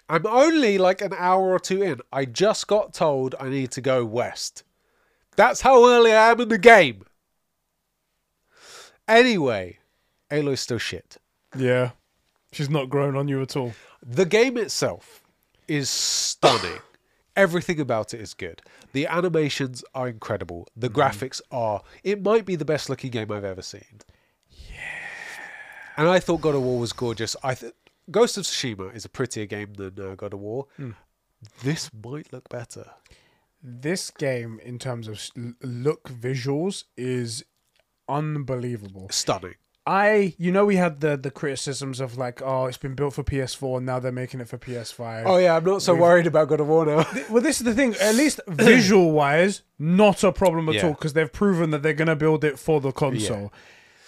I'm 0.10 0.26
only 0.26 0.80
like 0.80 1.02
an 1.02 1.14
hour 1.16 1.52
or 1.52 1.60
two 1.60 1.84
in. 1.84 2.02
I 2.12 2.26
just 2.26 2.68
got 2.68 2.94
told 2.94 3.36
I 3.40 3.48
need 3.48 3.70
to 3.72 3.82
go 3.82 4.04
west. 4.04 4.64
That's 5.36 5.62
how 5.62 5.86
early 5.86 6.12
I 6.12 6.32
am 6.32 6.42
in 6.42 6.50
the 6.50 6.58
game. 6.58 7.04
Anyway, 9.08 9.78
Aloy's 10.32 10.62
still 10.62 10.80
shit. 10.80 11.18
Yeah. 11.56 11.92
She's 12.52 12.70
not 12.70 12.90
grown 12.90 13.16
on 13.16 13.28
you 13.28 13.42
at 13.42 13.56
all. 13.56 13.74
The 14.04 14.26
game 14.26 14.58
itself 14.58 15.22
is 15.68 15.90
stunning. 15.90 16.80
Everything 17.36 17.80
about 17.80 18.14
it 18.14 18.20
is 18.20 18.34
good. 18.34 18.62
The 18.92 19.06
animations 19.06 19.84
are 19.94 20.08
incredible. 20.08 20.68
The 20.76 20.90
mm-hmm. 20.90 21.00
graphics 21.00 21.42
are. 21.52 21.82
It 22.04 22.24
might 22.24 22.46
be 22.46 22.56
the 22.56 22.66
best 22.66 22.90
looking 22.90 23.12
game 23.12 23.32
I've 23.32 23.46
ever 23.46 23.62
seen. 23.62 24.02
Yeah. 24.50 24.76
And 25.98 26.10
I 26.10 26.20
thought 26.20 26.42
God 26.42 26.56
of 26.56 26.64
War 26.64 26.80
was 26.80 26.94
gorgeous. 26.94 27.36
I 27.44 27.54
th- 27.54 27.74
Ghost 28.12 28.38
of 28.38 28.44
Tsushima 28.44 28.96
is 28.96 29.06
a 29.06 29.10
prettier 29.10 29.46
game 29.46 29.74
than 29.76 30.00
uh, 30.00 30.16
God 30.16 30.34
of 30.34 30.40
War. 30.40 30.68
This 31.64 31.90
might 31.94 32.32
look 32.34 32.50
better. 32.50 32.86
This 33.62 34.10
game, 34.12 34.60
in 34.64 34.80
terms 34.80 35.08
of 35.08 35.22
look 35.62 36.10
visuals, 36.10 36.86
is 36.98 37.44
unbelievable. 38.08 39.08
Stunning. 39.12 39.56
I, 39.86 40.36
you 40.38 40.52
know, 40.52 40.66
we 40.66 40.76
had 40.76 41.00
the 41.00 41.18
the 41.18 41.32
criticisms 41.32 42.00
of 42.00 42.16
like, 42.18 42.42
oh, 42.44 42.66
it's 42.68 42.78
been 42.78 42.94
built 42.94 43.16
for 43.16 43.24
PS4 43.24 43.78
and 43.78 43.86
now 43.88 44.00
they're 44.00 44.12
making 44.12 44.40
it 44.40 44.48
for 44.48 44.58
PS5. 44.60 45.24
Oh 45.26 45.38
yeah, 45.38 45.56
I'm 45.56 45.64
not 45.64 45.82
so 45.82 45.96
worried 45.96 46.28
about 46.28 46.48
God 46.50 46.60
of 46.60 46.68
War 46.68 46.86
now. 46.86 47.06
Well, 47.30 47.42
this 47.42 47.60
is 47.60 47.64
the 47.66 47.74
thing. 47.74 47.96
At 47.96 48.14
least 48.24 48.40
visual 48.48 49.12
wise, 49.12 49.64
not 49.80 50.24
a 50.24 50.32
problem 50.32 50.70
at 50.70 50.76
Yeah. 50.76 50.88
all 50.88 50.92
because 50.92 51.14
they've 51.14 51.32
proven 51.32 51.72
that 51.72 51.82
they're 51.82 51.94
gonna 51.94 52.16
build 52.16 52.44
it 52.44 52.60
for 52.60 52.80
the 52.82 52.92
console. 52.92 53.52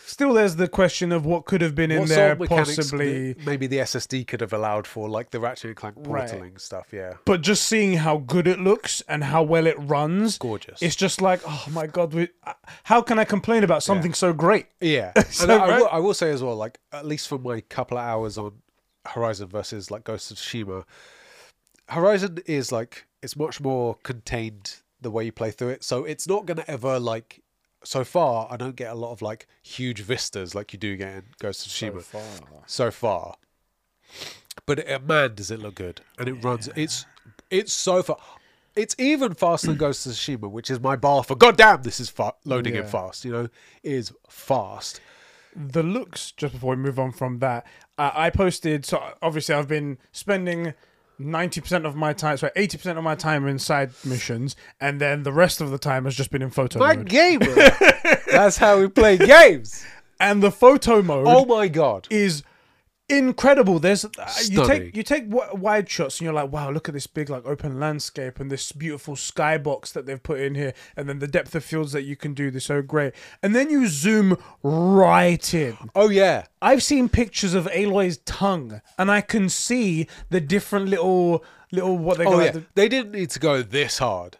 Still, 0.06 0.34
there's 0.34 0.58
the 0.58 0.68
question 0.68 1.12
of 1.12 1.26
what 1.26 1.46
could 1.46 1.62
have 1.62 1.74
been 1.74 1.90
in 1.92 2.00
What 2.02 2.10
there, 2.10 2.36
sort 2.36 2.42
of 2.42 2.50
possibly. 2.50 3.36
maybe 3.46 3.66
the 3.68 3.78
SSD 3.78 4.28
could 4.28 4.42
have 4.42 4.52
allowed 4.54 4.86
for, 4.86 5.08
like 5.08 5.32
the 5.32 5.40
Ratchet 5.40 5.66
and 5.66 5.76
Clank 5.76 5.96
Right. 6.00 6.30
portaling 6.30 6.60
stuff. 6.60 6.88
Yeah, 6.92 7.14
But 7.26 7.42
just 7.42 7.64
seeing 7.66 7.94
how 7.94 8.18
good 8.18 8.46
it 8.48 8.60
looks 8.60 9.02
and 9.08 9.24
how 9.24 9.42
well 9.44 9.66
it 9.68 9.76
runs, 9.80 10.38
gorgeous. 10.38 10.82
it's 10.82 10.96
just 10.96 11.22
like, 11.22 11.42
oh 11.48 11.66
my 11.72 11.88
god, 11.88 12.14
we, 12.14 12.28
how 12.84 13.02
can 13.02 13.20
I 13.20 13.24
complain 13.24 13.64
about 13.64 13.84
something 13.84 14.14
so 14.14 14.34
great? 14.34 14.66
Yeah, 14.82 15.14
So, 15.30 15.44
and 15.44 15.52
I, 15.54 15.56
I 15.66 15.78
will, 15.80 15.90
I 15.94 15.98
will 16.00 16.14
say 16.14 16.32
as 16.32 16.44
well, 16.44 16.56
like 16.56 16.80
at 16.92 17.06
least 17.06 17.28
for 17.30 17.38
my 17.40 17.62
couple 17.62 17.98
of 17.98 18.04
hours 18.04 18.38
on 18.38 18.54
Horizon 19.06 19.48
versus 19.48 19.90
like 19.90 20.04
Ghost 20.04 20.30
of 20.32 20.38
Tsushima, 20.38 20.84
Horizon 21.90 22.40
is 22.46 22.72
like 22.72 23.06
it's 23.22 23.36
much 23.36 23.60
more 23.62 23.96
contained 24.04 24.76
the 25.02 25.12
way 25.12 25.24
you 25.26 25.32
play 25.32 25.52
through 25.52 25.70
it, 25.70 25.84
so 25.84 26.06
it's 26.06 26.28
not 26.28 26.46
gonna 26.46 26.66
ever 26.68 27.00
like. 27.00 27.41
So 27.84 28.04
far, 28.04 28.48
I 28.52 28.58
don't 28.58 28.76
get 28.76 28.92
a 28.92 28.96
lot 28.96 29.12
of 29.12 29.22
like 29.22 29.48
huge 29.64 30.02
vistas 30.02 30.54
like 30.54 30.72
you 30.74 30.80
do 30.80 30.96
get 30.98 31.14
in 31.16 31.24
Ghost 31.40 31.66
of 31.66 31.72
Tsushima. 31.72 32.04
So 32.68 32.92
far, 32.92 33.36
but 34.66 34.90
uh, 34.90 35.00
man, 35.00 35.36
does 35.36 35.52
it 35.52 35.60
look 35.60 35.76
good, 35.76 36.02
and 36.20 36.28
it 36.30 36.34
runs. 36.44 36.70
It's 36.76 37.06
it's 37.50 37.74
so 37.74 38.04
far. 38.04 38.18
It's 38.76 38.96
even 38.98 39.34
faster 39.34 39.68
than 39.68 39.78
Ghost 39.78 40.06
of 40.06 40.14
Tsushima, 40.14 40.50
which 40.50 40.70
is 40.70 40.80
my 40.80 40.96
bar 40.96 41.24
for. 41.24 41.36
God 41.36 41.58
damn, 41.58 41.82
this 41.82 42.00
is 42.00 42.10
fa- 42.10 42.36
loading 42.46 42.76
in 42.76 42.84
Yeah. 42.84 42.90
fast. 42.90 43.26
You 43.26 43.32
know, 43.32 43.50
is 43.84 44.14
fast. 44.30 45.02
the 45.56 45.84
looks 45.84 46.32
just 46.32 46.54
before 46.54 46.76
we 46.76 46.82
move 46.82 46.98
on 46.98 47.12
from 47.12 47.40
that 47.40 47.66
uh, 47.98 48.10
i 48.16 48.30
posted 48.30 48.86
so 48.86 49.04
obviously 49.22 49.54
i've 49.54 49.68
been 49.68 49.98
spending 50.14 50.74
90% 51.20 51.86
of 51.86 51.96
my 51.96 52.14
time 52.14 52.38
sorry 52.38 52.52
80% 52.56 52.98
of 52.98 53.04
my 53.04 53.16
time 53.16 53.48
in 53.48 53.60
side 53.60 53.92
missions 54.04 54.56
and 54.80 55.00
then 55.00 55.24
the 55.24 55.32
rest 55.32 55.62
of 55.62 55.70
the 55.70 55.78
time 55.78 56.06
has 56.06 56.16
just 56.16 56.32
been 56.32 56.42
in 56.42 56.50
photo 56.50 56.80
My 56.80 56.96
mode 56.96 57.10
gamer. 57.10 57.46
That's 58.32 58.58
how 58.58 58.80
we 58.80 58.88
play 58.88 59.18
games. 59.18 59.86
and 60.20 60.42
the 60.42 60.52
photo 60.52 61.02
mode 61.02 61.26
Oh 61.28 61.46
my 61.46 61.68
god. 61.68 62.08
is 62.10 62.44
incredible 63.12 63.78
there's 63.80 64.06
uh, 64.06 64.10
you 64.50 64.66
take 64.66 64.96
you 64.96 65.04
take 65.04 65.26
wide 65.28 65.90
shots 65.90 66.20
and 66.20 66.26
you're 66.26 66.34
like 66.34 66.52
wow 66.52 66.72
look 66.72 66.88
at 66.88 66.94
this 66.94 67.08
big 67.08 67.30
like 67.30 67.46
open 67.46 67.80
landscape 67.80 68.40
and 68.40 68.50
this 68.50 68.72
beautiful 68.72 69.16
skybox 69.16 69.92
that 69.94 70.06
they've 70.06 70.24
put 70.24 70.40
in 70.40 70.56
here 70.56 70.74
and 70.96 71.08
then 71.10 71.20
the 71.20 71.28
depth 71.28 71.54
of 71.56 71.64
fields 71.64 71.92
that 71.92 72.04
you 72.04 72.16
can 72.16 72.34
do 72.34 72.50
they're 72.50 72.60
so 72.62 72.82
great 72.82 73.14
and 73.44 73.56
then 73.56 73.70
you 73.70 73.88
zoom 73.88 74.38
right 74.64 75.54
in 75.54 75.78
Oh 75.96 76.10
yeah. 76.10 76.46
I've 76.62 76.84
seen 76.84 77.10
pictures 77.10 77.54
of 77.54 77.68
Aloy's 77.74 78.18
tongue, 78.20 78.82
and 78.98 79.10
I 79.12 79.22
can 79.22 79.50
see 79.50 80.08
the 80.30 80.40
different 80.40 80.88
little 80.90 81.44
little 81.72 81.98
what 81.98 82.18
they 82.20 82.26
Oh 82.26 82.40
yeah. 82.40 82.52
the- 82.52 82.64
They 82.76 82.88
didn't 82.88 83.12
need 83.12 83.30
to 83.32 83.40
go 83.40 83.62
this 83.64 83.98
hard. 83.98 84.38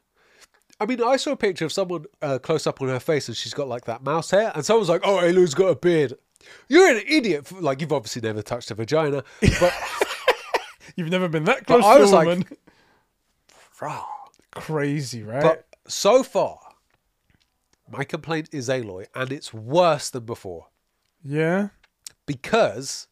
I 0.80 0.86
mean, 0.86 1.02
I 1.04 1.18
saw 1.18 1.32
a 1.32 1.36
picture 1.36 1.66
of 1.66 1.72
someone 1.72 2.06
uh, 2.22 2.38
close 2.40 2.66
up 2.68 2.82
on 2.82 2.88
her 2.88 3.00
face, 3.00 3.28
and 3.28 3.36
she's 3.38 3.54
got 3.54 3.68
like 3.68 3.86
that 3.86 4.04
mouse 4.04 4.32
hair, 4.32 4.52
and 4.56 4.66
someone's 4.66 4.90
like, 4.90 5.02
"Oh, 5.04 5.20
Aloy's 5.20 5.54
got 5.54 5.68
a 5.68 5.76
beard." 5.76 6.14
You're 6.68 6.90
an 6.90 7.02
idiot. 7.08 7.48
for- 7.48 7.62
Like 7.62 7.82
you've 7.82 7.94
obviously 7.94 8.22
never 8.22 8.42
touched 8.42 8.72
a 8.72 8.76
vagina, 8.76 9.24
but 9.60 9.74
You've 10.96 11.10
never 11.10 11.30
been 11.30 11.46
that 11.46 11.66
close 11.66 11.84
I 11.86 11.96
to 11.96 12.02
was 12.02 12.12
a 12.12 12.16
like- 12.16 12.28
woman. 12.28 12.46
Rah. 13.82 14.06
Crazy, 14.52 15.24
right? 15.24 15.42
but 15.42 15.66
so 15.88 16.24
far, 16.24 16.60
my 17.90 18.04
complaint 18.04 18.50
is 18.52 18.68
Aloy, 18.70 19.08
and 19.16 19.32
it's 19.32 19.54
worse 19.54 20.10
than 20.10 20.26
before. 20.26 20.68
yeah, 21.24 21.70
because 22.26 23.08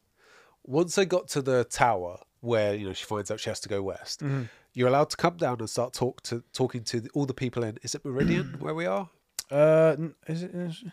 once 0.63 0.95
they 0.95 1.05
got 1.05 1.27
to 1.29 1.41
the 1.41 1.63
tower 1.63 2.19
where 2.41 2.75
you 2.75 2.85
know 2.85 2.93
she 2.93 3.05
finds 3.05 3.31
out 3.31 3.39
she 3.39 3.49
has 3.49 3.59
to 3.61 3.69
go 3.69 3.81
west, 3.81 4.19
Mm-hmm. 4.21 4.43
you're 4.73 4.89
allowed 4.89 5.09
to 5.11 5.17
come 5.17 5.37
down 5.37 5.57
and 5.59 5.69
start 5.69 5.93
talk 5.93 6.21
to 6.23 6.43
talking 6.53 6.83
to 6.85 7.07
all 7.13 7.25
the 7.25 7.33
people 7.33 7.63
in. 7.63 7.77
Is 7.83 7.95
it 7.95 8.03
Meridian 8.03 8.57
where 8.59 8.75
we 8.75 8.85
are? 8.85 9.09
uh, 9.49 9.95
n- 9.97 10.15
is 10.27 10.43
it? 10.43 10.53
Is, 10.53 10.83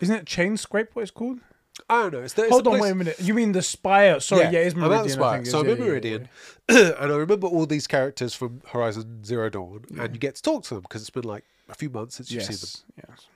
isn't 0.00 0.16
it 0.16 0.24
Chainscrape? 0.24 0.88
What 0.94 1.02
it's 1.02 1.10
called? 1.10 1.40
I 1.88 2.02
don't 2.02 2.12
know. 2.12 2.22
It's 2.22 2.32
the, 2.34 2.42
it's 2.42 2.50
Hold 2.50 2.66
on, 2.66 2.72
place- 2.72 2.82
wait 2.82 2.90
a 2.90 2.94
minute. 2.94 3.20
You 3.20 3.34
mean 3.34 3.52
the 3.52 3.62
spire? 3.62 4.18
Sorry, 4.20 4.44
yeah, 4.44 4.60
it's 4.60 4.74
I'm 4.74 4.80
Meridian. 4.80 5.00
at 5.00 5.04
the 5.04 5.10
spire. 5.10 5.44
So. 5.44 5.60
I'm 5.60 5.66
Yeah, 5.66 5.72
in 5.72 5.78
yeah, 5.78 5.84
yeah, 5.84 5.90
Meridian, 5.90 6.28
and 6.68 7.12
I 7.12 7.16
remember 7.16 7.46
all 7.46 7.66
these 7.66 7.86
characters 7.86 8.34
from 8.34 8.62
Horizon 8.68 9.24
Zero 9.24 9.50
Dawn, 9.50 9.84
and 9.98 10.14
you 10.14 10.18
get 10.18 10.36
to 10.36 10.42
talk 10.42 10.64
to 10.64 10.74
them 10.74 10.82
because 10.82 11.02
it's 11.02 11.10
been 11.10 11.24
like 11.24 11.44
a 11.68 11.74
few 11.74 11.90
months 11.90 12.16
since 12.16 12.30
yeah. 12.30 12.40
you've 12.40 12.54
seen 12.54 12.56
them. 12.56 13.04
Yes, 13.08 13.08
yes. 13.08 13.26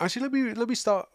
Actually, 0.00 0.22
let 0.22 0.32
me 0.32 0.54
let 0.54 0.68
me 0.68 0.74
start. 0.74 1.08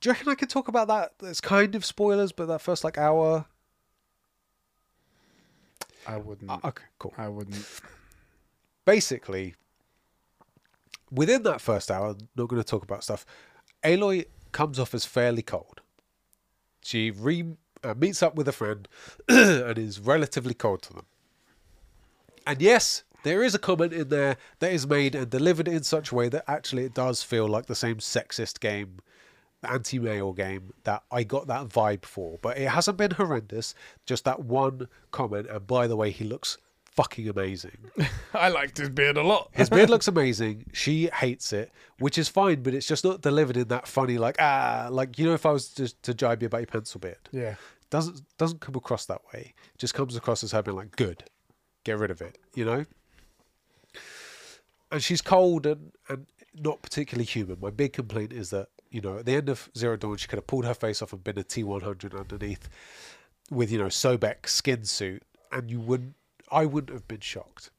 Do 0.00 0.08
you 0.08 0.12
reckon 0.12 0.28
I 0.28 0.34
could 0.34 0.50
talk 0.50 0.68
about 0.68 0.88
that? 0.88 1.12
It's 1.22 1.40
kind 1.40 1.74
of 1.74 1.84
spoilers, 1.84 2.32
but 2.32 2.46
that 2.46 2.60
first 2.60 2.82
like 2.82 2.98
hour. 2.98 3.46
I 6.06 6.16
wouldn't. 6.18 6.50
Uh, 6.50 6.58
okay, 6.64 6.84
cool. 6.98 7.14
I 7.16 7.28
wouldn't. 7.28 7.64
basically, 8.84 9.54
within 11.14 11.42
that 11.44 11.60
first 11.60 11.90
hour, 11.90 12.08
I'm 12.08 12.28
not 12.36 12.48
going 12.48 12.62
to 12.62 12.68
talk 12.68 12.82
about 12.82 13.04
stuff. 13.04 13.24
Aloy 13.82 14.26
comes 14.52 14.78
off 14.78 14.94
as 14.94 15.04
fairly 15.04 15.42
cold. 15.42 15.80
She 16.82 17.10
re 17.10 17.44
uh, 17.82 17.94
meets 17.94 18.22
up 18.22 18.34
with 18.34 18.48
a 18.48 18.52
friend 18.52 18.88
and 19.28 19.78
is 19.78 20.00
relatively 20.00 20.54
cold 20.54 20.82
to 20.82 20.92
them. 20.94 21.06
And 22.46 22.60
yes, 22.60 23.04
there 23.22 23.42
is 23.42 23.54
a 23.54 23.58
comment 23.58 23.92
in 23.92 24.08
there 24.08 24.36
that 24.58 24.72
is 24.72 24.86
made 24.86 25.14
and 25.14 25.30
delivered 25.30 25.68
in 25.68 25.82
such 25.82 26.12
a 26.12 26.14
way 26.14 26.28
that 26.28 26.44
actually 26.46 26.84
it 26.84 26.94
does 26.94 27.22
feel 27.22 27.48
like 27.48 27.66
the 27.66 27.74
same 27.74 27.96
sexist 27.96 28.60
game, 28.60 28.98
anti-male 29.62 30.32
game 30.32 30.74
that 30.84 31.02
I 31.10 31.24
got 31.24 31.46
that 31.46 31.68
vibe 31.68 32.04
for. 32.04 32.38
But 32.42 32.58
it 32.58 32.68
hasn't 32.68 32.98
been 32.98 33.12
horrendous. 33.12 33.74
Just 34.06 34.24
that 34.24 34.40
one 34.40 34.88
comment. 35.10 35.46
And 35.48 35.66
by 35.66 35.86
the 35.86 35.96
way, 35.96 36.10
he 36.10 36.24
looks 36.24 36.58
fucking 36.94 37.28
amazing. 37.28 37.78
I 38.34 38.48
liked 38.48 38.78
his 38.78 38.88
beard 38.88 39.16
a 39.16 39.22
lot. 39.22 39.50
His 39.52 39.68
beard 39.68 39.90
looks 39.90 40.08
amazing. 40.14 40.66
She 40.72 41.08
hates 41.12 41.52
it, 41.52 41.72
which 41.98 42.18
is 42.18 42.28
fine, 42.28 42.62
but 42.62 42.74
it's 42.74 42.86
just 42.86 43.04
not 43.04 43.20
delivered 43.20 43.56
in 43.56 43.68
that 43.68 43.86
funny, 43.86 44.18
like 44.18 44.36
ah, 44.38 44.88
like 44.90 45.18
you 45.18 45.26
know, 45.26 45.34
if 45.34 45.46
I 45.46 45.52
was 45.52 45.68
just 45.68 46.02
to 46.04 46.14
jibe 46.14 46.42
you 46.42 46.46
about 46.46 46.58
your 46.58 46.66
pencil 46.66 47.00
beard, 47.00 47.28
yeah. 47.32 47.54
doesn't 47.90 48.22
doesn't 48.38 48.60
come 48.60 48.74
across 48.76 49.06
that 49.06 49.20
way. 49.32 49.54
Just 49.78 49.94
comes 49.94 50.16
across 50.16 50.42
as 50.42 50.52
her 50.52 50.62
being 50.62 50.76
like, 50.76 50.96
good, 50.96 51.24
get 51.84 51.98
rid 51.98 52.10
of 52.10 52.20
it, 52.22 52.38
you 52.54 52.64
know. 52.64 52.86
And 54.90 55.02
she's 55.02 55.20
cold 55.20 55.66
and 55.66 55.92
and 56.08 56.26
not 56.54 56.82
particularly 56.82 57.24
human. 57.24 57.58
My 57.60 57.70
big 57.70 57.92
complaint 57.92 58.32
is 58.32 58.50
that 58.50 58.68
you 58.90 59.00
know 59.00 59.18
at 59.18 59.26
the 59.26 59.34
end 59.34 59.48
of 59.48 59.68
Zero 59.76 59.96
Dawn, 59.96 60.16
she 60.16 60.28
could 60.28 60.38
have 60.38 60.46
pulled 60.46 60.64
her 60.64 60.74
face 60.74 61.02
off 61.02 61.12
and 61.12 61.24
been 61.24 61.38
a 61.38 61.42
T 61.42 61.64
one 61.64 61.80
hundred 61.80 62.14
underneath, 62.14 62.68
with 63.50 63.70
you 63.72 63.78
know 63.78 63.86
Sobeck 63.86 64.48
skin 64.48 64.84
suit, 64.84 65.22
and 65.50 65.70
you 65.70 65.80
wouldn't. 65.80 66.14
I 66.50 66.66
wouldn't 66.66 66.92
have 66.92 67.08
been 67.08 67.20
shocked. 67.20 67.70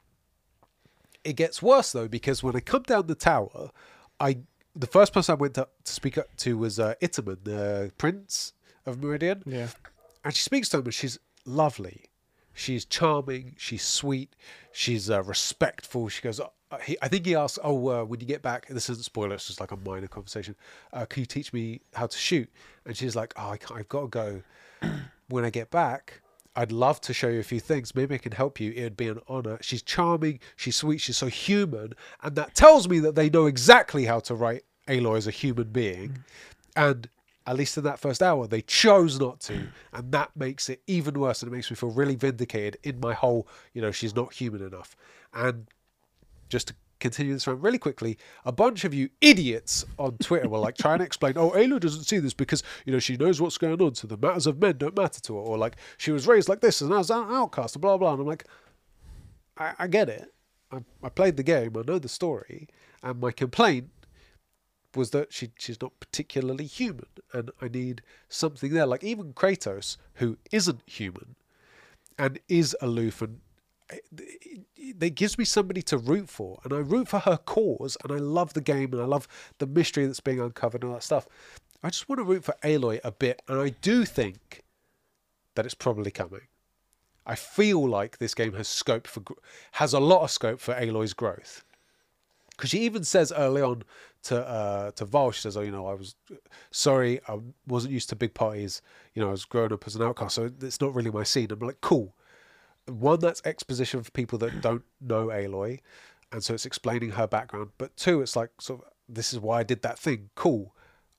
It 1.24 1.34
gets 1.36 1.62
worse 1.62 1.92
though 1.92 2.08
because 2.08 2.44
when 2.44 2.56
I 2.56 2.60
come 2.60 2.84
down 2.84 3.08
the 3.08 3.16
tower, 3.16 3.72
I 4.20 4.40
the 4.76 4.88
first 4.88 5.14
person 5.14 5.34
I 5.34 5.36
went 5.36 5.54
to, 5.56 5.68
to 5.84 5.92
speak 5.92 6.18
up 6.18 6.36
to 6.38 6.58
was 6.58 6.80
uh, 6.80 6.96
Itamen, 7.02 7.38
the 7.44 7.92
prince 7.98 8.54
of 8.86 9.02
Meridian, 9.02 9.42
Yeah. 9.46 9.68
and 10.24 10.36
she 10.36 10.42
speaks 10.42 10.68
to 10.70 10.78
him, 10.80 10.84
and 10.86 10.94
she's 10.94 11.18
lovely. 11.46 12.06
She's 12.54 12.86
charming. 12.86 13.56
She's 13.58 13.84
sweet. 13.84 14.36
She's 14.72 15.10
uh, 15.10 15.24
respectful. 15.24 16.08
She 16.10 16.22
goes. 16.22 16.40
Uh, 16.40 16.78
he, 16.84 16.98
I 17.02 17.08
think 17.08 17.26
he 17.26 17.36
asks, 17.36 17.58
"Oh, 17.64 17.88
uh, 17.90 18.04
when 18.06 18.20
you 18.20 18.26
get 18.26 18.42
back, 18.42 18.68
this 18.68 18.90
isn't 18.90 19.04
spoiler. 19.04 19.36
It's 19.36 19.48
just 19.48 19.60
like 19.60 19.72
a 19.72 19.78
minor 19.78 20.08
conversation. 20.08 20.56
Uh, 20.94 21.06
can 21.06 21.22
you 21.22 21.26
teach 21.26 21.52
me 21.54 21.82
how 21.94 22.08
to 22.08 22.18
shoot?" 22.18 22.50
And 22.86 22.96
she's 22.96 23.16
like, 23.16 23.34
"Oh, 23.38 23.50
I 23.52 23.58
can't, 23.58 23.80
I've 23.80 23.90
got 23.90 24.02
to 24.02 24.08
go. 24.08 24.42
when 25.30 25.44
I 25.46 25.50
get 25.50 25.70
back, 25.72 26.22
I'd 26.56 26.72
love 26.72 27.02
to 27.02 27.14
show 27.14 27.28
you 27.28 27.40
a 27.40 27.44
few 27.44 27.60
things. 27.60 27.94
Maybe 27.96 28.16
I 28.16 28.18
can 28.18 28.32
help 28.32 28.60
you. 28.60 28.72
It 28.72 28.84
would 28.84 28.98
be 28.98 29.10
an 29.10 29.20
honor." 29.28 29.58
She's 29.62 29.82
charming. 29.82 30.40
She's 30.56 30.76
sweet. 30.76 31.00
She's 31.00 31.18
so 31.18 31.28
human, 31.28 31.94
and 32.22 32.36
that 32.36 32.56
tells 32.56 32.88
me 32.88 33.00
that 33.00 33.16
they 33.16 33.30
know 33.30 33.46
exactly 33.46 34.06
how 34.06 34.20
to 34.22 34.36
write 34.36 34.64
Aloy 34.88 35.18
as 35.18 35.28
a 35.28 35.32
human 35.32 35.70
being, 35.70 36.24
and 36.76 37.10
at 37.48 37.56
least 37.56 37.78
in 37.78 37.84
that 37.84 38.00
first 38.00 38.24
hour, 38.24 38.48
they 38.48 38.62
chose 38.62 39.20
not 39.20 39.40
to, 39.40 39.68
and 39.94 40.12
that 40.12 40.36
makes 40.36 40.68
it 40.70 40.82
even 40.88 41.20
worse. 41.20 41.42
And 41.42 41.52
it 41.52 41.56
makes 41.56 41.70
me 41.70 41.76
feel 41.76 41.92
really 41.92 42.16
vindicated 42.16 42.78
in 42.84 43.00
my 43.00 43.14
whole, 43.14 43.48
you 43.74 43.82
know, 43.82 43.92
she's 43.92 44.16
not 44.16 44.34
human 44.34 44.64
enough. 44.64 44.96
And 45.34 45.68
just 46.50 46.70
to 46.70 46.76
continue 47.00 47.34
this 47.34 47.48
around 47.48 47.62
really 47.62 47.78
quickly. 47.78 48.18
A 48.46 48.52
bunch 48.52 48.84
of 48.84 48.94
you 48.94 49.10
idiots 49.22 49.86
on 49.98 50.18
Twitter 50.18 50.50
were 50.50 50.60
like 50.60 50.78
trying 50.78 51.00
to 51.00 51.06
explain, 51.06 51.38
oh, 51.38 51.52
Aloy 51.52 51.80
doesn't 51.80 52.04
see 52.04 52.20
this 52.20 52.34
because, 52.34 52.64
you 52.86 52.94
know, 52.94 53.00
she 53.00 53.18
knows 53.18 53.42
what's 53.42 53.58
going 53.58 53.82
on, 53.82 53.96
so 53.96 54.08
the 54.08 54.18
matters 54.18 54.48
of 54.48 54.62
men 54.62 54.78
don't 54.78 54.98
matter 54.98 55.20
to 55.22 55.36
her. 55.36 55.42
Or 55.42 55.58
like, 55.58 55.76
she 55.98 56.12
was 56.12 56.28
raised 56.28 56.50
like 56.50 56.62
this 56.62 56.82
and 56.82 56.94
I 56.94 56.98
was 56.98 57.10
an 57.10 57.28
outcast, 57.30 57.80
blah, 57.80 57.98
blah. 57.98 58.14
And 58.14 58.22
I'm 58.22 58.28
like, 58.28 58.46
I, 59.58 59.74
I 59.80 59.88
get 59.88 60.10
it. 60.10 60.34
I, 60.72 60.80
I 61.04 61.10
played 61.10 61.38
the 61.38 61.44
game, 61.44 61.76
I 61.78 61.82
know 61.86 62.00
the 62.00 62.10
story, 62.10 62.68
and 63.04 63.20
my 63.20 63.32
complaint 63.32 63.90
was 64.96 65.12
that 65.12 65.34
she 65.34 65.52
she's 65.58 65.82
not 65.82 66.00
particularly 66.00 66.66
human, 66.66 67.08
and 67.34 67.52
I 67.62 67.68
need 67.68 68.02
something 68.30 68.74
there. 68.74 68.86
Like 68.86 69.04
even 69.04 69.34
Kratos, 69.34 69.98
who 70.16 70.38
isn't 70.52 70.82
human, 70.86 71.36
and 72.18 72.40
is 72.48 72.76
aloof 72.82 73.22
and 73.22 73.42
it 73.90 75.16
gives 75.16 75.38
me 75.38 75.46
somebody 75.46 75.82
to 75.82 75.98
root 75.98 76.30
for 76.30 76.60
and 76.64 76.74
i 76.74 76.78
root 76.78 77.08
for 77.08 77.20
her 77.20 77.38
cause 77.38 77.98
and 78.04 78.12
i 78.12 78.18
love 78.18 78.54
the 78.54 78.62
game 78.62 78.92
and 78.94 79.02
i 79.02 79.06
love 79.06 79.28
the 79.60 79.68
mystery 79.68 80.06
that's 80.06 80.20
being 80.20 80.40
uncovered 80.40 80.82
and 80.82 80.90
all 80.90 80.98
that 80.98 81.04
stuff 81.04 81.28
i 81.84 81.90
just 81.90 82.10
want 82.10 82.20
to 82.20 82.24
root 82.24 82.44
for 82.44 82.56
aloy 82.64 83.00
a 83.04 83.12
bit 83.12 83.42
and 83.48 83.60
i 83.60 83.70
do 83.70 84.06
think 84.06 84.64
that 85.56 85.66
it's 85.66 85.76
probably 85.76 86.10
coming 86.10 86.48
i 87.26 87.36
feel 87.36 87.88
like 87.88 88.18
this 88.18 88.34
game 88.34 88.54
has 88.54 88.68
scope 88.68 89.06
for 89.08 89.22
has 89.74 89.94
a 89.94 90.00
lot 90.00 90.24
of 90.24 90.32
scope 90.32 90.60
for 90.60 90.74
aloy's 90.74 91.14
growth 91.14 91.64
because 92.56 92.70
she 92.70 92.80
even 92.80 93.04
says 93.04 93.32
early 93.36 93.62
on 93.62 93.84
to 94.24 94.48
uh, 94.48 94.92
to 94.92 95.06
Varl, 95.06 95.32
she 95.32 95.42
says, 95.42 95.58
"Oh, 95.58 95.62
you 95.62 95.72
know, 95.72 95.88
I 95.88 95.94
was 95.94 96.16
sorry, 96.72 97.20
I 97.28 97.38
wasn't 97.68 97.94
used 97.94 98.10
to 98.10 98.16
big 98.16 98.34
parties. 98.34 98.82
You 99.14 99.22
know, 99.22 99.28
I 99.28 99.32
was 99.32 99.46
growing 99.46 99.74
up 99.74 99.86
as 99.86 99.96
an 99.96 100.02
outcast, 100.02 100.36
so 100.36 100.50
it's 100.62 100.82
not 100.82 100.96
really 100.96 101.12
my 101.12 101.24
scene." 101.24 101.52
I'm 101.52 101.60
like, 101.60 101.82
"Cool." 101.82 102.16
One 102.88 103.20
that's 103.20 103.42
exposition 103.46 104.04
for 104.04 104.12
people 104.12 104.38
that 104.40 104.62
don't 104.62 104.84
know 105.02 105.28
Aloy, 105.28 105.80
and 106.32 106.44
so 106.44 106.54
it's 106.54 106.66
explaining 106.66 107.12
her 107.12 107.28
background. 107.28 107.70
But 107.78 107.96
two, 107.98 108.22
it's 108.22 108.36
like 108.36 108.50
sort 108.60 108.82
of 108.82 108.88
this 109.08 109.34
is 109.34 109.40
why 109.40 109.60
I 109.60 109.64
did 109.64 109.82
that 109.84 110.00
thing. 110.00 110.30
Cool. 110.36 110.74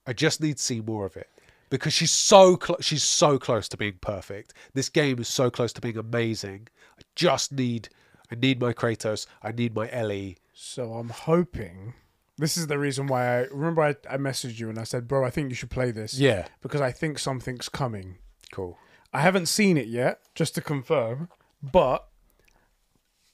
I 0.05 0.13
just 0.13 0.41
need 0.41 0.57
to 0.57 0.63
see 0.63 0.81
more 0.81 1.05
of 1.05 1.17
it 1.17 1.29
because 1.69 1.93
she's 1.93 2.11
so 2.11 2.57
cl- 2.61 2.81
she's 2.81 3.03
so 3.03 3.37
close 3.37 3.67
to 3.69 3.77
being 3.77 3.97
perfect. 4.01 4.53
This 4.73 4.89
game 4.89 5.19
is 5.19 5.27
so 5.27 5.49
close 5.49 5.73
to 5.73 5.81
being 5.81 5.97
amazing. 5.97 6.67
I 6.97 7.01
just 7.15 7.51
need 7.51 7.89
I 8.31 8.35
need 8.35 8.59
my 8.59 8.73
Kratos. 8.73 9.25
I 9.41 9.51
need 9.51 9.75
my 9.75 9.89
Ellie. 9.91 10.37
So 10.53 10.93
I'm 10.93 11.09
hoping. 11.09 11.93
This 12.37 12.57
is 12.57 12.67
the 12.67 12.77
reason 12.77 13.07
why 13.07 13.25
I 13.25 13.45
remember 13.45 13.81
I, 13.81 13.95
I 14.09 14.17
messaged 14.17 14.59
you 14.59 14.69
and 14.69 14.77
I 14.77 14.83
said, 14.83 15.07
"Bro, 15.07 15.25
I 15.25 15.29
think 15.29 15.49
you 15.49 15.55
should 15.55 15.71
play 15.71 15.91
this." 15.91 16.19
Yeah, 16.19 16.47
because 16.61 16.81
I 16.81 16.91
think 16.91 17.19
something's 17.19 17.69
coming. 17.69 18.17
Cool. 18.51 18.77
I 19.13 19.21
haven't 19.21 19.47
seen 19.47 19.77
it 19.77 19.87
yet, 19.87 20.19
just 20.35 20.53
to 20.55 20.61
confirm. 20.61 21.29
But 21.61 22.07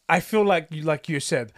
I 0.09 0.19
feel 0.19 0.43
like 0.43 0.67
you 0.71 0.83
like 0.83 1.09
you 1.09 1.19
said. 1.19 1.53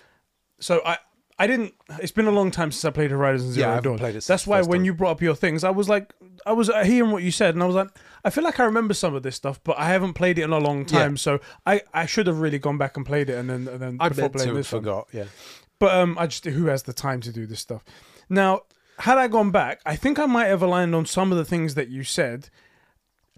So 0.59 0.81
I 0.85 0.97
I 1.37 1.47
didn't. 1.47 1.73
It's 1.99 2.13
been 2.13 2.27
a 2.27 2.31
long 2.31 2.49
time 2.49 2.71
since 2.71 2.85
I 2.85 2.91
played 2.91 3.11
Horizon 3.11 3.51
Zero 3.51 3.69
yeah, 3.69 3.77
I 3.77 3.81
Dawn. 3.81 3.97
Played 3.97 4.15
it 4.15 4.23
That's 4.23 4.47
why 4.47 4.61
when 4.61 4.79
time. 4.79 4.85
you 4.85 4.93
brought 4.93 5.11
up 5.11 5.21
your 5.21 5.35
things, 5.35 5.65
I 5.65 5.69
was 5.69 5.89
like, 5.89 6.13
I 6.45 6.53
was 6.53 6.71
hearing 6.85 7.11
what 7.11 7.23
you 7.23 7.31
said, 7.31 7.55
and 7.55 7.63
I 7.63 7.65
was 7.65 7.75
like, 7.75 7.89
I 8.23 8.29
feel 8.29 8.43
like 8.43 8.59
I 8.59 8.63
remember 8.63 8.93
some 8.93 9.15
of 9.15 9.23
this 9.23 9.35
stuff, 9.35 9.61
but 9.63 9.77
I 9.77 9.89
haven't 9.89 10.13
played 10.13 10.39
it 10.39 10.43
in 10.43 10.53
a 10.53 10.59
long 10.59 10.85
time. 10.85 11.13
Yeah. 11.13 11.17
So 11.17 11.39
I, 11.65 11.81
I 11.93 12.05
should 12.05 12.27
have 12.27 12.39
really 12.39 12.59
gone 12.59 12.77
back 12.77 12.95
and 12.95 13.05
played 13.05 13.29
it, 13.29 13.37
and 13.37 13.49
then 13.49 13.67
and 13.67 13.79
then 13.81 13.97
I 13.99 14.09
before 14.09 14.29
playing 14.29 14.49
to 14.49 14.55
this 14.55 14.69
forgot. 14.69 15.13
One. 15.13 15.23
Yeah, 15.23 15.29
but 15.77 15.93
um, 15.93 16.17
I 16.17 16.27
just 16.27 16.45
who 16.45 16.67
has 16.67 16.83
the 16.83 16.93
time 16.93 17.19
to 17.21 17.33
do 17.33 17.45
this 17.45 17.59
stuff? 17.59 17.83
Now, 18.29 18.61
had 18.99 19.17
I 19.17 19.27
gone 19.27 19.51
back, 19.51 19.81
I 19.85 19.97
think 19.97 20.19
I 20.19 20.25
might 20.25 20.47
have 20.47 20.61
aligned 20.61 20.95
on 20.95 21.05
some 21.05 21.33
of 21.33 21.37
the 21.37 21.45
things 21.45 21.75
that 21.75 21.89
you 21.89 22.03
said 22.03 22.49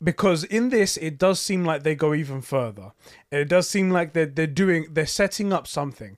because 0.04 0.44
in 0.44 0.70
this 0.70 0.98
it 0.98 1.18
does 1.18 1.40
seem 1.40 1.66
like 1.66 1.84
they 1.84 1.96
go 1.96 2.14
even 2.14 2.42
further. 2.42 2.92
It 3.32 3.50
does 3.50 3.70
seem 3.70 3.90
like 3.90 4.14
they're, 4.14 4.26
they're 4.26 4.48
doing 4.48 4.88
they're 4.92 5.06
setting 5.06 5.52
up 5.52 5.68
something. 5.68 6.18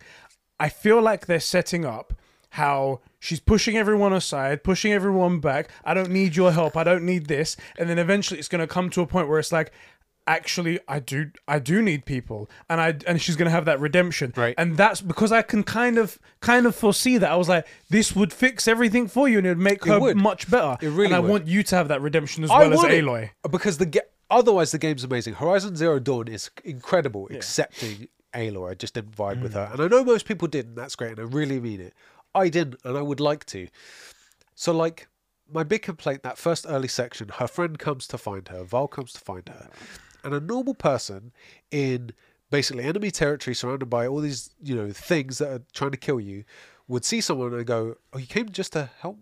I 0.59 0.69
feel 0.69 1.01
like 1.01 1.25
they're 1.25 1.39
setting 1.39 1.86
up 1.86 2.13
how 2.53 2.99
she's 3.19 3.39
pushing 3.39 3.77
everyone 3.77 4.11
aside 4.11 4.63
pushing 4.63 4.91
everyone 4.91 5.39
back. 5.39 5.69
I 5.86 5.93
don't 5.93 6.09
need 6.09 6.36
your 6.36 6.51
help. 6.51 6.75
I 6.75 6.84
don't 6.84 7.05
need 7.05 7.27
this. 7.27 7.55
And 7.77 7.89
then 7.89 7.99
eventually 7.99 8.39
it's 8.39 8.49
going 8.49 8.61
to 8.61 8.67
come 8.67 8.89
to 8.91 9.01
a 9.01 9.07
point 9.07 9.27
where 9.27 9.39
it's 9.39 9.51
like 9.51 9.71
actually 10.30 10.80
I 10.88 10.99
do 10.99 11.32
I 11.47 11.59
do 11.59 11.82
need 11.82 12.05
people. 12.05 12.49
And 12.69 12.80
I 12.80 12.95
and 13.07 13.21
she's 13.21 13.36
gonna 13.36 13.49
have 13.49 13.65
that 13.65 13.80
redemption. 13.80 14.32
Right. 14.38 14.55
And 14.57 14.77
that's 14.77 15.01
because 15.01 15.32
I 15.32 15.41
can 15.41 15.63
kind 15.63 15.97
of 15.97 16.19
kind 16.39 16.65
of 16.65 16.75
foresee 16.75 17.17
that. 17.17 17.30
I 17.30 17.36
was 17.36 17.49
like 17.49 17.67
this 17.89 18.15
would 18.15 18.32
fix 18.32 18.67
everything 18.67 19.07
for 19.07 19.27
you 19.27 19.39
and 19.39 19.47
it 19.47 19.49
would 19.49 19.57
make 19.57 19.82
it 19.82 19.89
her 19.89 19.99
would. 19.99 20.15
much 20.15 20.49
better. 20.49 20.77
It 20.82 20.89
really 20.89 21.05
and 21.05 21.15
I 21.15 21.19
would. 21.19 21.30
want 21.32 21.47
you 21.47 21.63
to 21.63 21.75
have 21.75 21.88
that 21.89 22.01
redemption 22.01 22.43
as 22.43 22.51
I 22.51 22.59
well 22.59 22.73
as 22.73 22.80
Aloy. 22.80 23.32
because 23.51 23.80
the 23.80 23.88
ge- 23.88 24.07
otherwise 24.30 24.71
the 24.71 24.77
game's 24.77 25.03
amazing. 25.03 25.34
Horizon 25.34 25.75
Zero 25.75 25.99
Dawn 25.99 26.27
is 26.27 26.49
incredible 26.63 27.27
yeah. 27.30 27.38
accepting 27.38 28.07
Aloy. 28.36 28.71
I 28.71 28.73
just 28.75 28.93
didn't 28.93 29.17
vibe 29.17 29.39
mm. 29.39 29.43
with 29.43 29.53
her. 29.55 29.69
And 29.73 29.82
I 29.82 29.88
know 29.88 30.03
most 30.03 30.25
people 30.27 30.47
didn't. 30.47 30.75
That's 30.75 30.95
great 30.95 31.17
and 31.17 31.19
I 31.19 31.23
really 31.23 31.59
mean 31.59 31.82
it. 31.82 31.93
I 32.36 32.49
didn't 32.49 32.80
and 32.84 32.95
I 32.95 33.01
would 33.01 33.19
like 33.19 33.45
to. 33.47 33.67
So 34.53 34.71
like 34.71 35.07
my 35.51 35.63
big 35.63 35.82
complaint 35.82 36.21
that 36.21 36.38
first 36.38 36.67
early 36.69 36.88
section 36.88 37.27
her 37.39 37.47
friend 37.47 37.80
comes 37.80 38.05
to 38.05 38.19
find 38.19 38.47
her 38.49 38.63
Varl 38.63 38.88
comes 38.88 39.11
to 39.13 39.19
find 39.19 39.49
her 39.49 39.67
and 40.24 40.34
a 40.34 40.39
normal 40.39 40.74
person 40.74 41.32
in 41.72 42.11
basically 42.51 42.84
enemy 42.84 43.11
territory 43.11 43.53
surrounded 43.53 43.89
by 43.89 44.07
all 44.07 44.20
these, 44.20 44.51
you 44.61 44.76
know, 44.76 44.91
things 44.91 45.38
that 45.38 45.49
are 45.49 45.61
trying 45.74 45.91
to 45.91 45.97
kill 45.97 46.20
you 46.20 46.43
would 46.88 47.05
see 47.05 47.22
someone 47.22 47.53
and 47.53 47.65
go, 47.65 47.95
"Oh, 48.13 48.17
you 48.17 48.28
came 48.28 48.49
just 48.49 48.74
to 48.74 48.89
help." 48.99 49.20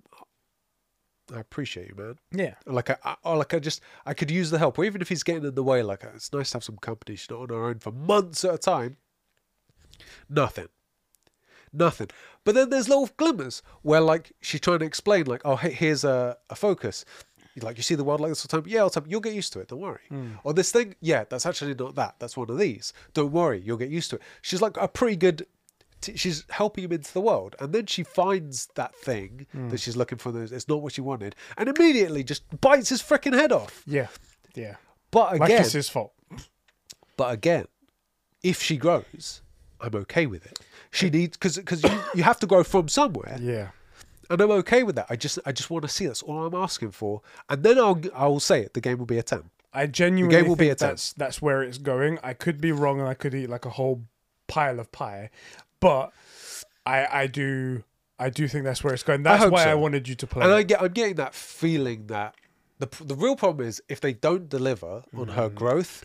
I 1.33 1.39
appreciate 1.39 1.89
you, 1.89 1.95
man. 1.95 2.19
Yeah. 2.31 2.53
Like 2.65 2.89
I, 2.89 3.15
I, 3.25 3.33
like 3.33 3.53
I 3.53 3.59
just, 3.59 3.81
I 4.05 4.13
could 4.13 4.31
use 4.31 4.49
the 4.49 4.59
help, 4.59 4.79
or 4.79 4.85
even 4.85 5.01
if 5.01 5.09
he's 5.09 5.23
getting 5.23 5.43
in 5.43 5.55
the 5.55 5.63
way. 5.63 5.83
Like 5.83 6.05
it's 6.15 6.31
nice 6.31 6.51
to 6.51 6.57
have 6.57 6.63
some 6.63 6.77
company. 6.77 7.17
She's 7.17 7.29
not 7.29 7.41
on 7.41 7.49
her 7.49 7.65
own 7.65 7.79
for 7.79 7.91
months 7.91 8.45
at 8.45 8.53
a 8.53 8.57
time. 8.57 8.95
Nothing. 10.29 10.69
Nothing. 11.73 12.07
But 12.43 12.55
then 12.55 12.69
there's 12.69 12.87
little 12.87 13.09
glimmers 13.17 13.61
where, 13.81 13.99
like, 13.99 14.31
she's 14.41 14.61
trying 14.61 14.79
to 14.79 14.85
explain, 14.85 15.25
like, 15.25 15.41
oh, 15.43 15.57
hey, 15.57 15.71
here's 15.71 16.05
a, 16.05 16.37
a 16.49 16.55
focus 16.55 17.03
like 17.61 17.77
you 17.77 17.83
see 17.83 17.95
the 17.95 18.03
world 18.03 18.19
like 18.19 18.31
this 18.31 18.41
all 18.41 18.47
the 18.47 18.61
time. 18.61 18.71
Yeah, 18.71 18.81
all 18.81 18.89
the 18.89 18.99
time. 18.99 19.09
You'll 19.09 19.21
get 19.21 19.33
used 19.33 19.53
to 19.53 19.59
it. 19.59 19.69
Don't 19.69 19.79
worry. 19.79 19.99
Mm. 20.11 20.39
Or 20.43 20.53
this 20.53 20.71
thing. 20.71 20.95
Yeah, 21.01 21.25
that's 21.29 21.45
actually 21.45 21.73
not 21.73 21.95
that. 21.95 22.15
That's 22.19 22.37
one 22.37 22.49
of 22.49 22.57
these. 22.57 22.93
Don't 23.13 23.31
worry. 23.31 23.61
You'll 23.63 23.77
get 23.77 23.89
used 23.89 24.09
to 24.11 24.17
it. 24.17 24.21
She's 24.41 24.61
like 24.61 24.77
a 24.77 24.87
pretty 24.87 25.15
good. 25.15 25.45
T- 25.99 26.15
she's 26.15 26.45
helping 26.49 26.83
him 26.83 26.91
into 26.91 27.11
the 27.11 27.21
world, 27.21 27.55
and 27.59 27.73
then 27.73 27.87
she 27.87 28.03
finds 28.03 28.67
that 28.75 28.95
thing 28.95 29.47
mm. 29.55 29.69
that 29.71 29.79
she's 29.79 29.97
looking 29.97 30.17
for. 30.17 30.43
It's 30.43 30.67
not 30.67 30.81
what 30.81 30.93
she 30.93 31.01
wanted, 31.01 31.35
and 31.57 31.69
immediately 31.69 32.23
just 32.23 32.43
bites 32.61 32.89
his 32.89 33.01
freaking 33.01 33.33
head 33.33 33.51
off. 33.51 33.83
Yeah, 33.87 34.07
yeah. 34.55 34.75
But 35.09 35.33
again, 35.33 35.39
like 35.39 35.51
it's 35.51 35.71
his 35.71 35.89
fault. 35.89 36.13
But 37.15 37.33
again, 37.33 37.65
if 38.43 38.61
she 38.61 38.77
grows, 38.77 39.41
I'm 39.81 39.95
okay 39.95 40.27
with 40.27 40.45
it. 40.45 40.59
She 40.91 41.09
needs 41.09 41.35
because 41.35 41.57
because 41.57 41.83
you, 41.83 41.99
you 42.13 42.23
have 42.23 42.39
to 42.41 42.47
grow 42.47 42.63
from 42.63 42.87
somewhere. 42.87 43.37
Yeah 43.41 43.69
and 44.30 44.41
I'm 44.41 44.51
okay 44.51 44.84
with 44.84 44.95
that. 44.95 45.07
I 45.09 45.15
just 45.15 45.39
I 45.45 45.51
just 45.51 45.69
want 45.69 45.84
to 45.84 45.89
see 45.89 46.07
that's 46.07 46.21
all 46.21 46.45
I'm 46.45 46.55
asking 46.55 46.91
for, 46.91 47.21
and 47.49 47.63
then 47.63 47.78
I'll 47.78 47.99
I'll 48.15 48.39
say 48.39 48.61
it. 48.61 48.73
The 48.73 48.82
game 48.82 48.97
will 48.97 49.05
be 49.05 49.17
a 49.17 49.23
ten. 49.23 49.49
I 49.73 49.86
genuinely 49.86 50.36
the 50.36 50.41
game 50.41 50.49
will 50.49 50.55
think 50.55 50.67
be 50.67 50.69
a 50.69 50.75
10. 50.75 50.89
that's 50.89 51.13
that's 51.13 51.41
where 51.41 51.61
it's 51.61 51.78
going. 51.78 52.19
I 52.23 52.34
could 52.34 52.59
be 52.59 52.71
wrong, 52.71 52.99
and 52.99 53.09
I 53.09 53.13
could 53.13 53.34
eat 53.36 53.49
like 53.49 53.65
a 53.65 53.71
whole 53.71 54.03
pile 54.47 54.80
of 54.80 54.91
pie, 54.91 55.30
but 55.80 56.11
I 56.86 57.07
I 57.23 57.28
do 57.28 57.84
I 58.19 58.30
do 58.30 58.47
think 58.47 58.63
that's 58.63 58.84
where 58.84 58.93
it's 58.93 59.03
going. 59.03 59.23
That's 59.23 59.43
I 59.43 59.47
why 59.47 59.65
so. 59.65 59.71
I 59.71 59.75
wanted 59.75 60.07
you 60.07 60.15
to 60.15 60.28
play. 60.28 60.43
And 60.43 60.53
I 60.53 60.63
get 60.63 60.82
I'm 60.82 60.91
getting 60.91 61.15
that 61.15 61.34
feeling 61.34 62.07
that 62.07 62.36
the 62.80 62.88
the 63.03 63.15
real 63.15 63.36
problem 63.36 63.67
is 63.67 63.82
if 63.89 64.01
they 64.01 64.13
don't 64.13 64.49
deliver 64.49 65.03
on 65.15 65.28
mm, 65.28 65.34
her 65.34 65.49
growth. 65.49 66.03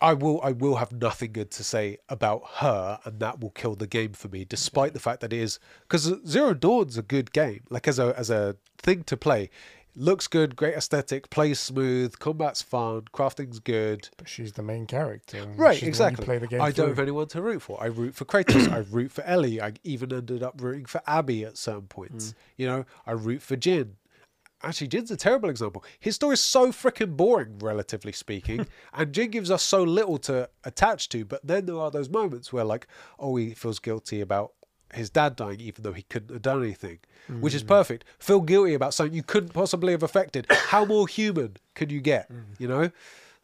I 0.00 0.14
will 0.14 0.40
I 0.42 0.52
will 0.52 0.76
have 0.76 0.92
nothing 0.92 1.32
good 1.32 1.50
to 1.52 1.64
say 1.64 1.98
about 2.08 2.42
her, 2.56 3.00
and 3.04 3.20
that 3.20 3.40
will 3.40 3.50
kill 3.50 3.74
the 3.74 3.86
game 3.86 4.12
for 4.12 4.28
me. 4.28 4.44
Despite 4.44 4.92
the 4.94 5.00
fact 5.00 5.20
that 5.20 5.32
it 5.32 5.38
is 5.38 5.58
because 5.82 6.12
Zero 6.26 6.54
Dawn's 6.54 6.96
a 6.98 7.02
good 7.02 7.32
game, 7.32 7.62
like 7.70 7.88
as 7.88 7.98
a 7.98 8.14
as 8.18 8.30
a 8.30 8.56
thing 8.78 9.04
to 9.04 9.16
play, 9.16 9.50
looks 9.96 10.26
good, 10.26 10.56
great 10.56 10.74
aesthetic, 10.74 11.30
plays 11.30 11.58
smooth, 11.60 12.18
combat's 12.18 12.62
fun, 12.62 13.02
crafting's 13.12 13.58
good. 13.58 14.08
But 14.16 14.28
she's 14.28 14.52
the 14.52 14.62
main 14.62 14.86
character, 14.86 15.46
right? 15.56 15.82
Exactly. 15.82 16.24
play 16.24 16.38
the 16.38 16.46
game 16.46 16.60
I 16.60 16.70
through. 16.70 16.84
don't 16.84 16.88
have 16.90 16.98
anyone 16.98 17.28
to 17.28 17.42
root 17.42 17.62
for. 17.62 17.82
I 17.82 17.86
root 17.86 18.14
for 18.14 18.24
Kratos. 18.24 18.70
I 18.70 18.78
root 18.90 19.12
for 19.12 19.22
Ellie. 19.22 19.60
I 19.60 19.72
even 19.84 20.12
ended 20.12 20.42
up 20.42 20.60
rooting 20.60 20.86
for 20.86 21.00
Abby 21.06 21.44
at 21.44 21.56
certain 21.56 21.88
points. 21.88 22.30
Mm. 22.30 22.34
You 22.56 22.66
know, 22.66 22.84
I 23.06 23.12
root 23.12 23.42
for 23.42 23.56
Jin 23.56 23.96
actually 24.62 24.88
Jin's 24.88 25.10
a 25.10 25.16
terrible 25.16 25.48
example. 25.48 25.84
His 25.98 26.14
story 26.14 26.34
is 26.34 26.40
so 26.40 26.68
freaking 26.68 27.16
boring, 27.16 27.58
relatively 27.58 28.12
speaking, 28.12 28.66
and 28.94 29.12
Jin 29.12 29.30
gives 29.30 29.50
us 29.50 29.62
so 29.62 29.82
little 29.82 30.18
to 30.18 30.48
attach 30.64 31.08
to. 31.10 31.24
But 31.24 31.46
then 31.46 31.66
there 31.66 31.78
are 31.78 31.90
those 31.90 32.08
moments 32.08 32.52
where, 32.52 32.64
like, 32.64 32.86
oh, 33.18 33.36
he 33.36 33.54
feels 33.54 33.78
guilty 33.78 34.20
about 34.20 34.52
his 34.94 35.10
dad 35.10 35.36
dying, 35.36 35.60
even 35.60 35.82
though 35.82 35.92
he 35.92 36.02
couldn't 36.02 36.32
have 36.32 36.42
done 36.42 36.62
anything, 36.62 36.98
mm. 37.30 37.40
which 37.40 37.54
is 37.54 37.62
mm. 37.64 37.68
perfect. 37.68 38.04
Feel 38.18 38.40
guilty 38.40 38.74
about 38.74 38.94
something 38.94 39.14
you 39.14 39.22
couldn't 39.22 39.52
possibly 39.52 39.92
have 39.92 40.02
affected. 40.02 40.46
How 40.50 40.84
more 40.84 41.06
human 41.06 41.56
can 41.74 41.90
you 41.90 42.00
get? 42.00 42.30
Mm. 42.32 42.42
You 42.58 42.68
know, 42.68 42.90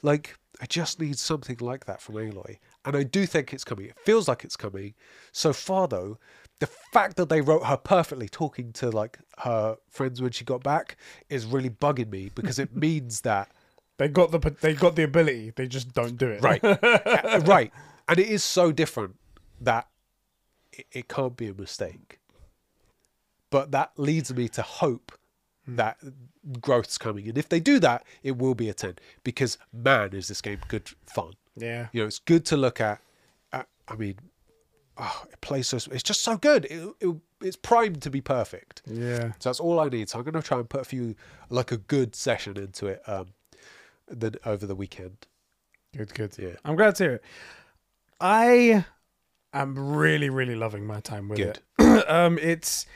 like 0.03 0.37
I 0.61 0.67
just 0.67 1.01
need 1.01 1.19
something 1.19 1.59
like 1.61 1.87
that 1.87 2.01
from 2.01 2.17
Aloy, 2.17 2.59
and 2.85 2.97
I 2.97 3.03
do 3.03 3.27
think 3.27 3.53
it's 3.53 3.65
coming. 3.65 3.87
It 3.87 3.99
feels 4.05 4.29
like 4.29 4.45
it's 4.45 4.57
coming. 4.57 4.95
So 5.33 5.53
far, 5.53 5.89
though, 5.89 6.19
the 6.59 6.67
fact 6.67 7.17
that 7.17 7.29
they 7.29 7.41
wrote 7.41 7.65
her 7.67 7.77
perfectly 7.77 8.29
talking 8.29 8.73
to 8.73 8.91
like 8.91 9.19
her 9.39 9.77
friends 9.91 10.23
when 10.23 10.33
she 10.33 10.45
got 10.45 10.63
back 10.63 10.97
is 11.29 11.45
really 11.45 11.71
bugging 11.71 12.11
me 12.11 12.31
because 12.35 12.59
it 12.59 12.75
means 12.77 13.23
that 13.23 13.51
they 13.99 14.09
got 14.09 14.31
the 14.31 14.57
they 14.61 14.75
got 14.75 14.97
the 14.97 15.03
ability 15.03 15.53
they 15.57 15.67
just 15.67 15.93
don't 15.93 16.17
do 16.17 16.29
it 16.29 16.43
right 16.43 16.63
right 17.47 17.73
and 18.09 18.19
it 18.19 18.29
is 18.29 18.43
so 18.45 18.73
different 18.73 19.17
that 19.61 19.89
it, 20.73 20.87
it 20.93 21.09
can't 21.09 21.37
be 21.37 21.49
a 21.49 21.55
mistake. 21.55 22.21
But 23.51 23.71
that 23.73 23.93
leads 23.97 24.33
me 24.35 24.49
to 24.51 24.63
hope 24.63 25.13
hmm. 25.65 25.77
that 25.77 25.99
growth's 26.61 26.99
coming, 26.99 27.29
and 27.29 27.39
if 27.39 27.49
they 27.49 27.61
do 27.61 27.79
that, 27.81 28.05
it 28.23 28.37
will 28.39 28.55
be 28.55 28.69
a 28.69 28.75
ten. 28.75 28.97
Because 29.25 29.59
man, 29.73 30.13
is 30.13 30.29
this 30.29 30.41
game 30.41 30.61
good 30.69 30.91
fun? 31.07 31.33
Yeah. 31.57 31.89
You 31.93 32.03
know, 32.03 32.07
it's 32.07 32.19
good 32.19 32.45
to 32.47 32.57
look 32.57 32.81
at. 32.81 33.01
I 33.89 33.95
mean, 33.95 34.17
oh, 34.99 35.25
it 35.33 35.41
plays 35.41 35.69
so. 35.69 35.79
It's 35.93 36.03
just 36.03 36.23
so 36.23 36.37
good. 36.37 36.65
It, 36.67 36.89
it, 37.01 37.17
it's 37.43 37.57
primed 37.57 38.03
to 38.03 38.11
be 38.11 38.21
perfect. 38.21 38.83
Yeah. 38.87 39.33
So 39.39 39.49
that's 39.51 39.61
all 39.61 39.79
I 39.81 39.89
need. 39.89 40.09
So 40.09 40.19
I'm 40.19 40.25
going 40.25 40.35
to 40.35 40.43
try 40.43 40.59
and 40.59 40.69
put 40.69 40.81
a 40.81 40.85
few, 40.85 41.15
like 41.51 41.73
a 41.73 41.77
good 41.77 42.15
session 42.15 42.57
into 42.57 42.87
it, 42.87 43.03
um, 43.07 43.27
then 44.09 44.35
over 44.45 44.67
the 44.67 44.75
weekend. 44.75 45.27
Good, 45.97 46.15
good. 46.15 46.37
Yeah. 46.39 46.57
I'm 46.65 46.77
glad 46.77 46.95
to 46.97 47.05
hear 47.05 47.13
it. 47.15 47.25
I 48.21 48.85
am 49.53 49.79
really, 49.97 50.31
really 50.31 50.55
loving 50.55 50.87
my 50.87 51.01
time 51.01 51.29
with 51.29 51.39
Good. 51.39 51.61
it. 51.79 52.09
um, 52.09 52.39
it's 52.39 52.87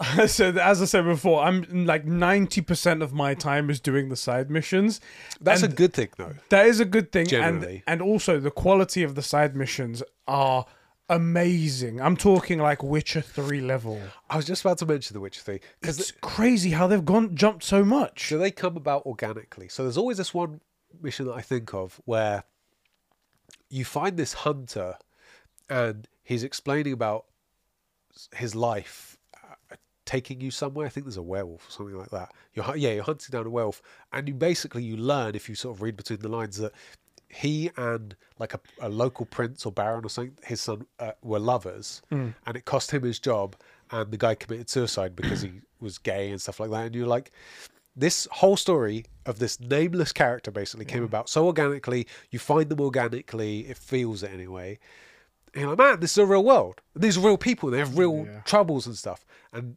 so 0.26 0.50
as 0.50 0.80
I 0.80 0.84
said 0.86 1.04
before, 1.04 1.42
I'm 1.42 1.62
like 1.84 2.06
90% 2.06 3.02
of 3.02 3.12
my 3.12 3.34
time 3.34 3.68
is 3.68 3.80
doing 3.80 4.08
the 4.08 4.16
side 4.16 4.50
missions. 4.50 5.00
That's 5.40 5.62
And 5.62 5.72
a 5.72 5.76
good 5.76 5.92
thing, 5.92 6.08
though. 6.16 6.34
That 6.48 6.66
is 6.66 6.80
a 6.80 6.84
good 6.84 7.12
thing, 7.12 7.26
Generally. 7.26 7.82
and 7.86 8.00
and 8.00 8.02
also 8.02 8.40
the 8.40 8.50
quality 8.50 9.02
of 9.02 9.14
the 9.14 9.22
side 9.22 9.54
missions 9.54 10.02
are 10.26 10.64
amazing. 11.10 12.00
I'm 12.00 12.16
talking 12.16 12.58
like 12.58 12.82
Witcher 12.82 13.20
three 13.20 13.60
level. 13.60 14.00
I 14.30 14.36
was 14.36 14.46
just 14.46 14.62
about 14.64 14.78
to 14.78 14.86
mention 14.86 15.14
the 15.14 15.20
Witcher 15.20 15.42
3 15.42 15.60
because 15.80 15.98
It's 16.00 16.12
crazy 16.22 16.70
how 16.70 16.86
they've 16.86 17.04
gone 17.04 17.34
jumped 17.36 17.64
so 17.64 17.84
much. 17.84 18.28
so 18.28 18.38
they 18.38 18.50
come 18.50 18.76
about 18.76 19.04
organically. 19.04 19.68
So 19.68 19.82
there's 19.82 19.98
always 19.98 20.16
this 20.16 20.32
one 20.32 20.60
mission 21.02 21.26
that 21.26 21.34
I 21.34 21.42
think 21.42 21.74
of 21.74 22.00
where 22.04 22.44
you 23.68 23.84
find 23.84 24.16
this 24.16 24.32
hunter, 24.32 24.94
and 25.68 26.08
he's 26.22 26.42
explaining 26.44 26.92
about 26.92 27.26
his 28.34 28.54
life 28.54 29.16
uh, 29.44 29.76
taking 30.04 30.40
you 30.40 30.50
somewhere. 30.50 30.86
I 30.86 30.88
think 30.88 31.06
there's 31.06 31.16
a 31.16 31.22
werewolf 31.22 31.68
or 31.68 31.70
something 31.70 31.96
like 31.96 32.10
that. 32.10 32.32
You're 32.54 32.76
yeah, 32.76 32.92
you're 32.92 33.04
hunting 33.04 33.30
down 33.30 33.46
a 33.46 33.50
werewolf, 33.50 33.82
and 34.12 34.26
you 34.28 34.34
basically 34.34 34.82
you 34.82 34.96
learn 34.96 35.34
if 35.34 35.48
you 35.48 35.54
sort 35.54 35.76
of 35.76 35.82
read 35.82 35.96
between 35.96 36.20
the 36.20 36.28
lines 36.28 36.56
that 36.56 36.72
he 37.32 37.70
and 37.76 38.14
like 38.38 38.54
a, 38.54 38.60
a 38.80 38.88
local 38.88 39.24
prince 39.26 39.64
or 39.64 39.72
baron 39.72 40.04
or 40.04 40.08
something, 40.10 40.36
his 40.44 40.60
son 40.60 40.84
uh, 40.98 41.12
were 41.22 41.38
lovers, 41.38 42.02
and 42.10 42.34
it 42.54 42.64
cost 42.64 42.90
him 42.90 43.02
his 43.02 43.18
job, 43.18 43.56
and 43.90 44.10
the 44.10 44.16
guy 44.16 44.34
committed 44.34 44.68
suicide 44.68 45.14
because 45.16 45.42
he 45.42 45.52
was 45.80 45.98
gay 45.98 46.30
and 46.30 46.40
stuff 46.40 46.58
like 46.60 46.70
that. 46.70 46.86
And 46.86 46.94
you're 46.94 47.06
like, 47.06 47.30
this 47.96 48.26
whole 48.32 48.56
story 48.56 49.04
of 49.26 49.38
this 49.38 49.60
nameless 49.60 50.12
character 50.12 50.50
basically 50.50 50.84
came 50.86 51.02
about 51.04 51.28
so 51.28 51.46
organically. 51.46 52.06
You 52.30 52.38
find 52.38 52.68
them 52.68 52.80
organically. 52.80 53.60
It 53.60 53.76
feels 53.76 54.22
it 54.22 54.30
anyway. 54.32 54.78
And 55.54 55.62
you're 55.62 55.70
like, 55.70 55.78
man, 55.78 56.00
this 56.00 56.12
is 56.12 56.18
a 56.18 56.26
real 56.26 56.44
world. 56.44 56.80
These 56.94 57.18
are 57.18 57.20
real 57.20 57.36
people. 57.38 57.70
They 57.70 57.78
have 57.78 57.98
real 57.98 58.26
Yeah. 58.26 58.40
troubles 58.44 58.86
and 58.86 58.96
stuff. 58.96 59.24
And 59.52 59.76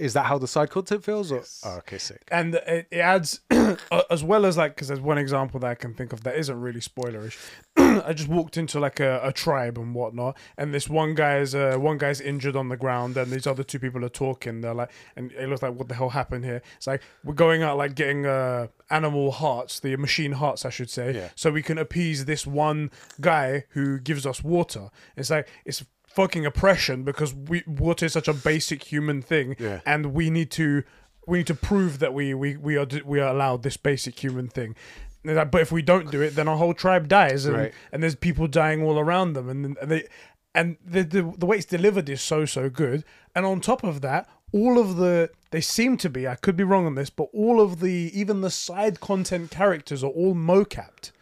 is 0.00 0.14
that 0.14 0.26
how 0.26 0.38
the 0.38 0.48
side 0.48 0.70
content 0.70 1.04
feels? 1.04 1.30
Or 1.30 1.42
oh, 1.64 1.76
okay, 1.78 1.98
sick. 1.98 2.22
and 2.32 2.54
it, 2.54 2.86
it 2.90 2.98
adds 2.98 3.40
as 4.10 4.24
well 4.24 4.46
as 4.46 4.56
like 4.56 4.74
because 4.74 4.88
there's 4.88 5.00
one 5.00 5.18
example 5.18 5.60
that 5.60 5.70
I 5.70 5.74
can 5.74 5.94
think 5.94 6.12
of 6.12 6.22
that 6.24 6.36
isn't 6.36 6.60
really 6.60 6.80
spoilerish. 6.80 7.36
I 7.76 8.12
just 8.12 8.28
walked 8.28 8.56
into 8.56 8.80
like 8.80 8.98
a, 9.00 9.20
a 9.22 9.32
tribe 9.32 9.78
and 9.78 9.94
whatnot, 9.94 10.36
and 10.56 10.72
this 10.74 10.88
one 10.88 11.14
guy 11.14 11.38
is 11.38 11.54
uh, 11.54 11.76
one 11.78 11.98
guy's 11.98 12.20
injured 12.20 12.56
on 12.56 12.68
the 12.68 12.76
ground, 12.76 13.16
and 13.16 13.30
these 13.30 13.46
other 13.46 13.62
two 13.62 13.78
people 13.78 14.04
are 14.04 14.08
talking. 14.08 14.60
They're 14.60 14.74
like, 14.74 14.90
and 15.16 15.32
it 15.32 15.48
looks 15.48 15.62
like 15.62 15.74
what 15.74 15.88
the 15.88 15.94
hell 15.94 16.08
happened 16.10 16.44
here? 16.44 16.62
It's 16.76 16.86
like 16.86 17.02
we're 17.24 17.34
going 17.34 17.62
out 17.62 17.76
like 17.76 17.94
getting 17.94 18.26
uh, 18.26 18.68
animal 18.90 19.30
hearts, 19.32 19.80
the 19.80 19.96
machine 19.96 20.32
hearts, 20.32 20.64
I 20.64 20.70
should 20.70 20.90
say, 20.90 21.14
Yeah. 21.14 21.28
so 21.34 21.50
we 21.50 21.62
can 21.62 21.78
appease 21.78 22.24
this 22.24 22.46
one 22.46 22.90
guy 23.20 23.64
who 23.70 23.98
gives 24.00 24.26
us 24.26 24.42
water. 24.42 24.90
It's 25.16 25.30
like 25.30 25.48
it's 25.64 25.84
fucking 26.14 26.44
oppression 26.44 27.02
because 27.04 27.34
we 27.34 27.62
water 27.66 28.06
is 28.06 28.12
such 28.12 28.28
a 28.28 28.34
basic 28.34 28.84
human 28.92 29.22
thing, 29.22 29.56
Yeah. 29.58 29.80
and 29.86 30.06
we 30.14 30.30
need 30.30 30.50
to 30.52 30.82
we 31.26 31.38
need 31.38 31.46
to 31.46 31.54
prove 31.54 31.98
that 32.00 32.12
we 32.14 32.34
we 32.34 32.56
we 32.56 32.76
are 32.76 32.86
we 33.04 33.20
are 33.20 33.28
allowed 33.32 33.62
this 33.62 33.76
basic 33.76 34.22
human 34.22 34.48
thing. 34.48 34.74
Like, 35.22 35.50
But 35.50 35.60
if 35.60 35.70
we 35.70 35.82
don't 35.82 36.10
do 36.10 36.22
it, 36.22 36.34
then 36.34 36.48
our 36.48 36.56
whole 36.56 36.72
tribe 36.74 37.06
dies, 37.06 37.44
and, 37.44 37.56
Right. 37.56 37.72
and 37.92 38.02
there's 38.02 38.14
people 38.14 38.46
dying 38.48 38.82
all 38.82 38.98
around 38.98 39.34
them, 39.34 39.48
and, 39.50 39.76
and 39.80 39.90
they 39.90 40.08
and 40.54 40.76
the, 40.84 41.02
the 41.04 41.22
the 41.38 41.46
way 41.46 41.58
it's 41.58 41.66
delivered 41.66 42.08
is 42.08 42.20
so 42.22 42.44
so 42.44 42.68
good. 42.70 43.04
And 43.34 43.44
on 43.46 43.60
top 43.60 43.84
of 43.84 44.00
that, 44.00 44.28
all 44.52 44.78
of 44.78 44.96
the 44.96 45.30
they 45.52 45.60
seem 45.60 45.96
to 45.98 46.10
be 46.10 46.26
I 46.26 46.34
could 46.34 46.56
be 46.56 46.64
wrong 46.64 46.86
on 46.86 46.94
this, 46.96 47.10
but 47.10 47.28
all 47.32 47.60
of 47.60 47.80
the 47.80 48.10
even 48.14 48.40
the 48.40 48.50
side 48.50 49.00
content 49.00 49.50
characters 49.50 50.02
are 50.02 50.10
all 50.10 50.34
mocapped, 50.34 51.12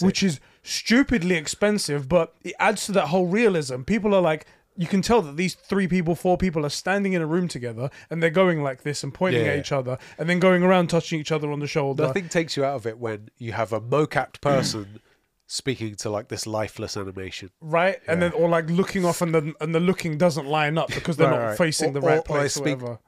which 0.00 0.22
is 0.22 0.40
stupidly 0.62 1.36
expensive, 1.36 2.08
but 2.08 2.34
it 2.42 2.54
adds 2.58 2.86
to 2.86 2.92
that 2.92 3.08
whole 3.08 3.26
realism. 3.26 3.82
People 3.82 4.14
are 4.14 4.22
like. 4.22 4.46
You 4.76 4.86
can 4.86 5.02
tell 5.02 5.20
that 5.22 5.36
these 5.36 5.54
three 5.56 5.88
people, 5.88 6.14
four 6.14 6.38
people 6.38 6.64
are 6.64 6.70
standing 6.70 7.12
in 7.12 7.20
a 7.20 7.26
room 7.26 7.48
together 7.48 7.90
and 8.08 8.22
they're 8.22 8.30
going 8.30 8.62
like 8.62 8.82
this 8.82 9.02
and 9.04 9.12
pointing 9.12 9.44
Yeah. 9.44 9.50
at 9.52 9.58
each 9.58 9.72
other 9.72 9.98
and 10.16 10.26
then 10.26 10.38
going 10.38 10.62
around 10.62 10.88
touching 10.88 11.20
each 11.20 11.32
other 11.32 11.52
on 11.52 11.58
the 11.58 11.66
shoulder. 11.66 12.04
Nothing 12.04 12.28
takes 12.30 12.56
you 12.56 12.64
out 12.64 12.76
of 12.76 12.86
it 12.86 12.96
when 12.98 13.28
you 13.36 13.52
have 13.52 13.74
a 13.74 13.80
mocapped 13.80 14.40
person 14.40 15.00
speaking 15.46 15.96
to 15.96 16.08
like 16.08 16.28
this 16.28 16.46
lifeless 16.46 16.96
animation. 16.96 17.50
right? 17.60 17.98
And 18.08 18.22
then 18.22 18.32
or 18.32 18.48
like 18.48 18.70
looking 18.70 19.04
off 19.04 19.20
and 19.20 19.34
the 19.34 19.52
and 19.60 19.74
the 19.74 19.80
looking 19.80 20.16
doesn't 20.16 20.46
line 20.46 20.78
up 20.78 20.88
because 20.94 21.18
they're 21.18 21.28
Right, 21.30 21.38
not 21.40 21.46
right. 21.48 21.58
facing 21.58 21.90
Or- 21.90 21.92
the 21.94 22.00
right 22.00 22.14
or- 22.14 22.18
or 22.20 22.22
place 22.22 22.56
or 22.56 22.60
speak- 22.60 22.80
whatever. 22.80 22.98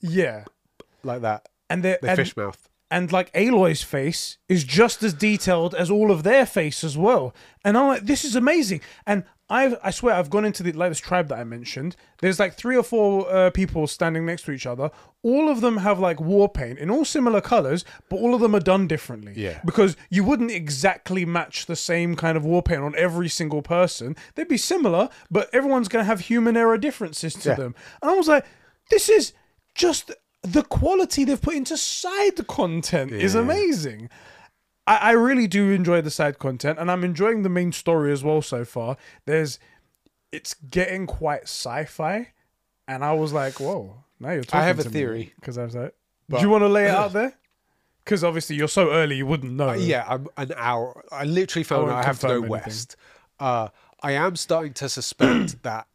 Yeah. 0.00 0.44
Like 1.02 1.20
that. 1.22 1.46
And 1.68 1.82
they 1.82 1.98
The 2.00 2.16
fish 2.16 2.34
mouth. 2.38 2.70
And 2.90 3.10
like 3.12 3.30
Aloy's 3.34 3.82
face 3.82 4.38
is 4.48 4.62
just 4.64 5.02
as 5.02 5.14
detailed 5.14 5.74
as 5.74 5.90
all 5.90 6.10
of 6.10 6.22
their 6.22 6.46
face 6.46 6.84
as 6.84 6.96
well. 6.96 7.34
And 7.64 7.76
I'm 7.76 7.88
like, 7.88 8.04
this 8.06 8.24
is 8.24 8.36
amazing. 8.36 8.80
And 9.06 9.24
I 9.50 9.76
I 9.82 9.90
swear 9.90 10.14
I've 10.14 10.30
gone 10.30 10.44
into 10.46 10.62
the 10.62 10.72
like 10.72 10.90
this 10.90 11.00
tribe 11.00 11.28
that 11.28 11.38
I 11.38 11.44
mentioned. 11.44 11.96
There's 12.20 12.38
like 12.38 12.54
three 12.54 12.76
or 12.76 12.82
four 12.82 13.30
uh, 13.30 13.50
people 13.50 13.86
standing 13.86 14.24
next 14.24 14.44
to 14.44 14.52
each 14.52 14.64
other. 14.66 14.90
All 15.22 15.50
of 15.50 15.60
them 15.60 15.78
have 15.78 15.98
like 15.98 16.18
war 16.20 16.48
paint 16.48 16.78
in 16.78 16.90
all 16.90 17.04
similar 17.04 17.40
colors, 17.40 17.84
but 18.08 18.16
all 18.16 18.34
of 18.34 18.40
them 18.40 18.54
are 18.54 18.60
done 18.60 18.86
differently. 18.86 19.34
Yeah. 19.36 19.60
Because 19.64 19.96
you 20.08 20.24
wouldn't 20.24 20.50
exactly 20.50 21.24
match 21.26 21.66
the 21.66 21.76
same 21.76 22.16
kind 22.16 22.36
of 22.38 22.44
war 22.44 22.62
paint 22.62 22.80
on 22.82 22.94
every 22.96 23.28
single 23.28 23.60
person. 23.62 24.16
They'd 24.34 24.48
be 24.48 24.56
similar, 24.56 25.08
but 25.30 25.48
everyone's 25.54 25.88
gonna 25.88 26.04
have 26.04 26.20
human 26.20 26.56
error 26.56 26.78
differences 26.78 27.34
to 27.34 27.50
Yeah. 27.50 27.54
them. 27.56 27.74
And 28.00 28.10
I 28.10 28.14
was 28.14 28.28
like, 28.28 28.46
this 28.90 29.08
is 29.10 29.32
just 29.74 30.10
the 30.44 30.62
quality 30.62 31.24
they've 31.24 31.40
put 31.40 31.54
into 31.54 31.76
side 31.76 32.46
content 32.46 33.10
is 33.12 33.34
amazing. 33.34 34.08
I, 34.86 34.96
I 34.96 35.10
really 35.12 35.46
do 35.46 35.70
enjoy 35.70 36.02
the 36.02 36.10
side 36.10 36.38
content, 36.38 36.78
and 36.78 36.90
I'm 36.90 37.02
enjoying 37.04 37.42
the 37.42 37.48
main 37.48 37.72
story 37.72 38.12
as 38.12 38.22
well 38.22 38.42
so 38.42 38.64
far. 38.64 38.96
There's, 39.24 39.58
it's 40.30 40.54
getting 40.54 41.06
quite 41.06 41.44
sci-fi, 41.44 42.28
and 42.86 43.02
I 43.04 43.14
was 43.14 43.32
like, 43.32 43.58
whoa, 43.58 44.04
now 44.20 44.32
you're 44.32 44.44
talking. 44.44 44.60
I 44.60 44.64
have 44.66 44.78
a 44.78 44.84
theory. 44.84 45.32
because 45.40 45.56
I 45.56 45.64
was 45.64 45.74
like, 45.74 45.94
But- 46.28 46.38
do 46.38 46.42
you 46.44 46.50
want 46.50 46.62
to 46.62 46.68
lay 46.68 46.84
it 46.84 46.90
out 46.90 47.12
there? 47.14 47.32
Because 48.04 48.22
obviously 48.22 48.56
you're 48.56 48.68
so 48.68 48.90
early, 48.92 49.16
you 49.16 49.24
wouldn't 49.26 49.54
know. 49.54 49.70
Uh, 49.70 49.74
yeah, 49.76 50.04
I'm 50.06 50.28
an 50.36 50.52
hour. 50.56 51.02
I 51.10 51.24
literally 51.24 51.64
found 51.64 51.84
won't 51.84 51.94
out 51.94 52.04
I 52.04 52.06
have 52.06 52.20
to 52.20 52.26
go 52.26 52.32
anything. 52.34 52.50
west. 52.50 52.96
Uh, 53.40 53.68
I 54.02 54.12
am 54.12 54.36
starting 54.36 54.74
to 54.74 54.90
suspect 54.90 55.56
that 55.62 55.86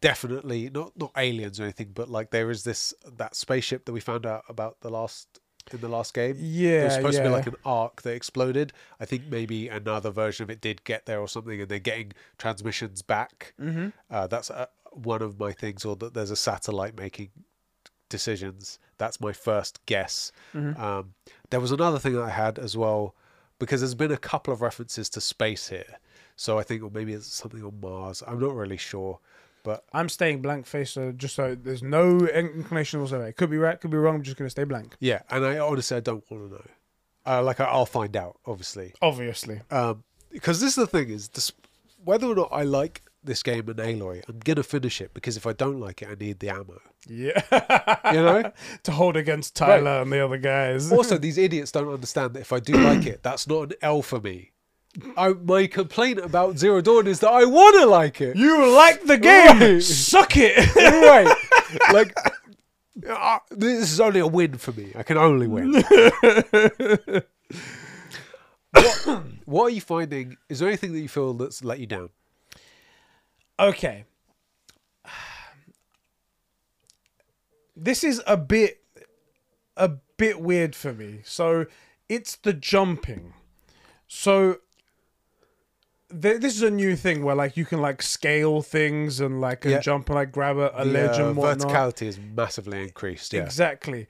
definitely 0.00 0.70
not 0.70 0.92
not 0.96 1.12
aliens 1.16 1.58
or 1.60 1.64
anything, 1.64 1.90
but 1.94 2.08
like 2.08 2.30
there 2.30 2.50
is 2.50 2.64
this 2.64 2.94
that 3.16 3.34
spaceship 3.34 3.84
that 3.84 3.92
we 3.92 4.00
found 4.00 4.26
out 4.26 4.44
about 4.48 4.80
the 4.80 4.90
last 4.90 5.40
in 5.72 5.80
the 5.80 5.88
last 5.88 6.12
game. 6.14 6.36
Yeah, 6.40 6.82
It 6.82 6.84
was 6.84 6.94
supposed 6.94 7.16
yeah. 7.18 7.22
to 7.24 7.28
be 7.28 7.34
like 7.34 7.46
an 7.46 7.54
arc 7.64 8.02
that 8.02 8.14
exploded. 8.14 8.72
I 8.98 9.04
think 9.04 9.26
maybe 9.28 9.68
another 9.68 10.10
version 10.10 10.42
of 10.42 10.50
it 10.50 10.60
did 10.60 10.82
get 10.84 11.06
there 11.06 11.20
or 11.20 11.28
something, 11.28 11.60
and 11.60 11.68
they're 11.68 11.78
getting 11.78 12.12
transmissions 12.38 13.02
back. 13.02 13.54
mm-hmm. 13.60 13.88
Uh, 14.10 14.26
that's 14.26 14.50
uh, 14.50 14.66
one 14.90 15.22
of 15.22 15.38
my 15.38 15.52
things, 15.52 15.84
or 15.84 15.94
that 15.96 16.14
there's 16.14 16.32
a 16.32 16.36
satellite 16.36 16.96
making 16.98 17.30
decisions. 18.08 18.78
That's 18.98 19.20
my 19.20 19.32
first 19.32 19.84
guess. 19.86 20.32
Mhm. 20.54 20.78
Um, 20.78 21.14
there 21.50 21.60
was 21.60 21.72
another 21.72 21.98
thing 21.98 22.14
that 22.14 22.22
I 22.22 22.30
had 22.30 22.58
as 22.58 22.76
well, 22.76 23.14
because 23.58 23.80
there's 23.80 23.94
been 23.94 24.12
a 24.12 24.16
couple 24.18 24.52
of 24.52 24.60
references 24.60 25.08
to 25.10 25.20
space 25.20 25.68
here. 25.68 25.98
So 26.36 26.58
I 26.58 26.62
think, 26.62 26.82
or 26.82 26.90
maybe 26.90 27.12
it's 27.12 27.26
something 27.32 27.62
on 27.64 27.80
Mars. 27.80 28.22
I'm 28.26 28.40
not 28.40 28.54
really 28.54 28.76
sure, 28.76 29.20
but 29.62 29.84
I'm 29.92 30.08
staying 30.08 30.42
blank 30.42 30.66
face, 30.66 30.90
so 30.92 31.12
just 31.12 31.34
so 31.34 31.54
there's 31.54 31.82
no 31.82 32.18
inclination 32.26 33.00
whatsoever. 33.00 33.26
It 33.28 33.36
could 33.36 33.50
be 33.50 33.58
right, 33.58 33.80
could 33.80 33.90
be 33.90 33.96
wrong. 33.96 34.16
I'm 34.16 34.22
just 34.22 34.36
gonna 34.36 34.50
stay 34.50 34.64
blank. 34.64 34.96
yeah. 35.00 35.22
And 35.30 35.44
I 35.44 35.58
honestly, 35.58 35.96
I 35.96 36.00
don't 36.00 36.24
want 36.30 36.48
to 36.48 36.54
know. 36.56 36.64
Uh, 37.24 37.42
like 37.42 37.60
I, 37.60 37.64
I'll 37.64 37.86
find 37.86 38.16
out, 38.16 38.38
obviously. 38.46 38.94
Obviously, 39.00 39.60
Um, 39.70 40.02
because 40.30 40.60
this 40.60 40.70
is 40.70 40.74
the 40.76 40.86
thing 40.86 41.08
is, 41.10 41.28
this, 41.28 41.52
whether 42.04 42.26
or 42.26 42.34
not 42.34 42.48
I 42.50 42.62
like 42.64 43.02
this 43.22 43.44
game 43.44 43.68
and 43.68 43.78
Aloy, 43.78 44.24
I'm 44.28 44.40
gonna 44.40 44.64
finish 44.64 45.00
it 45.00 45.14
because 45.14 45.36
if 45.36 45.46
I 45.46 45.52
don't 45.52 45.78
like 45.78 46.02
it, 46.02 46.08
I 46.08 46.14
need 46.14 46.40
the 46.40 46.48
ammo. 46.50 46.80
yeah. 47.08 47.40
You 48.12 48.22
know. 48.22 48.52
to 48.82 48.90
hold 48.92 49.16
against 49.16 49.54
Tyler 49.54 50.02
and 50.02 50.10
the 50.12 50.24
other 50.24 50.38
guys. 50.38 50.90
also, 50.90 51.16
these 51.18 51.38
idiots 51.38 51.70
don't 51.70 51.92
understand 51.92 52.34
that 52.34 52.40
if 52.40 52.52
I 52.52 52.58
do 52.58 52.72
like 52.72 53.06
it, 53.06 53.22
that's 53.22 53.46
not 53.46 53.62
an 53.70 53.72
L 53.82 54.02
for 54.02 54.20
me. 54.20 54.50
I, 55.16 55.30
my 55.30 55.66
complaint 55.66 56.18
about 56.18 56.58
Zero 56.58 56.80
Dawn 56.82 57.06
is 57.06 57.20
that 57.20 57.30
I 57.30 57.44
want 57.44 57.76
to 57.80 57.86
like 57.86 58.20
it. 58.20 58.36
You 58.36 58.70
like 58.76 59.04
the 59.04 59.16
game? 59.16 59.58
Right. 59.58 59.82
Suck 59.82 60.32
it. 60.36 60.74
right. 60.76 61.36
Like, 61.90 62.14
uh, 63.08 63.38
this 63.50 63.90
is 63.90 63.98
only 63.98 64.20
a 64.20 64.26
win 64.26 64.58
for 64.58 64.72
me. 64.72 64.92
I 64.94 65.02
can 65.02 65.16
only 65.16 65.46
win. 65.46 65.72
what, 68.72 68.96
what 69.46 69.64
are 69.64 69.70
you 69.70 69.80
finding? 69.80 70.36
Is 70.50 70.58
there 70.58 70.68
anything 70.68 70.92
that 70.92 71.00
you 71.00 71.08
feel 71.08 71.32
that's 71.32 71.64
let 71.64 71.78
you 71.78 71.86
down? 71.86 72.10
Okay. 73.58 74.04
This 77.74 78.04
is 78.04 78.22
a 78.26 78.36
bit 78.36 78.84
a 79.78 79.88
bit 80.18 80.40
weird 80.40 80.76
for 80.76 80.92
me. 80.92 81.20
So 81.24 81.66
it's 82.08 82.36
the 82.36 82.52
jumping. 82.52 83.32
So 84.06 84.58
th- 86.20 86.40
this 86.40 86.54
is 86.56 86.62
a 86.62 86.70
new 86.70 86.96
thing 86.96 87.24
where 87.24 87.34
like 87.34 87.56
you 87.56 87.64
can 87.64 87.80
like 87.80 88.02
scale 88.02 88.62
things 88.62 89.20
and 89.20 89.40
like 89.40 89.64
and 89.64 89.72
Yeah. 89.72 89.80
jump 89.80 90.08
and 90.08 90.16
like 90.16 90.32
grab 90.32 90.56
a, 90.58 90.70
a 90.74 90.84
ledge 90.84 91.18
uh, 91.18 91.26
and 91.28 91.36
whatnot. 91.36 91.68
verticality 91.68 92.06
is 92.06 92.18
massively 92.18 92.82
increased. 92.82 93.32
Yeah. 93.32 93.42
Exactly. 93.44 94.06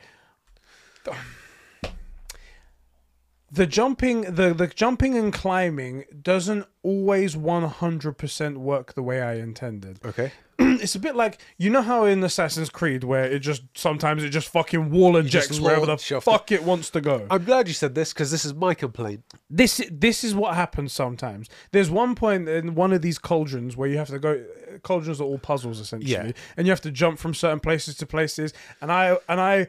The 3.54 3.66
jumping 3.66 4.22
the, 4.22 4.54
the 4.54 4.66
jumping 4.66 5.16
and 5.18 5.30
climbing 5.32 6.04
doesn't 6.22 6.64
always 6.82 7.36
100% 7.36 8.56
work 8.56 8.94
the 8.94 9.02
way 9.02 9.20
I 9.20 9.34
intended. 9.34 10.00
Okay. 10.04 10.32
It's 10.82 10.94
a 10.94 10.98
bit 11.00 11.14
like 11.16 11.38
you 11.58 11.70
know 11.70 11.82
how 11.82 12.04
in 12.04 12.22
Assassin's 12.24 12.70
Creed 12.70 13.04
where 13.04 13.24
it 13.24 13.40
just 13.40 13.62
sometimes 13.74 14.24
it 14.24 14.30
just 14.30 14.48
fucking 14.48 14.90
wall 14.90 15.16
ejects 15.16 15.60
wherever 15.60 15.86
the 15.86 15.96
fuck 15.96 16.50
it 16.50 16.62
wants 16.64 16.90
to 16.90 17.00
go. 17.00 17.26
I'm 17.30 17.44
glad 17.44 17.68
you 17.68 17.74
said 17.74 17.94
this 17.94 18.12
because 18.12 18.30
this 18.30 18.44
is 18.44 18.54
my 18.54 18.74
complaint. 18.74 19.22
This 19.50 19.80
this 19.90 20.24
is 20.24 20.34
what 20.34 20.54
happens 20.54 20.92
sometimes. 20.92 21.48
There's 21.72 21.90
one 21.90 22.14
point 22.14 22.48
in 22.48 22.74
one 22.74 22.92
of 22.92 23.02
these 23.02 23.18
cauldrons 23.18 23.76
where 23.76 23.88
you 23.88 23.98
have 23.98 24.08
to 24.08 24.18
go. 24.18 24.44
Cauldrons 24.82 25.20
are 25.20 25.24
all 25.24 25.38
puzzles 25.38 25.78
essentially, 25.78 26.12
Yeah. 26.12 26.32
and 26.56 26.66
you 26.66 26.70
have 26.72 26.80
to 26.82 26.90
jump 26.90 27.18
from 27.18 27.34
certain 27.34 27.60
places 27.60 27.96
to 27.96 28.06
places. 28.06 28.52
And 28.80 28.90
I 28.90 29.16
and 29.28 29.40
I. 29.40 29.66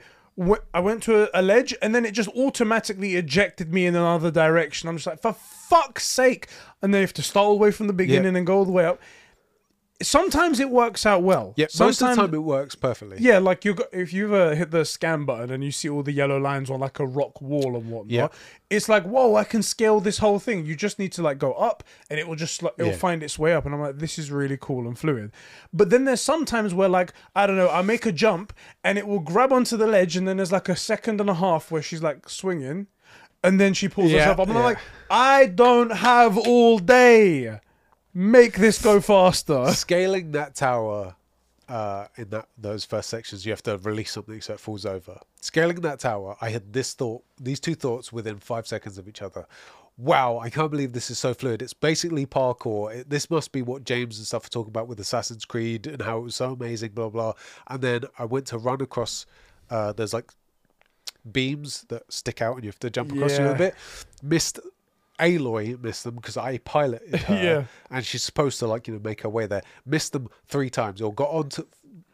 I 0.73 0.79
went 0.79 1.03
to 1.03 1.23
a, 1.23 1.39
a 1.39 1.41
ledge 1.41 1.75
and 1.81 1.93
then 1.93 2.05
it 2.05 2.11
just 2.11 2.29
automatically 2.29 3.15
ejected 3.15 3.71
me 3.71 3.85
in 3.85 3.95
another 3.95 4.31
direction. 4.31 4.89
I'm 4.89 4.97
just 4.97 5.07
like, 5.07 5.21
for 5.21 5.33
fuck's 5.33 6.05
sake! 6.05 6.47
And 6.81 6.93
then 6.93 6.99
you 6.99 7.05
have 7.05 7.13
to 7.13 7.21
start 7.21 7.45
all 7.45 7.53
the 7.53 7.59
way 7.59 7.71
from 7.71 7.87
the 7.87 7.93
beginning 7.93 8.35
and 8.35 8.45
go 8.45 8.57
all 8.57 8.65
the 8.65 8.71
way 8.71 8.85
up. 8.85 8.99
Sometimes 10.03 10.59
it 10.59 10.69
works 10.69 11.05
out 11.05 11.23
well. 11.23 11.53
Yeah. 11.57 11.65
Most 11.79 12.01
of 12.01 12.09
the 12.09 12.15
time 12.15 12.33
it 12.33 12.37
works 12.43 12.75
perfectly. 12.75 13.17
yeah, 13.19 13.39
like 13.39 13.65
you 13.65 13.73
got 13.73 13.87
if 13.91 14.13
you 14.13 14.25
ever 14.25 14.51
uh, 14.51 14.55
hit 14.55 14.69
the 14.71 14.85
scan 14.85 15.25
button 15.25 15.49
and 15.51 15.63
you 15.63 15.71
see 15.71 15.89
all 15.89 16.03
the 16.03 16.11
yellow 16.11 16.37
lines 16.39 16.69
on 16.69 16.79
like 16.81 16.99
a 16.99 17.05
rock 17.05 17.41
wall 17.41 17.75
and 17.75 17.89
whatnot, 17.89 18.11
Yeah. 18.11 18.27
it's 18.69 18.87
like 18.89 19.03
whoa, 19.05 19.35
I 19.35 19.43
can 19.43 19.63
scale 19.63 19.99
this 19.99 20.19
whole 20.19 20.39
thing. 20.39 20.65
You 20.65 20.75
just 20.75 20.99
need 20.99 21.11
to 21.13 21.21
like 21.21 21.39
go 21.39 21.53
up 21.53 21.83
and 22.09 22.19
it 22.19 22.27
will 22.27 22.35
just 22.35 22.61
like, 22.61 22.73
it 22.77 22.83
will 22.83 22.89
Yeah. 22.91 22.97
find 22.97 23.23
its 23.23 23.39
way 23.39 23.53
up, 23.53 23.65
and 23.65 23.73
I'm 23.73 23.81
like, 23.81 23.97
this 23.97 24.19
is 24.19 24.29
really 24.29 24.57
cool 24.59 24.87
and 24.87 24.97
fluid. 24.99 25.31
But 25.71 25.89
then 25.89 26.05
there's 26.05 26.21
sometimes 26.21 26.73
where 26.73 26.89
like 26.89 27.13
I 27.35 27.47
don't 27.47 27.57
know, 27.57 27.69
I 27.69 27.81
make 27.81 28.05
a 28.05 28.11
jump 28.11 28.53
and 28.83 28.97
it 28.97 29.07
will 29.07 29.19
grab 29.19 29.51
onto 29.53 29.77
the 29.77 29.87
ledge, 29.87 30.15
and 30.17 30.27
then 30.27 30.37
there's 30.37 30.51
like 30.51 30.69
a 30.69 30.75
second 30.75 31.21
and 31.21 31.29
a 31.29 31.35
half 31.35 31.71
where 31.71 31.81
she's 31.81 32.03
like 32.03 32.27
swinging, 32.29 32.87
and 33.43 33.59
then 33.59 33.73
she 33.73 33.87
pulls 33.89 34.11
Yeah, 34.11 34.19
herself 34.19 34.39
up, 34.41 34.47
and 34.49 34.57
I'm 34.57 34.63
like, 34.63 34.79
I 35.09 35.47
don't 35.47 35.91
have 35.91 36.37
all 36.37 36.79
day. 36.79 37.59
Make 38.13 38.55
this 38.57 38.81
go 38.81 39.01
faster. 39.01 39.71
Scaling 39.71 40.31
that 40.33 40.55
tower 40.55 41.15
uh, 41.67 42.05
in 42.17 42.29
that 42.29 42.47
those 42.57 42.85
first 42.85 43.09
sections, 43.09 43.45
you 43.45 43.51
have 43.51 43.63
to 43.63 43.77
release 43.79 44.11
something 44.11 44.39
so 44.41 44.53
it 44.53 44.59
falls 44.59 44.85
over. 44.85 45.19
Scaling 45.41 45.81
that 45.81 45.99
tower, 45.99 46.35
I 46.41 46.49
had 46.49 46.73
this 46.73 46.93
thought, 46.93 47.23
these 47.39 47.59
two 47.59 47.75
thoughts 47.75 48.13
within 48.13 48.37
five 48.39 48.67
seconds 48.67 48.97
of 48.97 49.07
each 49.07 49.21
other. 49.21 49.45
Wow, 49.97 50.39
I 50.39 50.49
can't 50.49 50.71
believe 50.71 50.93
this 50.93 51.11
is 51.11 51.19
so 51.19 51.33
fluid. 51.35 51.61
It's 51.61 51.73
basically 51.73 52.25
parkour. 52.25 52.93
It, 52.95 53.09
this 53.09 53.29
must 53.29 53.51
be 53.51 53.61
what 53.61 53.83
James 53.83 54.17
and 54.17 54.25
stuff 54.25 54.45
are 54.47 54.49
talking 54.49 54.71
about 54.71 54.87
with 54.87 54.99
Assassin's 54.99 55.45
Creed 55.45 55.85
and 55.85 56.01
how 56.01 56.17
it 56.17 56.21
was 56.21 56.35
so 56.35 56.53
amazing, 56.53 56.91
blah 56.91 57.09
blah. 57.09 57.33
And 57.67 57.81
then 57.81 58.03
I 58.17 58.25
went 58.25 58.47
to 58.47 58.57
run 58.57 58.81
across. 58.81 59.25
Uh, 59.69 59.93
there's 59.93 60.13
like 60.13 60.31
beams 61.31 61.85
that 61.89 62.11
stick 62.11 62.41
out, 62.41 62.55
and 62.55 62.63
you 62.63 62.69
have 62.69 62.79
to 62.79 62.89
jump 62.89 63.11
across 63.11 63.37
Yeah. 63.37 63.51
a 63.51 63.57
bit. 63.57 63.75
Missed 64.21 64.59
Aloy 65.19 65.81
missed 65.81 66.03
them 66.03 66.15
because 66.15 66.37
I 66.37 66.57
piloted 66.59 67.15
her, 67.21 67.43
Yeah. 67.43 67.63
and 67.91 68.05
she's 68.05 68.23
supposed 68.23 68.59
to 68.59 68.67
like 68.67 68.87
you 68.87 68.93
know 68.95 68.99
make 69.03 69.21
her 69.21 69.29
way 69.29 69.45
there. 69.45 69.61
Missed 69.85 70.13
them 70.13 70.29
three 70.47 70.69
times, 70.69 71.01
or 71.01 71.13
got 71.13 71.29
onto, 71.29 71.65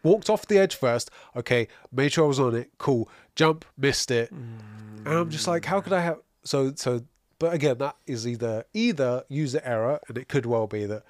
walked 0.03 0.29
off 0.29 0.47
the 0.47 0.57
edge 0.57 0.75
first. 0.75 1.09
Okay, 1.35 1.67
made 1.91 2.11
sure 2.11 2.25
I 2.25 2.27
was 2.27 2.39
on 2.39 2.55
it. 2.55 2.71
Cool, 2.77 3.09
jump, 3.35 3.65
missed 3.77 4.11
it, 4.11 4.31
and 4.31 5.07
I'm 5.07 5.29
just 5.29 5.47
like, 5.47 5.65
how 5.65 5.81
could 5.81 5.93
I 5.93 6.01
have? 6.01 6.19
So 6.43 6.73
so, 6.75 7.03
but 7.39 7.53
again, 7.53 7.77
that 7.79 7.95
is 8.07 8.27
either 8.27 8.65
either 8.73 9.23
user 9.29 9.61
error, 9.63 9.99
and 10.07 10.17
it 10.17 10.27
could 10.27 10.45
well 10.45 10.67
be 10.67 10.85
that 10.85 11.03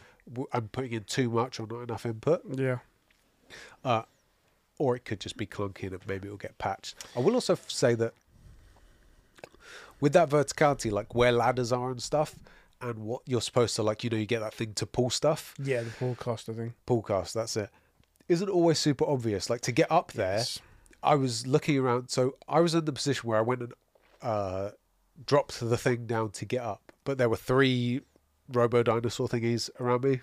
I'm 0.54 0.68
putting 0.68 0.92
in 0.94 1.04
too 1.06 1.30
much 1.30 1.60
or 1.60 1.66
not 1.68 1.82
enough 1.82 2.06
input, 2.06 2.42
Yeah. 2.56 2.80
Uh, 3.84 4.04
or 4.78 4.96
it 4.96 5.04
could 5.06 5.20
just 5.20 5.38
be 5.38 5.48
clunky 5.48 5.84
and 5.92 5.98
maybe 6.08 6.28
it'll 6.28 6.38
get 6.38 6.58
patched. 6.60 6.96
I 7.16 7.20
will 7.20 7.34
also 7.34 7.58
say 7.68 7.96
that 7.96 8.14
with 10.00 10.14
that 10.14 10.30
verticality, 10.30 10.92
like 10.92 11.14
where 11.16 11.32
ladders 11.32 11.72
are 11.72 11.92
and 11.92 12.02
stuff, 12.02 12.36
and 12.82 13.00
what 13.00 13.22
you're 13.26 13.42
supposed 13.42 13.76
to 13.76 13.84
like, 13.84 14.04
you 14.04 14.10
know, 14.10 14.18
you 14.18 14.26
get 14.26 14.40
that 14.40 14.54
thing 14.54 14.74
to 14.76 14.86
pull 14.86 15.10
stuff, 15.10 15.54
Yeah, 15.62 15.82
the 15.82 15.90
broadcaster 16.00 16.54
thing. 16.54 16.74
pull 16.86 17.02
cast, 17.02 17.34
that's 17.34 17.58
it. 17.58 17.70
Isn't 18.28 18.50
always 18.50 18.80
super 18.80 19.06
obvious. 19.06 19.50
Like 19.50 19.62
to 19.62 19.72
get 19.72 19.92
up 19.92 20.12
there, 20.14 20.38
Yes. 20.38 20.60
I 21.02 21.16
was 21.16 21.48
looking 21.48 21.78
around. 21.78 22.10
So 22.10 22.36
I 22.48 22.60
was 22.60 22.76
in 22.76 22.84
the 22.86 22.92
position 22.94 23.28
where 23.30 23.38
I 23.40 23.42
went 23.42 23.62
and 23.62 23.74
uh, 24.22 24.70
dropped 25.26 25.60
the 25.60 25.78
thing 25.78 26.06
down 26.06 26.32
to 26.32 26.46
get 26.46 26.62
up, 26.62 26.92
but 27.06 27.18
there 27.18 27.30
were 27.30 27.38
three 27.38 28.02
robo 28.52 28.84
dinosaur 28.84 29.28
thingies 29.28 29.70
around 29.80 30.04
me, 30.04 30.22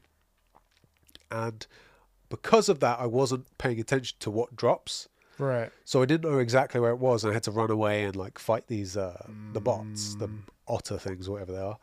and 1.31 1.67
because 2.29 2.69
of 2.69 2.81
that, 2.81 2.99
I 3.01 3.07
wasn't 3.07 3.47
paying 3.59 3.79
attention 3.81 4.17
to 4.21 4.31
what 4.31 4.57
drops. 4.57 5.09
Right. 5.39 5.71
So 5.85 6.03
I 6.03 6.07
didn't 6.07 6.31
know 6.31 6.39
exactly 6.39 6.81
where 6.81 6.91
it 6.91 6.99
was, 6.99 7.25
and 7.25 7.31
I 7.31 7.35
had 7.35 7.43
to 7.45 7.51
run 7.51 7.71
away 7.71 8.05
and 8.05 8.17
like 8.17 8.39
fight 8.39 8.67
these 8.69 8.97
uh, 8.97 9.27
the 9.53 9.61
bots, 9.61 10.15
the 10.17 10.29
otter 10.67 10.99
things, 10.99 11.29
or 11.29 11.33
whatever 11.33 11.53
they 11.53 11.59
are. 11.59 11.79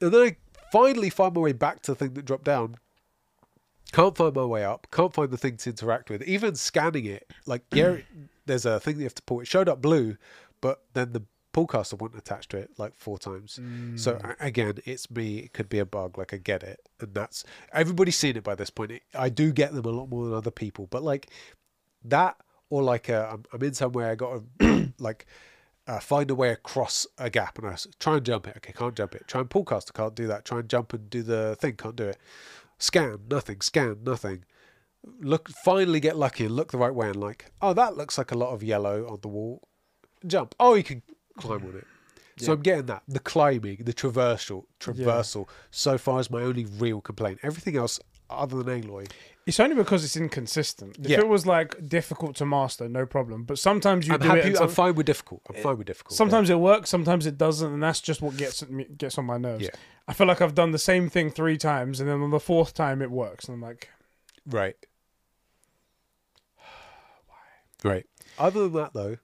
And 0.00 0.12
then 0.12 0.20
I 0.20 0.36
finally 0.72 1.10
find 1.10 1.34
my 1.34 1.40
way 1.40 1.52
back 1.52 1.82
to 1.82 1.92
the 1.92 1.96
thing 1.96 2.14
that 2.14 2.24
dropped 2.24 2.44
down. 2.44 2.76
Can't 3.92 4.16
find 4.16 4.34
my 4.34 4.44
way 4.44 4.64
up. 4.64 4.86
Can't 4.90 5.14
find 5.14 5.30
the 5.30 5.38
thing 5.38 5.56
to 5.58 5.70
interact 5.70 6.10
with. 6.10 6.22
Even 6.22 6.54
scanning 6.54 7.06
it, 7.06 7.30
like 7.46 7.62
yeah, 7.72 7.96
there's 8.46 8.66
a 8.66 8.80
thing 8.80 8.94
that 8.94 9.00
you 9.00 9.06
have 9.06 9.14
to 9.14 9.22
pull. 9.22 9.40
It 9.40 9.46
showed 9.46 9.68
up 9.68 9.80
blue, 9.80 10.16
but 10.60 10.82
then 10.92 11.12
the 11.12 11.22
pullcaster 11.54 11.98
wasn't 11.98 12.18
attached 12.18 12.50
to 12.50 12.58
it 12.58 12.70
like 12.76 12.92
four 12.96 13.18
times. 13.18 13.58
So 13.96 14.20
again, 14.40 14.74
it's 14.84 15.10
me. 15.10 15.38
It 15.38 15.52
could 15.52 15.68
be 15.68 15.78
a 15.78 15.86
bug. 15.86 16.18
Like 16.18 16.34
I 16.34 16.36
get 16.36 16.62
it, 16.62 16.80
and 17.00 17.14
that's 17.14 17.44
everybody's 17.72 18.16
seen 18.16 18.36
it 18.36 18.44
by 18.44 18.54
this 18.54 18.70
point. 18.70 18.90
It, 18.92 19.02
I 19.14 19.28
do 19.28 19.52
get 19.52 19.72
them 19.72 19.84
a 19.84 19.90
lot 19.90 20.08
more 20.08 20.24
than 20.26 20.34
other 20.34 20.50
people, 20.50 20.86
but 20.90 21.02
like 21.02 21.30
that 22.04 22.36
or 22.70 22.82
like 22.82 23.10
uh, 23.10 23.28
I'm, 23.32 23.44
I'm 23.52 23.62
in 23.62 23.74
somewhere 23.74 24.10
I 24.10 24.14
got 24.14 24.42
to 24.60 24.92
like 24.98 25.26
uh, 25.86 26.00
find 26.00 26.30
a 26.30 26.34
way 26.34 26.50
across 26.50 27.06
a 27.16 27.30
gap 27.30 27.58
and 27.58 27.66
I 27.66 27.76
try 27.98 28.16
and 28.16 28.24
jump 28.24 28.46
it. 28.46 28.56
Okay, 28.58 28.72
can't 28.72 28.94
jump 28.94 29.14
it. 29.14 29.26
Try 29.26 29.40
and 29.40 29.50
pull 29.50 29.64
caster, 29.64 29.92
can't 29.92 30.14
do 30.14 30.26
that. 30.26 30.44
Try 30.44 30.60
and 30.60 30.68
jump 30.68 30.92
and 30.92 31.08
do 31.08 31.22
the 31.22 31.56
thing, 31.58 31.76
can't 31.76 31.96
do 31.96 32.04
it. 32.04 32.18
Scan, 32.78 33.20
nothing. 33.30 33.60
Scan, 33.60 33.98
nothing. 34.04 34.44
Look, 35.20 35.48
finally 35.64 36.00
get 36.00 36.16
lucky 36.16 36.44
and 36.44 36.54
look 36.54 36.72
the 36.72 36.78
right 36.78 36.94
way 36.94 37.08
and 37.08 37.16
like, 37.16 37.50
oh, 37.62 37.72
that 37.72 37.96
looks 37.96 38.18
like 38.18 38.32
a 38.32 38.36
lot 38.36 38.52
of 38.52 38.62
yellow 38.62 39.08
on 39.08 39.18
the 39.22 39.28
wall. 39.28 39.66
Jump. 40.26 40.54
Oh, 40.60 40.74
you 40.74 40.84
can 40.84 41.02
climb 41.38 41.64
on 41.64 41.76
it. 41.76 41.86
So 42.40 42.52
I'm 42.52 42.60
getting 42.60 42.86
that. 42.86 43.02
The 43.08 43.18
climbing, 43.18 43.78
the 43.84 43.92
traversal, 43.92 44.64
traversal, 44.78 45.48
so 45.70 45.98
far 45.98 46.20
is 46.20 46.30
my 46.30 46.42
only 46.42 46.66
real 46.66 47.00
complaint. 47.00 47.40
Everything 47.42 47.76
else, 47.76 47.98
other 48.30 48.62
than 48.62 48.82
Aloy, 48.82 49.10
It's 49.48 49.58
only 49.58 49.74
because 49.74 50.04
it's 50.04 50.14
inconsistent. 50.16 50.98
If 51.00 51.08
Yeah. 51.08 51.20
it 51.20 51.26
was 51.28 51.46
like 51.46 51.88
difficult 51.88 52.36
to 52.36 52.44
master, 52.46 52.86
no 52.86 53.06
problem. 53.06 53.44
But 53.44 53.58
sometimes 53.58 54.06
you 54.06 54.12
I'm 54.12 54.20
do 54.20 54.26
it. 54.26 54.28
happy. 54.28 54.40
and 54.48 54.48
I'm 54.50 54.54
some- 54.56 54.68
fine 54.68 54.94
with 54.94 55.06
difficult. 55.06 55.40
I'm 55.48 55.62
fine 55.62 55.78
with 55.78 55.86
difficult. 55.86 56.12
yeah. 56.12 56.18
sometimes 56.18 56.50
it 56.50 56.60
works, 56.60 56.90
sometimes 56.90 57.24
it 57.24 57.38
doesn't, 57.38 57.72
and 57.72 57.82
that's 57.82 58.02
just 58.02 58.20
what 58.20 58.36
gets 58.36 58.68
me- 58.68 58.84
gets 58.84 59.16
on 59.16 59.24
my 59.24 59.38
nerves. 59.38 59.64
Yeah. 59.64 59.70
I 60.06 60.12
feel 60.12 60.26
like 60.26 60.42
I've 60.42 60.54
done 60.54 60.72
the 60.72 60.78
same 60.78 61.08
thing 61.08 61.30
three 61.30 61.56
times, 61.56 61.98
and 61.98 62.08
then 62.08 62.20
on 62.20 62.30
the 62.30 62.38
fourth 62.38 62.74
time 62.74 63.00
it 63.00 63.10
works, 63.10 63.46
and 63.46 63.54
I'm 63.54 63.62
like, 63.62 63.88
Right. 64.46 64.76
Right. 67.82 68.06
Other 68.38 68.64
than 68.64 68.72
that, 68.74 68.92
though, 68.92 69.16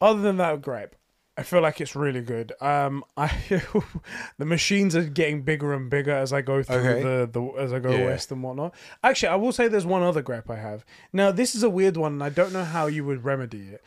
other 0.00 0.20
than 0.20 0.36
that, 0.36 0.60
gripe. 0.62 0.94
I 1.36 1.42
feel 1.42 1.62
like 1.62 1.80
it's 1.80 1.96
really 1.96 2.20
good. 2.20 2.52
Um, 2.60 3.02
I 3.16 3.28
the 4.38 4.44
machines 4.44 4.94
are 4.94 5.04
getting 5.04 5.42
bigger 5.42 5.72
and 5.72 5.88
bigger 5.88 6.12
as 6.12 6.32
I 6.32 6.42
go 6.42 6.62
through 6.62 6.76
Okay. 6.76 7.02
the, 7.02 7.30
the 7.32 7.42
as 7.62 7.72
I 7.72 7.78
go 7.78 7.96
Yeah. 7.96 8.04
west 8.06 8.30
and 8.32 8.42
whatnot. 8.42 8.74
Actually, 9.02 9.28
I 9.30 9.36
will 9.36 9.52
say 9.52 9.68
there's 9.68 9.86
one 9.86 10.02
other 10.02 10.22
gripe 10.22 10.50
I 10.50 10.56
have. 10.56 10.84
Now, 11.12 11.30
this 11.30 11.54
is 11.54 11.62
a 11.62 11.70
weird 11.70 11.96
one, 11.96 12.12
and 12.14 12.22
I 12.24 12.28
don't 12.28 12.52
know 12.52 12.64
how 12.64 12.86
you 12.88 13.04
would 13.04 13.24
remedy 13.24 13.68
it. 13.68 13.82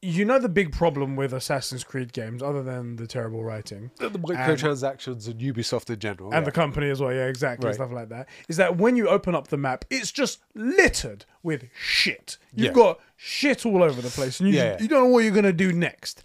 You 0.00 0.24
know 0.24 0.38
the 0.38 0.48
big 0.48 0.70
problem 0.70 1.16
with 1.16 1.32
Assassin's 1.32 1.82
Creed 1.82 2.12
games, 2.12 2.40
other 2.40 2.62
than 2.62 2.94
the 2.96 3.06
terrible 3.08 3.42
writing 3.42 3.90
the 3.98 4.10
microtransactions 4.10 5.26
and 5.26 5.40
Ubisoft 5.40 5.90
in 5.90 5.98
general, 5.98 6.30
and 6.32 6.42
yeah. 6.42 6.44
the 6.44 6.52
company 6.52 6.88
as 6.88 7.00
well, 7.00 7.12
yeah, 7.12 7.26
exactly, 7.26 7.66
Right. 7.66 7.74
stuff 7.74 7.90
like 7.90 8.08
that, 8.10 8.28
is 8.48 8.56
that 8.58 8.76
when 8.76 8.94
you 8.94 9.08
open 9.08 9.34
up 9.34 9.48
the 9.48 9.56
map, 9.56 9.84
it's 9.90 10.12
just 10.12 10.38
littered 10.54 11.24
with 11.42 11.64
shit. 11.76 12.38
You've 12.54 12.66
Yeah. 12.68 12.72
got 12.74 13.00
shit 13.16 13.66
all 13.66 13.82
over 13.82 14.00
the 14.00 14.10
place, 14.10 14.38
and 14.38 14.48
you, 14.48 14.54
Yeah. 14.54 14.76
you 14.80 14.86
don't 14.86 15.04
know 15.04 15.10
what 15.10 15.24
you're 15.24 15.34
gonna 15.34 15.52
do 15.52 15.72
next. 15.72 16.22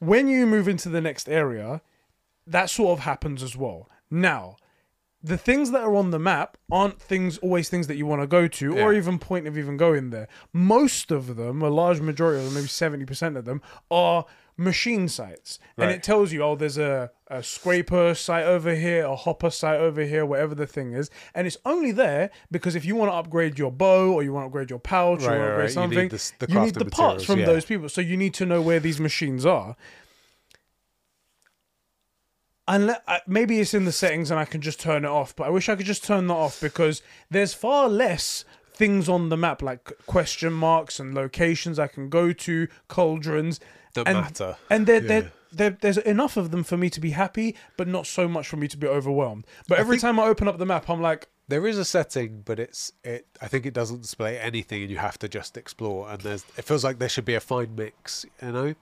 When 0.00 0.26
you 0.26 0.44
move 0.44 0.66
into 0.66 0.88
the 0.88 1.00
next 1.00 1.28
area, 1.28 1.80
that 2.44 2.70
sort 2.70 2.98
of 2.98 3.04
happens 3.04 3.40
as 3.44 3.56
well. 3.56 3.88
Now, 4.10 4.56
the 5.22 5.38
things 5.38 5.70
that 5.70 5.82
are 5.82 5.94
on 5.94 6.10
the 6.10 6.18
map 6.18 6.56
aren't 6.70 7.00
things 7.00 7.38
always 7.38 7.68
things 7.68 7.86
that 7.86 7.96
you 7.96 8.06
want 8.06 8.22
to 8.22 8.26
go 8.26 8.48
to 8.48 8.78
or 8.78 8.92
even 8.92 9.18
point 9.18 9.46
of 9.46 9.56
even 9.56 9.76
going 9.76 10.10
there. 10.10 10.28
Most 10.52 11.10
of 11.10 11.36
them, 11.36 11.62
a 11.62 11.68
large 11.68 12.00
majority 12.00 12.40
of 12.40 12.46
them, 12.46 12.54
maybe 12.54 12.66
70% 12.66 13.36
of 13.36 13.44
them, 13.44 13.62
are 13.90 14.26
machine 14.56 15.08
sites, 15.08 15.58
and 15.78 15.90
it 15.90 16.02
tells 16.02 16.32
you, 16.32 16.42
oh, 16.42 16.54
there's 16.54 16.76
a, 16.76 17.10
a 17.28 17.42
scraper 17.42 18.14
site 18.14 18.44
over 18.44 18.74
here, 18.74 19.04
a 19.04 19.16
hopper 19.16 19.50
site 19.50 19.80
over 19.80 20.04
here, 20.04 20.26
whatever 20.26 20.54
the 20.54 20.66
thing 20.66 20.92
is, 20.92 21.10
and 21.34 21.46
it's 21.46 21.56
only 21.64 21.90
there 21.90 22.30
because 22.50 22.74
if 22.74 22.84
you 22.84 22.94
want 22.94 23.10
to 23.10 23.14
upgrade 23.14 23.58
your 23.58 23.72
bow 23.72 24.12
or 24.12 24.22
you 24.22 24.32
want 24.32 24.44
to 24.44 24.46
upgrade 24.48 24.70
your 24.70 24.78
pouch 24.78 25.22
Right, 25.22 25.36
or 25.36 25.38
right, 25.38 25.48
upgrade 25.70 25.76
right. 25.76 25.90
You 25.90 26.08
need 26.08 26.20
something, 26.20 26.38
the 26.38 26.52
you 26.52 26.60
need 26.60 26.74
the 26.74 26.84
parts 26.84 27.24
from 27.24 27.40
yeah. 27.40 27.46
those 27.46 27.64
people. 27.64 27.88
So 27.88 28.00
you 28.00 28.16
need 28.16 28.34
to 28.34 28.46
know 28.46 28.60
where 28.60 28.80
these 28.80 29.00
machines 29.00 29.46
are. 29.46 29.76
Unless, 32.72 33.00
uh, 33.06 33.18
maybe 33.26 33.60
it's 33.60 33.74
in 33.74 33.84
the 33.84 33.92
settings 33.92 34.30
and 34.30 34.40
I 34.40 34.46
can 34.46 34.62
just 34.62 34.80
turn 34.80 35.04
it 35.04 35.08
off, 35.08 35.36
but 35.36 35.46
I 35.46 35.50
wish 35.50 35.68
I 35.68 35.76
could 35.76 35.86
just 35.86 36.04
turn 36.04 36.26
that 36.28 36.34
off 36.34 36.58
because 36.60 37.02
there's 37.30 37.52
far 37.52 37.88
less 37.88 38.46
things 38.74 39.08
on 39.08 39.28
the 39.28 39.36
map 39.36 39.60
like 39.60 39.92
question 40.06 40.54
marks 40.54 40.98
and 40.98 41.14
locations 41.14 41.78
I 41.78 41.86
can 41.86 42.08
go 42.08 42.32
to, 42.32 42.68
cauldrons. 42.88 43.60
Don't 43.92 44.08
and, 44.08 44.18
matter. 44.18 44.56
And 44.70 44.86
there, 44.86 45.02
Yeah. 45.02 45.08
there, 45.08 45.32
there, 45.52 45.70
there's 45.82 45.98
enough 45.98 46.38
of 46.38 46.50
them 46.50 46.64
for 46.64 46.78
me 46.78 46.88
to 46.88 47.00
be 47.00 47.10
happy, 47.10 47.54
but 47.76 47.86
not 47.86 48.06
so 48.06 48.26
much 48.26 48.48
for 48.48 48.56
me 48.56 48.68
to 48.68 48.78
be 48.78 48.86
overwhelmed. 48.86 49.46
But 49.68 49.78
every 49.78 49.98
time 49.98 50.18
I 50.18 50.24
open 50.24 50.48
up 50.48 50.56
the 50.56 50.64
map, 50.64 50.88
I'm 50.88 51.02
like, 51.02 51.28
There 51.48 51.66
is 51.66 51.76
a 51.76 51.84
setting, 51.84 52.40
but 52.46 52.58
it's 52.58 52.92
it. 53.04 53.26
I 53.42 53.48
think 53.48 53.66
it 53.66 53.74
doesn't 53.74 54.00
display 54.00 54.38
anything, 54.38 54.80
and 54.80 54.90
you 54.90 54.96
have 54.96 55.18
to 55.18 55.28
just 55.28 55.58
explore. 55.58 56.08
And 56.08 56.20
there's 56.22 56.44
it 56.56 56.64
feels 56.64 56.84
like 56.84 56.98
there 56.98 57.10
should 57.10 57.26
be 57.26 57.34
a 57.34 57.40
fine 57.40 57.74
mix. 57.74 58.24
You 58.40 58.52
know? 58.52 58.74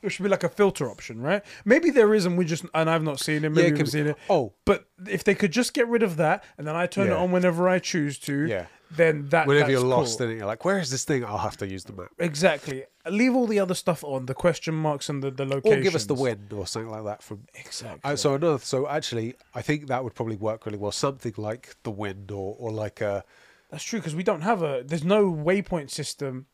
There 0.00 0.10
should 0.10 0.22
be 0.22 0.28
like 0.28 0.44
a 0.44 0.48
filter 0.48 0.90
option, 0.90 1.20
right? 1.20 1.42
Maybe 1.64 1.90
there 1.90 2.14
is, 2.14 2.26
and 2.26 2.36
we 2.38 2.44
just 2.44 2.64
and 2.74 2.88
I've 2.90 3.02
not 3.02 3.20
seen 3.20 3.44
it. 3.44 3.50
Maybe 3.50 3.68
it 3.68 3.78
we've 3.78 3.88
seen 3.88 4.06
it. 4.08 4.16
Oh, 4.30 4.52
But 4.64 4.86
if 5.08 5.24
they 5.24 5.34
could 5.34 5.52
just 5.52 5.74
get 5.74 5.88
rid 5.88 6.02
of 6.02 6.16
that, 6.16 6.44
and 6.58 6.66
then 6.66 6.76
I 6.76 6.86
turn 6.86 7.08
it 7.08 7.12
on 7.12 7.32
whenever 7.32 7.68
I 7.68 7.78
choose 7.78 8.18
to, 8.20 8.46
Yeah. 8.46 8.66
then 8.90 9.28
that 9.30 9.46
whenever 9.46 9.66
that's 9.66 9.72
you're 9.72 9.88
lost 9.88 10.18
cool. 10.18 10.26
in 10.28 10.32
it, 10.34 10.36
you're 10.38 10.46
like, 10.46 10.64
where 10.64 10.78
is 10.78 10.90
this 10.90 11.04
thing? 11.04 11.24
I'll 11.24 11.38
have 11.38 11.56
to 11.58 11.66
use 11.66 11.84
the 11.84 11.92
map. 11.92 12.08
exactly. 12.18 12.84
Leave 13.08 13.34
all 13.36 13.46
the 13.46 13.60
other 13.60 13.74
stuff 13.74 14.02
on, 14.04 14.26
the 14.26 14.34
question 14.34 14.74
marks 14.74 15.08
and 15.08 15.22
the 15.22 15.30
the 15.30 15.44
Or 15.64 15.76
give 15.80 15.94
us 15.94 16.06
the 16.06 16.14
wind 16.14 16.52
or 16.52 16.66
something 16.66 16.90
like 16.90 17.04
that 17.04 17.22
from 17.22 17.44
Exactly. 17.54 18.00
Uh, 18.04 18.16
so 18.16 18.34
another, 18.34 18.58
so 18.58 18.88
actually, 18.88 19.34
I 19.54 19.62
think 19.62 19.86
that 19.86 20.02
would 20.04 20.14
probably 20.14 20.36
work 20.36 20.66
really 20.66 20.78
well. 20.78 20.92
Something 20.92 21.34
like 21.36 21.74
the 21.84 21.90
wind, 21.90 22.30
or 22.30 22.56
or 22.58 22.70
like 22.72 23.00
a 23.00 23.24
That's 23.70 23.84
true 23.84 23.98
because 24.00 24.14
we 24.16 24.22
don't 24.24 24.42
have 24.42 24.62
a. 24.62 24.82
There's 24.84 25.04
no 25.04 25.30
waypoint 25.32 25.90
system. 25.90 26.46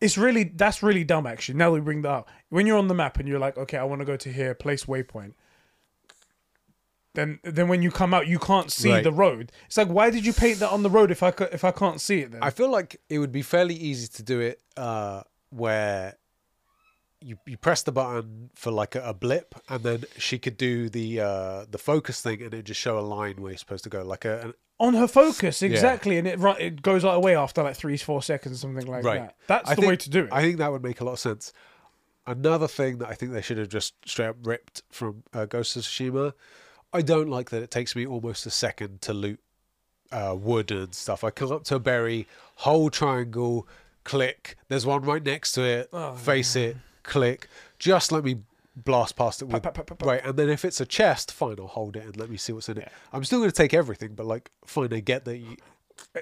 It's 0.00 0.18
really 0.18 0.44
that's 0.44 0.82
really 0.82 1.04
dumb 1.04 1.26
actually. 1.26 1.56
Now 1.58 1.70
that 1.70 1.74
we 1.74 1.80
bring 1.80 2.02
that 2.02 2.10
up, 2.10 2.28
when 2.50 2.66
you're 2.66 2.78
on 2.78 2.88
the 2.88 2.94
map 2.94 3.18
and 3.18 3.26
you're 3.28 3.38
like, 3.38 3.56
okay, 3.56 3.78
I 3.78 3.84
want 3.84 4.00
to 4.02 4.04
go 4.04 4.16
to 4.16 4.32
here, 4.32 4.54
place 4.54 4.84
waypoint. 4.84 5.32
Then 7.14 7.38
then 7.44 7.68
when 7.68 7.80
you 7.82 7.90
come 7.90 8.12
out, 8.12 8.26
you 8.26 8.38
can't 8.38 8.70
see 8.70 8.90
Right. 8.90 9.02
the 9.04 9.12
road. 9.12 9.50
It's 9.66 9.76
like, 9.78 9.88
why 9.88 10.10
did 10.10 10.26
you 10.26 10.34
paint 10.34 10.58
that 10.58 10.70
on 10.70 10.82
the 10.82 10.90
road 10.90 11.10
if 11.10 11.22
I 11.22 11.32
if 11.50 11.64
I 11.64 11.70
can't 11.70 12.00
see 12.00 12.20
it? 12.20 12.32
Then 12.32 12.42
I 12.42 12.50
feel 12.50 12.70
like 12.70 13.00
it 13.08 13.18
would 13.18 13.32
be 13.32 13.42
fairly 13.42 13.74
easy 13.74 14.06
to 14.08 14.22
do 14.22 14.40
it 14.40 14.60
uh, 14.76 15.22
where 15.48 16.16
you 17.22 17.38
you 17.46 17.56
press 17.56 17.82
the 17.82 17.92
button 17.92 18.50
for 18.54 18.70
like 18.70 18.94
a, 18.94 19.00
a 19.02 19.14
blip, 19.14 19.54
and 19.70 19.82
then 19.82 20.04
she 20.18 20.38
could 20.38 20.58
do 20.58 20.90
the 20.90 21.20
uh, 21.20 21.64
the 21.70 21.78
focus 21.78 22.20
thing, 22.20 22.42
and 22.42 22.52
it 22.52 22.64
just 22.66 22.80
show 22.80 22.98
a 22.98 23.00
line 23.00 23.36
where 23.40 23.52
you're 23.52 23.58
supposed 23.58 23.84
to 23.84 23.90
go, 23.90 24.04
like 24.04 24.26
a 24.26 24.42
an, 24.42 24.54
on 24.78 24.94
her 24.94 25.08
focus 25.08 25.62
exactly, 25.62 26.18
and 26.18 26.26
it 26.28 26.38
ru- 26.38 26.56
it 26.58 26.82
goes 26.82 27.02
right 27.04 27.14
away 27.14 27.34
after 27.36 27.62
like 27.62 27.76
three 27.76 27.96
four 27.96 28.22
seconds, 28.22 28.60
something 28.60 28.86
like 28.86 29.04
Right. 29.04 29.20
that. 29.20 29.36
That's 29.46 29.70
I 29.70 29.74
the 29.74 29.80
think- 29.82 29.90
way 29.90 29.96
to 29.96 30.10
do 30.10 30.24
it. 30.24 30.28
I 30.32 30.42
think 30.42 30.58
that 30.58 30.70
would 30.72 30.82
make 30.82 31.00
a 31.00 31.04
lot 31.04 31.12
of 31.12 31.18
sense. 31.18 31.52
Another 32.26 32.66
thing 32.68 32.98
that 32.98 33.08
I 33.08 33.14
think 33.14 33.32
they 33.32 33.40
should 33.40 33.56
have 33.58 33.68
just 33.68 33.94
straight 34.04 34.26
up 34.28 34.36
ripped 34.42 34.82
from 34.90 35.22
uh, 35.32 35.44
Ghost 35.46 35.76
of 35.76 35.82
Tsushima, 35.82 36.32
I 36.92 37.00
don't 37.02 37.28
like 37.28 37.50
that 37.50 37.62
it 37.62 37.70
takes 37.70 37.94
me 37.94 38.04
almost 38.06 38.44
a 38.46 38.50
second 38.50 39.00
to 39.02 39.14
loot 39.14 39.40
uh, 40.12 40.34
wood 40.38 40.70
and 40.72 40.92
stuff. 40.94 41.22
I 41.24 41.30
come 41.30 41.52
up 41.52 41.64
to 41.64 41.76
a 41.76 41.78
berry, 41.80 42.26
whole 42.56 42.90
triangle, 42.90 43.66
click. 44.04 44.56
There's 44.68 44.84
one 44.86 45.02
right 45.02 45.22
next 45.22 45.52
to 45.52 45.62
it. 45.62 45.88
Oh, 45.92 46.14
face 46.14 46.56
it, 46.56 46.76
click. 47.04 47.48
Just 47.78 48.10
let 48.12 48.24
me 48.24 48.38
blast 48.76 49.16
past 49.16 49.42
it 49.42 49.46
with 49.46 49.64
right. 50.02 50.24
And 50.24 50.36
then 50.36 50.48
if 50.48 50.64
it's 50.64 50.80
a 50.80 50.86
chest, 50.86 51.32
fine, 51.32 51.56
I'll 51.58 51.66
hold 51.66 51.96
it 51.96 52.04
and 52.04 52.16
let 52.16 52.30
me 52.30 52.36
see 52.36 52.52
what's 52.52 52.68
in 52.68 52.78
it. 52.78 52.90
I'm 53.12 53.24
still 53.24 53.38
going 53.40 53.50
to 53.50 53.56
take 53.56 53.74
everything, 53.74 54.14
but 54.14 54.26
like, 54.26 54.50
fine, 54.64 54.92
I 54.92 55.00
get 55.00 55.24
that. 55.24 55.38
You, 55.38 55.56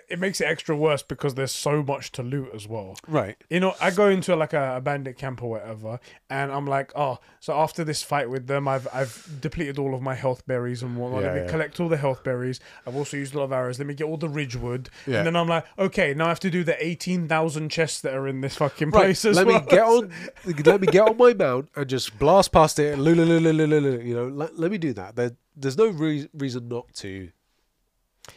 it 0.08 0.18
makes 0.20 0.40
it 0.40 0.44
extra 0.44 0.76
worse 0.76 1.02
because 1.02 1.34
there's 1.34 1.50
so 1.52 1.82
much 1.82 2.12
to 2.12 2.22
loot 2.22 2.50
as 2.54 2.68
well. 2.68 2.96
right. 3.08 3.36
You 3.50 3.60
know, 3.60 3.74
I 3.80 3.90
go 3.90 4.08
into 4.08 4.34
like 4.36 4.52
a, 4.52 4.76
a 4.76 4.80
bandit 4.80 5.18
camp 5.18 5.42
or 5.42 5.50
whatever, 5.50 5.98
and 6.30 6.52
I'm 6.52 6.66
like, 6.66 6.92
oh, 6.96 7.18
so 7.40 7.54
after 7.54 7.82
this 7.84 8.02
fight 8.02 8.30
with 8.30 8.46
them, 8.46 8.68
I've 8.68 8.86
I've 8.92 9.28
depleted 9.40 9.78
all 9.78 9.94
of 9.94 10.02
my 10.02 10.14
health 10.14 10.46
berries 10.46 10.82
and 10.82 10.96
whatnot. 10.96 11.22
Let 11.24 11.34
me 11.34 11.40
yeah. 11.40 11.46
collect 11.50 11.80
all 11.80 11.88
the 11.88 11.96
health 11.96 12.22
berries. 12.24 12.60
I've 12.86 12.96
also 12.96 13.16
used 13.16 13.34
a 13.34 13.38
lot 13.38 13.44
of 13.44 13.52
arrows. 13.52 13.78
Let 13.78 13.86
me 13.88 13.94
get 13.94 14.04
all 14.04 14.16
the 14.16 14.28
ridgewood, 14.28 14.90
Yeah. 15.06 15.18
and 15.18 15.26
then 15.26 15.36
I'm 15.36 15.48
like, 15.48 15.64
okay, 15.78 16.14
now 16.14 16.26
I 16.26 16.28
have 16.28 16.40
to 16.40 16.50
do 16.50 16.62
the 16.64 16.82
eighteen 16.84 17.26
thousand 17.28 17.70
chests 17.70 18.00
that 18.02 18.14
are 18.14 18.28
in 18.28 18.40
this 18.40 18.56
fucking 18.56 18.90
Right, 18.90 19.04
place 19.06 19.24
as 19.24 19.36
let 19.36 19.46
well. 19.46 19.60
me 19.60 19.66
get 19.68 19.82
on. 19.82 20.12
let 20.64 20.80
me 20.80 20.86
get 20.86 21.08
on 21.08 21.16
my 21.16 21.34
mount 21.34 21.68
and 21.74 21.88
just 21.88 22.18
blast 22.18 22.52
past 22.52 22.78
it. 22.78 22.98
lu, 22.98 23.12
You 23.14 24.14
know, 24.14 24.28
let, 24.28 24.58
let 24.58 24.70
me 24.70 24.78
do 24.78 24.92
that. 24.94 25.16
There, 25.16 25.32
there's 25.56 25.76
no 25.78 25.86
re- 25.88 26.28
reason 26.32 26.68
not 26.68 26.92
to. 26.94 27.30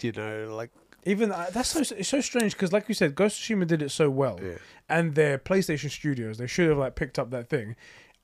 You 0.02 0.12
know, 0.12 0.54
like 0.56 0.72
Even 1.04 1.32
uh, 1.32 1.48
that's 1.54 1.70
so 1.70 1.80
it's 1.96 2.10
so 2.10 2.20
strange 2.22 2.54
because, 2.54 2.74
like 2.74 2.88
you 2.90 2.96
said, 2.96 3.16
Ghost 3.16 3.40
of 3.40 3.44
Tsushima 3.58 3.66
did 3.68 3.82
it 3.82 3.92
so 3.92 4.10
well, 4.10 4.40
Yeah. 4.44 4.56
and 4.90 5.16
their 5.16 5.38
PlayStation 5.38 5.90
Studios 5.90 6.38
they 6.38 6.48
should 6.48 6.68
have 6.70 6.78
like 6.78 6.96
picked 6.96 7.18
up 7.18 7.30
that 7.32 7.50
thing. 7.50 7.76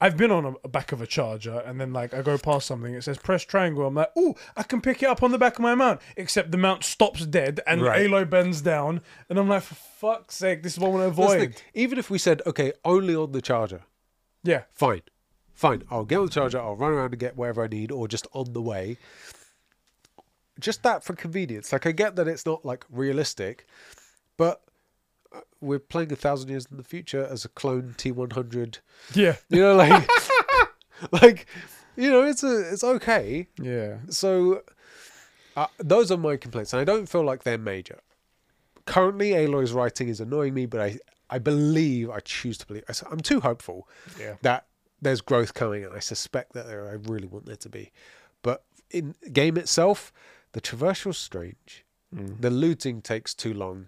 I've 0.01 0.17
been 0.17 0.31
on 0.31 0.57
a, 0.61 0.67
back 0.67 0.91
of 0.91 1.01
a 1.01 1.07
charger, 1.07 1.59
and 1.59 1.79
then 1.79 1.93
like 1.93 2.13
I 2.13 2.21
go 2.21 2.37
past 2.37 2.67
something, 2.67 2.93
it 2.93 3.03
says 3.05 3.17
press 3.17 3.45
triangle. 3.45 3.87
I'm 3.87 3.95
like, 3.95 4.11
oh, 4.17 4.35
I 4.57 4.63
can 4.63 4.81
pick 4.81 5.01
it 5.01 5.05
up 5.05 5.23
on 5.23 5.31
the 5.31 5.37
back 5.37 5.53
of 5.53 5.59
my 5.61 5.75
mount. 5.75 6.01
Except 6.17 6.51
the 6.51 6.57
mount 6.57 6.83
stops 6.83 7.25
dead, 7.25 7.61
and 7.65 7.81
Right. 7.81 8.05
Aloy 8.09 8.29
bends 8.29 8.59
down, 8.61 8.99
and 9.29 9.39
I'm 9.39 9.47
like, 9.47 9.63
for 9.63 9.75
fuck's 9.75 10.35
sake, 10.35 10.61
this 10.61 10.73
is 10.73 10.79
what 10.79 10.87
I 10.87 10.91
want 10.91 11.03
to 11.03 11.07
avoid. 11.21 11.61
Even 11.73 11.97
if 11.97 12.09
we 12.09 12.17
said, 12.17 12.41
okay, 12.45 12.73
only 12.83 13.15
on 13.15 13.31
the 13.31 13.41
charger, 13.41 13.83
Yeah, 14.43 14.63
fine, 14.73 15.03
fine. 15.53 15.83
I'll 15.89 16.03
get 16.03 16.17
on 16.19 16.25
the 16.25 16.31
charger. 16.31 16.59
I'll 16.59 16.75
run 16.75 16.91
around 16.91 17.11
and 17.13 17.19
get 17.19 17.37
wherever 17.37 17.63
I 17.63 17.67
need, 17.67 17.89
or 17.89 18.09
just 18.09 18.27
on 18.33 18.51
the 18.51 18.61
way. 18.61 18.97
Just 20.59 20.83
that 20.83 21.03
for 21.03 21.13
convenience. 21.13 21.71
Like 21.73 21.85
I 21.85 21.91
get 21.91 22.15
that 22.15 22.27
it's 22.27 22.45
not 22.45 22.63
like 22.65 22.85
realistic, 22.89 23.67
but 24.37 24.61
uh, 25.35 25.41
we're 25.61 25.79
playing 25.79 26.11
a 26.11 26.15
thousand 26.15 26.49
years 26.49 26.67
in 26.69 26.77
the 26.77 26.83
future 26.83 27.25
as 27.25 27.43
a 27.45 27.49
clone 27.49 27.95
T100 27.97 28.79
yeah, 29.15 29.37
You 29.49 29.61
know, 29.61 29.75
like, 29.75 30.07
like, 31.11 31.47
you 31.95 32.09
know, 32.11 32.21
it's 32.23 32.43
a, 32.43 32.71
it's 32.71 32.83
okay. 32.83 33.47
yeah. 33.59 33.97
So, 34.09 34.61
uh, 35.55 35.67
those 35.79 36.11
are 36.11 36.17
my 36.17 36.37
complaints, 36.37 36.73
and 36.73 36.79
I 36.79 36.83
don't 36.83 37.07
feel 37.07 37.23
like 37.23 37.43
they're 37.43 37.57
major. 37.57 37.99
Currently, 38.85 39.33
Aloy's 39.33 39.71
writing 39.71 40.07
is 40.09 40.19
annoying 40.19 40.53
me, 40.53 40.65
but 40.65 40.81
I, 40.81 40.97
I 41.29 41.39
believe, 41.39 42.09
I 42.09 42.19
choose 42.19 42.57
to 42.59 42.67
believe, 42.67 42.83
I'm 43.09 43.19
too 43.19 43.39
hopeful 43.39 43.87
Yeah. 44.19 44.35
that 44.43 44.65
there's 45.01 45.21
growth 45.21 45.53
coming, 45.53 45.83
and 45.83 45.93
I 45.95 45.99
suspect 45.99 46.53
that 46.53 46.67
there, 46.67 46.87
I 46.89 46.93
really 47.11 47.27
want 47.27 47.45
there 47.45 47.55
to 47.55 47.69
be. 47.69 47.91
But 48.41 48.63
in 48.91 49.15
game 49.31 49.57
itself, 49.57 50.11
the 50.53 50.61
traversal's 50.61 51.17
strange. 51.17 51.85
The 52.11 52.49
looting 52.51 53.01
takes 53.01 53.33
too 53.33 53.53
long. 53.55 53.87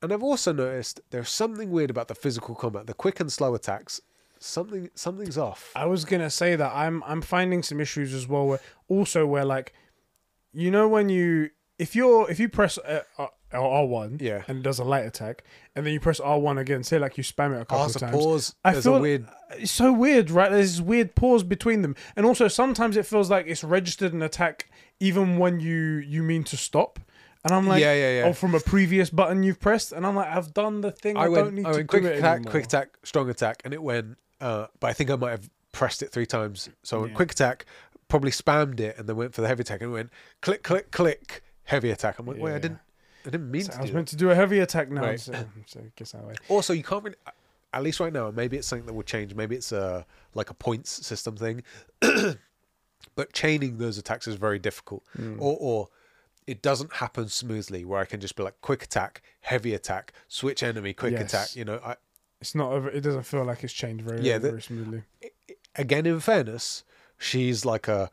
And 0.00 0.12
I've 0.12 0.22
also 0.22 0.52
noticed 0.52 1.00
there's 1.10 1.28
something 1.28 1.72
weird 1.72 1.90
about 1.90 2.06
the 2.06 2.14
physical 2.14 2.54
combat. 2.54 2.86
The 2.86 2.94
quick 2.94 3.18
and 3.18 3.32
slow 3.32 3.54
attacks, 3.56 4.00
something 4.38 4.90
something's 4.94 5.36
off. 5.36 5.72
I 5.74 5.86
was 5.86 6.04
gonna 6.04 6.30
say 6.30 6.54
that 6.54 6.72
I'm 6.72 7.02
I'm 7.04 7.20
finding 7.20 7.64
some 7.64 7.80
issues 7.80 8.14
as 8.14 8.28
well. 8.28 8.46
Where 8.46 8.60
also 8.88 9.26
where 9.26 9.44
like, 9.44 9.72
you 10.52 10.70
know 10.70 10.86
when 10.86 11.08
you 11.08 11.50
if 11.80 11.96
you're 11.96 12.30
if 12.30 12.38
you 12.38 12.48
press 12.48 12.78
uh, 12.78 13.02
uh, 13.18 13.26
R 13.52 13.86
one 13.86 14.18
Yeah. 14.20 14.42
and 14.46 14.58
it 14.58 14.62
does 14.62 14.78
a 14.78 14.84
light 14.84 15.06
attack 15.06 15.42
and 15.74 15.84
then 15.84 15.92
you 15.92 15.98
press 15.98 16.20
R 16.20 16.38
one 16.38 16.58
again, 16.58 16.84
say 16.84 17.00
like 17.00 17.18
you 17.18 17.24
spam 17.24 17.56
it 17.56 17.62
a 17.62 17.64
couple 17.64 17.78
Oh, 17.78 17.86
of 17.86 17.94
times. 17.96 18.12
pause. 18.16 18.54
I 18.64 18.72
There's 18.72 18.84
feel 18.84 18.96
a 18.96 19.00
weird. 19.00 19.26
it's 19.56 19.72
so 19.72 19.92
weird, 19.92 20.30
right? 20.30 20.50
There's 20.52 20.76
this 20.76 20.80
weird 20.80 21.16
pause 21.16 21.42
between 21.42 21.82
them, 21.82 21.96
and 22.14 22.24
also 22.24 22.46
sometimes 22.46 22.96
it 22.96 23.04
feels 23.04 23.30
like 23.30 23.46
it's 23.48 23.64
registered 23.64 24.12
an 24.12 24.22
attack 24.22 24.70
even 25.00 25.38
when 25.38 25.60
you 25.60 25.96
you 25.98 26.22
mean 26.22 26.44
to 26.44 26.56
stop. 26.56 26.98
And 27.44 27.54
I'm 27.54 27.66
like, 27.68 27.80
Yeah, 27.80 27.94
yeah, 27.94 28.20
yeah. 28.22 28.28
Or 28.28 28.34
from 28.34 28.54
a 28.54 28.60
previous 28.60 29.10
button 29.10 29.42
you've 29.42 29.60
pressed, 29.60 29.92
and 29.92 30.06
I'm 30.06 30.16
like, 30.16 30.28
I've 30.28 30.52
done 30.52 30.80
the 30.80 30.90
thing. 30.90 31.16
I, 31.16 31.22
I 31.22 31.28
don't 31.28 31.54
need 31.54 31.66
I 31.66 31.70
to 31.70 31.76
went 31.78 31.90
do 31.90 32.00
quick 32.00 32.04
it 32.04 32.18
attack, 32.18 32.36
anymore. 32.36 32.50
quick 32.50 32.64
attack, 32.64 32.88
strong 33.04 33.30
attack, 33.30 33.62
and 33.64 33.72
it 33.72 33.82
went. 33.82 34.18
Uh, 34.40 34.66
but 34.80 34.88
I 34.88 34.92
think 34.92 35.10
I 35.10 35.16
might 35.16 35.30
have 35.30 35.48
pressed 35.72 36.02
it 36.02 36.10
three 36.10 36.26
times. 36.26 36.68
So 36.82 36.96
I 36.96 37.00
went 37.00 37.12
Yeah. 37.12 37.16
quick 37.16 37.32
attack, 37.32 37.64
probably 38.08 38.30
spammed 38.32 38.80
it, 38.80 38.98
and 38.98 39.08
then 39.08 39.16
went 39.16 39.34
for 39.34 39.40
the 39.40 39.48
heavy 39.48 39.60
attack, 39.62 39.80
and 39.82 39.90
it 39.90 39.94
went 39.94 40.10
click, 40.42 40.62
click, 40.64 40.90
click, 40.90 41.42
heavy 41.64 41.90
attack. 41.90 42.18
I'm 42.18 42.26
like, 42.26 42.38
wait, 42.38 42.54
I 42.54 42.58
didn't, 42.58 42.80
I 43.24 43.30
didn't 43.30 43.50
mean 43.50 43.62
So 43.62 43.72
to 43.72 43.78
I 43.78 43.80
was 43.82 43.90
do 43.90 43.94
meant 43.94 44.06
that. 44.08 44.10
to 44.12 44.16
do 44.16 44.30
a 44.30 44.34
heavy 44.34 44.58
attack 44.58 44.90
now, 44.90 45.02
Right. 45.02 45.20
so, 45.20 45.32
so 45.66 45.80
I 45.80 45.92
guess 45.96 46.12
that 46.12 46.24
way. 46.24 46.34
Also, 46.48 46.72
you 46.72 46.82
can't 46.82 47.04
really. 47.04 47.16
At 47.74 47.82
least 47.82 48.00
right 48.00 48.12
now, 48.12 48.30
maybe 48.30 48.56
it's 48.56 48.66
something 48.66 48.86
that 48.86 48.94
will 48.94 49.02
change. 49.02 49.34
Maybe 49.34 49.54
it's 49.54 49.72
a 49.72 50.06
like 50.34 50.48
a 50.50 50.54
points 50.54 51.06
system 51.06 51.36
thing. 51.36 51.62
but 53.18 53.32
chaining 53.32 53.78
those 53.78 53.98
attacks 53.98 54.28
is 54.28 54.36
very 54.36 54.60
difficult, 54.60 55.02
mm. 55.18 55.34
or 55.40 55.56
or 55.60 55.88
it 56.46 56.62
doesn't 56.62 56.92
happen 56.94 57.28
smoothly. 57.28 57.84
Where 57.84 57.98
I 58.00 58.04
can 58.04 58.20
just 58.20 58.36
be 58.36 58.44
like 58.44 58.54
quick 58.60 58.84
attack, 58.84 59.22
heavy 59.40 59.74
attack, 59.74 60.12
switch 60.28 60.62
enemy, 60.62 60.92
quick 60.94 61.14
Yes. 61.14 61.22
attack. 61.34 61.56
You 61.56 61.64
know, 61.64 61.80
I, 61.84 61.96
It's 62.40 62.54
not. 62.54 62.70
Over, 62.70 62.88
it 62.88 63.00
doesn't 63.00 63.24
feel 63.24 63.44
like 63.44 63.64
it's 63.64 63.72
changed 63.72 64.04
very, 64.04 64.22
Yeah, 64.22 64.38
very 64.38 64.52
the- 64.58 64.60
smoothly. 64.62 65.02
again, 65.74 66.06
in 66.06 66.20
fairness, 66.20 66.84
she's 67.18 67.64
like 67.64 67.88
a 67.88 68.08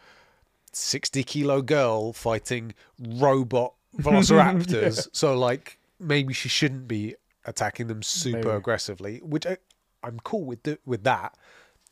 60 0.73 1.23
kilo 1.23 1.61
girl 1.61 2.11
fighting 2.11 2.73
robot 2.99 3.75
velociraptors. 3.97 5.07
So, 5.13 5.37
like, 5.37 5.77
maybe 5.99 6.33
she 6.33 6.49
shouldn't 6.49 6.87
be 6.87 7.15
attacking 7.45 7.87
them 7.87 8.01
super 8.01 8.37
Maybe. 8.39 8.49
aggressively, 8.49 9.19
which 9.19 9.45
I, 9.45 9.57
I'm 10.03 10.19
cool 10.21 10.45
with, 10.45 10.63
do, 10.63 10.77
with 10.83 11.03
that. 11.03 11.37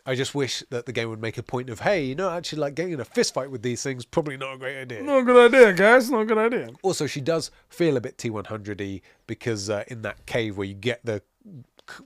I 0.06 0.16
just 0.16 0.36
wish 0.36 0.64
that 0.70 0.86
the 0.86 0.92
game 0.92 1.10
would 1.10 1.22
make 1.22 1.38
a 1.38 1.44
point 1.44 1.70
of, 1.70 1.80
hey, 1.80 2.04
you 2.04 2.16
know, 2.16 2.30
actually, 2.30 2.60
like 2.60 2.76
getting 2.76 2.94
in 2.94 3.00
a 3.00 3.06
fist 3.06 3.34
fight 3.34 3.50
with 3.50 3.62
these 3.62 3.82
things 3.82 4.04
probably 4.04 4.36
not 4.36 4.56
a 4.56 4.58
great 4.58 4.82
idea. 4.82 5.02
Not 5.02 5.20
a 5.20 5.24
good 5.24 5.54
idea, 5.54 5.74
guys. 5.74 6.10
Not 6.10 6.22
a 6.22 6.26
good 6.26 6.38
idea. 6.38 6.70
Also, 6.82 7.08
she 7.08 7.22
does 7.22 7.52
feel 7.70 7.96
a 7.96 8.02
bit 8.02 8.18
T100y 8.18 9.02
because 9.28 9.70
uh, 9.70 9.84
in 9.88 10.02
that 10.02 10.26
cave 10.26 10.58
where 10.58 10.68
you 10.68 10.74
get 10.74 11.06
the 11.06 11.22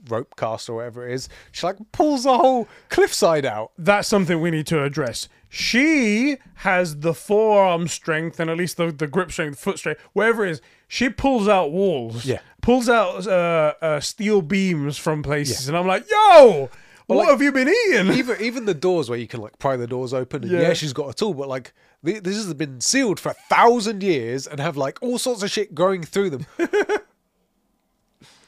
rope 0.08 0.34
cast 0.36 0.68
or 0.68 0.76
whatever 0.76 1.08
it 1.08 1.14
is, 1.14 1.28
she 1.52 1.66
like 1.66 1.76
pulls 1.92 2.24
the 2.24 2.36
whole 2.36 2.68
cliffside 2.88 3.44
out. 3.44 3.72
That's 3.78 4.08
something 4.08 4.40
we 4.40 4.50
need 4.50 4.66
to 4.68 4.82
address. 4.82 5.28
She 5.48 6.36
has 6.56 7.00
the 7.00 7.14
forearm 7.14 7.88
strength 7.88 8.38
and 8.38 8.50
at 8.50 8.56
least 8.56 8.76
the, 8.76 8.92
the 8.92 9.06
grip 9.06 9.32
strength, 9.32 9.58
foot 9.58 9.78
strength, 9.78 10.00
whatever 10.12 10.44
it 10.44 10.50
is. 10.52 10.60
She 10.88 11.08
pulls 11.08 11.48
out 11.48 11.72
walls. 11.72 12.24
Yeah. 12.24 12.40
Pulls 12.60 12.88
out 12.88 13.26
uh, 13.26 13.74
uh, 13.80 14.00
steel 14.00 14.42
beams 14.42 14.98
from 14.98 15.22
places. 15.22 15.68
And 15.68 15.76
I'm 15.76 15.86
like, 15.86 16.10
yo, 16.10 16.70
what 17.16 17.24
like- 17.24 17.28
have 17.28 17.42
you 17.42 17.52
been 17.52 17.68
eating? 17.68 18.12
Even 18.12 18.40
even 18.40 18.64
the 18.64 18.74
doors 18.74 19.10
where 19.10 19.18
you 19.18 19.26
can 19.26 19.40
like 19.40 19.58
pry 19.58 19.76
the 19.76 19.86
doors 19.86 20.14
open. 20.14 20.42
And 20.44 20.52
Yeah. 20.52 20.60
yeah. 20.60 20.72
she's 20.74 20.92
got 20.92 21.08
a 21.10 21.14
tool, 21.14 21.34
but 21.34 21.48
like 21.48 21.72
th- 22.04 22.22
this 22.22 22.36
has 22.36 22.52
been 22.54 22.80
sealed 22.80 23.18
for 23.20 23.30
a 23.30 23.36
thousand 23.48 24.02
years 24.02 24.46
and 24.46 24.60
have 24.60 24.76
like 24.76 24.98
all 25.02 25.18
sorts 25.18 25.42
of 25.42 25.50
shit 25.50 25.74
going 25.74 26.02
through 26.04 26.30
them. 26.30 26.46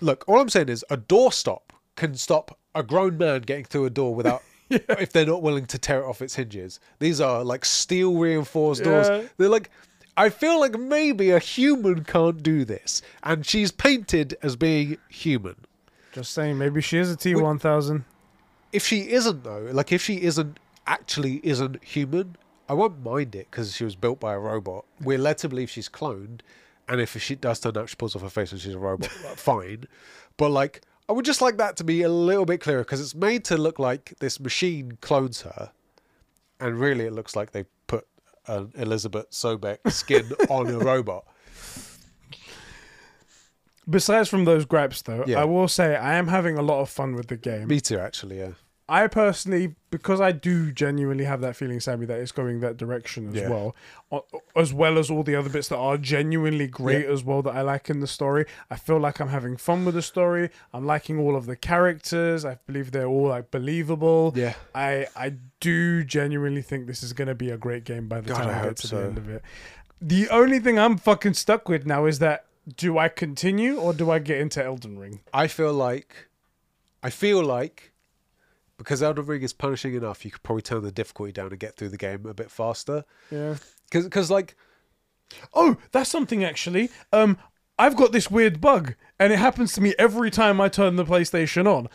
Look, 0.01 0.25
all 0.27 0.41
I'm 0.41 0.49
saying 0.49 0.69
is 0.69 0.85
a 0.91 0.97
door 0.97 1.33
stop 1.33 1.73
can 1.97 2.15
stop 2.15 2.59
a 2.75 2.83
grown 2.83 3.19
man 3.19 3.43
getting 3.43 3.65
through 3.65 3.85
a 3.87 3.91
door 3.91 4.15
without. 4.15 4.43
If 4.71 5.11
they're 5.13 5.27
not 5.27 5.43
willing 5.43 5.67
to 5.67 5.79
tear 5.81 6.01
it 6.03 6.05
off 6.07 6.23
its 6.23 6.37
hinges, 6.37 6.79
these 7.01 7.21
are 7.21 7.43
like 7.43 7.65
steel 7.65 8.15
reinforced 8.17 8.83
Yeah. 8.85 9.03
doors. 9.03 9.29
They're 9.37 9.49
like, 9.49 9.69
I 10.17 10.29
feel 10.29 10.61
like 10.61 10.79
maybe 10.79 11.31
a 11.33 11.41
human 11.41 12.05
can't 12.05 12.41
do 12.41 12.65
this, 12.65 13.03
and 13.25 13.45
she's 13.45 13.73
painted 13.73 14.37
as 14.43 14.55
being 14.55 14.99
human. 15.09 15.57
Just 16.13 16.31
saying, 16.33 16.57
maybe 16.57 16.81
she 16.83 16.99
is 16.99 17.11
a 17.11 17.17
T1000. 17.17 18.05
If 18.73 18.87
she 18.87 19.11
isn't 19.11 19.45
though, 19.45 19.69
like 19.73 19.93
if 19.93 20.03
she 20.03 20.23
isn't 20.23 20.59
actually 20.87 21.41
isn't 21.43 21.83
human, 21.83 22.37
I 22.69 22.75
won't 22.75 23.03
mind 23.03 23.35
it 23.35 23.49
because 23.51 23.75
she 23.75 23.85
was 23.85 23.97
built 23.97 24.21
by 24.21 24.35
a 24.35 24.39
robot. 24.39 24.85
We're 25.01 25.19
led 25.19 25.39
to 25.39 25.49
believe 25.49 25.71
she's 25.71 25.89
cloned, 25.89 26.41
and 26.89 27.01
if 27.01 27.21
she 27.21 27.35
does 27.35 27.61
turn 27.61 27.77
out 27.77 27.89
she 27.89 27.97
pulls 27.97 28.15
off 28.15 28.23
her 28.23 28.31
face 28.31 28.53
and 28.53 28.61
she's 28.61 28.75
a 28.75 28.79
robot, 28.79 29.11
fine. 29.37 29.85
But 30.37 30.51
like, 30.51 30.83
I 31.09 31.13
would 31.13 31.25
just 31.25 31.41
like 31.41 31.57
that 31.57 31.77
to 31.79 31.85
be 31.85 32.03
a 32.03 32.09
little 32.09 32.45
bit 32.45 32.61
clearer 32.61 32.83
because 32.83 33.01
it's 33.01 33.15
made 33.15 33.45
to 33.47 33.57
look 33.57 33.79
like 33.79 34.15
this 34.21 34.39
machine 34.39 34.99
clones 35.01 35.43
her, 35.43 35.73
and 36.61 36.79
really 36.79 37.07
it 37.07 37.13
looks 37.13 37.35
like 37.35 37.51
they 37.51 37.65
put 37.89 38.07
an 38.47 38.73
Elizabeth 38.77 39.31
Sobeck 39.31 39.79
skin 39.91 40.31
on 40.49 40.69
a 40.69 40.79
robot. 40.79 41.25
Besides 43.91 44.29
from 44.29 44.45
those 44.45 44.65
gripes, 44.65 45.03
though, 45.03 45.25
Yeah. 45.27 45.41
I 45.41 45.45
will 45.45 45.69
say 45.69 45.97
I 45.97 46.15
am 46.15 46.29
having 46.29 46.57
a 46.57 46.63
lot 46.63 46.81
of 46.81 46.89
fun 46.89 47.15
with 47.15 47.27
the 47.29 47.37
game. 47.37 47.67
Me 47.69 47.81
too, 47.81 47.99
actually. 47.99 48.39
Yeah. 48.39 48.51
I 48.93 49.07
personally, 49.07 49.77
because 49.93 50.21
I 50.21 50.33
do 50.33 50.73
genuinely 50.73 51.23
have 51.23 51.41
that 51.43 51.55
feeling, 51.55 51.79
Sammy, 51.79 52.07
that 52.07 52.19
it's 52.19 52.33
going 52.33 52.59
that 52.59 52.77
direction 52.77 53.29
as 53.29 53.35
Yeah. 53.37 53.49
well, 53.49 53.77
o- 54.11 54.25
as 54.57 54.73
well 54.75 54.99
as 54.99 55.09
all 55.13 55.23
the 55.23 55.37
other 55.37 55.49
bits 55.49 55.69
that 55.69 55.77
are 55.77 55.97
genuinely 55.97 56.67
great 56.67 57.07
as 57.07 57.23
well 57.23 57.41
that 57.43 57.55
I 57.55 57.63
like 57.63 57.89
in 57.89 58.01
the 58.01 58.09
story. 58.09 58.47
I 58.69 58.75
feel 58.75 58.99
like 58.99 59.21
I'm 59.21 59.29
having 59.29 59.57
fun 59.57 59.85
with 59.85 59.95
the 59.95 60.03
story. 60.03 60.51
I'm 60.75 60.87
liking 60.87 61.21
all 61.21 61.37
of 61.37 61.47
the 61.47 61.55
characters. 61.55 62.45
I 62.45 62.59
believe 62.67 62.91
they're 62.91 63.07
all 63.07 63.29
like 63.29 63.53
believable. 63.53 64.33
Yeah. 64.35 64.55
I 64.75 65.07
I 65.15 65.35
do 65.61 66.03
genuinely 66.03 66.63
think 66.63 66.89
this 66.89 67.05
is 67.05 67.13
going 67.13 67.29
to 67.29 67.35
be 67.37 67.51
a 67.51 67.57
great 67.57 67.85
game 67.85 68.09
by 68.09 68.21
the 68.23 68.31
God, 68.31 68.39
time 68.39 68.49
I 68.49 68.53
I, 68.53 68.55
hope 68.55 68.69
get 68.71 68.77
to 68.79 68.87
so. 68.89 68.97
the 68.97 69.07
end 69.07 69.19
of 69.19 69.29
it. 69.31 69.43
The 70.03 70.29
only 70.31 70.59
thing 70.59 70.81
I'm 70.81 70.97
fucking 70.99 71.35
stuck 71.35 71.69
with 71.69 71.87
now 71.87 72.07
is 72.07 72.19
that 72.19 72.47
do 72.77 72.99
I 72.99 73.09
continue 73.09 73.77
or 73.77 73.93
do 73.93 74.11
I 74.11 74.19
get 74.19 74.39
into 74.39 74.65
Elden 74.65 74.99
Ring? 74.99 75.21
I 75.33 75.47
feel 75.47 75.73
like, 75.73 76.29
I 77.03 77.11
feel 77.11 77.43
like, 77.43 77.93
because 78.79 79.03
Elden 79.03 79.27
Ring 79.27 79.43
is 79.43 79.53
punishing 79.53 79.95
enough, 79.95 80.25
you 80.25 80.31
could 80.31 80.43
probably 80.43 80.63
turn 80.63 80.83
the 80.83 80.93
difficulty 80.93 81.33
down 81.33 81.49
and 81.49 81.59
get 81.59 81.77
through 81.77 81.91
the 81.91 81.97
game 81.97 82.27
a 82.27 82.35
bit 82.35 82.51
faster. 82.51 83.05
Yeah. 83.31 83.57
Because, 83.89 84.05
because 84.05 84.31
like, 84.31 84.57
Oh, 85.55 85.77
that's 85.93 86.11
something 86.11 86.45
actually. 86.45 86.91
Um, 87.13 87.39
I've 87.79 87.97
got 87.97 88.13
this 88.13 88.31
weird 88.31 88.61
bug, 88.61 88.95
and 89.19 89.33
it 89.33 89.39
happens 89.39 89.73
to 89.75 89.81
me 89.81 89.95
every 89.99 90.31
time 90.31 90.61
I 90.61 90.69
turn 90.69 90.97
the 90.97 91.05
PlayStation 91.05 91.67
on. 91.67 91.89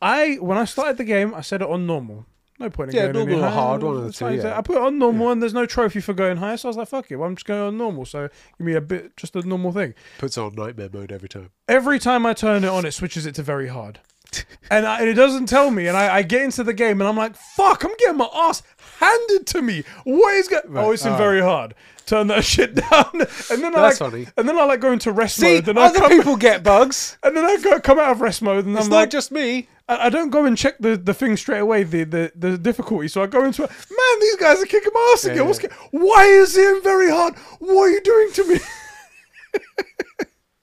I 0.00 0.34
when 0.36 0.58
I 0.58 0.64
started 0.64 0.96
the 0.96 1.04
game, 1.04 1.34
I 1.34 1.40
set 1.40 1.62
it 1.62 1.68
on 1.68 1.86
normal. 1.86 2.26
No 2.58 2.70
point 2.70 2.90
in 2.90 2.96
Yeah, 2.96 3.12
going 3.12 3.16
any 3.16 3.26
normal 3.26 3.44
or 3.44 3.50
higher. 3.50 3.60
hard, 3.60 3.82
one 3.82 3.96
of 3.96 4.04
the 4.04 4.12
two, 4.12 4.34
yeah. 4.34 4.58
I 4.58 4.62
put 4.62 4.78
on 4.78 4.98
normal, 4.98 5.30
and 5.30 5.40
there's 5.40 5.54
no 5.54 5.64
trophy 5.64 6.00
for 6.00 6.12
going 6.12 6.38
higher, 6.38 6.56
so 6.56 6.68
I 6.68 6.70
was 6.70 6.76
like, 6.76 6.88
"Fuck 6.88 7.10
it, 7.10 7.16
well, 7.16 7.28
I'm 7.28 7.36
just 7.36 7.46
going 7.46 7.60
on 7.60 7.78
normal." 7.78 8.04
So 8.04 8.28
give 8.58 8.66
me 8.66 8.74
a 8.74 8.80
bit, 8.80 9.16
just 9.16 9.36
a 9.36 9.42
normal 9.42 9.72
thing. 9.72 9.94
puts 10.18 10.36
on 10.36 10.54
nightmare 10.54 10.90
mode 10.92 11.12
every 11.12 11.28
time. 11.28 11.50
Every 11.68 11.98
time 11.98 12.26
I 12.26 12.34
turn 12.34 12.64
it 12.64 12.68
on, 12.68 12.84
it 12.84 12.92
switches 12.92 13.26
it 13.26 13.34
to 13.36 13.42
very 13.42 13.68
hard. 13.68 14.00
and, 14.70 14.86
I, 14.86 15.00
and 15.00 15.08
it 15.08 15.14
doesn't 15.14 15.46
tell 15.46 15.70
me, 15.70 15.86
and 15.86 15.96
I, 15.96 16.16
I 16.16 16.22
get 16.22 16.42
into 16.42 16.64
the 16.64 16.74
game, 16.74 17.00
and 17.00 17.08
I'm 17.08 17.16
like, 17.16 17.36
"Fuck! 17.36 17.84
I'm 17.84 17.94
getting 17.98 18.16
my 18.16 18.28
ass 18.34 18.62
handed 18.98 19.46
to 19.48 19.62
me. 19.62 19.84
What 20.04 20.34
is 20.34 20.48
going? 20.48 20.76
Oh, 20.76 20.90
it's 20.90 21.06
in 21.06 21.12
ah. 21.12 21.16
very 21.16 21.40
hard. 21.40 21.74
Turn 22.08 22.26
that 22.28 22.44
shit 22.52 22.74
down." 22.74 23.10
And 23.12 23.62
then 23.62 23.76
I 23.76 23.80
like, 23.80 23.96
funny. 23.96 24.26
and 24.36 24.48
then 24.48 24.58
I 24.58 24.64
like 24.64 24.80
go 24.80 24.92
into 24.92 25.12
rest 25.12 25.36
See, 25.36 25.56
mode, 25.56 25.68
and 25.68 25.78
I 25.78 25.86
other 25.86 26.00
come, 26.00 26.10
people 26.10 26.36
get 26.36 26.62
bugs. 26.62 27.18
and 27.22 27.36
then 27.36 27.44
I 27.44 27.56
go 27.58 27.78
come 27.80 27.98
out 27.98 28.12
of 28.12 28.20
rest 28.20 28.42
mode, 28.42 28.64
and 28.64 28.76
It's 28.76 28.86
I'm 28.86 28.90
not 28.90 28.96
like, 28.96 29.10
just 29.10 29.30
me. 29.30 29.68
I, 29.88 30.06
I 30.06 30.08
don't 30.08 30.30
go 30.30 30.44
and 30.44 30.56
check 30.56 30.78
the, 30.78 30.96
the 30.96 31.14
thing 31.14 31.36
straight 31.36 31.60
away, 31.60 31.82
the, 31.82 32.04
the 32.04 32.32
the 32.34 32.58
difficulty. 32.58 33.08
So 33.08 33.22
I 33.22 33.26
go 33.26 33.44
into 33.44 33.64
it. 33.64 33.70
Man, 33.70 34.20
these 34.20 34.36
guys 34.36 34.62
are 34.62 34.66
kicking 34.66 34.92
my 34.92 35.12
ass 35.14 35.24
again. 35.24 35.36
Yeah, 35.38 35.42
What's 35.42 35.62
yeah. 35.62 35.68
Why 35.90 36.24
is 36.24 36.56
it 36.56 36.82
very 36.82 37.10
hard? 37.10 37.36
What 37.58 37.82
are 37.82 37.90
you 37.90 38.00
doing 38.00 38.32
to 38.32 38.44
me? 38.44 38.58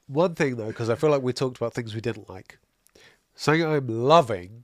One 0.08 0.36
thing, 0.36 0.56
though, 0.56 0.68
because 0.68 0.90
I 0.90 0.96
feel 0.96 1.10
like 1.10 1.24
we 1.24 1.34
talked 1.34 1.58
about 1.58 1.74
things 1.74 1.96
we 1.96 2.02
didn't 2.02 2.30
like. 2.30 2.60
Something 3.34 3.66
I'm 3.66 3.88
loving, 3.88 4.64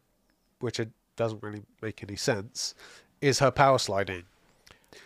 which 0.60 0.80
it 0.80 0.90
doesn't 1.16 1.42
really 1.42 1.64
make 1.82 2.04
any 2.04 2.16
sense, 2.16 2.76
is 3.22 3.40
her 3.40 3.52
power 3.52 3.80
sliding. 3.80 4.24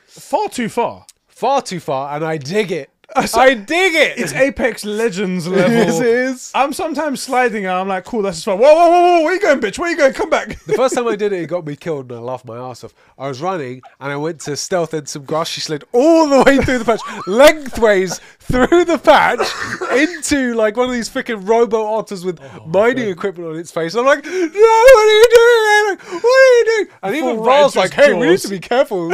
Far 0.06 0.50
too 0.50 0.70
far. 0.70 1.06
Far 1.36 1.62
too 1.62 1.82
far, 1.82 2.16
and 2.16 2.24
I 2.24 2.38
dig 2.38 2.72
it. 2.72 2.90
so- 3.28 3.42
I 3.42 3.56
dig 3.56 3.94
it. 3.94 4.18
It's 4.18 4.32
Apex 4.32 4.86
Legends 4.86 5.46
level. 5.50 5.70
Yes, 5.70 6.00
it 6.00 6.08
is. 6.08 6.52
I'm 6.56 6.72
sometimes 6.72 7.22
sliding 7.22 7.66
and 7.66 7.74
I'm 7.74 7.90
like, 7.90 8.06
cool, 8.06 8.22
that's 8.22 8.42
fun. 8.42 8.58
Whoa, 8.58 8.74
whoa, 8.74 8.90
whoa, 8.90 9.02
whoa, 9.02 9.24
where 9.24 9.34
you 9.34 9.42
going, 9.42 9.60
bitch? 9.60 9.78
Where 9.78 9.90
you 9.92 9.98
going? 9.98 10.14
Come 10.14 10.30
back. 10.30 10.58
The 10.64 10.74
first 10.76 10.96
time 10.96 11.08
I 11.10 11.16
did 11.18 11.34
it, 11.34 11.42
it 11.44 11.48
got 11.48 11.66
me 11.66 11.76
killed, 11.76 12.10
and 12.10 12.20
I 12.20 12.24
laughed 12.24 12.46
my 12.46 12.58
ass 12.58 12.86
off. 12.86 12.94
I 13.18 13.28
was 13.28 13.42
running, 13.42 13.82
and 14.00 14.14
I 14.14 14.16
went 14.16 14.40
to 14.42 14.56
stealth 14.56 14.94
in 14.94 15.06
some 15.08 15.26
grass. 15.26 15.50
She 15.50 15.60
slid 15.60 15.84
all 15.92 16.28
the 16.30 16.44
way 16.44 16.58
through 16.58 16.80
the 16.80 16.86
patch, 16.86 17.02
lengthways 17.28 18.20
through 18.40 18.86
the 18.86 18.98
patch, 18.98 19.46
into 19.92 20.54
like 20.54 20.78
one 20.78 20.88
of 20.88 20.94
these 20.94 21.10
freaking 21.10 21.46
robo 21.48 21.84
otters 21.84 22.24
with 22.24 22.40
oh 22.42 22.66
mining 22.66 23.10
equipment 23.10 23.50
on 23.50 23.58
its 23.60 23.72
face. 23.72 23.94
I'm 23.94 24.06
like, 24.06 24.24
no, 24.24 24.32
what 24.32 24.40
are 24.40 25.20
you 25.20 25.30
doing? 25.36 25.90
Like, 25.90 26.24
what 26.24 26.26
are 26.26 26.58
you 26.58 26.66
doing? 26.78 26.88
And 27.04 27.16
even 27.18 27.44
Varl's 27.44 27.76
like, 27.76 27.94
hey, 27.94 28.14
we 28.14 28.28
need 28.28 28.40
to 28.40 28.48
be 28.48 28.60
careful. 28.60 29.12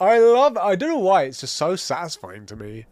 I 0.00 0.18
love. 0.18 0.56
I 0.56 0.76
don't 0.76 0.90
know 0.90 0.98
why. 0.98 1.22
It's 1.24 1.40
just 1.40 1.56
so 1.56 1.76
satisfying 1.76 2.46
to 2.46 2.56
me. 2.56 2.86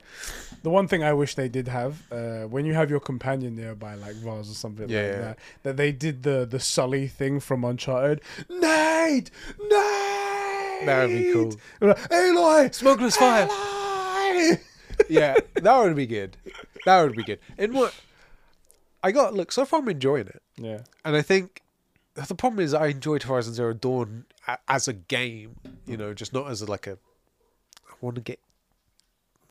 The 0.63 0.71
one 0.71 0.89
thing 0.89 1.03
I 1.03 1.13
wish 1.15 1.37
they 1.37 1.49
did 1.49 1.69
have, 1.69 2.03
uh, 2.13 2.43
when 2.43 2.67
you 2.67 2.75
have 2.75 2.91
your 2.91 3.01
companion 3.01 3.57
nearby, 3.57 3.95
like 3.95 4.15
Varl 4.17 4.41
or 4.41 4.45
something 4.45 4.89
Yeah, 4.91 5.01
like 5.03 5.11
yeah. 5.13 5.19
that, 5.21 5.39
that 5.63 5.77
they 5.79 5.91
did 5.93 6.23
the 6.23 6.47
the 6.49 6.61
Sully 6.61 7.09
thing 7.09 7.41
from 7.41 7.65
Uncharted. 7.65 8.21
Nate, 8.49 9.31
Nate. 9.59 10.87
That 10.87 11.07
would 11.09 11.17
be 11.17 11.33
cool. 11.33 11.55
Like, 11.81 11.99
Aloy, 12.11 12.75
Smokeless 12.75 13.17
fire. 13.17 13.49
Yeah, 15.09 15.35
that 15.55 15.79
would 15.79 15.97
be 15.97 16.07
good. 16.07 16.37
That 16.85 17.03
would 17.03 17.17
be 17.17 17.25
good. 17.25 17.39
And 17.57 17.73
what 17.73 17.95
I 19.03 19.13
got, 19.13 19.33
look, 19.33 19.51
so 19.51 19.65
far 19.65 19.81
I'm 19.81 19.89
enjoying 19.89 20.27
it, 20.29 20.43
yeah, 20.59 20.81
and 21.07 21.17
I 21.17 21.23
think 21.23 21.63
the 22.27 22.35
problem 22.35 22.65
is 22.65 22.75
I 22.75 22.89
enjoyed 22.89 23.23
Horizon 23.23 23.55
Zero 23.55 23.73
Dawn 23.73 24.25
as 24.69 24.89
a 24.89 24.93
game. 24.93 25.57
You 25.87 25.97
know, 25.97 26.15
just 26.15 26.33
not 26.33 26.51
as 26.51 26.63
a, 26.63 26.67
like 26.67 26.87
a. 26.87 26.93
I 27.89 27.93
want 28.01 28.17
to 28.17 28.23
get. 28.23 28.41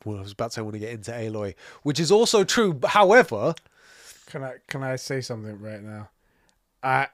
Well, 0.04 0.18
I 0.18 0.20
was 0.22 0.32
about 0.32 0.50
to 0.50 0.54
say 0.54 0.60
I 0.60 0.62
want 0.62 0.74
to 0.74 0.78
get 0.80 0.92
into 0.92 1.10
Aloy, 1.10 1.54
which 1.82 2.00
is 2.00 2.10
also 2.10 2.44
true. 2.44 2.80
However, 2.86 3.54
can 4.26 4.42
I 4.42 4.54
can 4.66 4.82
I 4.82 4.96
say 4.96 5.20
something 5.20 5.60
right 5.60 5.82
now? 5.82 6.08
Uh, 6.82 7.06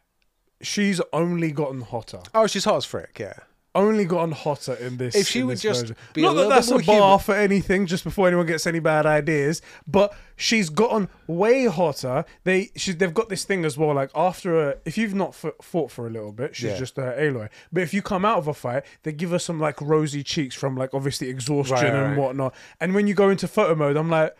she's 0.61 1.01
only 1.13 1.51
gotten 1.51 1.81
hotter. 1.81 2.21
oh, 2.35 2.47
she's 2.47 2.65
hot 2.65 2.77
as 2.77 2.85
frick. 2.85 3.19
Yeah, 3.19 3.35
Only 3.77 4.05
gotten 4.05 4.33
hotter 4.33 4.75
in 4.75 4.97
this. 4.97 5.15
If 5.15 5.29
she 5.29 5.43
would 5.43 5.59
just 5.59 5.83
version. 5.83 5.97
be 6.15 6.23
a 6.23 6.25
not 6.25 6.35
that 6.35 6.49
that's 6.49 6.69
a 6.71 6.79
bar 6.79 6.81
human. 6.83 7.19
for 7.21 7.35
anything, 7.35 7.87
just 7.87 8.03
before 8.05 8.27
anyone 8.27 8.47
gets 8.47 8.67
any 8.67 8.79
bad 8.81 9.07
ideas. 9.07 9.63
But 9.87 10.15
she's 10.37 10.69
gotten 10.71 11.09
way 11.27 11.67
hotter. 11.67 12.25
They 12.45 12.71
she, 12.77 12.93
they've 12.93 13.15
got 13.15 13.29
this 13.29 13.45
thing 13.45 13.65
as 13.65 13.77
well. 13.79 13.95
Like 13.95 14.11
after 14.15 14.71
a, 14.71 14.77
if 14.85 14.97
you've 14.99 15.15
not 15.15 15.31
f- 15.31 15.53
fought 15.63 15.91
for 15.91 16.07
a 16.07 16.11
little 16.11 16.33
bit, 16.33 16.57
she's 16.57 16.71
Yeah. 16.71 16.79
just 16.79 16.99
a 16.99 17.03
Aloy. 17.19 17.49
But 17.73 17.83
if 17.83 17.93
you 17.95 18.03
come 18.03 18.25
out 18.25 18.39
of 18.39 18.49
a 18.49 18.55
fight, 18.55 18.85
they 19.03 19.13
give 19.13 19.31
her 19.31 19.39
some 19.39 19.61
like 19.61 19.81
rosy 19.81 20.23
cheeks 20.23 20.55
from 20.55 20.77
like 20.77 20.95
obviously 20.95 21.29
exhaustion 21.29 21.75
Right, 21.77 21.87
and 21.87 22.11
right. 22.11 22.19
whatnot. 22.19 22.55
And 22.81 22.95
when 22.95 23.07
you 23.07 23.15
go 23.15 23.29
into 23.31 23.47
photo 23.47 23.75
mode, 23.75 23.97
I'm 23.97 24.11
like. 24.11 24.35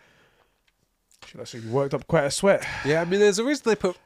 She 1.25 1.37
actually 1.39 1.67
worked 1.67 1.93
up 1.93 2.07
quite 2.07 2.23
a 2.23 2.31
sweat. 2.31 2.65
yeah. 2.85 3.01
I 3.01 3.05
mean, 3.05 3.19
there's 3.19 3.37
a 3.39 3.43
reason 3.43 3.63
they 3.65 3.75
put 3.75 3.97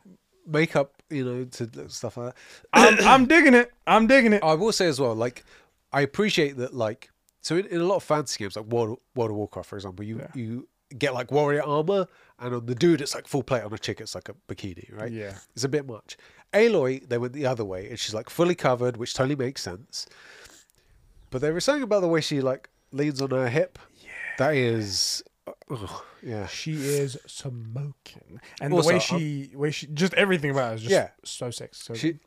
makeup, 0.51 0.93
you 1.09 1.23
know, 1.25 1.45
to 1.45 1.89
stuff 1.89 2.17
like 2.17 2.33
that. 2.33 2.35
I'm, 2.73 3.07
I'm 3.07 3.25
digging 3.25 3.53
it. 3.53 3.71
I'm 3.87 4.07
digging 4.07 4.33
it. 4.33 4.43
I 4.43 4.53
will 4.53 4.71
say 4.71 4.87
as 4.87 4.99
well, 4.99 5.15
like 5.15 5.43
I 5.93 6.01
appreciate 6.01 6.57
that. 6.57 6.73
Like 6.73 7.09
so, 7.41 7.57
in, 7.57 7.65
in 7.67 7.81
a 7.81 7.85
lot 7.85 7.95
of 7.95 8.03
fantasy 8.03 8.43
games, 8.43 8.55
like 8.55 8.65
World 8.65 8.99
World 9.15 9.31
of 9.31 9.37
Warcraft, 9.37 9.69
for 9.69 9.75
example, 9.75 10.05
you 10.05 10.19
Yeah. 10.19 10.27
you 10.35 10.67
get 10.97 11.13
like 11.13 11.31
warrior 11.31 11.63
armor, 11.63 12.05
and 12.39 12.53
on 12.53 12.65
the 12.65 12.75
dude 12.75 13.01
it's 13.01 13.15
like 13.15 13.27
full 13.27 13.43
plate. 13.43 13.63
On 13.63 13.73
a 13.73 13.77
chick 13.77 14.01
it's 14.01 14.13
like 14.15 14.29
a 14.29 14.33
bikini, 14.47 14.91
right? 14.95 15.11
Yeah. 15.11 15.33
it's 15.55 15.63
a 15.63 15.69
bit 15.69 15.87
much. 15.87 16.17
Aloy, 16.53 17.07
they 17.07 17.17
went 17.17 17.31
the 17.33 17.45
other 17.45 17.63
way, 17.63 17.89
and 17.89 17.97
she's 17.97 18.13
like 18.13 18.29
fully 18.29 18.55
covered, 18.55 18.97
which 18.97 19.13
totally 19.13 19.35
makes 19.37 19.61
sense. 19.63 20.05
But 21.29 21.41
they 21.41 21.51
were 21.51 21.61
saying 21.61 21.81
about 21.81 22.01
the 22.01 22.09
way 22.09 22.19
she 22.21 22.41
like 22.41 22.69
leans 22.91 23.21
on 23.21 23.31
her 23.31 23.47
hip. 23.49 23.79
Yeah, 24.03 24.09
that 24.37 24.53
is, 24.55 25.23
ugh, 25.69 26.03
yeah. 26.21 26.47
She 26.47 26.73
is 26.73 27.17
smoking, 27.27 28.39
and 28.61 28.73
Also, 28.73 28.89
the 28.89 28.93
way 28.95 28.99
she, 28.99 29.51
way 29.55 29.71
she, 29.71 29.87
just 29.87 30.13
everything 30.13 30.51
about 30.51 30.69
her 30.69 30.75
is 30.75 30.81
just 30.81 30.91
Yeah. 30.91 31.09
so 31.23 31.49
sexy. 31.51 31.83
So 31.83 31.93
She, 31.93 32.19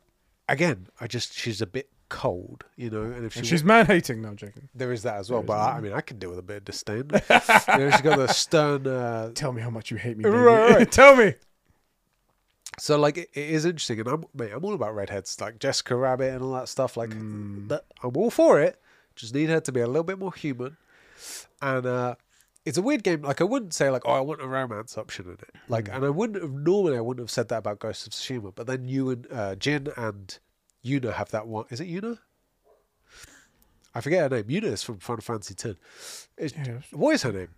again, 0.49 0.87
I 0.99 1.07
just 1.07 1.33
she's 1.33 1.61
a 1.61 1.65
bit 1.67 1.89
cold, 2.09 2.65
you 2.75 2.89
know. 2.89 3.03
And 3.03 3.25
if 3.25 3.33
she 3.33 3.39
and 3.39 3.47
she's 3.47 3.63
man 3.63 3.85
hating. 3.85 4.21
No, 4.21 4.29
I'm 4.29 4.35
joking. 4.35 4.69
There 4.75 4.91
is 4.91 5.03
that 5.03 5.15
as 5.17 5.29
well, 5.31 5.41
but 5.43 5.57
I, 5.57 5.77
I 5.77 5.81
mean, 5.81 5.93
I 5.93 6.01
can 6.01 6.19
deal 6.19 6.29
with 6.29 6.39
a 6.39 6.43
bit 6.43 6.57
of 6.57 6.65
disdain. 6.65 7.09
you 7.13 7.77
know, 7.77 7.89
she's 7.91 8.01
got 8.01 8.17
the 8.17 8.27
stern. 8.27 8.85
Uh, 8.85 9.31
Tell 9.33 9.51
me 9.53 9.61
how 9.61 9.69
much 9.69 9.91
you 9.91 9.97
hate 9.97 10.17
me. 10.17 10.23
Baby. 10.23 10.35
Right, 10.35 10.75
right. 10.75 10.91
Tell 10.91 11.15
me. 11.15 11.33
so, 12.77 12.97
like, 12.99 13.17
it, 13.17 13.29
it 13.33 13.49
is 13.49 13.65
interesting, 13.65 13.99
and 14.01 14.09
I'm, 14.09 14.25
mate, 14.33 14.51
I'm 14.53 14.63
all 14.65 14.73
about 14.73 14.93
redheads, 14.93 15.39
like 15.39 15.59
Jessica 15.59 15.95
Rabbit 15.95 16.33
and 16.33 16.43
all 16.43 16.51
that 16.53 16.67
stuff. 16.69 16.97
Like, 16.97 17.09
that, 17.11 17.83
I'm 18.03 18.15
all 18.17 18.29
for 18.29 18.59
it. 18.61 18.79
Just 19.15 19.33
need 19.33 19.49
her 19.49 19.61
to 19.61 19.71
be 19.71 19.79
a 19.79 19.87
little 19.87 20.03
bit 20.03 20.19
more 20.19 20.33
human, 20.33 20.75
and 21.61 21.85
uh, 21.85 22.15
it's 22.65 22.77
a 22.77 22.81
weird 22.81 23.03
game. 23.03 23.21
Like, 23.21 23.41
I 23.41 23.43
wouldn't 23.43 23.73
say 23.73 23.89
like, 23.89 24.01
oh, 24.05 24.11
I 24.13 24.19
want 24.19 24.41
a 24.41 24.47
romance 24.47 24.97
option 24.97 25.25
in 25.25 25.33
it. 25.33 25.55
Like, 25.69 25.87
and 25.91 26.03
I 26.03 26.09
wouldn't 26.09 26.41
have 26.41 26.51
normally, 26.51 26.97
I 26.97 27.01
wouldn't 27.01 27.23
have 27.23 27.31
said 27.31 27.49
that 27.49 27.59
about 27.59 27.79
Ghost 27.79 28.07
of 28.07 28.13
Tsushima, 28.13 28.53
but 28.55 28.67
then 28.67 28.87
you 28.87 29.09
and 29.11 29.27
uh, 29.31 29.55
Jin 29.55 29.87
and 29.95 30.37
Yuna 30.83 31.13
have 31.13 31.29
that 31.31 31.47
one. 31.47 31.65
Is 31.69 31.79
it 31.79 31.87
Yuna? 31.87 32.17
I 33.93 34.01
forget 34.01 34.29
her 34.31 34.37
name. 34.37 34.45
Yuna 34.61 34.73
is 34.73 34.83
from 34.83 34.97
Final 34.99 35.21
Fantasy 35.21 35.55
X. 36.37 36.53
Yes. 36.57 36.83
What 36.91 37.15
is 37.15 37.23
her 37.23 37.31
name? 37.31 37.49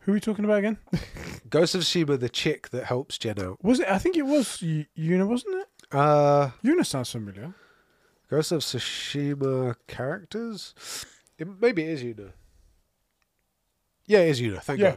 Who 0.00 0.12
are 0.12 0.14
we 0.14 0.20
talking 0.20 0.44
about 0.44 0.58
again? 0.58 0.78
Ghost 1.50 1.74
of 1.74 1.82
Tsushima, 1.82 2.18
the 2.18 2.28
chick 2.28 2.70
that 2.70 2.84
helps 2.84 3.18
Jin 3.18 3.38
out. 3.40 3.62
Was 3.62 3.80
it? 3.80 3.88
I 3.88 3.98
think 3.98 4.16
it 4.16 4.26
was 4.26 4.60
Y- 4.62 4.86
Yuna, 4.96 5.26
wasn't 5.26 5.56
it? 5.56 5.68
Uh, 5.92 6.50
Yuna 6.64 6.84
sounds 6.84 7.10
familiar. 7.10 7.54
Ghost 8.30 8.52
of 8.52 8.60
Tsushima 8.60 9.74
characters? 9.86 10.74
It, 11.38 11.48
maybe 11.60 11.82
it 11.84 11.90
is 11.90 12.02
Yuna. 12.02 12.32
Yeah, 14.08 14.20
it 14.20 14.30
is 14.30 14.40
Yuna. 14.40 14.60
Thank 14.62 14.80
Yeah. 14.80 14.96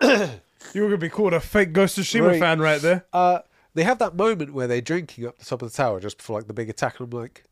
God. 0.00 0.30
You 0.74 0.82
were 0.82 0.88
gonna 0.88 0.98
be 0.98 1.08
called 1.08 1.34
a 1.34 1.40
fake 1.40 1.72
Ghost 1.72 1.98
of 1.98 2.06
Shima 2.06 2.28
Right. 2.28 2.38
fan 2.38 2.60
right 2.60 2.80
there. 2.80 3.04
Uh, 3.12 3.40
they 3.74 3.82
have 3.82 3.98
that 3.98 4.14
moment 4.14 4.54
where 4.54 4.68
they're 4.68 4.80
drinking 4.80 5.26
up 5.26 5.36
the 5.38 5.44
top 5.44 5.60
of 5.60 5.72
the 5.72 5.76
tower 5.76 5.98
just 5.98 6.18
before 6.18 6.38
like 6.38 6.46
the 6.46 6.52
big 6.54 6.70
attack, 6.70 7.00
and 7.00 7.12
I'm 7.12 7.20
like, 7.20 7.44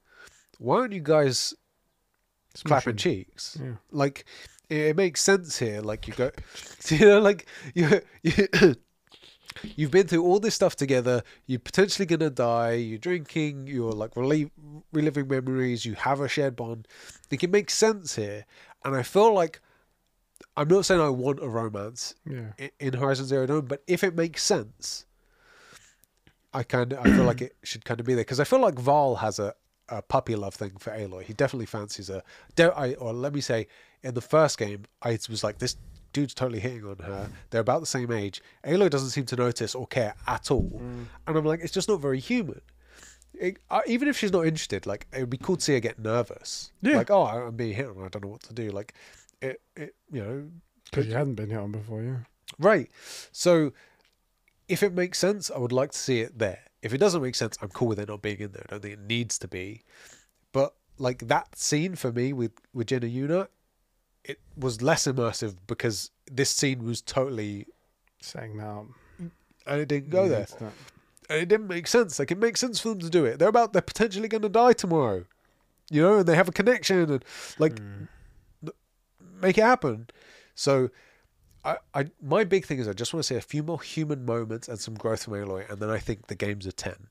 why 0.58 0.76
aren't 0.78 0.92
you 0.92 1.00
guys 1.00 1.52
clapping 2.64 2.94
cheeks? 2.96 3.58
Yeah. 3.60 3.74
Like, 3.90 4.24
it, 4.68 4.76
it 4.78 4.96
makes 4.96 5.22
sense 5.22 5.58
here. 5.58 5.80
Like 5.80 6.06
you 6.06 6.14
go, 6.14 6.30
you 6.88 7.04
know, 7.06 7.18
like 7.20 7.46
you 7.74 8.00
you. 8.22 8.76
You've 9.76 9.90
been 9.90 10.06
through 10.06 10.22
all 10.24 10.38
this 10.38 10.54
stuff 10.54 10.76
together. 10.76 11.22
You're 11.46 11.58
potentially 11.58 12.06
gonna 12.06 12.30
die. 12.30 12.74
You're 12.74 12.98
drinking. 12.98 13.66
You're 13.66 13.90
like 13.92 14.14
relive, 14.16 14.50
reliving 14.92 15.26
memories. 15.26 15.84
You 15.84 15.94
have 15.94 16.20
a 16.20 16.28
shared 16.28 16.54
bond. 16.54 16.86
Like 17.30 17.42
it 17.42 17.50
makes 17.50 17.74
sense 17.74 18.14
here, 18.14 18.46
and 18.84 18.94
I 18.94 19.02
feel 19.02 19.34
like 19.34 19.60
I'm 20.56 20.68
not 20.68 20.84
saying 20.84 21.00
I 21.00 21.08
want 21.08 21.42
a 21.42 21.48
romance 21.48 22.14
Yeah. 22.28 22.68
in 22.78 22.94
Horizon 22.94 23.26
Zero 23.26 23.46
Dawn, 23.46 23.66
but 23.66 23.82
if 23.86 24.02
it 24.04 24.14
makes 24.14 24.42
sense, 24.42 25.06
I 26.52 26.62
kind 26.62 26.92
of 26.92 26.98
I 27.00 27.04
feel 27.04 27.24
like 27.24 27.40
it 27.42 27.56
should 27.62 27.84
kind 27.84 28.00
of 28.00 28.06
be 28.06 28.14
there 28.14 28.24
because 28.24 28.40
I 28.40 28.44
feel 28.44 28.60
like 28.60 28.74
Varl 28.78 29.16
has 29.16 29.38
a, 29.38 29.54
a 29.88 30.02
puppy 30.02 30.34
love 30.34 30.54
thing 30.54 30.72
for 30.78 30.90
Aloy. 30.90 31.22
He 31.22 31.32
definitely 31.32 31.66
fancies 31.66 32.08
her. 32.08 32.22
Don't 32.56 32.76
I? 32.76 32.94
Or 32.94 33.12
let 33.12 33.32
me 33.34 33.40
say, 33.40 33.68
in 34.02 34.14
the 34.14 34.20
first 34.20 34.58
game, 34.58 34.84
I 35.02 35.18
was 35.28 35.44
like, 35.44 35.58
this 35.58 35.76
dude's 36.12 36.34
totally 36.34 36.58
hitting 36.58 36.84
on 36.84 36.96
her. 36.98 37.30
They're 37.50 37.60
about 37.60 37.80
the 37.80 37.86
same 37.86 38.10
age. 38.10 38.42
Aloy 38.64 38.90
doesn't 38.90 39.10
seem 39.10 39.26
to 39.26 39.36
notice 39.36 39.74
or 39.76 39.86
care 39.86 40.14
at 40.26 40.50
all, 40.50 40.80
and 41.26 41.36
I'm 41.36 41.44
like, 41.44 41.60
it's 41.60 41.72
just 41.72 41.88
not 41.88 42.00
very 42.00 42.18
human. 42.18 42.60
It, 43.34 43.58
uh, 43.70 43.80
even 43.86 44.08
if 44.08 44.18
she's 44.18 44.32
not 44.32 44.44
interested, 44.46 44.86
like 44.86 45.06
it 45.14 45.20
would 45.20 45.30
be 45.30 45.38
cool 45.38 45.56
to 45.56 45.62
see 45.62 45.74
her 45.74 45.80
get 45.80 45.98
nervous. 46.00 46.72
Yeah. 46.82 46.96
Like, 46.96 47.10
oh, 47.10 47.24
I'm 47.26 47.54
being 47.56 47.74
hit 47.74 47.86
on. 47.86 48.04
I 48.04 48.08
don't 48.08 48.24
know 48.24 48.30
what 48.30 48.42
to 48.42 48.52
do. 48.52 48.70
Like, 48.70 48.92
it, 49.40 49.60
it 49.76 49.94
you 50.12 50.22
know, 50.22 50.48
Because 50.84 51.06
you 51.06 51.14
hadn't 51.14 51.34
been 51.34 51.50
hit 51.50 51.58
on 51.58 51.72
before, 51.72 52.02
yeah. 52.02 52.18
Right. 52.58 52.90
So 53.32 53.72
if 54.68 54.82
it 54.82 54.92
makes 54.92 55.18
sense, 55.18 55.50
I 55.50 55.58
would 55.58 55.72
like 55.72 55.92
to 55.92 55.98
see 55.98 56.20
it 56.20 56.38
there. 56.38 56.60
If 56.82 56.94
it 56.94 56.98
doesn't 56.98 57.22
make 57.22 57.34
sense, 57.34 57.58
I'm 57.60 57.68
cool 57.68 57.88
with 57.88 57.98
it 57.98 58.08
not 58.08 58.22
being 58.22 58.38
in 58.40 58.52
there. 58.52 58.64
I 58.68 58.72
don't 58.72 58.82
think 58.82 58.94
it 58.94 59.00
needs 59.00 59.38
to 59.38 59.48
be. 59.48 59.82
But 60.52 60.74
like 60.98 61.28
that 61.28 61.56
scene 61.56 61.94
for 61.94 62.12
me 62.12 62.32
with 62.32 62.52
with 62.74 62.88
Jin 62.88 63.02
and 63.04 63.12
Yuna, 63.12 63.48
it 64.24 64.40
was 64.56 64.82
less 64.82 65.06
immersive 65.06 65.56
because 65.66 66.10
this 66.30 66.50
scene 66.50 66.84
was 66.84 67.00
totally 67.02 67.66
Saying 68.22 68.58
that. 68.58 68.84
and 69.66 69.80
it 69.80 69.88
didn't 69.88 70.10
go 70.10 70.28
there. 70.28 70.44
That. 70.44 70.72
And 71.30 71.40
it 71.42 71.48
didn't 71.48 71.68
make 71.68 71.86
sense. 71.86 72.18
Like 72.18 72.30
it 72.30 72.38
makes 72.38 72.60
sense 72.60 72.80
for 72.80 72.90
them 72.90 72.98
to 73.00 73.10
do 73.10 73.24
it. 73.24 73.38
They're 73.38 73.48
about 73.48 73.72
they're 73.72 73.80
potentially 73.82 74.28
going 74.28 74.42
to 74.42 74.48
die 74.48 74.72
tomorrow, 74.74 75.24
you 75.90 76.02
know, 76.02 76.18
and 76.18 76.26
they 76.26 76.36
have 76.36 76.48
a 76.48 76.52
connection 76.52 76.98
and 76.98 77.24
like 77.58 77.76
Mm. 77.76 78.08
Make 79.40 79.58
it 79.58 79.62
happen. 79.62 80.08
So, 80.54 80.90
I, 81.64 81.76
I 81.94 82.06
my 82.22 82.44
big 82.44 82.64
thing 82.66 82.78
is 82.78 82.88
I 82.88 82.92
just 82.92 83.12
want 83.14 83.22
to 83.24 83.26
see 83.26 83.36
a 83.36 83.40
few 83.40 83.62
more 83.62 83.80
human 83.80 84.24
moments 84.24 84.68
and 84.68 84.78
some 84.78 84.94
growth 84.94 85.24
from 85.24 85.34
Aloy, 85.34 85.68
and 85.70 85.80
then 85.80 85.90
I 85.90 85.98
think 85.98 86.26
the 86.28 86.34
game's 86.34 86.66
a 86.66 86.72
ten. 86.72 87.08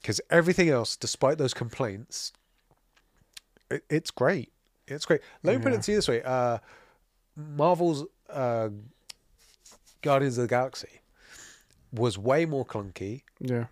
Because 0.00 0.20
everything 0.30 0.68
else, 0.68 0.96
despite 0.96 1.38
those 1.38 1.54
complaints, 1.54 2.32
it, 3.70 3.84
it's 3.88 4.10
great. 4.10 4.52
It's 4.88 5.04
great. 5.06 5.20
Let 5.44 5.56
me 5.56 5.62
put 5.62 5.72
it 5.72 5.82
to 5.82 5.92
you 5.92 5.98
this 5.98 6.08
way: 6.08 6.22
uh, 6.22 6.58
Marvel's 7.36 8.04
uh, 8.28 8.70
Guardians 10.02 10.38
of 10.38 10.42
the 10.42 10.48
Galaxy 10.48 10.88
was 11.92 12.18
way 12.18 12.46
more 12.46 12.64
clunky 12.64 13.22
Yeah. 13.38 13.66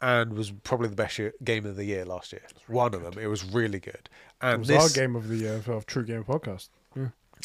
and 0.00 0.34
was 0.34 0.50
probably 0.52 0.88
the 0.88 0.94
best 0.96 1.18
year, 1.18 1.32
game 1.42 1.64
of 1.66 1.74
the 1.76 1.84
year 1.84 2.04
last 2.04 2.32
year. 2.32 2.42
One 2.68 2.94
of 2.94 3.02
them. 3.02 3.14
It 3.18 3.26
was 3.28 3.44
really 3.44 3.80
good. 3.80 4.08
And 4.40 4.54
It 4.54 4.58
was 4.60 4.68
this 4.68 4.82
our 4.82 4.88
game 4.90 5.16
of 5.16 5.26
the 5.28 5.36
year 5.36 5.62
of 5.66 5.86
True 5.86 6.04
Game 6.04 6.22
Podcast. 6.24 6.68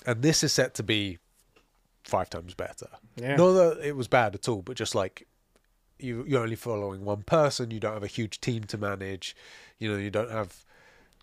And 0.06 0.22
this 0.22 0.44
is 0.44 0.54
set 0.54 0.74
to 0.76 0.84
be 0.84 1.20
five 2.04 2.30
times 2.30 2.54
better. 2.54 2.88
Yeah. 3.16 3.36
Not 3.36 3.52
that 3.54 3.80
it 3.88 3.96
was 3.96 4.08
bad 4.08 4.36
at 4.36 4.48
all, 4.48 4.62
but 4.62 4.76
just 4.78 4.96
like 4.96 5.28
you 6.00 6.26
you're 6.28 6.44
only 6.44 6.56
following 6.56 7.04
one 7.06 7.24
person, 7.24 7.72
you 7.72 7.80
don't 7.80 7.94
have 7.94 8.04
a 8.04 8.08
huge 8.08 8.42
team 8.42 8.64
to 8.66 8.78
manage, 8.78 9.36
you 9.80 9.92
know, 9.92 9.98
you 9.98 10.12
don't 10.12 10.32
have 10.32 10.64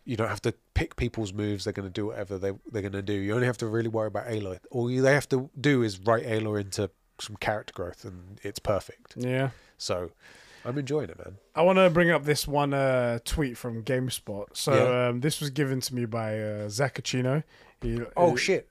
you 0.05 0.17
don't 0.17 0.29
have 0.29 0.43
to 0.43 0.53
pick 0.75 0.97
people's 0.97 1.33
moves, 1.33 1.65
they're 1.65 1.73
gonna 1.73 1.91
do 1.91 2.07
whatever 2.07 2.39
they 2.39 2.53
they're 2.73 2.83
gonna 2.83 3.03
do. 3.03 3.13
You 3.13 3.35
only 3.35 3.47
have 3.47 3.59
to 3.59 3.67
really 3.67 3.89
worry 3.89 4.09
about 4.09 4.27
Aloy. 4.27 4.59
All 4.71 4.91
you, 4.91 5.03
they 5.03 5.13
have 5.15 5.29
to 5.29 5.51
do 5.61 5.83
is 5.83 6.01
write 6.01 6.25
Aloy 6.25 6.63
into 6.63 6.91
some 7.21 7.37
character 7.37 7.73
growth 7.75 8.05
and 8.05 8.41
it's 8.43 8.59
perfect. 8.59 9.15
Yeah. 9.17 9.51
So 9.79 10.11
I'm 10.65 10.79
enjoying 10.79 11.11
it, 11.11 11.19
man. 11.19 11.37
I 11.55 11.63
want 11.63 11.79
to 11.79 11.91
bring 11.91 12.11
up 12.11 12.25
this 12.25 12.49
one 12.49 12.73
uh, 12.73 13.19
tweet 13.25 13.57
from 13.59 13.83
GameSpot. 13.83 14.47
So 14.55 14.73
Yeah. 14.75 15.09
um, 15.09 15.21
this 15.21 15.41
was 15.41 15.51
given 15.51 15.81
to 15.83 15.95
me 15.95 16.05
by 16.07 16.39
uh, 16.39 16.69
Zacchino. 16.69 17.43
He, 17.83 18.01
Oh 18.17 18.33
he- 18.33 18.37
shit. 18.39 18.69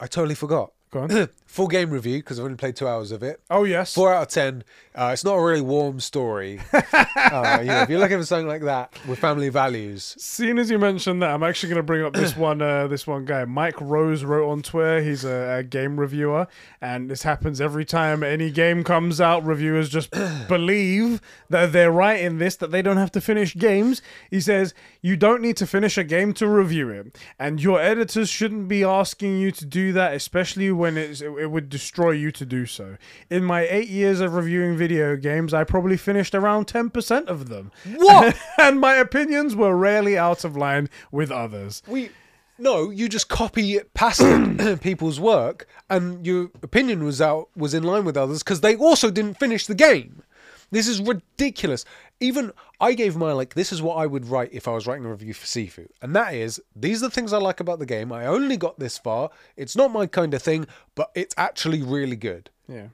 I 0.00 0.06
totally 0.06 0.34
forgot. 0.34 0.72
Go 0.92 1.00
on. 1.00 1.28
Full 1.46 1.68
game 1.68 1.90
review 1.90 2.18
because 2.18 2.38
I've 2.38 2.46
only 2.46 2.56
played 2.56 2.76
two 2.76 2.88
hours 2.88 3.12
of 3.12 3.22
it. 3.22 3.40
oh 3.50 3.64
yes. 3.64 3.94
Four 3.94 4.14
out 4.14 4.22
of 4.22 4.28
ten. 4.28 4.64
Uh, 4.94 5.10
it's 5.12 5.24
not 5.24 5.34
a 5.34 5.42
really 5.42 5.60
warm 5.60 6.00
story. 6.00 6.60
uh, 6.72 7.58
you 7.60 7.66
know, 7.66 7.82
if 7.82 7.90
you're 7.90 7.98
looking 7.98 8.18
for 8.18 8.24
something 8.24 8.46
like 8.46 8.62
that 8.62 8.94
with 9.06 9.18
family 9.18 9.48
values, 9.48 10.14
Seeing 10.18 10.58
as 10.58 10.70
you 10.70 10.78
mentioned 10.78 11.22
that, 11.22 11.30
I'm 11.30 11.42
actually 11.42 11.70
going 11.70 11.78
to 11.78 11.82
bring 11.82 12.04
up 12.04 12.12
this 12.12 12.36
one. 12.36 12.62
Uh, 12.62 12.86
this 12.88 13.06
one 13.06 13.24
guy, 13.24 13.44
Mike 13.44 13.80
Rose, 13.80 14.24
wrote 14.24 14.50
on 14.50 14.62
Twitter. 14.62 15.02
He's 15.02 15.24
a, 15.24 15.58
a 15.58 15.62
game 15.62 15.98
reviewer, 15.98 16.46
and 16.80 17.10
this 17.10 17.22
happens 17.22 17.60
every 17.60 17.84
time 17.86 18.22
any 18.22 18.50
game 18.50 18.84
comes 18.84 19.20
out. 19.20 19.44
Reviewers 19.44 19.88
just 19.88 20.10
believe 20.48 21.20
that 21.50 21.72
they're 21.72 21.92
right 21.92 22.20
in 22.20 22.38
this, 22.38 22.56
that 22.56 22.70
they 22.70 22.82
don't 22.82 22.98
have 22.98 23.12
to 23.12 23.20
finish 23.20 23.54
games. 23.54 24.00
He 24.30 24.40
says 24.40 24.74
you 25.02 25.16
don't 25.16 25.42
need 25.42 25.56
to 25.58 25.66
finish 25.66 25.96
a 25.98 26.04
game 26.04 26.32
to 26.34 26.46
review 26.46 26.88
it, 26.90 27.18
and 27.38 27.62
your 27.62 27.80
editors 27.80 28.28
shouldn't 28.28 28.68
be 28.68 28.84
asking 28.84 29.38
you 29.38 29.50
to 29.52 29.64
do 29.66 29.92
that, 29.92 30.14
especially 30.14 30.70
when 30.82 30.96
it's, 30.98 31.20
it, 31.20 31.30
it 31.30 31.46
would 31.46 31.68
destroy 31.68 32.10
you 32.10 32.32
to 32.32 32.44
do 32.44 32.66
so. 32.66 32.96
In 33.30 33.44
my 33.44 33.62
eight 33.68 33.88
years 33.88 34.18
of 34.18 34.34
reviewing 34.34 34.76
video 34.76 35.14
games, 35.16 35.54
I 35.54 35.62
probably 35.62 35.96
finished 35.96 36.34
around 36.34 36.66
ten 36.66 36.90
percent 36.90 37.28
of 37.28 37.48
them. 37.48 37.70
What? 37.94 38.36
and 38.58 38.80
my 38.80 38.94
opinions 38.96 39.54
were 39.54 39.76
rarely 39.76 40.18
out 40.18 40.44
of 40.44 40.56
line 40.56 40.90
with 41.12 41.30
others. 41.30 41.82
we 41.86 42.10
no, 42.58 42.90
you 42.90 43.08
just 43.08 43.28
copy 43.28 43.78
past 43.94 44.20
people's 44.82 45.20
work, 45.20 45.66
and 45.88 46.26
your 46.26 46.50
opinion 46.62 47.04
was 47.04 47.20
out 47.20 47.48
was 47.56 47.74
in 47.74 47.84
line 47.84 48.04
with 48.04 48.16
others 48.16 48.42
because 48.42 48.60
they 48.60 48.76
also 48.76 49.10
didn't 49.10 49.38
finish 49.38 49.66
the 49.66 49.74
game. 49.74 50.24
This 50.72 50.88
is 50.88 51.00
ridiculous. 51.00 51.84
Even 52.18 52.50
I 52.80 52.94
gave 52.94 53.14
my 53.14 53.32
like, 53.32 53.54
this 53.54 53.72
is 53.72 53.80
what 53.80 53.94
I 53.94 54.06
would 54.06 54.26
write 54.26 54.48
if 54.52 54.66
I 54.66 54.72
was 54.72 54.86
writing 54.86 55.04
a 55.04 55.10
review 55.10 55.34
for 55.34 55.46
Sifu, 55.46 55.86
and 56.00 56.16
that 56.16 56.34
is 56.34 56.60
these 56.74 57.02
are 57.02 57.06
the 57.06 57.14
things 57.14 57.32
I 57.32 57.38
like 57.38 57.60
about 57.60 57.78
the 57.78 57.86
game. 57.86 58.10
I 58.10 58.26
only 58.26 58.56
got 58.56 58.78
this 58.80 58.98
far. 58.98 59.30
It's 59.56 59.76
not 59.76 59.92
my 59.92 60.06
kind 60.06 60.34
of 60.34 60.42
thing, 60.42 60.66
but 60.96 61.12
it's 61.14 61.34
actually 61.38 61.82
really 61.82 62.16
good. 62.16 62.50
Yeah. 62.66 62.88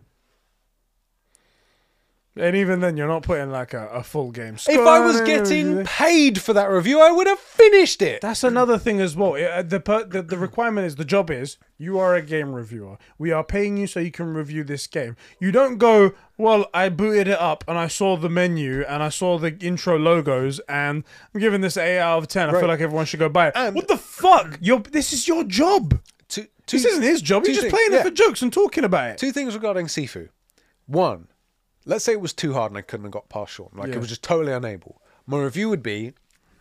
And 2.38 2.54
even 2.56 2.80
then, 2.80 2.96
you're 2.96 3.08
not 3.08 3.22
putting 3.22 3.50
like 3.50 3.74
a, 3.74 3.88
a 3.88 4.02
full 4.02 4.30
game. 4.30 4.56
score. 4.58 4.74
If 4.74 4.80
I 4.86 5.00
was 5.00 5.20
getting 5.22 5.84
paid 5.84 6.40
for 6.40 6.52
that 6.52 6.66
review, 6.70 7.00
I 7.00 7.10
would 7.10 7.26
have 7.26 7.38
finished 7.38 8.00
it. 8.02 8.20
That's 8.20 8.44
another 8.44 8.78
thing 8.78 9.00
as 9.00 9.16
well. 9.16 9.32
The, 9.32 9.80
per- 9.84 10.04
the 10.04 10.22
the 10.22 10.38
requirement 10.38 10.86
is 10.86 10.96
the 10.96 11.04
job 11.04 11.30
is 11.30 11.56
you 11.78 11.98
are 11.98 12.14
a 12.14 12.22
game 12.22 12.52
reviewer. 12.54 12.98
We 13.18 13.32
are 13.32 13.44
paying 13.44 13.76
you 13.76 13.86
so 13.86 14.00
you 14.00 14.10
can 14.10 14.32
review 14.34 14.64
this 14.64 14.86
game. 14.86 15.16
You 15.40 15.50
don't 15.52 15.78
go, 15.78 16.12
well, 16.36 16.66
I 16.72 16.88
booted 16.88 17.28
it 17.28 17.38
up 17.40 17.64
and 17.68 17.76
I 17.78 17.88
saw 17.88 18.16
the 18.16 18.28
menu 18.28 18.82
and 18.82 19.02
I 19.02 19.08
saw 19.08 19.38
the 19.38 19.56
intro 19.58 19.98
logos 19.98 20.60
and 20.68 21.04
I'm 21.34 21.40
giving 21.40 21.60
this 21.60 21.76
an 21.76 21.84
8 21.84 21.98
out 21.98 22.18
of 22.18 22.28
10. 22.28 22.48
I 22.48 22.52
Right. 22.52 22.60
feel 22.60 22.68
like 22.68 22.80
everyone 22.80 23.06
should 23.06 23.20
go 23.20 23.28
buy 23.28 23.48
it. 23.48 23.52
And- 23.56 23.74
what 23.74 23.88
the 23.88 23.96
fuck? 23.96 24.58
Your 24.60 24.80
this 24.80 25.12
is 25.12 25.26
your 25.28 25.44
job. 25.44 26.00
Two, 26.28 26.42
two, 26.66 26.76
This 26.78 26.84
isn't 26.84 27.02
his 27.02 27.22
job. 27.22 27.44
He's 27.46 27.56
just 27.56 27.62
things, 27.62 27.72
playing 27.72 27.92
yeah. 27.92 28.00
it 28.00 28.04
for 28.04 28.10
jokes 28.10 28.42
and 28.42 28.52
talking 28.52 28.84
about 28.84 29.10
it. 29.10 29.18
Two 29.18 29.32
things 29.32 29.54
regarding 29.54 29.86
Sifu. 29.86 30.28
One, 30.86 31.28
let's 31.88 32.04
say 32.04 32.12
it 32.12 32.20
was 32.20 32.32
too 32.32 32.52
hard 32.52 32.70
and 32.70 32.78
I 32.78 32.82
couldn't 32.82 33.04
have 33.04 33.12
got 33.12 33.28
past 33.28 33.54
Sean. 33.54 33.70
Like 33.74 33.88
Yeah. 33.88 33.96
it 33.96 33.98
was 33.98 34.08
just 34.08 34.22
totally 34.22 34.52
unable. 34.52 35.00
My 35.26 35.38
review 35.42 35.68
would 35.70 35.82
be 35.82 36.12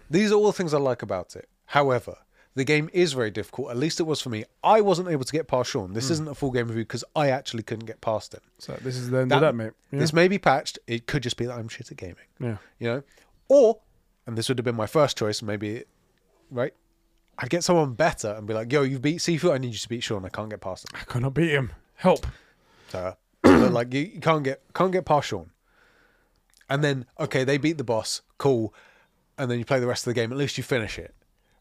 these 0.09 0.31
are 0.31 0.35
all 0.35 0.47
the 0.47 0.53
things 0.53 0.73
I 0.73 0.79
like 0.79 1.01
about 1.01 1.35
it. 1.35 1.49
However, 1.65 2.17
the 2.55 2.63
game 2.63 2.89
is 2.93 3.13
very 3.13 3.29
difficult. 3.29 3.69
At 3.69 3.77
least 3.77 3.99
it 3.99 4.03
was 4.03 4.21
for 4.21 4.29
me. 4.29 4.45
I 4.63 4.81
wasn't 4.81 5.09
able 5.09 5.25
to 5.25 5.31
get 5.31 5.47
past 5.47 5.69
Sean. 5.69 5.93
This 5.93 6.07
hmm. 6.07 6.13
isn't 6.13 6.27
a 6.29 6.33
full 6.33 6.51
game 6.51 6.67
review 6.69 6.85
because 6.85 7.03
I 7.15 7.29
actually 7.29 7.63
couldn't 7.63 7.85
get 7.85 7.99
past 8.01 8.33
him. 8.33 8.41
So 8.57 8.77
this 8.81 8.95
is 8.95 9.09
the 9.09 9.19
end 9.19 9.33
of 9.33 9.41
that, 9.41 9.53
mate. 9.53 9.73
Yeah. 9.91 9.99
This 9.99 10.13
may 10.13 10.27
be 10.29 10.39
patched. 10.39 10.79
It 10.87 11.07
could 11.07 11.23
just 11.23 11.37
be 11.37 11.45
that 11.45 11.57
I'm 11.57 11.67
shit 11.67 11.91
at 11.91 11.97
gaming. 11.97 12.15
yeah. 12.39 12.57
You 12.79 12.87
know? 12.87 13.03
Or, 13.49 13.79
and 14.25 14.37
this 14.37 14.49
would 14.49 14.57
have 14.57 14.65
been 14.65 14.75
my 14.75 14.87
first 14.87 15.17
choice, 15.17 15.41
maybe, 15.41 15.83
right? 16.49 16.73
I'd 17.37 17.49
get 17.49 17.63
someone 17.63 17.93
better 17.93 18.29
and 18.29 18.47
be 18.47 18.53
like, 18.53 18.71
yo, 18.71 18.81
you 18.81 18.97
beat 18.97 19.19
Sifu. 19.19 19.53
I 19.53 19.57
need 19.57 19.73
you 19.73 19.79
to 19.79 19.89
beat 19.89 20.01
Sean. 20.01 20.25
I 20.25 20.29
can't 20.29 20.49
get 20.49 20.61
past 20.61 20.85
him. 20.85 20.99
I 20.99 21.03
cannot 21.03 21.33
beat 21.33 21.51
him. 21.51 21.71
Help. 21.95 22.25
So, 22.89 23.15
but 23.59 23.71
like 23.73 23.93
you, 23.93 24.01
you 24.01 24.19
can't 24.19 24.43
get 24.43 24.61
can't 24.73 24.91
get 24.91 25.05
past 25.05 25.27
Sean. 25.27 25.51
And 26.69 26.84
then 26.84 27.05
okay, 27.19 27.43
they 27.43 27.57
beat 27.57 27.77
the 27.77 27.84
boss, 27.84 28.21
cool. 28.38 28.73
And 29.38 29.49
then 29.51 29.59
you 29.59 29.65
play 29.65 29.79
the 29.79 29.88
rest 29.88 30.05
of 30.07 30.11
the 30.11 30.19
game. 30.19 30.31
At 30.31 30.38
least 30.38 30.57
you 30.57 30.63
finish 30.63 30.97
it, 30.97 31.15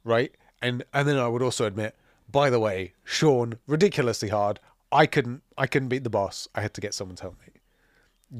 right? 0.05 0.33
And 0.63 0.85
and 0.93 1.07
then 1.07 1.19
I 1.19 1.29
would 1.29 1.43
also 1.43 1.65
admit, 1.67 1.95
by 2.31 2.51
the 2.51 2.59
way, 2.61 2.95
Sean 3.05 3.59
ridiculously 3.67 4.29
hard. 4.31 4.59
I 4.91 5.07
couldn't 5.07 5.43
I 5.59 5.67
couldn't 5.67 5.89
beat 5.89 6.05
the 6.05 6.11
boss. 6.11 6.49
I 6.55 6.61
had 6.63 6.75
to 6.75 6.81
get 6.81 6.95
someone 6.95 7.17
to 7.17 7.23
help 7.23 7.37
me. 7.41 7.53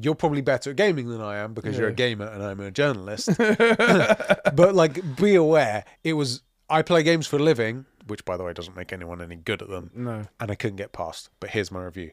You're 0.01 0.15
probably 0.15 0.41
better 0.41 0.71
at 0.71 0.75
gaming 0.75 1.07
than 1.09 1.21
I 1.21 1.37
am 1.37 1.53
because 1.53 1.77
you're 1.77 1.87
a 1.87 1.93
gamer 1.93 2.25
and 2.25 2.43
I'm 2.43 2.59
a 2.59 2.71
journalist. 2.71 3.29
but 3.37 4.75
like, 4.75 5.15
be 5.15 5.35
aware, 5.35 5.85
it 6.03 6.13
was 6.13 6.41
I 6.69 6.81
play 6.81 7.03
games 7.03 7.25
for 7.27 7.37
a 7.37 7.39
living, 7.39 7.85
which 8.07 8.25
by 8.25 8.35
the 8.35 8.43
way 8.43 8.51
doesn't 8.51 8.75
make 8.75 8.91
anyone 8.91 9.21
any 9.21 9.37
good 9.37 9.61
at 9.61 9.69
them 9.69 9.91
No. 9.95 10.23
and 10.41 10.51
I 10.51 10.55
couldn't 10.55 10.75
get 10.75 10.91
past. 10.91 11.29
But 11.39 11.51
here's 11.51 11.71
my 11.71 11.83
review. 11.83 12.11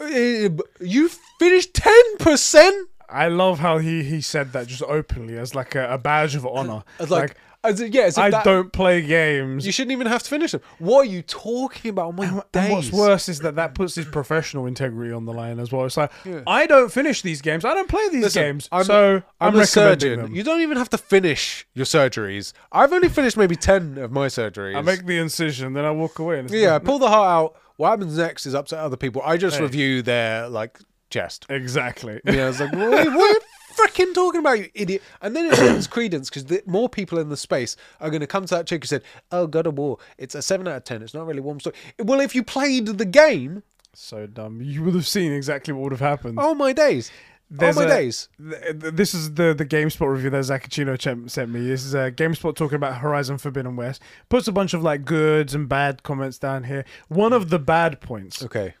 Uh, 0.00 0.48
you 0.80 1.08
finished 1.38 1.74
ten 1.74 2.16
percent. 2.18 2.88
I 3.08 3.28
love 3.28 3.58
how 3.58 3.78
he, 3.78 4.02
he 4.02 4.20
said 4.22 4.52
that 4.54 4.66
just 4.68 4.82
openly 4.82 5.36
as 5.36 5.54
like 5.54 5.74
a, 5.74 5.92
a 5.94 5.98
badge 5.98 6.34
of 6.34 6.46
honor. 6.46 6.82
Like, 6.98 7.10
like 7.10 7.36
as 7.62 7.80
yeah, 7.80 8.02
as 8.04 8.16
if 8.16 8.24
I 8.24 8.30
that- 8.30 8.42
don't 8.44 8.72
play 8.72 9.02
games. 9.02 9.66
You 9.66 9.70
shouldn't 9.70 9.92
even 9.92 10.06
have 10.06 10.22
to 10.22 10.30
finish 10.30 10.50
them. 10.52 10.62
What 10.78 11.00
are 11.06 11.10
you 11.10 11.20
talking 11.22 11.90
about? 11.90 12.16
My 12.16 12.24
And 12.26 12.42
days. 12.52 12.70
what's 12.72 12.90
worse 12.90 13.28
is 13.28 13.40
that 13.40 13.54
that 13.56 13.74
puts 13.74 13.94
his 13.94 14.06
professional 14.06 14.66
integrity 14.66 15.12
on 15.12 15.26
the 15.26 15.32
line 15.32 15.58
as 15.60 15.70
well. 15.70 15.84
It's 15.84 15.96
like 15.98 16.10
Yeah. 16.24 16.40
I 16.46 16.66
don't 16.66 16.90
finish 16.90 17.20
these 17.22 17.42
games. 17.42 17.64
I 17.66 17.74
don't 17.74 17.88
play 17.88 18.08
these 18.08 18.22
Listen, 18.24 18.42
games. 18.42 18.68
I'm, 18.72 18.84
so 18.84 19.16
I'm, 19.16 19.22
I'm, 19.40 19.54
a 19.56 19.58
recommending 19.58 19.66
surgeon. 19.66 20.20
them. 20.22 20.34
You 20.34 20.42
don't 20.42 20.60
even 20.62 20.76
have 20.78 20.88
to 20.90 20.98
finish 20.98 21.66
your 21.74 21.86
surgeries. 21.86 22.52
I've 22.72 22.92
only 22.94 23.10
finished 23.10 23.36
maybe 23.36 23.54
ten 23.56 23.98
of 23.98 24.10
my 24.10 24.26
surgeries. 24.28 24.74
I 24.74 24.80
make 24.80 25.04
the 25.06 25.18
incision, 25.18 25.74
then 25.74 25.84
I 25.84 25.90
walk 25.92 26.18
away. 26.18 26.38
And 26.38 26.46
it's 26.46 26.54
yeah, 26.54 26.74
I 26.76 26.78
pull 26.78 26.98
the 26.98 27.08
heart 27.08 27.28
out. 27.28 27.56
What 27.82 27.90
happens 27.90 28.16
next 28.16 28.46
is 28.46 28.54
up 28.54 28.68
to 28.68 28.78
other 28.78 28.96
people. 28.96 29.22
I 29.24 29.36
just 29.36 29.56
Hey. 29.56 29.62
review 29.64 30.02
their 30.02 30.48
like 30.48 30.78
chest. 31.10 31.46
exactly. 31.48 32.20
Yeah, 32.24 32.44
I 32.44 32.46
was 32.46 32.60
like, 32.60 32.72
what, 32.72 32.90
what 32.90 33.08
are 33.08 33.32
you 33.34 33.40
freaking 33.74 34.14
talking 34.14 34.38
about, 34.38 34.60
you 34.60 34.68
idiot? 34.72 35.02
And 35.20 35.34
then 35.34 35.46
it 35.46 35.58
lends 35.58 35.86
credence 35.96 36.30
because 36.30 36.44
the 36.44 36.62
more 36.64 36.88
people 36.88 37.18
in 37.18 37.28
the 37.28 37.36
space 37.36 37.76
are 38.00 38.08
going 38.08 38.20
to 38.20 38.28
come 38.28 38.46
to 38.46 38.54
that 38.54 38.68
chick 38.68 38.84
who 38.84 38.86
said, 38.86 39.02
"Oh, 39.32 39.48
God 39.48 39.66
of 39.66 39.76
War, 39.78 39.98
it's 40.16 40.36
a 40.36 40.42
seven 40.42 40.68
out 40.68 40.76
of 40.76 40.84
ten. 40.84 41.02
It's 41.02 41.12
not 41.12 41.26
really 41.26 41.40
warm 41.40 41.58
story." 41.58 41.74
Well, 41.98 42.20
if 42.20 42.36
you 42.36 42.44
played 42.44 42.86
the 42.86 43.04
game, 43.04 43.64
so 43.94 44.28
dumb. 44.28 44.62
You 44.62 44.84
would 44.84 44.94
have 44.94 45.08
seen 45.08 45.32
exactly 45.32 45.74
what 45.74 45.82
would 45.82 45.92
have 45.92 46.00
happened. 46.00 46.38
oh 46.40 46.54
my 46.54 46.72
days, 46.72 47.10
There's 47.54 47.76
oh 47.76 47.80
my 47.80 47.86
a- 47.86 47.88
days. 47.88 48.28
Th- 48.38 48.80
th- 48.80 48.94
This 48.94 49.12
is 49.14 49.34
the 49.34 49.52
the 49.52 49.66
GameSpot 49.66 50.10
review 50.10 50.30
that 50.30 50.44
Zacchino 50.44 50.96
ch- 50.98 51.30
sent 51.30 51.50
me. 51.50 51.60
This 51.66 51.84
is 51.84 51.94
uh, 51.94 52.10
GameSpot 52.10 52.56
talking 52.56 52.76
about 52.76 52.96
Horizon 52.98 53.36
Forbidden 53.36 53.76
West. 53.76 54.00
Puts 54.30 54.48
a 54.48 54.52
bunch 54.52 54.72
of 54.72 54.82
like 54.82 55.04
goods 55.04 55.54
and 55.54 55.68
bad 55.68 56.02
comments 56.02 56.38
down 56.38 56.64
here. 56.64 56.84
One 57.08 57.32
of 57.34 57.50
the 57.50 57.58
bad 57.58 58.00
points: 58.00 58.42
Okay, 58.42 58.74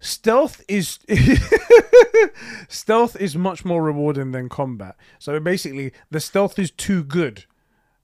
stealth 0.00 0.64
is 0.66 0.98
stealth 2.68 3.16
is 3.20 3.36
much 3.36 3.64
more 3.64 3.82
rewarding 3.82 4.32
than 4.32 4.48
combat. 4.48 4.96
So 5.18 5.38
basically, 5.40 5.92
the 6.10 6.20
stealth 6.20 6.58
is 6.58 6.70
too 6.70 7.04
good. 7.04 7.44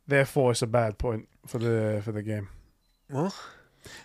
Therefore, 0.07 0.53
it's 0.53 0.62
a 0.62 0.66
bad 0.66 0.99
point 0.99 1.28
for 1.47 1.59
the 1.59 2.01
for 2.05 2.12
the 2.12 2.23
game. 2.23 2.49
well, 3.11 3.35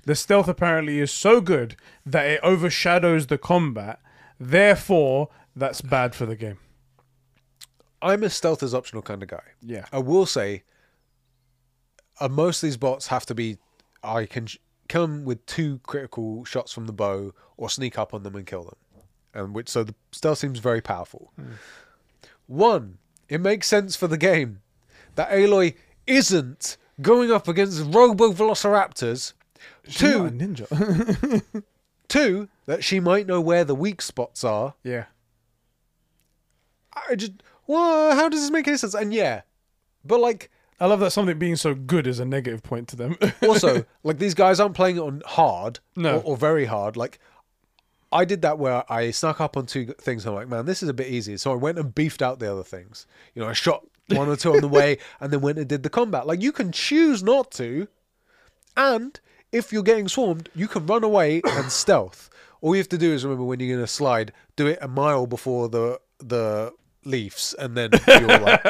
The 0.05 0.15
stealth 0.15 0.47
apparently 0.47 0.99
is 0.99 1.11
so 1.11 1.39
good 1.41 1.75
that 2.05 2.25
it 2.25 2.39
overshadows 2.43 3.27
the 3.27 3.37
combat. 3.37 3.99
Therefore, 4.39 5.29
that's 5.55 5.81
bad 5.81 6.15
for 6.15 6.25
the 6.25 6.35
game. 6.35 6.57
I'm 8.01 8.23
a 8.23 8.29
stealth 8.29 8.63
as 8.63 8.73
optional 8.73 9.01
kind 9.01 9.21
of 9.23 9.29
guy. 9.29 9.43
Yeah. 9.61 9.85
I 9.91 9.99
will 9.99 10.25
say, 10.25 10.63
uh, 12.19 12.29
most 12.29 12.63
of 12.63 12.67
these 12.67 12.77
bots 12.77 13.07
have 13.07 13.25
to 13.27 13.35
be. 13.35 13.57
I 14.03 14.25
can 14.25 14.45
sh- 14.47 14.57
them 14.89 15.25
with 15.25 15.45
two 15.45 15.79
critical 15.85 16.45
shots 16.45 16.71
from 16.71 16.85
the 16.87 16.93
bow, 16.93 17.33
or 17.57 17.69
sneak 17.69 17.97
up 17.99 18.13
on 18.13 18.23
them 18.23 18.35
and 18.35 18.47
kill 18.47 18.63
them, 18.63 18.75
and 19.33 19.53
which 19.53 19.67
so 19.69 19.83
the 19.83 19.93
stealth 20.11 20.37
seems 20.39 20.59
very 20.59 20.81
powerful. 20.81 21.31
One, 22.47 22.97
it 23.27 23.39
makes 23.41 23.67
sense 23.67 23.95
for 23.95 24.07
the 24.07 24.17
game 24.17 24.61
that 25.15 25.29
Aloy 25.29 25.75
isn't 26.07 26.77
going 27.01 27.31
up 27.31 27.47
against 27.47 27.81
Robo 27.93 28.31
Velociraptors. 28.33 29.33
She's 29.87 30.01
not 30.01 30.25
a 30.27 30.29
Two, 30.31 30.35
ninja. 30.37 31.63
two, 32.07 32.47
that 32.65 32.83
she 32.83 32.99
might 32.99 33.27
know 33.27 33.41
where 33.41 33.63
the 33.63 33.75
weak 33.75 34.01
spots 34.01 34.43
are. 34.43 34.73
yeah. 34.83 35.05
I 37.09 37.15
just, 37.15 37.33
well, 37.67 38.15
how 38.15 38.29
does 38.29 38.41
this 38.41 38.51
make 38.51 38.67
any 38.67 38.77
sense? 38.77 38.93
And 38.93 39.13
yeah, 39.13 39.41
but 40.03 40.19
like. 40.19 40.49
I 40.81 40.85
love 40.85 41.01
that 41.01 41.11
something 41.11 41.37
being 41.37 41.57
so 41.57 41.75
good 41.75 42.07
is 42.07 42.21
a 42.21 42.25
negative 42.25 42.63
point 42.63 42.87
to 42.89 42.95
them. 42.95 43.17
also, 43.43 43.85
like 44.03 44.17
these 44.17 44.33
guys 44.33 44.61
aren't 44.61 44.75
playing 44.75 44.95
it 44.95 45.01
on 45.01 45.21
hard 45.25 45.79
No. 45.97 46.19
or, 46.19 46.21
or 46.23 46.37
very 46.37 46.63
hard. 46.63 46.95
Like 46.95 47.19
I 48.13 48.23
did 48.23 48.41
that 48.43 48.59
where 48.59 48.89
I 48.89 49.11
snuck 49.11 49.41
up 49.41 49.57
on 49.57 49.65
two 49.65 49.87
things. 49.99 50.25
And 50.25 50.31
I'm 50.31 50.35
like, 50.39 50.47
man, 50.47 50.65
this 50.65 50.81
is 50.81 50.87
a 50.87 50.93
bit 50.93 51.07
easy. 51.07 51.35
So 51.35 51.51
I 51.51 51.55
went 51.55 51.79
and 51.79 51.93
beefed 51.93 52.21
out 52.21 52.39
the 52.39 52.49
other 52.49 52.63
things. 52.63 53.07
You 53.35 53.41
know, 53.41 53.49
I 53.49 53.53
shot 53.53 53.85
one 54.07 54.29
or 54.29 54.37
two 54.37 54.53
on 54.53 54.61
the 54.61 54.69
way, 54.69 54.97
and 55.19 55.31
then 55.33 55.41
went 55.41 55.59
and 55.59 55.67
did 55.67 55.83
the 55.83 55.89
combat. 55.89 56.25
Like 56.25 56.41
you 56.41 56.53
can 56.53 56.71
choose 56.71 57.21
not 57.21 57.51
to, 57.51 57.87
and 58.77 59.19
if 59.51 59.73
you're 59.73 59.83
getting 59.83 60.07
swarmed, 60.07 60.47
you 60.55 60.67
can 60.69 60.85
run 60.85 61.03
away 61.03 61.41
and 61.47 61.69
stealth. 61.71 62.29
All 62.61 62.73
you 62.73 62.79
have 62.79 62.89
to 62.89 62.97
do 62.97 63.11
is 63.11 63.25
remember 63.25 63.43
when 63.43 63.59
you're 63.59 63.75
going 63.75 63.85
to 63.85 63.91
slide, 63.91 64.31
do 64.55 64.67
it 64.67 64.79
a 64.81 64.87
mile 64.87 65.27
before 65.27 65.67
the 65.69 65.99
the 66.19 66.71
leaves, 67.05 67.53
and 67.57 67.75
then 67.75 67.91
you're 68.07 68.39
like, 68.39 68.63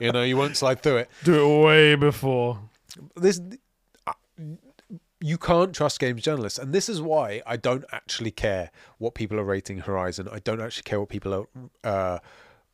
you 0.00 0.12
know, 0.12 0.22
you 0.22 0.36
won't 0.36 0.56
slide 0.56 0.82
through 0.82 0.98
it. 0.98 1.10
Do 1.24 1.60
it 1.60 1.64
way 1.64 1.94
before. 1.94 2.58
this 3.16 3.40
you 5.24 5.38
can't 5.38 5.72
trust 5.72 6.00
games 6.00 6.20
journalists 6.22 6.58
and 6.58 6.72
this 6.72 6.88
is 6.88 7.00
why 7.00 7.40
i 7.46 7.56
don't 7.56 7.84
actually 7.92 8.32
care 8.32 8.70
what 8.98 9.14
people 9.14 9.38
are 9.38 9.44
rating 9.44 9.78
horizon. 9.78 10.28
I 10.30 10.40
don't 10.40 10.60
actually 10.60 10.82
care 10.82 10.98
what 10.98 11.10
people 11.10 11.32
are 11.32 11.46
uh, 11.84 12.18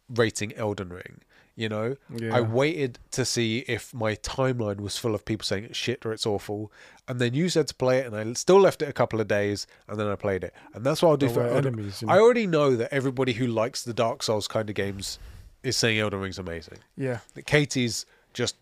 rating 0.09 0.55
elden 0.55 0.89
ring 0.89 1.21
you 1.59 1.69
know 1.69 1.97
Yeah. 2.15 2.37
i 2.37 2.41
waited 2.41 2.99
to 3.11 3.25
see 3.25 3.65
if 3.67 3.93
my 3.93 4.15
timeline 4.17 4.81
was 4.81 4.97
full 4.97 5.15
of 5.15 5.25
people 5.25 5.45
saying 5.45 5.65
it's 5.65 5.77
shit 5.77 6.07
or 6.07 6.13
it's 6.13 6.25
awful 6.25 6.71
and 7.09 7.19
then 7.21 7.35
you 7.35 7.49
said 7.49 7.67
to 7.69 7.75
play 7.75 7.99
it 7.99 8.07
and 8.07 8.15
i 8.17 8.33
still 8.35 8.61
left 8.61 8.81
it 8.81 8.89
a 8.89 8.93
couple 8.93 9.21
of 9.21 9.27
days 9.27 9.67
and 9.89 9.99
then 9.99 10.07
i 10.07 10.15
played 10.15 10.45
it 10.45 10.55
and 10.75 10.85
that's 10.87 11.03
what 11.03 11.09
i'll 11.11 11.17
do 11.17 11.27
There 11.29 11.49
for 11.49 11.57
enemies, 11.57 12.01
you 12.01 12.07
know. 12.07 12.15
i 12.15 12.19
already 12.21 12.47
know 12.47 12.77
that 12.77 12.95
everybody 12.95 13.33
who 13.33 13.47
likes 13.49 13.83
the 13.83 13.93
dark 13.93 14.23
souls 14.23 14.47
kind 14.47 14.69
of 14.71 14.77
games 14.77 15.19
is 15.65 15.77
saying 15.77 15.99
elden 15.99 16.21
ring's 16.21 16.39
amazing 16.39 16.79
Yeah. 16.97 17.19
Katie's 17.47 18.07
just 18.35 18.55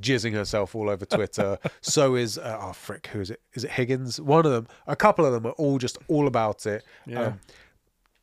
jizzing 0.00 0.32
herself 0.32 0.74
all 0.74 0.88
over 0.88 1.04
Twitter. 1.04 1.58
so 1.82 2.14
is 2.16 2.38
uh, 2.38 2.58
oh 2.60 2.72
frick, 2.72 3.08
who 3.08 3.20
is 3.20 3.30
it? 3.30 3.40
Is 3.52 3.62
it 3.64 3.70
Higgins? 3.72 4.18
One 4.18 4.46
of 4.46 4.50
them. 4.52 4.66
A 4.86 4.96
couple 4.96 5.26
of 5.26 5.32
them 5.34 5.44
are 5.46 5.54
all 5.62 5.76
just 5.76 5.98
all 6.08 6.26
about 6.26 6.64
it. 6.64 6.82
Yeah. 7.06 7.20
Um, 7.26 7.40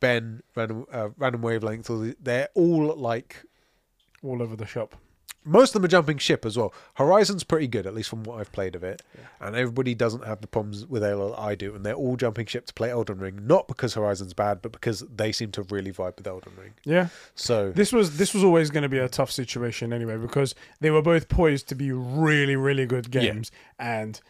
ben, 0.00 0.42
random, 0.56 0.84
uh, 0.92 1.10
random 1.16 1.42
wavelength. 1.42 1.88
They're 2.20 2.48
all 2.54 2.96
like 2.96 3.44
All 4.22 4.42
over 4.42 4.56
the 4.56 4.66
shop. 4.66 4.94
most 5.46 5.70
of 5.70 5.80
them 5.80 5.84
are 5.86 5.88
jumping 5.88 6.18
ship 6.18 6.44
as 6.44 6.58
well. 6.58 6.74
Horizon's 6.94 7.44
pretty 7.44 7.66
good, 7.66 7.86
at 7.86 7.94
least 7.94 8.10
from 8.10 8.24
what 8.24 8.38
I've 8.38 8.52
played 8.52 8.76
of 8.76 8.84
it. 8.84 9.00
And 9.40 9.56
everybody 9.56 9.94
doesn't 9.94 10.26
have 10.26 10.42
the 10.42 10.46
problems 10.46 10.86
with 10.86 11.00
that 11.00 11.34
I 11.38 11.54
do, 11.54 11.74
and 11.74 11.84
they're 11.86 11.94
all 11.94 12.16
jumping 12.16 12.44
ship 12.44 12.66
to 12.66 12.74
play 12.74 12.90
Elden 12.90 13.18
Ring, 13.18 13.46
not 13.46 13.66
because 13.66 13.94
Horizon's 13.94 14.34
bad, 14.34 14.60
but 14.60 14.70
because 14.72 15.00
they 15.00 15.32
seem 15.32 15.50
to 15.52 15.62
really 15.62 15.92
vibe 15.92 16.18
with 16.18 16.26
Elden 16.26 16.52
Ring. 16.60 16.74
Yeah. 16.84 17.08
So 17.34 17.70
This 17.72 17.90
was 17.90 18.18
this 18.18 18.34
was 18.34 18.44
always 18.44 18.70
going 18.70 18.82
to 18.82 18.88
be 18.90 18.98
a 18.98 19.08
tough 19.08 19.30
situation 19.30 19.94
anyway 19.94 20.18
because 20.18 20.54
they 20.80 20.90
were 20.90 21.00
both 21.00 21.30
poised 21.30 21.68
to 21.68 21.74
be 21.74 21.90
really 21.90 22.56
really 22.56 22.84
good 22.84 23.12
Yeah. 23.14 23.22
games 23.22 23.50
and 23.78 24.20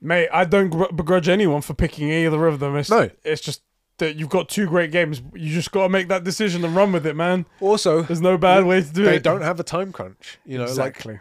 mate 0.00 0.28
I 0.32 0.44
don't 0.44 0.96
begrudge 0.96 1.28
anyone 1.28 1.60
for 1.62 1.74
picking 1.74 2.10
either 2.10 2.46
of 2.46 2.58
them 2.58 2.74
it's 2.76 2.90
No. 2.90 3.08
it's 3.22 3.40
just 3.40 3.62
that 3.98 4.16
you've 4.16 4.28
got 4.28 4.48
two 4.48 4.66
great 4.66 4.90
games. 4.90 5.22
You 5.34 5.52
just 5.52 5.70
got 5.72 5.84
to 5.84 5.88
make 5.88 6.08
that 6.08 6.24
decision 6.24 6.64
and 6.64 6.74
run 6.74 6.92
with 6.92 7.06
it, 7.06 7.14
man. 7.14 7.46
Also, 7.60 8.02
There's 8.02 8.20
no 8.20 8.36
bad 8.36 8.64
way 8.64 8.82
to 8.82 8.88
do 8.92 9.04
they 9.04 9.10
it. 9.10 9.12
They 9.22 9.30
don't 9.30 9.42
have 9.42 9.60
a 9.60 9.64
time 9.64 9.92
crunch. 9.92 10.38
You 10.44 10.58
know, 10.58 10.64
exactly. 10.64 11.14
like 11.14 11.20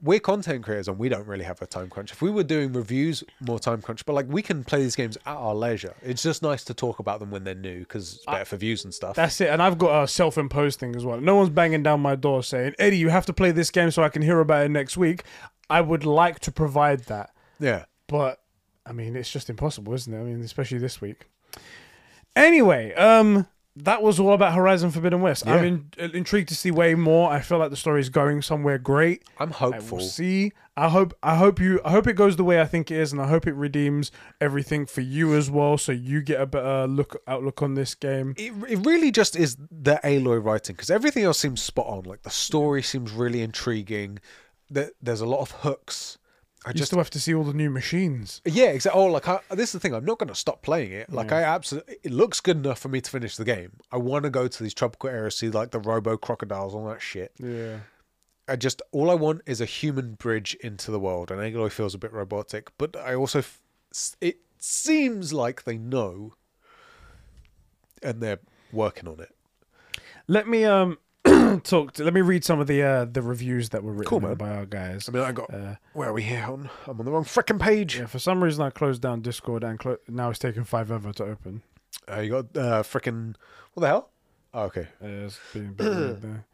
we're 0.00 0.20
content 0.20 0.62
creators 0.64 0.86
and 0.86 0.96
we 0.98 1.08
don't 1.08 1.26
really 1.26 1.44
have 1.44 1.60
a 1.60 1.66
time 1.66 1.88
crunch. 1.88 2.12
If 2.12 2.22
we 2.22 2.30
were 2.30 2.44
doing 2.44 2.72
reviews, 2.72 3.24
more 3.40 3.58
time 3.58 3.82
crunch. 3.82 4.04
But 4.06 4.12
like 4.14 4.26
we 4.28 4.42
can 4.42 4.62
play 4.64 4.80
these 4.82 4.94
games 4.96 5.16
at 5.26 5.36
our 5.36 5.54
leisure. 5.54 5.94
It's 6.02 6.22
just 6.22 6.42
nice 6.42 6.62
to 6.64 6.74
talk 6.74 6.98
about 6.98 7.20
them 7.20 7.30
when 7.30 7.44
they're 7.44 7.54
new 7.54 7.80
because 7.80 8.14
it's 8.16 8.26
better 8.26 8.44
for 8.44 8.56
views 8.56 8.84
and 8.84 8.94
stuff. 8.94 9.16
That's 9.16 9.40
it. 9.40 9.48
And 9.48 9.60
I've 9.62 9.78
got 9.78 10.04
a 10.04 10.08
self-imposed 10.08 10.78
thing 10.78 10.94
as 10.94 11.04
well. 11.04 11.20
No 11.20 11.36
one's 11.36 11.50
banging 11.50 11.82
down 11.82 12.00
my 12.00 12.14
door 12.14 12.42
saying, 12.42 12.74
"Eddie, 12.78 12.98
you 12.98 13.08
have 13.08 13.26
to 13.26 13.32
play 13.32 13.50
this 13.50 13.70
game 13.70 13.90
so 13.90 14.02
I 14.02 14.08
can 14.08 14.22
hear 14.22 14.38
about 14.40 14.66
it 14.66 14.70
next 14.70 14.96
week." 14.96 15.24
I 15.70 15.80
would 15.80 16.04
like 16.04 16.38
to 16.40 16.52
provide 16.52 17.04
that, 17.06 17.30
Yeah. 17.58 17.86
but 18.06 18.40
I 18.84 18.92
mean, 18.92 19.16
it's 19.16 19.30
just 19.30 19.48
impossible, 19.48 19.94
isn't 19.94 20.12
it? 20.12 20.20
I 20.20 20.22
mean, 20.22 20.42
especially 20.42 20.78
this 20.78 21.00
week. 21.00 21.26
Anyway, 22.34 22.94
um, 22.94 23.46
that 23.76 24.02
was 24.02 24.18
all 24.20 24.32
about 24.32 24.54
Horizon 24.54 24.90
Forbidden 24.90 25.20
West. 25.20 25.46
I'm 25.46 25.64
Yeah. 25.98 26.04
in, 26.04 26.10
intrigued 26.14 26.48
to 26.50 26.54
see 26.54 26.70
way 26.70 26.94
more. 26.94 27.30
I 27.30 27.40
feel 27.40 27.58
like 27.58 27.70
the 27.70 27.76
story 27.76 28.00
is 28.00 28.08
going 28.08 28.42
somewhere 28.42 28.78
great. 28.78 29.22
I'm 29.38 29.50
hopeful. 29.50 29.98
will 29.98 30.04
see. 30.04 30.52
I 30.74 30.88
hope. 30.88 31.12
I 31.22 31.36
hope 31.36 31.60
you. 31.60 31.80
I 31.84 31.90
hope 31.90 32.06
it 32.06 32.14
goes 32.14 32.36
the 32.36 32.44
way 32.44 32.58
I 32.58 32.64
think 32.64 32.90
it 32.90 32.96
is, 32.96 33.12
and 33.12 33.20
I 33.20 33.26
hope 33.28 33.46
it 33.46 33.52
redeems 33.54 34.10
everything 34.40 34.86
for 34.86 35.02
you 35.02 35.34
as 35.34 35.50
well, 35.50 35.76
so 35.76 35.92
you 35.92 36.22
get 36.22 36.40
a 36.40 36.46
better 36.46 36.86
look 36.86 37.20
outlook 37.26 37.60
on 37.60 37.74
this 37.74 37.94
game. 37.94 38.34
It, 38.38 38.52
it 38.66 38.86
really 38.86 39.10
just 39.10 39.36
is 39.36 39.56
the 39.70 40.00
Aloy 40.02 40.42
writing 40.42 40.74
because 40.74 40.90
everything 40.90 41.24
else 41.24 41.38
seems 41.38 41.60
spot 41.60 41.86
on. 41.88 42.04
Like 42.04 42.22
the 42.22 42.30
story 42.30 42.82
seems 42.82 43.12
really 43.12 43.42
intriguing. 43.42 44.18
That 44.70 44.92
there's 45.02 45.20
a 45.20 45.26
lot 45.26 45.40
of 45.40 45.50
hooks. 45.50 46.16
I 46.64 46.72
just 46.72 46.86
still 46.90 46.98
have 46.98 47.10
to 47.10 47.20
see 47.20 47.34
all 47.34 47.44
the 47.44 47.52
new 47.52 47.70
machines. 47.70 48.40
Yeah, 48.44 48.66
exactly. 48.66 49.00
Oh, 49.00 49.06
like 49.06 49.26
I, 49.26 49.40
this 49.50 49.70
is 49.70 49.72
the 49.72 49.80
thing. 49.80 49.94
I'm 49.94 50.04
not 50.04 50.18
going 50.18 50.28
to 50.28 50.34
stop 50.34 50.62
playing 50.62 50.92
it. 50.92 51.12
Like. 51.12 51.32
I 51.32 51.42
absolutely, 51.42 51.96
it 52.02 52.12
looks 52.12 52.40
good 52.40 52.58
enough 52.58 52.78
for 52.78 52.88
me 52.88 53.00
to 53.00 53.10
finish 53.10 53.36
the 53.36 53.44
game. 53.44 53.72
I 53.90 53.96
want 53.96 54.24
to 54.24 54.30
go 54.30 54.46
to 54.46 54.62
these 54.62 54.74
tropical 54.74 55.10
areas, 55.10 55.36
see 55.36 55.50
like 55.50 55.72
the 55.72 55.80
robo 55.80 56.16
crocodiles, 56.16 56.74
all 56.74 56.86
that 56.88 57.02
shit. 57.02 57.32
Yeah. 57.38 57.78
I 58.48 58.56
just 58.56 58.82
all 58.92 59.10
I 59.10 59.14
want 59.14 59.42
is 59.46 59.60
a 59.60 59.64
human 59.64 60.14
bridge 60.14 60.54
into 60.62 60.90
the 60.90 61.00
world, 61.00 61.30
and 61.30 61.40
Aloy 61.40 61.70
feels 61.70 61.94
a 61.94 61.98
bit 61.98 62.12
robotic. 62.12 62.70
But 62.78 62.96
I 62.96 63.14
also, 63.14 63.38
f- 63.40 63.60
it 64.20 64.40
seems 64.58 65.32
like 65.32 65.64
they 65.64 65.78
know, 65.78 66.34
and 68.02 68.20
they're 68.20 68.40
working 68.72 69.08
on 69.08 69.20
it. 69.20 69.34
Let 70.28 70.48
me 70.48 70.64
um 70.64 70.98
talk. 71.64 71.92
To, 71.94 72.04
let 72.04 72.14
me 72.14 72.20
read 72.20 72.44
some 72.44 72.60
of 72.60 72.66
the 72.66 72.82
uh 72.82 73.04
the 73.04 73.22
reviews 73.22 73.70
that 73.70 73.82
were 73.82 73.92
written 73.92 74.20
Cool, 74.20 74.34
by 74.36 74.50
our 74.50 74.66
guys. 74.66 75.08
I 75.08 75.12
mean, 75.12 75.22
I 75.22 75.32
got 75.32 75.52
Uh, 75.52 75.76
where 75.92 76.08
are 76.08 76.12
we 76.12 76.22
here 76.22 76.44
on? 76.44 76.70
I'm 76.86 76.98
on 76.98 77.04
the 77.06 77.12
wrong 77.12 77.24
freaking 77.24 77.60
page. 77.60 77.98
yeah, 77.98 78.06
for 78.06 78.18
some 78.18 78.42
reason 78.42 78.62
I 78.62 78.70
closed 78.70 79.02
down 79.02 79.20
Discord 79.22 79.64
and 79.64 79.78
clo- 79.78 79.98
now 80.08 80.30
it's 80.30 80.38
taking 80.38 80.64
five 80.64 80.90
ever 80.90 81.12
to 81.14 81.24
open. 81.24 81.62
Uh, 82.10 82.20
you 82.20 82.30
got 82.30 82.56
uh, 82.56 82.82
freaking 82.82 83.34
what 83.74 83.80
the 83.82 83.86
hell? 83.86 84.10
Oh, 84.54 84.62
okay. 84.64 84.88
It's 85.00 85.38
being 85.52 85.68
a 85.68 85.70
bit 85.72 85.90
weird 85.90 86.22
there. 86.22 86.44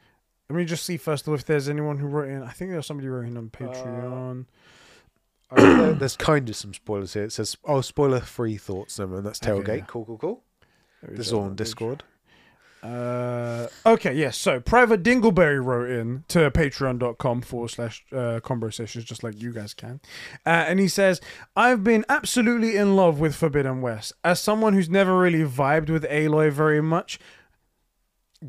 Let 0.51 0.57
me 0.57 0.65
just 0.65 0.85
see 0.85 0.97
first 0.97 1.25
of 1.25 1.29
all 1.29 1.35
if 1.35 1.45
there's 1.45 1.69
anyone 1.69 1.99
who 1.99 2.07
wrote 2.07 2.29
in. 2.29 2.43
I 2.43 2.51
think 2.53 2.71
there's 2.71 2.87
somebody 2.87 3.09
wrote 3.09 3.27
in 3.27 3.37
on 3.37 3.51
Patreon. 3.51 4.47
Uh, 5.51 5.57
there- 5.57 5.93
there's 5.95 6.17
kind 6.17 6.49
of 6.49 6.57
some 6.57 6.75
spoilers 6.75 7.15
here. 7.15 7.25
It 7.25 7.33
says, 7.33 7.57
"Oh, 7.65 7.81
spoiler-free 7.81 8.57
thoughts." 8.59 8.99
Mind. 8.99 9.25
That's 9.25 9.41
Okay, 9.43 9.51
tailgate. 9.51 9.79
yeah. 9.79 9.85
Cool, 9.87 10.05
cool, 10.05 10.19
cool. 10.19 10.43
This 11.03 11.29
is 11.29 11.33
all 11.33 11.43
on 11.45 11.53
Patreon. 11.53 11.57
Discord. 11.57 12.05
Uh, 12.83 13.67
okay, 13.85 14.15
yes. 14.15 14.37
So 14.39 14.61
Private 14.61 15.03
Dingleberry 15.03 15.63
wrote 15.63 15.91
in 15.91 16.25
to 16.29 16.51
patreon.com 16.51 17.43
forward 17.43 17.69
slash 17.71 18.05
uh, 18.13 18.41
combo 18.43 18.71
sessions, 18.71 19.05
just 19.05 19.25
like 19.25 19.41
you 19.43 19.53
guys 19.53 19.75
can. 19.75 20.01
Uh, 20.47 20.51
and 20.69 20.79
he 20.79 20.87
says, 20.89 21.21
I've 21.57 21.83
been 21.83 22.05
absolutely 22.09 22.77
in 22.77 22.95
love 22.97 23.19
with 23.21 23.35
Forbidden 23.35 23.81
West. 23.81 24.13
As 24.23 24.39
someone 24.41 24.75
who's 24.75 24.89
never 24.89 25.19
really 25.19 25.43
vibed 25.45 25.91
with 25.91 26.05
Aloy 26.05 26.53
very 26.53 26.81
much, 26.81 27.19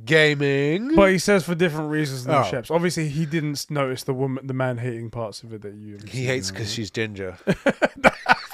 Gaming. 0.05 0.95
but 0.95 1.09
he 1.11 1.17
says 1.17 1.43
for 1.43 1.55
different 1.55 1.89
reasons 1.89 2.25
than 2.25 2.35
Oh. 2.35 2.43
Sheps. 2.43 2.69
Obviously, 2.69 3.09
he 3.09 3.25
didn't 3.25 3.65
notice 3.71 4.03
the 4.03 4.13
woman, 4.13 4.45
the 4.45 4.53
man 4.53 4.77
hating 4.77 5.09
parts 5.09 5.41
of 5.41 5.51
it 5.51 5.63
that 5.63 5.73
you. 5.73 5.97
he 6.07 6.25
hates 6.25 6.51
because 6.51 6.71
she's 6.71 6.91
ginger. 6.91 7.37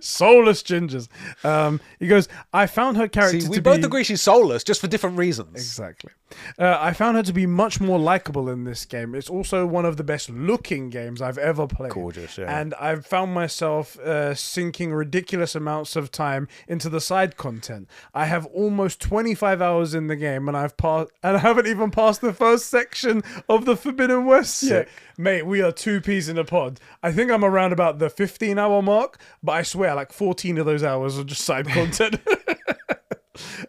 soulless 0.00 0.62
gingers. 0.62 1.08
Um, 1.44 1.80
he 1.98 2.06
goes, 2.06 2.28
I 2.52 2.66
found 2.66 2.96
her 2.96 3.08
character 3.08 3.40
See, 3.40 3.48
we 3.48 3.60
both 3.60 3.80
be 3.80 3.86
agree 3.86 4.04
she's 4.04 4.22
soulless, 4.22 4.64
just 4.64 4.80
for 4.80 4.86
different 4.86 5.18
reasons. 5.18 5.54
Exactly. 5.54 6.12
Uh, 6.58 6.76
I 6.80 6.92
found 6.92 7.16
her 7.16 7.22
to 7.22 7.32
be 7.32 7.46
much 7.46 7.80
more 7.80 7.98
likable 7.98 8.48
in 8.48 8.64
this 8.64 8.84
game. 8.84 9.14
It's 9.14 9.30
also 9.30 9.66
one 9.66 9.84
of 9.84 9.96
the 9.96 10.04
best 10.04 10.28
looking 10.30 10.90
games 10.90 11.22
I've 11.22 11.38
ever 11.38 11.66
played. 11.66 11.92
Gorgeous, 11.92 12.38
yeah. 12.38 12.58
And 12.58 12.74
I've 12.74 13.06
found 13.06 13.32
myself 13.32 13.98
uh, 13.98 14.34
sinking 14.34 14.92
ridiculous 14.92 15.54
amounts 15.54 15.94
of 15.96 16.10
time 16.10 16.48
into 16.66 16.88
the 16.88 17.00
side 17.00 17.36
content. 17.36 17.88
I 18.12 18.26
have 18.26 18.46
almost 18.46 19.00
25 19.00 19.62
hours 19.62 19.94
in 19.94 20.08
the 20.08 20.16
game, 20.16 20.48
and 20.48 20.56
I've 20.56 20.76
passed, 20.76 21.10
and 21.22 21.36
I 21.36 21.40
haven't 21.40 21.66
even 21.66 21.90
passed 21.90 22.20
the 22.20 22.32
first 22.32 22.66
section 22.66 23.22
of 23.48 23.64
the 23.64 23.76
Forbidden 23.76 24.26
West 24.26 24.62
yet. 24.62 24.88
Mate, 25.18 25.46
we 25.46 25.62
are 25.62 25.72
two 25.72 26.00
peas 26.00 26.28
in 26.28 26.36
a 26.36 26.44
pod. 26.44 26.78
I 27.02 27.10
think 27.10 27.30
I'm 27.30 27.44
around 27.44 27.72
about 27.72 27.98
the 27.98 28.10
15 28.10 28.58
hour 28.58 28.75
mark, 28.82 29.18
but 29.42 29.52
I 29.52 29.62
swear, 29.62 29.94
like 29.94 30.12
14 30.12 30.58
of 30.58 30.66
those 30.66 30.82
hours 30.82 31.18
are 31.18 31.24
just 31.24 31.42
side 31.42 31.68
content. 31.68 32.20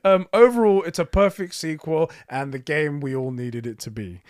Um, 0.03 0.27
overall, 0.31 0.83
it's 0.83 0.99
a 0.99 1.05
perfect 1.05 1.53
sequel 1.53 2.09
and 2.29 2.53
the 2.53 2.59
game 2.59 3.01
we 3.01 3.15
all 3.15 3.31
needed 3.31 3.67
it 3.67 3.79
to 3.79 3.91
be. 3.91 4.21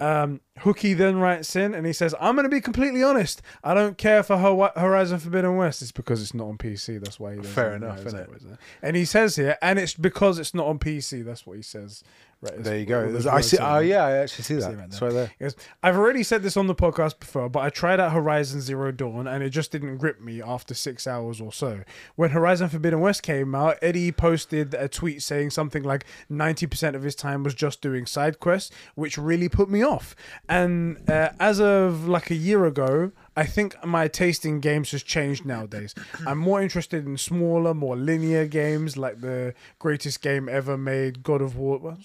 Um, 0.00 0.40
Hooky 0.60 0.94
then 0.94 1.16
writes 1.18 1.56
in 1.56 1.74
and 1.74 1.84
he 1.84 1.92
says, 1.92 2.14
I'm 2.20 2.36
going 2.36 2.44
to 2.44 2.48
be 2.48 2.60
completely 2.60 3.02
honest. 3.02 3.42
I 3.64 3.74
don't 3.74 3.98
care 3.98 4.22
for 4.22 4.36
Horizon 4.36 5.18
Forbidden 5.18 5.56
West. 5.56 5.82
It's 5.82 5.90
because 5.92 6.22
it's 6.22 6.32
not 6.34 6.46
on 6.46 6.58
PC. 6.58 7.00
That's 7.02 7.18
why 7.18 7.34
he 7.34 7.42
Fair 7.42 7.74
enough, 7.74 7.98
innit? 8.04 8.28
what 8.28 8.36
it's- 8.36 8.58
And 8.80 8.94
he 8.96 9.04
says 9.04 9.34
here, 9.36 9.58
and 9.60 9.78
it's 9.80 9.94
because 9.94 10.38
it's 10.38 10.54
not 10.54 10.66
on 10.66 10.78
PC. 10.78 11.24
That's 11.24 11.44
what 11.44 11.56
he 11.56 11.62
says. 11.62 12.04
Right, 12.40 12.62
there 12.62 12.76
you 12.78 12.84
go. 12.84 13.20
I 13.32 13.40
see. 13.40 13.56
Oh 13.58 13.78
yeah, 13.78 14.04
I 14.04 14.12
actually 14.18 14.44
see 14.44 14.54
that. 14.56 14.70
it 14.72 14.76
right 14.76 14.84
It's 14.88 14.98
there. 14.98 15.08
right 15.08 15.14
there. 15.14 15.30
Goes, 15.40 15.56
I've 15.82 15.96
already 15.96 16.22
said 16.22 16.42
this 16.42 16.58
on 16.58 16.66
the 16.66 16.74
podcast 16.74 17.18
before, 17.18 17.48
but 17.48 17.60
I 17.60 17.70
tried 17.70 18.00
out 18.00 18.12
Horizon 18.12 18.60
Zero 18.60 18.92
Dawn 18.92 19.26
and 19.26 19.42
it 19.42 19.48
just 19.48 19.72
didn't 19.72 19.96
grip 19.96 20.20
me 20.20 20.42
after 20.42 20.74
six 20.74 21.06
hours 21.06 21.40
or 21.40 21.52
so. 21.54 21.84
When 22.16 22.30
Horizon 22.30 22.68
Forbidden 22.68 23.00
West 23.00 23.22
came 23.22 23.54
out, 23.54 23.78
Eddie 23.80 24.12
posted 24.12 24.74
a 24.74 24.88
tweet 24.88 25.22
saying 25.22 25.50
something 25.50 25.82
like 25.84 26.04
90% 26.30 26.94
of 26.94 27.02
his 27.02 27.14
time 27.14 27.44
was 27.44 27.54
just 27.54 27.80
doing 27.80 28.04
side 28.04 28.40
quests, 28.40 28.70
which 28.94 29.16
really 29.16 29.48
put 29.48 29.70
me 29.70 29.82
off. 29.82 30.14
And 30.48 30.98
uh, 31.08 31.30
as 31.40 31.60
of 31.60 32.06
like 32.06 32.30
a 32.30 32.34
year 32.34 32.66
ago, 32.66 33.12
I 33.36 33.46
think 33.46 33.82
my 33.84 34.08
taste 34.08 34.44
in 34.44 34.60
games 34.60 34.90
has 34.92 35.02
changed 35.02 35.44
nowadays. 35.44 35.94
I'm 36.26 36.38
more 36.38 36.60
interested 36.60 37.06
in 37.06 37.16
smaller, 37.16 37.74
more 37.74 37.96
linear 37.96 38.46
games 38.46 38.96
like 38.96 39.20
the 39.20 39.54
greatest 39.78 40.22
game 40.22 40.48
ever 40.48 40.76
made, 40.76 41.22
God 41.22 41.40
of 41.40 41.56
War. 41.56 41.96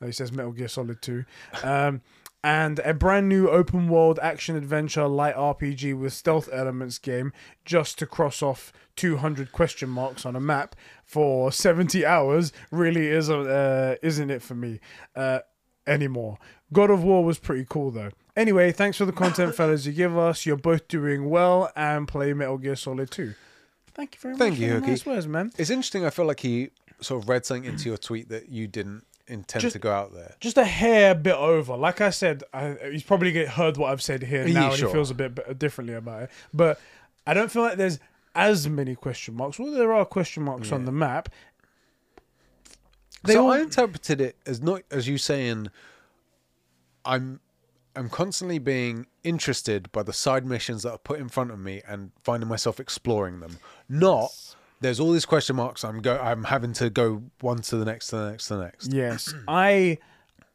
No, 0.00 0.06
he 0.06 0.12
says 0.12 0.32
Metal 0.32 0.52
Gear 0.52 0.68
Solid 0.68 1.02
2. 1.02 1.24
Um, 1.62 2.00
and 2.42 2.78
a 2.80 2.94
brand 2.94 3.28
new 3.28 3.48
open 3.48 3.88
world 3.88 4.18
action 4.22 4.56
adventure 4.56 5.06
light 5.06 5.36
RPG 5.36 5.98
with 5.98 6.14
stealth 6.14 6.48
elements 6.50 6.98
game 6.98 7.32
just 7.66 7.98
to 7.98 8.06
cross 8.06 8.42
off 8.42 8.72
200 8.96 9.52
question 9.52 9.90
marks 9.90 10.24
on 10.24 10.34
a 10.34 10.40
map 10.40 10.74
for 11.04 11.52
70 11.52 12.04
hours 12.06 12.52
really 12.70 13.08
isn't 13.08 13.46
uh, 13.46 13.96
isn't 14.02 14.30
it 14.30 14.40
for 14.40 14.54
me 14.54 14.80
uh, 15.14 15.40
anymore. 15.86 16.38
God 16.72 16.90
of 16.90 17.02
War 17.02 17.24
was 17.24 17.38
pretty 17.38 17.66
cool 17.68 17.90
though. 17.90 18.10
Anyway, 18.36 18.72
thanks 18.72 18.96
for 18.96 19.04
the 19.04 19.12
content, 19.12 19.54
fellas. 19.54 19.86
You 19.86 19.92
give 19.92 20.16
us. 20.16 20.46
You're 20.46 20.56
both 20.56 20.86
doing 20.88 21.28
well 21.28 21.70
and 21.76 22.06
play 22.06 22.32
Metal 22.32 22.58
Gear 22.58 22.76
Solid 22.76 23.10
2. 23.10 23.34
Thank 23.92 24.14
you 24.14 24.20
very 24.20 24.36
Thank 24.36 24.52
much. 24.54 24.60
you, 24.60 24.74
for 24.76 24.80
the 24.80 24.86
Nice 24.86 25.04
words, 25.06 25.26
man. 25.26 25.52
It's 25.58 25.68
interesting. 25.70 26.06
I 26.06 26.10
feel 26.10 26.24
like 26.26 26.40
he 26.40 26.70
sort 27.00 27.22
of 27.22 27.28
read 27.28 27.44
something 27.44 27.64
into 27.64 27.88
your 27.88 27.98
tweet 27.98 28.28
that 28.28 28.48
you 28.48 28.66
didn't 28.68 29.04
intend 29.26 29.62
Just- 29.62 29.72
to 29.74 29.78
go 29.78 29.92
out 29.92 30.14
there. 30.14 30.34
just 30.40 30.56
a 30.56 30.64
hair 30.64 31.14
bit 31.14 31.34
over. 31.34 31.76
Like 31.76 32.00
I 32.00 32.10
said, 32.10 32.44
I, 32.54 32.76
he's 32.90 33.02
probably 33.02 33.44
heard 33.46 33.76
what 33.76 33.90
I've 33.90 34.00
said 34.02 34.22
here 34.22 34.46
Yeah, 34.46 34.54
now, 34.60 34.68
and 34.70 34.78
sure. 34.78 34.88
he 34.88 34.94
feels 34.94 35.10
a 35.10 35.14
bit 35.14 35.58
differently 35.58 35.94
about 35.94 36.22
it. 36.24 36.30
But 36.54 36.80
I 37.26 37.34
don't 37.34 37.50
feel 37.50 37.62
like 37.62 37.76
there's 37.78 37.98
as 38.34 38.68
many 38.68 38.94
question 38.94 39.34
marks. 39.34 39.58
Well, 39.58 39.72
there 39.72 39.92
are 39.92 40.04
question 40.04 40.44
marks 40.44 40.70
on 40.72 40.84
the 40.84 40.92
map. 40.92 41.28
They 43.24 43.34
so 43.34 43.46
all- 43.46 43.52
I 43.52 43.60
interpreted 43.60 44.20
it 44.20 44.36
as 44.46 44.62
not 44.62 44.82
as 44.90 45.08
you 45.08 45.18
saying, 45.18 45.68
I'm, 47.04 47.40
I'm 47.96 48.08
constantly 48.08 48.58
being 48.58 49.06
interested 49.24 49.90
by 49.92 50.02
the 50.02 50.12
side 50.12 50.44
missions 50.44 50.82
that 50.84 50.92
are 50.92 50.98
put 50.98 51.18
in 51.18 51.28
front 51.28 51.50
of 51.50 51.58
me 51.58 51.82
and 51.86 52.12
finding 52.22 52.48
myself 52.48 52.78
exploring 52.80 53.40
them. 53.40 53.58
Not 53.88 54.30
there's 54.80 54.98
all 54.98 55.12
these 55.12 55.26
question 55.26 55.56
marks. 55.56 55.84
I'm 55.84 56.00
go. 56.00 56.18
I'm 56.18 56.44
having 56.44 56.72
to 56.74 56.90
go 56.90 57.22
one 57.40 57.58
to 57.62 57.76
the 57.76 57.84
next 57.84 58.08
to 58.08 58.16
the 58.16 58.30
next 58.30 58.46
to 58.46 58.56
the 58.56 58.64
next. 58.64 58.92
Yes, 58.92 59.32
I 59.46 59.98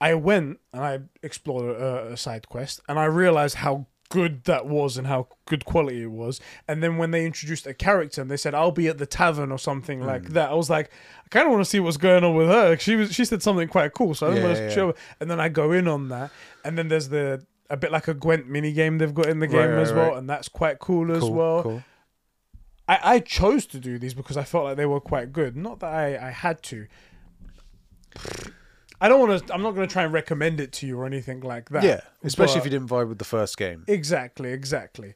I 0.02 0.16
went 0.16 0.60
and 0.74 0.84
I 0.84 1.00
explored 1.24 1.76
a, 1.76 2.14
a 2.14 2.18
side 2.18 2.50
quest, 2.50 2.82
and 2.90 2.98
I 3.00 3.06
realized 3.06 3.56
how 3.56 3.86
good 4.10 4.44
that 4.46 4.66
was 4.68 4.98
and 4.98 5.08
how 5.08 5.28
good 5.46 5.66
quality 5.66 6.04
it 6.04 6.12
was. 6.12 6.40
And 6.68 6.82
then 6.84 6.98
when 6.98 7.12
they 7.12 7.26
introduced 7.26 7.66
a 7.68 7.74
character 7.74 8.22
and 8.22 8.30
they 8.30 8.38
said, 8.38 8.54
"I'll 8.54 8.72
be 8.72 8.88
at 8.88 8.98
the 8.98 9.06
tavern" 9.06 9.52
or 9.52 9.58
something 9.58 10.00
Hmm. 10.02 10.06
like 10.08 10.30
that, 10.30 10.52
I 10.52 10.54
was 10.54 10.70
like, 10.70 10.92
I 11.26 11.28
kind 11.30 11.46
of 11.48 11.52
want 11.52 11.64
to 11.64 11.70
see 11.70 11.80
what's 11.80 11.98
going 11.98 12.24
on 12.24 12.36
with 12.36 12.48
her. 12.48 12.78
She 12.78 12.96
was 12.96 13.14
she 13.14 13.26
said 13.26 13.42
something 13.42 13.68
quite 13.68 13.94
cool, 13.94 14.14
so 14.14 14.28
I 14.32 14.36
Yeah, 14.36 14.48
yeah, 14.54 14.70
show. 14.70 14.94
And 15.20 15.30
then 15.30 15.40
I 15.40 15.50
go 15.50 15.72
in 15.72 15.88
on 15.88 16.10
that, 16.10 16.32
and 16.64 16.78
then 16.78 16.88
there's 16.88 17.10
the 17.10 17.46
a 17.70 17.78
bit 17.78 17.92
like 17.92 18.08
a 18.08 18.14
Gwent 18.14 18.48
mini 18.48 18.72
game 18.74 19.00
they've 19.00 19.14
got 19.14 19.26
in 19.26 19.40
the 19.40 19.48
game 19.48 19.72
Right, 19.72 19.80
as 19.82 19.92
right, 19.92 19.98
well, 19.98 20.10
right. 20.12 20.18
and 20.20 20.30
that's 20.30 20.48
quite 20.48 20.78
cool 20.80 21.12
as 21.12 21.24
well. 21.24 21.64
cool. 21.64 21.84
I, 22.88 23.00
I 23.16 23.20
chose 23.20 23.66
to 23.68 23.80
do 23.80 23.98
these 23.98 24.14
because 24.14 24.38
I 24.38 24.44
felt 24.44 24.66
like 24.66 24.78
they 24.78 24.86
were 24.86 25.00
quite 25.00 25.34
good. 25.34 25.58
Not 25.58 25.80
that 25.80 25.92
I, 25.92 26.28
I 26.28 26.30
had 26.30 26.62
to. 26.64 26.86
I 29.02 29.08
don't 29.10 29.20
want 29.28 29.46
to. 29.48 29.54
I'm 29.54 29.62
not 29.62 29.76
going 29.76 29.88
to 29.88 29.92
try 29.92 30.04
and 30.04 30.14
recommend 30.14 30.60
it 30.60 30.72
to 30.74 30.88
you 30.88 31.00
or 31.00 31.06
anything 31.06 31.42
like 31.42 31.70
that. 31.70 31.84
Yeah, 31.84 32.02
especially 32.24 32.60
if 32.60 32.66
you 32.66 32.72
didn't 32.72 32.90
vibe 32.90 33.10
with 33.10 33.20
the 33.20 33.26
first 33.26 33.58
game. 33.58 33.84
Exactly, 33.88 34.52
exactly. 34.52 35.14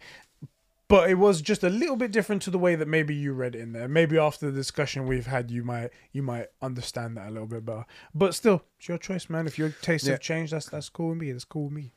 But 0.88 1.10
it 1.12 1.16
was 1.20 1.42
just 1.44 1.64
a 1.64 1.70
little 1.70 1.96
bit 1.96 2.12
different 2.12 2.42
to 2.44 2.50
the 2.50 2.58
way 2.58 2.74
that 2.74 2.88
maybe 2.88 3.14
you 3.14 3.34
read 3.34 3.54
it 3.56 3.62
in 3.62 3.74
there. 3.74 3.88
Maybe 3.88 4.18
after 4.18 4.48
the 4.50 4.52
discussion 4.52 5.06
we've 5.06 5.28
had, 5.28 5.52
you 5.52 5.64
might 5.64 5.92
you 6.12 6.24
might 6.24 6.48
understand 6.62 7.16
that 7.18 7.28
a 7.28 7.32
little 7.32 7.48
bit 7.48 7.64
better. 7.64 7.86
But 8.16 8.34
still, 8.34 8.64
it's 8.80 8.88
your 8.88 8.98
choice, 8.98 9.30
man. 9.30 9.46
If 9.46 9.60
your 9.60 9.70
tastes 9.70 10.08
Yeah. 10.08 10.14
have 10.14 10.22
changed, 10.22 10.52
that's 10.54 10.68
that's 10.70 10.90
cool 10.90 11.10
with 11.10 11.20
me. 11.20 11.32
That's 11.32 11.46
cool 11.46 11.66
with 11.66 11.74
me. 11.74 11.92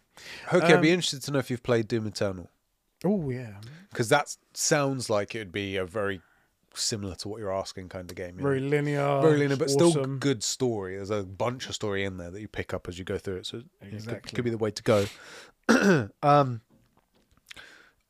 Okay, 0.53 0.75
I'd 0.75 0.83
be 0.83 0.89
Um, 0.91 0.95
interested 0.95 1.23
to 1.23 1.31
know 1.31 1.39
if 1.39 1.51
you've 1.51 1.63
played 1.63 1.89
Doom 1.89 2.07
Eternal 2.07 2.51
Oh 3.03 3.31
yeah, 3.31 3.55
because 3.89 4.11
that 4.11 4.37
sounds 4.53 5.09
like 5.09 5.35
it 5.35 5.39
would 5.39 5.53
be 5.53 5.77
a 5.77 5.87
very 5.87 6.21
similar 6.74 7.15
to 7.16 7.28
what 7.28 7.40
you're 7.40 7.53
asking 7.53 7.89
kind 7.89 8.11
of 8.11 8.16
game. 8.16 8.36
you 8.36 8.43
know? 8.43 8.49
very 8.49 8.61
linear, 8.61 9.20
very 9.20 9.39
linear, 9.39 9.57
but 9.57 9.70
still 9.70 9.93
good 9.93 10.43
story. 10.43 10.97
There's 10.97 11.11
a 11.11 11.23
bunch 11.23 11.69
of 11.69 11.74
story 11.74 12.05
in 12.05 12.16
there 12.16 12.31
that 12.31 12.40
you 12.40 12.49
pick 12.49 12.73
up 12.74 12.89
as 12.89 12.99
you 12.99 13.05
go 13.05 13.19
through 13.19 13.36
it, 13.36 13.47
so 13.47 13.59
it 13.59 13.65
could- 13.81 13.93
Exactly. 13.94 14.32
could, 14.35 14.44
be 14.44 14.51
the 14.51 14.59
way 14.59 14.70
to 14.70 14.82
go. 14.82 15.07
um, 16.23 16.61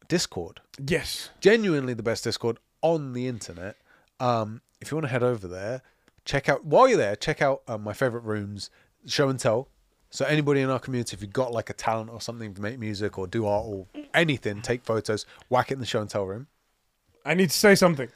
Discord, 0.08 0.60
Yes, 0.86 1.30
genuinely 1.40 1.94
the 1.94 2.02
best 2.02 2.24
Discord 2.24 2.58
on 2.82 3.12
the 3.12 3.26
internet. 3.28 3.76
Um, 4.20 4.60
if 4.80 4.90
you 4.90 4.96
want 4.96 5.06
to 5.06 5.10
head 5.12 5.22
over 5.22 5.48
there, 5.48 5.82
check 6.24 6.48
out 6.48 6.64
while 6.64 6.88
you're 6.88 6.98
there, 6.98 7.16
check 7.16 7.40
out 7.40 7.62
um, 7.68 7.82
my 7.82 7.92
favorite 7.92 8.24
rooms, 8.24 8.68
show 9.06 9.28
and 9.28 9.38
tell. 9.38 9.68
So 10.10 10.26
anybody 10.26 10.60
in 10.60 10.68
our 10.68 10.78
community, 10.78 11.14
if 11.14 11.22
you've 11.22 11.32
got 11.32 11.52
like 11.52 11.70
a 11.70 11.72
talent 11.72 12.10
or 12.10 12.20
something 12.20 12.52
to 12.52 12.60
make 12.60 12.78
music 12.78 13.18
or 13.18 13.26
do 13.26 13.46
art 13.46 13.64
or 13.66 13.86
anything, 14.12 14.60
take 14.60 14.84
photos, 14.84 15.24
whack 15.48 15.70
it 15.70 15.74
in 15.74 15.80
the 15.80 15.86
show 15.86 16.02
and 16.02 16.10
tell 16.10 16.26
room. 16.26 16.48
I 17.24 17.32
need 17.32 17.48
to 17.48 17.56
say 17.56 17.74
something. 17.74 18.08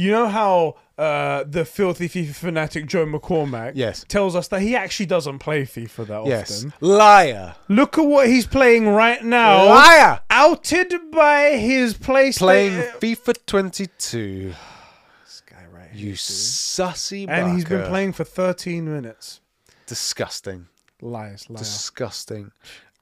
You 0.00 0.12
know 0.12 0.28
how 0.28 0.76
uh, 0.96 1.42
the 1.44 1.64
filthy 1.64 2.08
FIFA 2.08 2.34
fanatic 2.34 2.86
Joe 2.86 3.04
McCormack 3.04 3.72
Yes. 3.74 4.04
tells 4.06 4.36
us 4.36 4.46
that 4.48 4.62
he 4.62 4.76
actually 4.76 5.06
doesn't 5.06 5.40
play 5.40 5.62
FIFA 5.62 6.06
that 6.06 6.26
Yes, 6.26 6.58
often. 6.64 6.72
liar, 6.80 7.56
Look 7.68 7.98
at 7.98 8.02
what 8.06 8.28
he's 8.28 8.46
playing 8.46 8.86
right 8.88 9.24
now. 9.24 9.66
liar. 9.66 10.20
outed 10.30 10.94
by 11.10 11.56
his 11.56 11.94
PlayStation. 11.94 12.38
Playing 12.38 12.72
FIFA 13.00 13.34
22. 13.46 14.54
This 15.24 15.42
guy 15.50 15.64
right 15.72 15.88
You 15.92 15.98
here, 15.98 16.10
dude. 16.12 16.16
sussy 16.16 17.28
and 17.28 17.54
he's 17.54 17.64
been 17.64 17.86
playing 17.88 18.12
for 18.12 18.22
13 18.24 18.84
minutes. 18.84 19.40
Disgusting. 19.86 20.68
Lies, 21.02 21.50
liar. 21.50 21.58
Disgusting. 21.58 22.52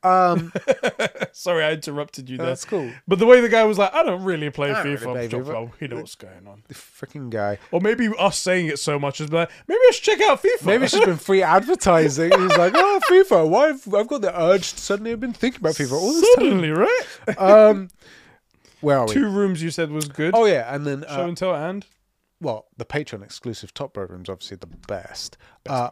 Um, 0.07 0.53
Sorry, 1.33 1.65
I 1.65 1.73
interrupted 1.73 2.31
you 2.31 2.37
there. 2.37 2.47
that's 2.47 2.65
cool. 2.65 2.91
But 3.09 3.19
the 3.19 3.27
way 3.27 3.41
the 3.41 3.49
guy 3.49 3.65
was 3.65 3.79
like, 3.79 3.93
I 3.93 4.03
don't 4.03 4.23
really 4.25 4.51
play 4.51 4.71
I 4.71 4.83
don't 4.83 4.97
FIFA. 4.97 5.01
really 5.15 5.29
play 5.29 5.41
FIFA. 5.41 5.65
like, 5.65 5.79
he 5.79 5.89
knows 5.89 6.01
what's 6.01 6.15
going 6.15 6.47
on. 6.47 6.63
The 6.69 6.75
freaking 6.75 7.31
guy. 7.31 7.59
Or 7.73 7.81
maybe 7.81 8.09
us 8.19 8.39
saying 8.39 8.69
it 8.69 8.79
so 8.79 8.99
much 8.99 9.21
is 9.21 9.33
like, 9.33 9.51
maybe 9.67 9.79
I 9.79 9.91
should 9.93 10.05
check 10.05 10.21
out 10.23 10.43
FIFA. 10.43 10.67
Maybe 10.67 10.85
it's 10.85 10.93
just 10.93 11.07
been 11.07 11.17
free 11.17 11.43
advertising. 11.57 12.31
He's 12.31 12.57
like, 12.57 12.73
oh, 12.77 13.01
FIFA. 13.11 13.49
Why? 13.49 13.67
Have, 13.69 13.95
I've 13.95 14.09
got 14.09 14.23
the 14.23 14.41
urge. 14.41 14.65
Suddenly, 14.65 15.13
I've 15.13 15.21
been 15.21 15.33
thinking 15.33 15.61
about 15.61 15.75
FIFA 15.75 15.93
all 15.93 16.13
this 16.13 16.35
Suddenly, 16.35 16.71
right? 16.71 17.01
time. 17.27 17.37
Um, 17.39 17.89
where 18.81 18.99
are 18.99 19.07
we? 19.07 19.15
Two 19.15 19.29
rooms 19.29 19.63
you 19.63 19.71
said 19.71 19.91
was 19.91 20.09
good. 20.09 20.35
Oh 20.35 20.45
yeah, 20.45 20.73
and 20.75 20.87
then 20.87 21.05
Show 21.09 21.23
uh, 21.23 21.29
and 21.29 21.37
tell 21.37 21.55
and 21.55 21.87
well, 22.41 22.67
the 22.77 22.85
Patreon 22.85 23.23
exclusive 23.23 23.73
top 23.73 23.95
program's 23.95 24.29
obviously 24.29 24.59
the 24.59 24.67
best. 24.67 25.37
Uh, 25.69 25.91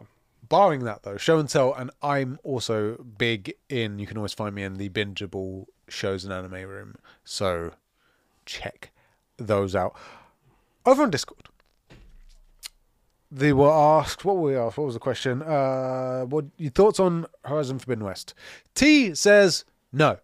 barring 0.49 0.83
that 0.85 1.03
though, 1.03 1.17
show 1.17 1.39
and 1.39 1.49
tell, 1.49 1.73
and 1.73 1.91
I'm 2.01 2.39
also 2.43 2.95
big 3.17 3.53
in. 3.69 3.99
You 3.99 4.07
can 4.07 4.17
always 4.17 4.33
find 4.33 4.55
me 4.55 4.63
in 4.63 4.75
the 4.75 4.89
bingeable 4.89 5.65
shows 5.87 6.23
and 6.23 6.33
anime 6.33 6.67
room. 6.67 6.95
So 7.23 7.71
check 8.45 8.91
those 9.37 9.75
out 9.75 9.95
over 10.85 11.03
on 11.03 11.09
Discord. 11.09 11.49
They 13.31 13.51
were 13.51 13.71
asked. 13.71 14.23
What 14.23 14.37
were 14.37 14.43
we 14.43 14.55
asked? 14.55 14.77
What 14.77 14.85
was 14.85 14.93
the 14.93 14.99
question? 14.99 15.41
Uh, 15.41 16.23
what 16.23 16.45
your 16.57 16.71
thoughts 16.71 16.99
on 16.99 17.25
Horizon 17.43 17.79
Forbidden 17.79 18.05
West? 18.05 18.33
T 18.75 19.13
says 19.15 19.65
no. 19.91 20.17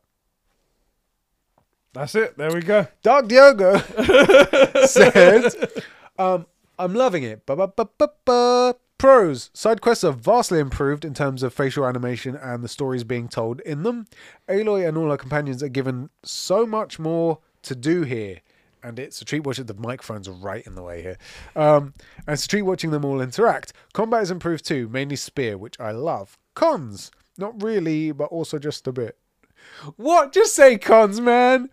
that's 1.93 2.15
it. 2.15 2.37
There 2.37 2.53
we 2.53 2.61
go. 2.61 2.87
Dark 3.03 3.27
Diogo 3.27 3.77
said, 4.87 5.53
um, 6.17 6.45
I'm 6.77 6.93
loving 6.93 7.23
it. 7.23 7.45
Ba, 7.45 7.55
ba, 7.55 7.67
ba, 7.67 7.89
ba, 7.97 8.09
ba. 8.25 8.75
Pros. 9.01 9.49
Side 9.55 9.81
quests 9.81 10.03
are 10.03 10.11
vastly 10.11 10.59
improved 10.59 11.03
in 11.03 11.15
terms 11.15 11.41
of 11.41 11.55
facial 11.55 11.87
animation 11.87 12.35
and 12.35 12.63
the 12.63 12.67
stories 12.67 13.03
being 13.03 13.27
told 13.27 13.59
in 13.61 13.81
them. 13.81 14.05
Aloy 14.47 14.87
and 14.87 14.95
all 14.95 15.09
her 15.09 15.17
companions 15.17 15.63
are 15.63 15.69
given 15.69 16.11
so 16.21 16.67
much 16.67 16.99
more 16.99 17.39
to 17.63 17.73
do 17.75 18.03
here. 18.03 18.41
And 18.83 18.99
it's 18.99 19.19
a 19.19 19.25
treat 19.25 19.43
watching 19.43 19.65
the 19.65 19.73
microphones 19.73 20.27
are 20.27 20.33
right 20.33 20.63
in 20.67 20.75
the 20.75 20.83
way 20.83 21.01
here. 21.01 21.17
Um, 21.55 21.95
and 22.27 22.35
it's 22.35 22.45
a 22.45 22.47
treat 22.47 22.61
watching 22.61 22.91
them 22.91 23.03
all 23.03 23.21
interact. 23.21 23.73
Combat 23.91 24.21
is 24.21 24.29
improved 24.29 24.65
too, 24.65 24.87
mainly 24.87 25.15
spear, 25.15 25.57
which 25.57 25.79
I 25.79 25.89
love. 25.89 26.37
Cons, 26.53 27.09
not 27.39 27.59
really, 27.63 28.11
but 28.11 28.25
also 28.25 28.59
just 28.59 28.85
a 28.85 28.91
bit. 28.91 29.17
What? 29.95 30.31
Just 30.31 30.53
say 30.53 30.77
cons, 30.77 31.19
man. 31.19 31.71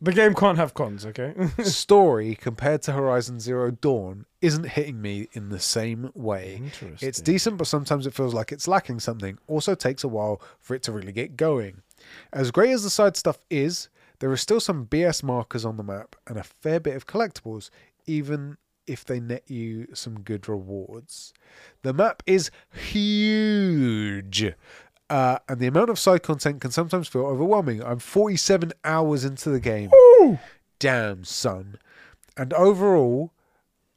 The 0.00 0.12
game 0.12 0.34
can't 0.34 0.58
have 0.58 0.74
cons, 0.74 1.06
okay? 1.06 1.34
story 1.62 2.34
compared 2.34 2.82
to 2.82 2.92
Horizon 2.92 3.40
Zero 3.40 3.70
Dawn 3.70 4.26
isn't 4.42 4.64
hitting 4.64 5.00
me 5.00 5.28
in 5.32 5.48
the 5.48 5.60
same 5.60 6.10
way. 6.14 6.56
Interesting. 6.62 7.08
It's 7.08 7.20
decent, 7.20 7.56
but 7.56 7.66
sometimes 7.66 8.06
it 8.06 8.14
feels 8.14 8.34
like 8.34 8.52
it's 8.52 8.68
lacking 8.68 9.00
something. 9.00 9.38
Also 9.46 9.74
takes 9.74 10.04
a 10.04 10.08
while 10.08 10.42
for 10.60 10.74
it 10.74 10.82
to 10.84 10.92
really 10.92 11.12
get 11.12 11.36
going. 11.36 11.82
As 12.32 12.50
great 12.50 12.72
as 12.72 12.82
the 12.82 12.90
side 12.90 13.16
stuff 13.16 13.38
is, 13.48 13.88
there 14.18 14.30
are 14.30 14.36
still 14.36 14.60
some 14.60 14.86
BS 14.86 15.22
markers 15.22 15.64
on 15.64 15.76
the 15.76 15.82
map 15.82 16.16
and 16.26 16.36
a 16.36 16.44
fair 16.44 16.80
bit 16.80 16.96
of 16.96 17.06
collectibles, 17.06 17.70
even 18.06 18.56
if 18.86 19.04
they 19.04 19.20
net 19.20 19.50
you 19.50 19.86
some 19.94 20.20
good 20.20 20.48
rewards. 20.48 21.32
The 21.82 21.92
map 21.92 22.22
is 22.26 22.50
huge. 22.72 24.52
Uh, 25.10 25.38
and 25.48 25.60
the 25.60 25.66
amount 25.66 25.90
of 25.90 25.98
side 25.98 26.22
content 26.22 26.60
can 26.60 26.70
sometimes 26.70 27.08
feel 27.08 27.26
overwhelming. 27.26 27.82
I'm 27.82 27.98
47 27.98 28.72
hours 28.84 29.24
into 29.24 29.50
the 29.50 29.60
game 29.60 29.90
damn 30.78 31.24
son 31.24 31.78
and 32.36 32.52
overall 32.54 33.32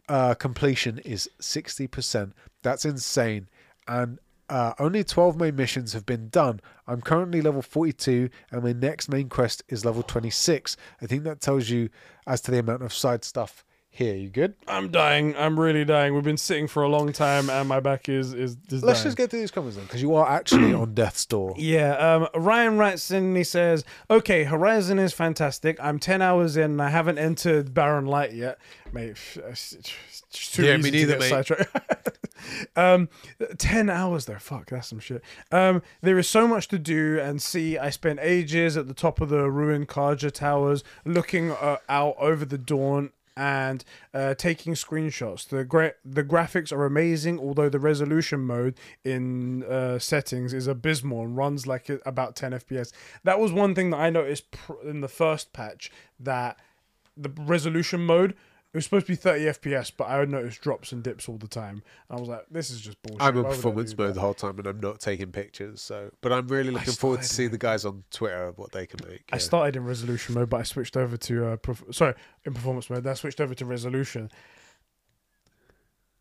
uh 0.10 0.34
completion 0.36 1.00
is 1.00 1.30
60% 1.42 2.34
that's 2.62 2.86
insane 2.86 3.50
and 3.88 4.20
uh, 4.50 4.74
only 4.80 5.04
12 5.04 5.38
main 5.38 5.56
missions 5.56 5.92
have 5.94 6.06
been 6.06 6.30
done. 6.30 6.62
I'm 6.88 7.02
currently 7.02 7.42
level 7.42 7.62
42, 7.62 8.30
and 8.50 8.64
my 8.64 8.72
next 8.72 9.10
main 9.10 9.28
quest 9.28 9.62
is 9.68 9.84
level 9.84 10.04
26. 10.04 10.78
I 11.02 11.06
think 11.06 11.24
that 11.24 11.42
tells 11.42 11.70
you 11.70 11.90
as 12.26 12.40
to 12.42 12.52
the 12.52 12.60
amount 12.60 12.84
of 12.84 12.94
side 12.94 13.26
stuff 13.26 13.66
here. 13.98 14.16
You 14.16 14.30
good? 14.30 14.54
I'm 14.68 14.90
dying. 14.90 15.36
I'm 15.36 15.60
really 15.60 15.84
dying. 15.86 16.14
We've 16.14 16.24
been 16.24 16.38
sitting 16.38 16.68
for 16.68 16.84
a 16.84 16.88
long 16.90 17.12
time, 17.12 17.50
and 17.50 17.68
my 17.68 17.80
back 17.80 18.08
is 18.10 18.34
is, 18.34 18.58
is 18.70 18.84
Let's 18.84 19.00
dying. 19.00 19.08
just 19.08 19.18
get 19.18 19.30
through 19.32 19.40
these 19.42 19.52
comments 19.52 19.76
then, 19.76 19.86
because 19.86 20.02
you 20.02 20.16
are 20.16 20.28
actually 20.30 20.74
on 20.74 20.94
death's 20.94 21.26
door. 21.26 21.54
Yeah, 21.68 21.94
um, 21.96 22.28
Ryan 22.36 22.78
writes 22.78 23.12
in 23.12 23.36
he 23.36 23.44
says, 23.44 23.84
Okay, 24.10 24.44
Horizon 24.46 25.00
is 25.00 25.14
fantastic. 25.14 25.78
I'm 25.82 26.00
10 26.00 26.22
hours 26.22 26.56
in 26.56 26.72
and 26.72 26.82
I 26.82 26.90
haven't 26.90 27.18
entered 27.18 27.74
Barren 27.74 28.06
Light 28.06 28.34
yet. 28.34 28.58
Mate, 28.94 29.18
it's 29.36 29.38
it's 29.74 30.52
too 30.54 30.64
Yeah, 30.66 30.76
easy 30.78 30.84
me 30.84 30.92
to 30.92 30.98
neither, 30.98 31.14
get 31.14 31.20
mate. 31.20 31.30
sidetracked. 31.30 32.18
um, 32.78 33.10
10 33.58 33.90
hours 33.90 34.26
though, 34.26 34.38
fuck, 34.40 34.70
that's 34.70 34.88
some 34.88 35.00
shit. 35.00 35.22
Um, 35.52 35.82
there 36.02 36.18
is 36.18 36.30
so 36.30 36.48
much 36.48 36.68
to 36.70 36.80
do 36.80 37.20
and 37.20 37.42
see. 37.42 37.78
I 37.78 37.90
spent 37.90 38.20
ages 38.22 38.78
at 38.78 38.88
the 38.88 38.94
top 38.94 39.20
of 39.20 39.30
the 39.30 39.50
ruined 39.50 39.88
Carja 39.90 40.32
towers 40.32 40.84
looking 41.06 41.52
uh, 41.52 41.78
out 41.90 42.16
over 42.20 42.46
the 42.46 42.58
dawn 42.58 43.12
and 43.38 43.86
uh, 44.14 44.34
taking 44.34 44.74
screenshots. 44.74 45.48
The 45.48 45.64
gra- 45.64 45.94
the 46.04 46.24
graphics 46.24 46.74
are 46.74 46.86
amazing, 46.86 47.40
although 47.40 47.70
the 47.70 47.80
resolution 47.80 48.42
mode 48.42 48.76
in 49.06 49.64
uh, 49.64 50.00
settings 50.00 50.54
is 50.54 50.68
abysmal 50.68 51.22
and 51.22 51.38
runs 51.38 51.68
like 51.68 51.90
about 52.06 52.36
10 52.36 52.54
FPS. 52.54 52.92
That 53.24 53.40
was 53.40 53.54
one 53.54 53.76
thing 53.76 53.92
that 53.92 53.98
I 53.98 54.10
noticed 54.10 54.52
pr- 54.52 54.82
in 54.84 55.02
the 55.02 55.08
first 55.08 55.54
patch 55.54 55.92
that 56.20 56.60
the 57.16 57.32
resolution 57.38 58.02
mode 58.02 58.36
was 58.78 58.86
supposed 58.86 59.08
to 59.08 59.12
be 59.12 59.16
30 59.16 59.46
FPS, 59.46 59.92
but 59.96 60.06
I 60.06 60.20
would 60.20 60.30
notice 60.30 60.58
drops 60.58 60.92
and 60.92 61.02
dips 61.02 61.28
all 61.28 61.38
the 61.38 61.48
time. 61.48 61.82
And 62.10 62.18
I 62.18 62.20
was 62.20 62.30
like, 62.30 62.46
this 62.52 62.70
is 62.70 62.80
just 62.80 63.02
bullshit. 63.02 63.22
I'm 63.22 63.34
Why 63.34 63.40
in 63.40 63.46
would 63.46 63.52
I 63.52 63.56
performance 63.56 63.94
do 63.94 64.04
mode 64.04 64.10
that? 64.10 64.14
the 64.16 64.22
whole 64.22 64.34
time, 64.34 64.58
and 64.60 64.68
I'm 64.68 64.80
not 64.80 65.00
taking 65.00 65.32
pictures. 65.32 65.82
So, 65.82 66.12
but 66.22 66.32
I'm 66.32 66.48
really 66.48 66.72
looking 66.72 66.94
forward 66.94 67.22
to 67.22 67.24
started 67.24 67.36
see 67.36 67.48
the 67.48 67.58
guys 67.58 67.86
on 67.86 68.04
Twitter 68.12 68.48
of 68.48 68.58
what 68.58 68.72
they 68.72 68.86
can 68.86 69.00
make. 69.08 69.24
I 69.32 69.38
yeah. 69.38 69.40
started 69.40 69.76
in 69.76 69.86
resolution 69.86 70.36
mode, 70.36 70.50
but 70.50 70.58
I 70.58 70.64
switched 70.64 70.96
over 70.96 71.18
to 71.18 71.48
uh, 71.48 71.58
perf- 71.58 71.94
sorry 71.94 72.14
in 72.46 72.54
performance 72.54 72.90
mode. 72.90 73.04
Then 73.04 73.12
I 73.12 73.16
switched 73.16 73.42
over 73.42 73.54
to 73.56 73.66
resolution. 73.66 74.30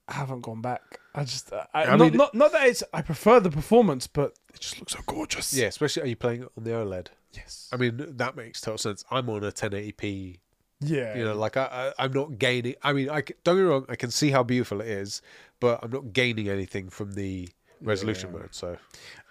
I 0.08 0.14
haven't 0.14 0.40
gone 0.40 0.62
back. 0.62 1.00
I 1.14 1.24
just 1.24 1.52
uh, 1.52 1.64
I, 1.74 1.84
I 1.84 1.96
not, 1.96 1.98
mean- 1.98 2.16
not 2.16 2.34
not 2.34 2.52
that 2.52 2.66
it's 2.66 2.82
I 2.92 3.02
prefer 3.02 3.40
the 3.40 3.50
performance, 3.50 4.06
but 4.06 4.34
it 4.54 4.60
just 4.60 4.78
looks 4.78 4.92
so 4.94 5.00
gorgeous. 5.06 5.52
Yeah, 5.52 5.66
especially 5.66 6.02
are 6.04 6.06
you 6.06 6.16
playing 6.16 6.42
it 6.42 6.48
on 6.56 6.64
the 6.64 6.70
OLED? 6.70 7.08
Yes. 7.34 7.68
I 7.72 7.76
mean, 7.76 8.16
that 8.16 8.34
makes 8.36 8.60
total 8.60 8.78
sense. 8.78 9.04
I'm 9.10 9.28
on 9.28 9.44
a 9.44 9.52
1080p. 9.52 10.38
Yeah. 10.80 11.16
You 11.16 11.24
know, 11.24 11.34
like 11.34 11.56
I, 11.56 11.92
I 11.98 12.04
I'm 12.04 12.12
not 12.12 12.38
gaining. 12.38 12.74
I 12.82 12.92
mean, 12.92 13.08
I 13.08 13.22
don't 13.22 13.42
get 13.44 13.54
me 13.56 13.62
wrong. 13.62 13.86
I 13.88 13.96
can 13.96 14.10
see 14.10 14.30
how 14.30 14.42
beautiful 14.42 14.80
it 14.80 14.88
is, 14.88 15.22
but 15.60 15.80
I'm 15.82 15.90
not 15.90 16.12
gaining 16.12 16.48
anything 16.48 16.88
from 16.90 17.12
the 17.14 17.48
resolution 17.80 18.32
mode. 18.32 18.54
So 18.54 18.76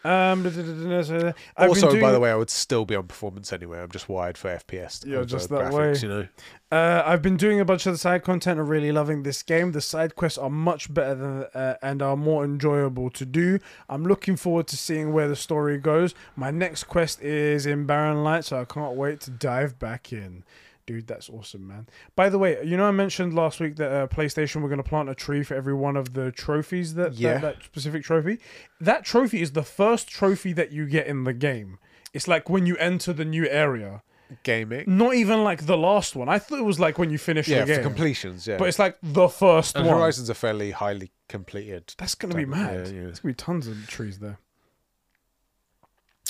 Um, 0.04 0.44
da- 0.44 0.50
da- 0.52 1.02
da- 1.02 1.34
also, 1.58 1.92
been 1.92 2.00
by 2.02 2.12
the 2.12 2.20
way, 2.20 2.30
I 2.32 2.36
would 2.36 2.52
still 2.52 2.86
be 2.86 2.96
on 2.96 3.08
performance 3.08 3.52
anyway. 3.52 3.80
I'm 3.82 3.90
just 3.90 4.08
wired 4.08 4.38
for 4.38 4.50
FPS. 4.50 5.04
You're 5.06 5.26
just 5.26 5.50
that 5.50 5.72
graphics, 5.72 5.74
way. 5.74 6.00
you 6.02 6.08
know. 6.08 6.28
Uh, 6.72 7.02
I've 7.06 7.22
been 7.24 7.38
doing 7.38 7.60
a 7.60 7.66
bunch 7.66 7.86
of 7.88 7.94
the 7.94 7.98
side 7.98 8.24
content 8.24 8.60
and 8.60 8.70
really 8.70 8.92
loving 8.92 9.24
this 9.24 9.42
game. 9.42 9.72
The 9.72 9.82
side 9.82 10.16
quests 10.16 10.38
are 10.38 10.50
much 10.50 10.94
better 10.94 11.16
than 11.16 11.44
uh, 11.56 11.76
and 11.82 12.02
are 12.04 12.16
more 12.18 12.44
enjoyable 12.44 13.10
to 13.12 13.26
do. 13.26 13.60
I'm 13.90 14.04
looking 14.04 14.36
forward 14.36 14.68
to 14.68 14.78
seeing 14.78 15.12
where 15.12 15.28
the 15.28 15.36
story 15.36 15.78
goes. 15.80 16.14
My 16.36 16.52
next 16.52 16.84
quest 16.86 17.22
is 17.22 17.66
in 17.66 17.86
Barren 17.86 18.24
Light, 18.24 18.46
so 18.46 18.60
I 18.62 18.66
can't 18.66 18.96
wait 18.96 19.22
to 19.22 19.32
dive 19.32 19.80
back 19.80 20.14
in. 20.14 20.44
Dude, 20.88 21.08
that's 21.08 21.30
awesome, 21.32 21.66
man. 21.68 21.88
By 22.16 22.30
the 22.30 22.38
way, 22.38 22.64
you 22.64 22.78
know 22.78 22.86
I 22.86 22.92
mentioned 22.92 23.34
last 23.34 23.60
week 23.60 23.76
that 23.78 23.92
uh, 23.92 24.08
PlayStation 24.08 24.62
were 24.62 24.68
going 24.70 24.82
to 24.84 24.88
plant 24.88 25.10
a 25.10 25.16
tree 25.16 25.42
for 25.44 25.56
every 25.56 25.74
one 25.74 25.98
of 25.98 26.14
the 26.14 26.32
trophies 26.32 26.94
that, 26.94 27.14
that 27.14 27.20
Yeah. 27.20 27.38
that 27.40 27.64
specific 27.64 28.04
trophy. 28.04 28.40
That 28.80 29.04
trophy 29.04 29.42
is 29.42 29.54
the 29.54 29.64
first 29.64 30.08
trophy 30.10 30.54
that 30.54 30.72
you 30.72 30.86
get 30.86 31.08
in 31.08 31.24
the 31.24 31.34
game. 31.34 31.80
It's 32.14 32.28
like 32.28 32.50
when 32.50 32.66
you 32.68 32.78
enter 32.78 33.14
the 33.14 33.26
new 33.26 33.48
area. 33.50 34.04
Gaming. 34.44 34.86
Not 34.88 35.14
even 35.16 35.44
like 35.44 35.66
the 35.68 35.78
last 35.78 36.16
one. 36.16 36.30
I 36.30 36.40
thought 36.40 36.58
it 36.60 36.64
was 36.66 36.80
like 36.80 36.98
when 36.98 37.10
you 37.12 37.18
finish 37.20 37.48
Yeah, 37.48 37.62
the 37.62 37.66
game. 37.68 37.76
for 37.78 37.84
completions. 37.84 38.48
Yeah, 38.48 38.58
But 38.58 38.68
it's 38.70 38.80
like 38.80 38.98
the 39.04 39.28
first 39.28 39.76
and 39.76 39.86
one. 39.86 39.98
Horizons 39.98 40.30
are 40.32 40.34
fairly 40.36 40.72
highly 40.72 41.12
completed. 41.30 41.94
That's 42.00 42.16
gonna 42.16 42.34
be 42.34 42.42
Yeah, 42.42 42.48
mad. 42.48 42.88
yeah. 42.88 43.02
There's 43.04 43.20
gonna 43.20 43.34
be 43.34 43.36
tons 43.36 43.68
of 43.68 43.88
trees 43.88 44.20
there. 44.20 44.40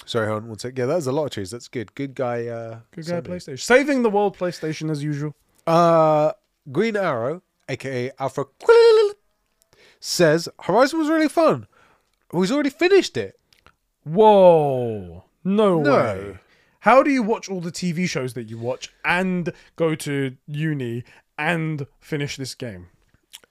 Sorry, 0.06 0.28
hold 0.28 0.44
on 0.44 0.50
one 0.50 0.60
sec. 0.60 0.78
Yeah, 0.78 0.86
that 0.88 0.96
was 0.96 1.08
a 1.08 1.12
lot 1.12 1.26
of 1.26 1.32
trees. 1.32 1.52
That's 1.52 1.68
good. 1.68 1.94
Good 1.96 2.16
guy. 2.16 2.48
Uh, 2.48 2.80
Good 2.92 3.06
guy, 3.08 3.22
Sony. 3.22 3.28
PlayStation. 3.28 3.60
Saving 3.60 4.04
the 4.04 4.10
world, 4.10 4.38
PlayStation 4.38 4.92
as 4.92 5.04
usual. 5.04 5.34
Uh, 5.66 6.34
Green 6.72 6.96
Arrow, 6.98 7.42
aka 7.70 8.12
Alpha, 8.20 8.46
Quill, 8.46 9.14
says 10.00 10.50
Horizon 10.64 11.00
was 11.00 11.10
really 11.10 11.30
fun. 11.30 11.68
He's 12.32 12.52
already 12.52 12.70
finished 12.70 13.16
it. 13.18 13.40
Whoa! 14.04 15.24
No, 15.44 15.82
No. 15.82 15.92
way. 15.92 16.38
How 16.82 17.02
do 17.02 17.10
you 17.10 17.24
watch 17.24 17.50
all 17.50 17.62
the 17.62 17.72
TV 17.72 18.08
shows 18.08 18.34
that 18.36 18.48
you 18.48 18.60
watch 18.60 18.94
and 19.04 19.52
go 19.76 19.96
to 19.96 20.36
uni 20.48 21.04
and 21.38 21.88
finish 22.00 22.38
this 22.38 22.54
game? 22.54 22.88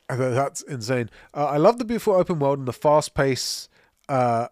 I 0.09 0.15
That's 0.15 0.61
insane. 0.63 1.11
Uh, 1.33 1.47
I 1.47 1.57
love 1.57 1.79
the 1.79 1.85
beautiful 1.85 2.15
open 2.15 2.39
world 2.39 2.61
and 2.61 2.69
the 2.69 2.73
fast 2.73 3.15
pace. 3.15 3.69
Uh, 4.09 4.49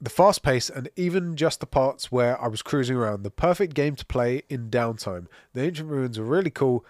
the 0.00 0.10
fast 0.10 0.42
pace 0.42 0.70
and 0.70 0.88
even 0.96 1.36
just 1.36 1.60
the 1.60 1.66
parts 1.66 2.10
where 2.10 2.40
I 2.40 2.48
was 2.48 2.62
cruising 2.62 2.96
around. 2.96 3.22
The 3.22 3.30
perfect 3.30 3.74
game 3.74 3.96
to 3.96 4.06
play 4.06 4.42
in 4.48 4.70
downtime. 4.70 5.26
The 5.52 5.62
ancient 5.62 5.90
ruins 5.90 6.18
are 6.18 6.24
really 6.24 6.50
cool. 6.50 6.84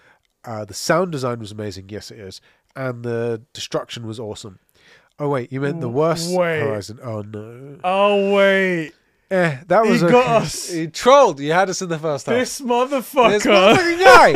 Uh, 0.44 0.64
the 0.64 0.74
sound 0.74 1.12
design 1.12 1.38
was 1.40 1.52
amazing. 1.52 1.88
Yes, 1.88 2.10
it 2.10 2.18
is. 2.18 2.40
And 2.76 3.02
the 3.02 3.42
destruction 3.52 4.06
was 4.06 4.20
awesome. 4.20 4.58
Oh 5.18 5.28
wait, 5.28 5.52
you 5.52 5.60
meant 5.60 5.80
the 5.80 5.88
worst 5.88 6.34
Wait. 6.34 6.60
Horizon? 6.60 6.98
Oh 7.02 7.20
no. 7.20 7.78
Oh 7.84 8.32
wait, 8.34 8.92
Eh, 9.30 9.58
that 9.68 9.84
he 9.84 9.90
was 9.92 10.02
got 10.02 10.26
us. 10.42 10.70
He 10.70 10.88
trolled. 10.88 11.40
You 11.40 11.52
had 11.52 11.70
us 11.70 11.82
in 11.82 11.88
the 11.88 11.98
first 11.98 12.26
half. 12.26 12.34
This 12.34 12.60
motherfucker. 12.60 13.30
This 13.30 13.44
motherfucker. 13.44 13.76
motherfucking 13.76 14.00
guy. 14.00 14.34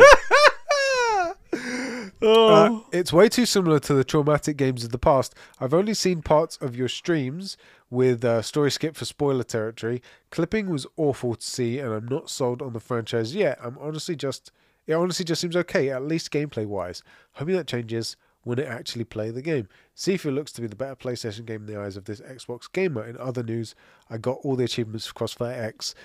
oh. 2.21 2.53
Uh, 2.53 2.79
it's 2.91 3.11
way 3.11 3.27
too 3.27 3.45
similar 3.45 3.79
to 3.79 3.93
the 3.93 4.03
traumatic 4.03 4.55
games 4.57 4.83
of 4.83 4.91
the 4.91 4.97
past. 4.97 5.35
I've 5.59 5.73
only 5.73 5.93
seen 5.93 6.21
parts 6.21 6.57
of 6.57 6.75
your 6.75 6.87
streams 6.87 7.57
with 7.95 8.45
story 8.45 8.69
skip 8.69 8.95
for 8.95 9.05
spoiler 9.05 9.43
territory. 9.43 10.01
Clipping 10.29 10.69
was 10.69 10.85
awful 10.97 11.35
to 11.35 11.45
see, 11.45 11.79
and 11.79 11.93
I'm 11.93 12.07
not 12.07 12.29
sold 12.29 12.61
on 12.61 12.73
the 12.73 12.79
franchise 12.79 13.33
yet. 13.33 13.57
I'm 13.63 13.77
honestly 13.79 14.15
just, 14.15 14.51
it 14.85 14.93
honestly 14.93 15.25
just 15.25 15.41
seems 15.41 15.55
okay, 15.55 15.89
at 15.89 16.03
least 16.03 16.31
gameplay 16.31 16.65
wise. 16.65 17.01
Hoping 17.33 17.55
that 17.55 17.67
changes 17.67 18.17
when 18.43 18.59
it 18.59 18.67
actually 18.67 19.05
play 19.05 19.31
the 19.31 19.41
game. 19.41 19.67
Sifu 19.95 20.31
looks 20.31 20.51
to 20.51 20.61
be 20.61 20.67
the 20.67 20.75
better 20.75 20.95
PlayStation 20.95 21.45
game 21.45 21.61
in 21.61 21.65
the 21.65 21.79
eyes 21.81 21.97
of 21.97 22.05
this 22.05 22.21
Xbox 22.21 22.71
gamer. 22.71 23.03
In 23.03 23.17
other 23.17 23.41
news, 23.41 23.73
I 24.07 24.19
got 24.19 24.37
all 24.43 24.55
the 24.55 24.65
achievements 24.65 25.07
for 25.07 25.13
Crossfire 25.13 25.59
X. 25.59 25.95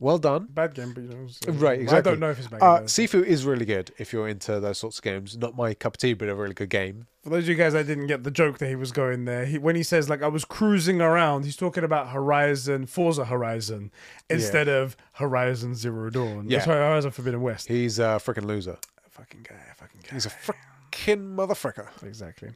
Well 0.00 0.16
done. 0.18 0.48
bad 0.50 0.74
game, 0.74 0.92
but 0.94 1.02
you 1.04 1.10
know. 1.10 1.26
so- 1.28 1.52
Right, 1.52 1.86
I 1.92 2.00
don't 2.00 2.18
know 2.18 2.30
if 2.30 2.38
it's 2.38 2.48
bad. 2.48 2.62
Uh. 2.62 2.80
Sifu 2.84 3.22
is 3.22 3.44
really 3.44 3.66
good 3.66 3.92
if 3.98 4.12
you're 4.14 4.26
into 4.28 4.58
those 4.58 4.78
sorts 4.78 4.96
of 4.98 5.04
games. 5.04 5.36
Not 5.36 5.54
my 5.54 5.74
cup 5.74 5.94
of 5.94 5.98
tea, 5.98 6.14
but 6.14 6.28
a 6.30 6.34
really 6.34 6.54
good 6.54 6.70
game. 6.70 7.06
For 7.22 7.28
those 7.28 7.44
of 7.44 7.48
you 7.50 7.54
guys 7.54 7.74
that 7.74 7.86
didn't 7.86 8.06
get 8.06 8.24
the 8.24 8.30
joke 8.30 8.56
that 8.58 8.68
he 8.70 8.76
was 8.76 8.92
going 8.92 9.26
there, 9.26 9.44
he, 9.44 9.58
when 9.58 9.76
he 9.76 9.82
says 9.82 10.08
like 10.08 10.22
I 10.22 10.28
was 10.28 10.46
cruising 10.46 11.02
around, 11.02 11.44
he's 11.44 11.54
talking 11.56 11.84
about 11.84 12.08
Horizon, 12.08 12.86
Forza 12.86 13.26
Horizon, 13.26 13.90
instead 14.30 14.68
of 14.68 14.96
Horizon 15.12 15.74
Zero 15.74 16.08
Dawn. 16.08 16.46
Yeah. 16.48 16.60
Sorry, 16.60 16.78
Horizon 16.78 17.10
Forbidden 17.10 17.42
West. 17.42 17.68
He's 17.68 17.98
a 17.98 18.18
freaking 18.24 18.46
loser. 18.46 18.78
fucking 19.10 19.42
guy, 19.46 19.56
fucking 19.76 20.00
guy. 20.02 20.14
He's 20.14 20.24
a 20.24 20.30
freaking 20.30 21.34
motherfucker. 21.36 21.88
exactly. 22.02 22.52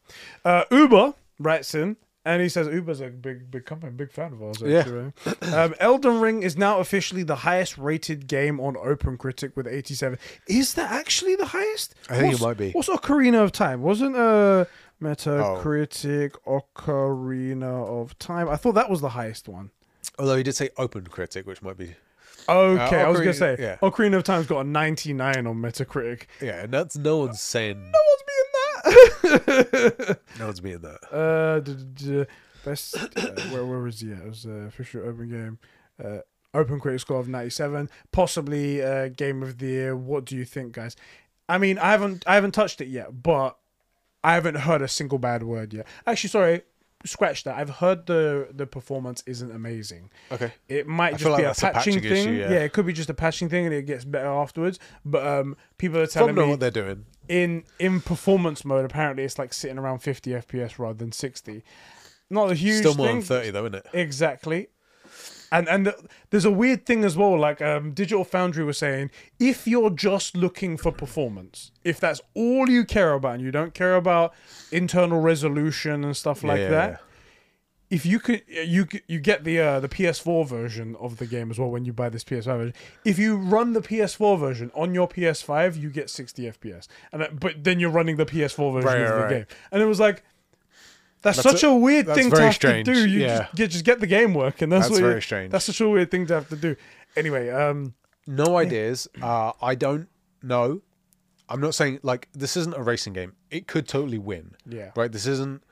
Uh, 0.46 0.64
Uber 0.70 1.12
writes 1.38 1.74
in. 1.74 1.98
And 2.26 2.40
he 2.40 2.48
says 2.48 2.68
Uber's 2.68 3.00
a 3.02 3.08
big, 3.08 3.50
big 3.50 3.66
company, 3.66 3.92
big 3.92 4.10
fan 4.10 4.32
of 4.32 4.42
ours. 4.42 4.62
Yeah. 4.64 4.78
Actually. 4.78 5.12
um, 5.52 5.74
Elden 5.78 6.20
Ring 6.20 6.42
is 6.42 6.56
now 6.56 6.78
officially 6.80 7.22
the 7.22 7.36
highest 7.36 7.76
rated 7.76 8.26
game 8.26 8.58
on 8.60 8.74
OpenCritic 8.76 9.54
with 9.56 9.66
87. 9.66 10.18
Is 10.48 10.72
that 10.74 10.90
actually 10.90 11.36
the 11.36 11.44
highest? 11.46 11.94
I 12.08 12.18
think 12.18 12.34
it 12.34 12.40
might 12.40 12.56
be. 12.56 12.70
What's 12.72 12.88
Ocarina 12.88 13.42
of 13.44 13.52
Time? 13.52 13.82
Wasn't 13.82 14.16
uh 14.16 14.64
Metacritic 15.02 16.32
Ocarina 16.46 17.86
of 18.02 18.18
Time? 18.18 18.48
I 18.48 18.56
thought 18.56 18.74
that 18.74 18.88
was 18.88 19.02
the 19.02 19.10
highest 19.10 19.46
one. 19.46 19.70
Although 20.18 20.36
he 20.36 20.42
did 20.42 20.54
say 20.54 20.70
OpenCritic, 20.78 21.44
which 21.44 21.60
might 21.60 21.76
be 21.76 21.94
Okay, 22.48 23.00
I 23.00 23.08
was 23.08 23.20
gonna 23.20 23.32
say 23.34 23.56
yeah. 23.58 23.76
Ocarina 23.82 24.16
of 24.16 24.24
Time's 24.24 24.46
got 24.46 24.60
a 24.60 24.64
99 24.64 25.46
on 25.46 25.56
Metacritic. 25.56 26.22
yeah, 26.40 26.62
and 26.62 26.72
that's 26.72 26.96
no 26.96 27.18
one's 27.18 27.40
saying 27.40 27.78
No 27.78 27.84
one's. 27.84 28.20
no 30.38 30.46
one's 30.46 30.60
being 30.60 30.80
that. 30.80 30.98
uh, 31.12 31.60
d- 31.60 31.76
d- 31.94 32.24
best. 32.64 32.96
Uh, 32.96 33.30
where 33.50 33.64
where 33.64 33.80
was 33.80 34.00
he? 34.00 34.12
At? 34.12 34.18
It 34.18 34.28
was 34.28 34.46
uh, 34.46 34.50
official 34.68 35.02
open 35.08 35.28
game. 35.28 35.58
Uh, 36.02 36.18
OpenCritic 36.54 37.00
score 37.00 37.18
of 37.18 37.28
97. 37.28 37.90
Possibly 38.12 38.82
uh, 38.82 39.08
game 39.08 39.42
of 39.42 39.58
the 39.58 39.66
year. 39.66 39.96
What 39.96 40.24
do 40.24 40.36
you 40.36 40.44
think, 40.44 40.72
guys? 40.72 40.96
I 41.48 41.58
mean, 41.58 41.78
I 41.78 41.90
haven't 41.90 42.24
I 42.26 42.34
haven't 42.36 42.52
touched 42.52 42.80
it 42.80 42.88
yet, 42.88 43.22
but 43.22 43.56
I 44.22 44.34
haven't 44.34 44.54
heard 44.56 44.80
a 44.80 44.88
single 44.88 45.18
bad 45.18 45.42
word 45.42 45.74
yet. 45.74 45.86
Actually, 46.06 46.30
sorry. 46.30 46.62
Scratch 47.04 47.44
that. 47.44 47.58
I've 47.58 47.68
heard 47.68 48.06
the 48.06 48.48
the 48.50 48.66
performance 48.66 49.22
isn't 49.26 49.50
amazing. 49.50 50.10
Okay. 50.32 50.52
It 50.68 50.86
might 50.86 51.18
just 51.18 51.26
like 51.26 51.38
be 51.38 51.42
a 51.42 51.46
that's 51.48 51.62
a 51.62 51.70
patching, 51.70 51.94
patching 51.96 52.10
thing. 52.10 52.28
issue, 52.28 52.40
yeah. 52.40 52.50
yeah. 52.50 52.60
it 52.60 52.72
could 52.72 52.86
be 52.86 52.94
just 52.94 53.10
a 53.10 53.14
patching 53.14 53.50
thing, 53.50 53.66
and 53.66 53.74
it 53.74 53.82
gets 53.82 54.06
better 54.06 54.28
afterwards. 54.28 54.78
But 55.04 55.26
um, 55.26 55.56
people 55.76 55.98
are 55.98 56.06
telling 56.06 56.34
From 56.34 56.44
me 56.44 56.50
what 56.50 56.60
they're 56.60 56.70
doing. 56.70 57.04
In 57.28 57.64
in 57.78 58.00
performance 58.00 58.64
mode, 58.64 58.84
apparently 58.84 59.24
it's 59.24 59.38
like 59.38 59.52
sitting 59.52 59.78
around 59.78 59.98
50 60.00 60.30
FPS 60.30 60.78
rather 60.78 60.98
than 60.98 61.12
60. 61.12 61.62
Not 62.30 62.50
a 62.50 62.54
huge 62.54 62.78
Still 62.78 62.94
more 62.94 63.06
thing. 63.06 63.16
than 63.16 63.24
thirty 63.24 63.50
though, 63.50 63.64
isn't 63.66 63.74
it? 63.76 63.86
Exactly. 63.92 64.68
And 65.52 65.68
and 65.68 65.84
th- 65.84 65.96
there's 66.30 66.44
a 66.46 66.50
weird 66.50 66.84
thing 66.86 67.04
as 67.04 67.16
well. 67.16 67.38
Like 67.38 67.62
um, 67.62 67.92
Digital 67.92 68.24
Foundry 68.24 68.64
was 68.64 68.78
saying, 68.78 69.10
if 69.38 69.66
you're 69.68 69.90
just 69.90 70.36
looking 70.36 70.76
for 70.76 70.90
performance, 70.90 71.70
if 71.84 72.00
that's 72.00 72.20
all 72.34 72.68
you 72.68 72.84
care 72.84 73.12
about, 73.12 73.34
and 73.34 73.42
you 73.42 73.52
don't 73.52 73.74
care 73.74 73.94
about 73.94 74.34
internal 74.72 75.20
resolution 75.20 76.02
and 76.02 76.16
stuff 76.16 76.42
like 76.42 76.58
yeah, 76.58 76.68
that, 76.70 76.90
yeah. 76.90 76.96
If 77.90 78.04
you 78.06 78.18
could 78.18 78.42
you 78.48 78.86
you 79.06 79.20
get 79.20 79.44
the 79.44 79.60
uh, 79.60 79.80
the 79.80 79.88
PS4 79.88 80.46
version 80.48 80.96
of 80.98 81.18
the 81.18 81.26
game 81.26 81.50
as 81.50 81.58
well 81.58 81.70
when 81.70 81.84
you 81.84 81.92
buy 81.92 82.08
this 82.08 82.24
PS5 82.24 82.44
version. 82.44 82.74
If 83.04 83.18
you 83.18 83.36
run 83.36 83.72
the 83.72 83.80
PS4 83.82 84.38
version 84.38 84.70
on 84.74 84.94
your 84.94 85.06
PS5, 85.08 85.76
you 85.80 85.90
get 85.90 86.08
60 86.10 86.42
FPS, 86.50 86.88
and 87.12 87.22
that- 87.22 87.38
but 87.40 87.62
then 87.62 87.78
you're 87.80 87.90
running 87.90 88.16
the 88.16 88.26
PS4 88.26 88.72
version 88.72 88.86
Right, 88.88 89.00
of 89.02 89.08
the 89.08 89.14
right, 89.14 89.22
right. 89.22 89.30
game, 89.30 89.46
and 89.72 89.82
it 89.82 89.86
was 89.86 90.00
like. 90.00 90.22
That's, 91.22 91.42
That's 91.42 91.60
such 91.60 91.62
a- 91.62 91.68
a, 91.68 91.74
weird 91.74 92.04
thing 92.06 92.30
to 92.30 92.38
have 92.38 92.54
strange, 92.54 92.84
to 92.84 92.92
do. 92.92 93.08
You 93.08 93.20
yeah. 93.20 93.38
just 93.38 93.54
get 93.54 93.70
just 93.70 93.84
get 93.86 94.00
the 94.00 94.06
game 94.06 94.34
working. 94.34 94.68
That's, 94.68 94.82
That's 94.84 94.90
what 94.90 95.00
you- 95.00 95.08
very 95.08 95.22
strange. 95.22 95.52
That's 95.52 95.64
such 95.64 95.80
a 95.80 95.88
weird 95.88 96.10
thing 96.10 96.26
to 96.26 96.34
have 96.34 96.50
to 96.50 96.56
do. 96.56 96.76
Anyway, 97.16 97.48
um, 97.48 97.94
No 98.26 98.58
ideas. 98.58 99.08
Uh, 99.22 99.52
I 99.62 99.74
don't 99.74 100.08
know. 100.42 100.82
I'm 101.48 101.60
not 101.62 101.74
saying 101.74 102.00
like 102.02 102.28
this 102.34 102.58
isn't 102.58 102.76
a 102.76 102.82
racing 102.82 103.14
game. 103.14 103.32
It 103.50 103.66
could 103.66 103.88
totally 103.88 104.18
win. 104.18 104.54
yeah, 104.68 104.90
Right. 104.96 105.10
This 105.10 105.26
isn't 105.26 105.62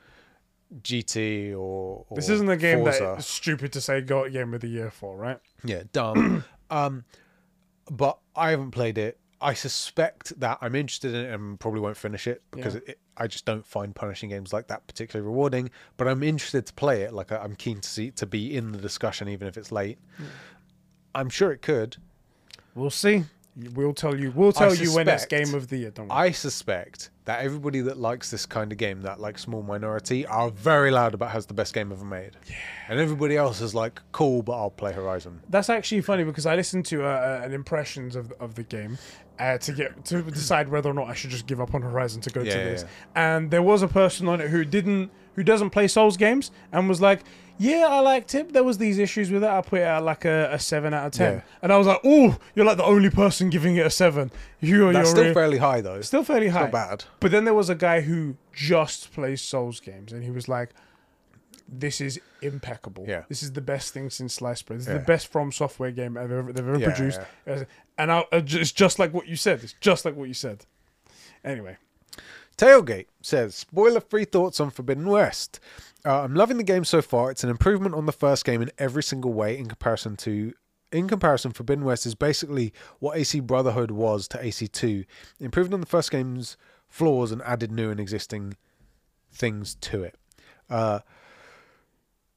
GT 0.81 1.51
or, 1.51 2.05
or 2.09 2.15
this 2.15 2.29
isn't 2.29 2.49
a 2.49 2.57
game 2.57 2.79
Forza. 2.79 3.13
that's 3.15 3.27
stupid 3.27 3.71
to 3.73 3.81
say 3.81 4.01
got 4.01 4.31
game 4.31 4.53
of 4.53 4.61
the 4.61 4.67
year 4.67 4.89
for, 4.91 5.15
right? 5.15 5.39
Yeah, 5.63 5.83
dumb. 5.91 6.43
um, 6.69 7.03
but 7.91 8.17
I 8.35 8.51
haven't 8.51 8.71
played 8.71 8.97
it. 8.97 9.19
I 9.41 9.53
suspect 9.53 10.39
that 10.39 10.57
I'm 10.61 10.73
interested 10.73 11.13
in 11.13 11.25
it 11.25 11.33
and 11.33 11.59
probably 11.59 11.81
won't 11.81 11.97
finish 11.97 12.27
it 12.27 12.41
because 12.51 12.75
Yeah. 12.75 12.79
it, 12.87 12.99
I 13.17 13.27
just 13.27 13.45
don't 13.45 13.65
find 13.65 13.93
punishing 13.93 14.29
games 14.29 14.53
like 14.53 14.67
that 14.67 14.87
particularly 14.87 15.27
rewarding. 15.27 15.69
But 15.97 16.07
I'm 16.07 16.23
interested 16.23 16.65
to 16.67 16.73
play 16.73 17.01
it. 17.01 17.13
Like 17.13 17.31
I- 17.31 17.37
I'm 17.39 17.55
keen 17.55 17.81
to 17.81 17.89
see 17.89 18.11
to 18.11 18.25
be 18.25 18.55
in 18.55 18.71
the 18.71 18.77
discussion, 18.77 19.27
even 19.27 19.47
if 19.49 19.57
it's 19.57 19.71
late. 19.71 19.97
I'm 21.13 21.29
sure 21.29 21.51
it 21.51 21.61
could. 21.61 21.97
We'll 22.73 22.89
see. 22.89 23.25
We'll 23.55 23.93
tell 23.93 24.19
you. 24.19 24.31
We'll 24.31 24.51
tell 24.51 24.73
you 24.73 24.93
when 24.93 25.07
it's 25.07 25.25
game 25.25 25.53
of 25.53 25.67
the 25.67 25.77
year. 25.77 25.91
Don't. 25.91 26.11
I 26.11 26.31
suspect 26.31 27.11
that 27.25 27.41
everybody 27.41 27.81
that 27.81 27.97
likes 27.97 28.31
this 28.31 28.45
kind 28.45 28.71
of 28.71 28.77
game, 28.79 29.03
that 29.03 29.19
like 29.19 29.37
small 29.37 29.61
minority, 29.61 30.25
are 30.25 30.49
very 30.49 30.89
loud 30.89 31.13
about 31.13 31.31
has 31.31 31.45
the 31.45 31.53
best 31.53 31.73
game 31.73 31.91
ever 31.91 32.03
made. 32.03 32.31
Yeah. 32.49 32.55
And 32.89 32.99
everybody 32.99 33.37
else 33.37 33.61
is 33.61 33.75
like, 33.75 34.01
cool, 34.11 34.41
but 34.41 34.53
I'll 34.53 34.71
play 34.71 34.91
Horizon. 34.91 35.39
That's 35.49 35.69
actually 35.69 36.01
funny 36.01 36.23
because 36.23 36.47
I 36.47 36.55
listened 36.55 36.85
to 36.87 37.05
uh, 37.05 37.41
an 37.43 37.53
impressions 37.53 38.15
of 38.15 38.31
of 38.39 38.55
the 38.55 38.63
game 38.63 38.97
uh, 39.39 39.57
to 39.59 39.71
get 39.71 40.03
to 40.05 40.23
decide 40.23 40.69
whether 40.69 40.89
or 40.89 40.93
not 40.93 41.07
I 41.07 41.13
should 41.13 41.29
just 41.29 41.45
give 41.45 41.61
up 41.61 41.75
on 41.75 41.81
Horizon 41.83 42.21
to 42.21 42.29
go 42.31 42.41
Yeah, 42.41 42.53
to 42.53 42.57
yeah, 42.57 42.65
this. 42.65 42.85
And 43.15 43.51
there 43.51 43.63
was 43.63 43.83
a 43.83 43.87
person 43.87 44.27
on 44.27 44.41
it 44.41 44.49
who 44.49 44.65
didn't 44.65 45.11
who 45.35 45.43
doesn't 45.43 45.69
play 45.69 45.87
Souls 45.87 46.17
games 46.17 46.51
and 46.71 46.89
was 46.89 47.01
like, 47.01 47.21
"Yeah, 47.57 47.87
I 47.89 47.99
liked 47.99 48.33
it. 48.35 48.51
There 48.53 48.63
was 48.63 48.77
these 48.77 48.97
issues 48.99 49.31
with 49.31 49.43
it. 49.43 49.49
I 49.49 49.61
put 49.61 49.79
it 49.79 49.83
at 49.83 50.03
like 50.03 50.25
a, 50.25 50.49
a 50.53 50.59
seven 50.59 50.93
out 50.93 51.07
of 51.07 51.11
ten. 51.13 51.33
Yeah. 51.35 51.41
And 51.61 51.71
I 51.71 51.77
was 51.77 51.87
like, 51.87 51.99
"Oh, 52.03 52.37
you're 52.55 52.65
like 52.65 52.77
the 52.77 52.83
only 52.85 53.09
person 53.09 53.49
giving 53.49 53.75
it 53.75 53.85
a 53.85 53.89
seven. 53.89 54.31
You're, 54.59 54.93
still 55.05 55.23
re- 55.25 55.33
fairly 55.33 55.57
high 55.57 55.81
though. 55.81 56.01
still 56.01 56.23
fairly 56.23 56.47
high. 56.49 56.61
Not 56.61 56.71
bad. 56.71 57.05
But 57.19 57.31
then 57.31 57.45
there 57.45 57.53
was 57.53 57.69
a 57.69 57.75
guy 57.75 58.01
who 58.01 58.35
just 58.53 59.13
plays 59.13 59.41
Souls 59.41 59.79
games, 59.79 60.11
and 60.13 60.23
he 60.23 60.31
was 60.31 60.47
like, 60.47 60.69
"This 61.67 62.01
is 62.01 62.19
impeccable. 62.41 63.05
Yeah. 63.07 63.23
This 63.29 63.43
is 63.43 63.53
the 63.53 63.61
best 63.61 63.93
thing 63.93 64.09
since 64.09 64.33
sliced 64.33 64.65
bread. 64.65 64.79
This 64.79 64.87
is 64.87 64.93
Yeah. 64.93 64.99
the 64.99 65.05
best 65.05 65.31
From 65.31 65.51
Software 65.51 65.91
game 65.91 66.17
I've 66.17 66.31
ever 66.31 66.51
they've 66.51 66.67
ever 66.67 66.79
Yeah, 66.79 66.93
produced." 66.93 67.19
And 67.97 68.11
I, 68.11 68.19
uh, 68.31 68.41
it's 68.45 68.71
just 68.71 68.97
like 68.99 69.13
what 69.13 69.27
you 69.27 69.35
said. 69.35 69.63
It's 69.63 69.75
just 69.79 70.05
like 70.05 70.15
what 70.15 70.27
you 70.27 70.33
said. 70.33 70.65
Anyway, 71.45 71.77
Tailgate 72.57 73.07
says, 73.21 73.53
spoiler 73.55 73.99
free 73.99 74.25
thoughts 74.25 74.59
on 74.59 74.69
Forbidden 74.69 75.05
West. 75.07 75.59
Uh, 76.05 76.23
I'm 76.23 76.35
loving 76.35 76.57
the 76.57 76.63
game 76.63 76.83
so 76.83 77.01
far. 77.01 77.31
It's 77.31 77.43
an 77.43 77.49
improvement 77.49 77.95
on 77.95 78.05
the 78.05 78.11
first 78.11 78.43
game 78.43 78.61
in 78.61 78.71
every 78.77 79.03
single 79.03 79.31
way 79.31 79.57
in 79.57 79.67
comparison 79.67 80.17
to. 80.17 80.53
In 80.91 81.07
comparison, 81.07 81.51
Forbidden 81.51 81.85
West 81.85 82.05
is 82.05 82.13
basically 82.13 82.73
what 82.99 83.17
AC 83.17 83.39
Brotherhood 83.39 83.89
was 83.89 84.27
to 84.29 84.37
AC2, 84.37 85.05
improved 85.39 85.73
on 85.73 85.79
the 85.79 85.87
first 85.87 86.11
game's 86.11 86.57
flaws 86.87 87.31
and 87.31 87.41
added 87.43 87.71
new 87.71 87.89
and 87.89 87.99
existing 87.99 88.57
things 89.31 89.75
to 89.75 90.03
it. 90.03 90.15
Uh, 90.69 90.99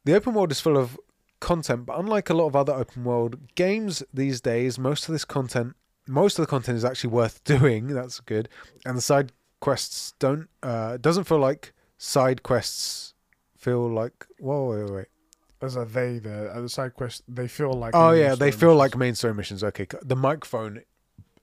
the 0.05 0.15
open 0.15 0.33
world 0.33 0.53
is 0.53 0.61
full 0.61 0.79
of 0.79 0.99
content, 1.41 1.87
but 1.87 1.99
unlike 1.99 2.31
a 2.31 2.35
lot 2.35 2.47
of 2.47 2.57
other 2.57 2.73
open 2.73 3.05
world 3.05 3.55
games 3.57 4.03
these 4.15 4.41
days, 4.41 4.79
most 4.79 5.09
of 5.09 5.13
this 5.13 5.25
content, 5.25 5.75
most 6.07 6.39
of 6.39 6.45
the 6.45 6.51
content 6.51 6.79
is 6.79 6.85
actually 6.85 7.11
worth 7.11 7.43
doing. 7.45 7.89
That's 7.89 8.21
good, 8.21 8.49
and 8.87 8.97
the 8.97 9.03
side 9.03 9.33
quests 9.59 10.13
don't 10.19 10.49
uh 10.63 10.99
doesn't 10.99 11.25
feel 11.25 11.39
like 11.39 11.73
side 11.99 12.43
quests 12.43 13.15
feel 13.67 13.85
like 14.01 14.19
whoa 14.39 14.61
wait 14.71 14.83
wait, 14.85 14.93
wait. 14.99 15.07
as 15.67 15.75
a 15.77 15.85
they 15.85 16.19
the 16.19 16.37
uh, 16.55 16.61
the 16.61 16.69
side 16.69 16.93
quest, 16.95 17.23
they 17.29 17.49
feel 17.49 17.73
like 17.73 17.95
oh 17.95 18.13
yeah 18.13 18.35
they 18.35 18.51
feel 18.53 18.75
like 18.83 18.97
main 18.97 19.15
story 19.15 19.35
missions. 19.35 19.63
Okay 19.71 19.87
c- 19.91 19.99
the 20.13 20.17
microphone 20.29 20.73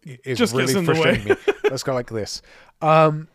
i- 0.07 0.19
is 0.23 0.37
Just 0.37 0.53
gets 0.55 0.73
really 0.73 0.79
in 0.79 0.85
the 0.85 0.91
way. 0.93 1.01
frustrating 1.15 1.25
me. 1.29 1.53
Let's 1.71 1.83
go 1.83 1.93
like 1.93 2.09
this. 2.09 2.41
Um 2.81 3.27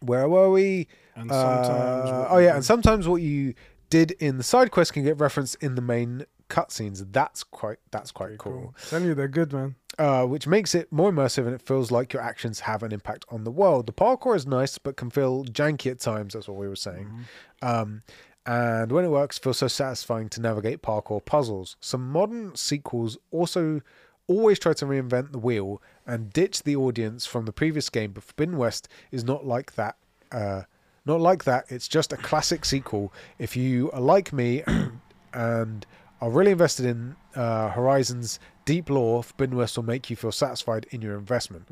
where 0.00 0.28
were 0.28 0.50
we? 0.50 0.88
And 1.14 1.30
Uh, 1.30 1.34
sometimes 1.34 2.10
what 2.10 2.30
oh 2.30 2.38
you 2.38 2.44
yeah 2.44 2.50
do- 2.52 2.56
and 2.56 2.64
sometimes 2.64 3.08
what 3.08 3.22
you 3.22 3.54
did 3.90 4.12
in 4.12 4.36
the 4.38 4.42
side 4.44 4.70
quest 4.70 4.92
can 4.92 5.02
get 5.04 5.18
referenced 5.18 5.56
in 5.60 5.74
the 5.74 5.82
main 5.82 6.24
cutscenes. 6.48 7.04
That's 7.12 7.42
quite 7.44 7.78
that's 7.90 8.10
quite 8.12 8.38
Pretty 8.38 8.38
cool. 8.38 8.74
Tell 8.88 9.02
you 9.02 9.14
they're 9.14 9.28
good, 9.28 9.52
man. 9.52 9.74
Uh, 10.00 10.24
which 10.24 10.46
makes 10.46 10.74
it 10.74 10.90
more 10.90 11.12
immersive 11.12 11.44
and 11.44 11.54
it 11.54 11.60
feels 11.60 11.90
like 11.90 12.14
your 12.14 12.22
actions 12.22 12.60
have 12.60 12.82
an 12.82 12.90
impact 12.90 13.26
on 13.30 13.44
the 13.44 13.50
world. 13.50 13.86
The 13.86 13.92
parkour 13.92 14.34
is 14.34 14.46
nice, 14.46 14.78
but 14.78 14.96
can 14.96 15.10
feel 15.10 15.44
janky 15.44 15.90
at 15.90 16.00
times. 16.00 16.32
That's 16.32 16.48
what 16.48 16.56
we 16.56 16.66
were 16.66 16.74
saying. 16.74 17.26
Um, 17.60 18.02
and 18.46 18.90
when 18.90 19.04
it 19.04 19.10
works, 19.10 19.36
feels 19.38 19.58
so 19.58 19.68
satisfying 19.68 20.30
to 20.30 20.40
navigate 20.40 20.80
parkour 20.80 21.22
puzzles. 21.22 21.76
Some 21.80 22.10
modern 22.10 22.56
sequels 22.56 23.18
also 23.30 23.82
always 24.26 24.58
try 24.58 24.72
to 24.72 24.86
reinvent 24.86 25.32
the 25.32 25.38
wheel 25.38 25.82
and 26.06 26.32
ditch 26.32 26.62
the 26.62 26.76
audience 26.76 27.26
from 27.26 27.44
the 27.44 27.52
previous 27.52 27.90
game, 27.90 28.12
but 28.12 28.24
Forbidden 28.24 28.56
West 28.56 28.88
is 29.12 29.22
not 29.22 29.44
like 29.44 29.74
that. 29.74 29.96
Uh, 30.32 30.62
not 31.04 31.20
like 31.20 31.44
that. 31.44 31.66
It's 31.68 31.88
just 31.88 32.10
a 32.10 32.16
classic 32.16 32.64
sequel. 32.64 33.12
If 33.38 33.54
you 33.54 33.90
are 33.90 34.00
like 34.00 34.32
me 34.32 34.62
and 35.34 35.84
are 36.22 36.30
really 36.30 36.52
invested 36.52 36.86
in 36.86 37.16
uh, 37.34 37.68
Horizon's 37.68 38.38
deep 38.70 38.88
lore, 38.88 39.24
Forbidden 39.24 39.56
West 39.56 39.76
will 39.76 39.84
make 39.84 40.10
you 40.10 40.14
feel 40.14 40.30
satisfied 40.30 40.86
in 40.90 41.02
your 41.02 41.18
investment. 41.18 41.66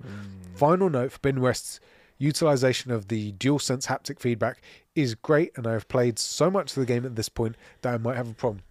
Final 0.56 0.90
note: 0.90 1.12
Forbidden 1.12 1.40
West's 1.40 1.78
utilization 2.18 2.90
of 2.90 3.06
the 3.06 3.32
DualSense 3.34 3.86
haptic 3.86 4.18
feedback 4.18 4.60
is 4.96 5.14
great, 5.14 5.56
and 5.56 5.64
I 5.64 5.74
have 5.74 5.86
played 5.86 6.18
so 6.18 6.50
much 6.50 6.72
of 6.72 6.80
the 6.80 6.86
game 6.86 7.06
at 7.06 7.14
this 7.14 7.28
point 7.28 7.54
that 7.82 7.94
I 7.94 7.98
might 7.98 8.16
have 8.16 8.28
a 8.28 8.34
problem. 8.34 8.62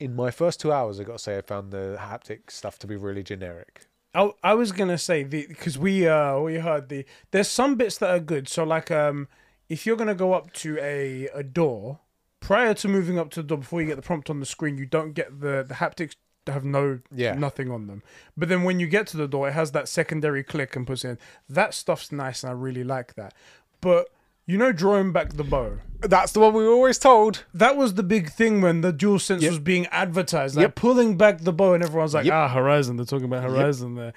In 0.00 0.16
my 0.16 0.32
first 0.32 0.58
two 0.58 0.72
hours, 0.72 0.98
I 0.98 1.04
got 1.04 1.18
to 1.18 1.18
say, 1.20 1.38
I 1.38 1.42
found 1.42 1.70
the 1.70 1.98
haptic 2.00 2.50
stuff 2.50 2.80
to 2.80 2.88
be 2.88 2.96
really 2.96 3.22
generic. 3.22 3.86
I, 4.12 4.32
I 4.42 4.54
was 4.54 4.72
gonna 4.72 4.98
say 4.98 5.22
the 5.22 5.46
because 5.46 5.78
we 5.78 6.08
uh 6.08 6.40
we 6.40 6.56
heard 6.56 6.88
the 6.88 7.06
there's 7.30 7.46
some 7.46 7.76
bits 7.76 7.96
that 7.98 8.10
are 8.10 8.18
good. 8.18 8.48
So 8.48 8.64
like 8.64 8.90
um 8.90 9.28
if 9.68 9.86
you're 9.86 9.94
gonna 9.94 10.16
go 10.16 10.32
up 10.32 10.52
to 10.54 10.78
a 10.80 11.28
a 11.32 11.44
door 11.44 12.00
prior 12.40 12.74
to 12.74 12.88
moving 12.88 13.20
up 13.20 13.30
to 13.30 13.42
the 13.42 13.46
door 13.46 13.58
before 13.58 13.80
you 13.80 13.86
get 13.86 13.94
the 13.94 14.02
prompt 14.02 14.28
on 14.28 14.40
the 14.40 14.46
screen, 14.46 14.78
you 14.78 14.86
don't 14.86 15.12
get 15.12 15.40
the 15.40 15.64
the 15.68 15.74
haptics 15.74 16.14
have 16.46 16.64
no 16.64 17.00
Yeah. 17.14 17.34
nothing 17.34 17.70
on 17.70 17.86
them. 17.86 18.02
But 18.36 18.48
then 18.48 18.62
when 18.64 18.80
you 18.80 18.86
get 18.86 19.06
to 19.08 19.16
the 19.16 19.28
door, 19.28 19.48
it 19.48 19.52
has 19.52 19.72
that 19.72 19.88
secondary 19.88 20.42
click 20.42 20.74
and 20.76 20.86
puts 20.86 21.04
in 21.04 21.18
that 21.48 21.74
stuff's 21.74 22.10
nice 22.12 22.42
and 22.42 22.50
I 22.50 22.54
really 22.54 22.84
like 22.84 23.14
that. 23.14 23.34
But 23.80 24.08
you 24.46 24.58
know, 24.58 24.72
drawing 24.72 25.12
back 25.12 25.34
the 25.34 25.44
bow. 25.44 25.78
That's 26.00 26.32
the 26.32 26.40
one 26.40 26.54
we 26.54 26.64
were 26.66 26.72
always 26.72 26.98
told. 26.98 27.44
That 27.54 27.76
was 27.76 27.94
the 27.94 28.02
big 28.02 28.30
thing 28.30 28.60
when 28.60 28.80
the 28.80 28.92
DualSense 28.92 29.42
Yep. 29.42 29.50
was 29.50 29.58
being 29.60 29.86
advertised. 29.88 30.56
Like 30.56 30.62
Yep. 30.64 30.74
pulling 30.74 31.16
back 31.16 31.42
the 31.42 31.52
bow, 31.52 31.74
and 31.74 31.84
everyone's 31.84 32.14
like, 32.14 32.24
Yep. 32.24 32.34
"Ah, 32.34 32.48
Horizon." 32.48 32.96
They're 32.96 33.06
talking 33.06 33.26
about 33.26 33.44
Horizon 33.44 33.94
there. 33.94 34.12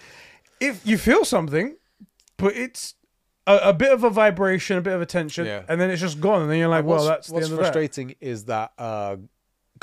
If 0.59 0.87
you 0.87 0.97
feel 0.97 1.23
something, 1.23 1.75
but 2.37 2.55
it's 2.55 2.95
a, 3.45 3.57
a 3.65 3.73
bit 3.73 3.91
of 3.91 4.03
a 4.03 4.09
vibration, 4.09 4.77
a 4.77 4.81
bit 4.81 4.93
of 4.93 5.01
a 5.01 5.05
tension, 5.05 5.45
Yeah. 5.45 5.63
and 5.67 5.79
then 5.79 5.91
it's 5.91 6.01
just 6.01 6.19
gone, 6.19 6.41
and 6.41 6.49
then 6.49 6.57
you're 6.57 6.67
like, 6.69 6.85
"Well, 6.85 7.05
that's 7.05 7.27
the 7.27 7.33
what's 7.35 7.45
of 7.47 7.51
that." 7.51 7.57
frustrating 7.57 8.15
is 8.19 8.45
that 8.45 8.71
uh, 8.79 9.17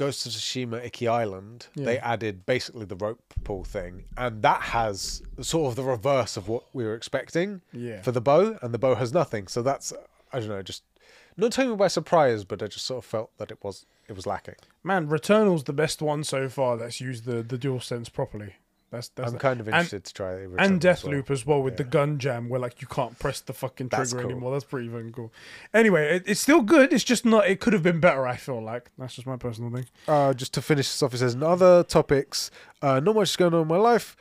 Ghost 0.04 0.24
of 0.26 0.32
Tsushima 0.32 0.82
Iki 0.84 1.06
Island, 1.08 1.66
they 1.76 1.98
added 1.98 2.46
basically 2.46 2.86
the 2.86 2.96
rope 2.96 3.22
pull 3.44 3.64
thing, 3.64 4.04
and 4.16 4.42
that 4.42 4.62
has 4.76 5.22
sort 5.42 5.68
of 5.70 5.76
the 5.76 5.84
reverse 5.84 6.36
of 6.38 6.48
what 6.48 6.64
we 6.72 6.84
were 6.84 6.94
expecting 6.94 7.60
Yeah. 7.72 8.00
for 8.02 8.10
the 8.12 8.20
bow, 8.20 8.58
and 8.62 8.72
the 8.72 8.78
bow 8.78 8.94
has 8.94 9.12
nothing. 9.12 9.46
So 9.48 9.60
that's 9.62 9.92
I 10.32 10.40
don't 10.40 10.48
know, 10.48 10.62
just 10.62 10.84
not 11.36 11.52
taken 11.52 11.70
me 11.72 11.76
by 11.76 11.88
surprise, 11.88 12.44
but 12.44 12.62
I 12.62 12.66
just 12.66 12.86
sort 12.86 13.04
of 13.04 13.04
felt 13.04 13.30
that 13.38 13.50
it 13.50 13.58
was 13.62 13.84
it 14.08 14.16
was 14.16 14.26
lacking. 14.26 14.56
Man, 14.82 15.08
Returnal's 15.08 15.64
the 15.64 15.72
best 15.72 16.00
one 16.02 16.24
so 16.24 16.48
far 16.48 16.76
that's 16.78 17.00
used 17.00 17.24
the 17.24 17.42
the 17.42 17.58
DualSense 17.58 18.10
properly. 18.12 18.54
That's 18.90 19.08
that's 19.10 19.28
I'm 19.28 19.32
the- 19.34 19.38
kind 19.38 19.60
of 19.60 19.68
and- 19.68 19.74
interested 19.76 20.04
to 20.04 20.12
try 20.14 20.32
it. 20.34 20.50
and 20.58 20.80
Deathloop 20.80 21.30
as 21.30 21.46
well 21.46 21.62
with 21.62 21.76
the 21.76 21.84
gun 21.84 22.18
jam 22.18 22.48
where 22.48 22.58
like 22.58 22.80
you 22.82 22.88
can't 22.88 23.16
press 23.20 23.40
the 23.40 23.52
fucking 23.52 23.88
trigger 23.88 24.00
That's 24.02 24.12
cool. 24.12 24.22
anymore. 24.24 24.50
That's 24.52 24.64
pretty 24.64 24.88
fucking 24.88 25.12
cool. 25.12 25.32
Anyway, 25.72 26.16
it, 26.16 26.24
it's 26.26 26.40
still 26.40 26.60
good. 26.62 26.92
It's 26.92 27.04
just 27.04 27.24
not. 27.24 27.46
It 27.46 27.60
could 27.60 27.72
have 27.72 27.84
been 27.84 28.00
better. 28.00 28.26
I 28.26 28.36
feel 28.36 28.60
like 28.60 28.90
that's 28.98 29.14
just 29.14 29.26
my 29.28 29.36
personal 29.36 29.70
thing. 29.70 29.86
Uh, 30.08 30.34
just 30.34 30.52
to 30.54 30.62
finish 30.62 30.88
this 30.88 31.02
off, 31.04 31.14
it 31.14 31.18
says, 31.18 31.34
in 31.34 31.42
other 31.44 31.84
topics, 31.84 32.50
uh, 32.82 32.98
not 32.98 33.14
much 33.14 33.30
is 33.30 33.36
going 33.36 33.54
on 33.54 33.62
in 33.62 33.68
my 33.68 33.76
life. 33.76 34.16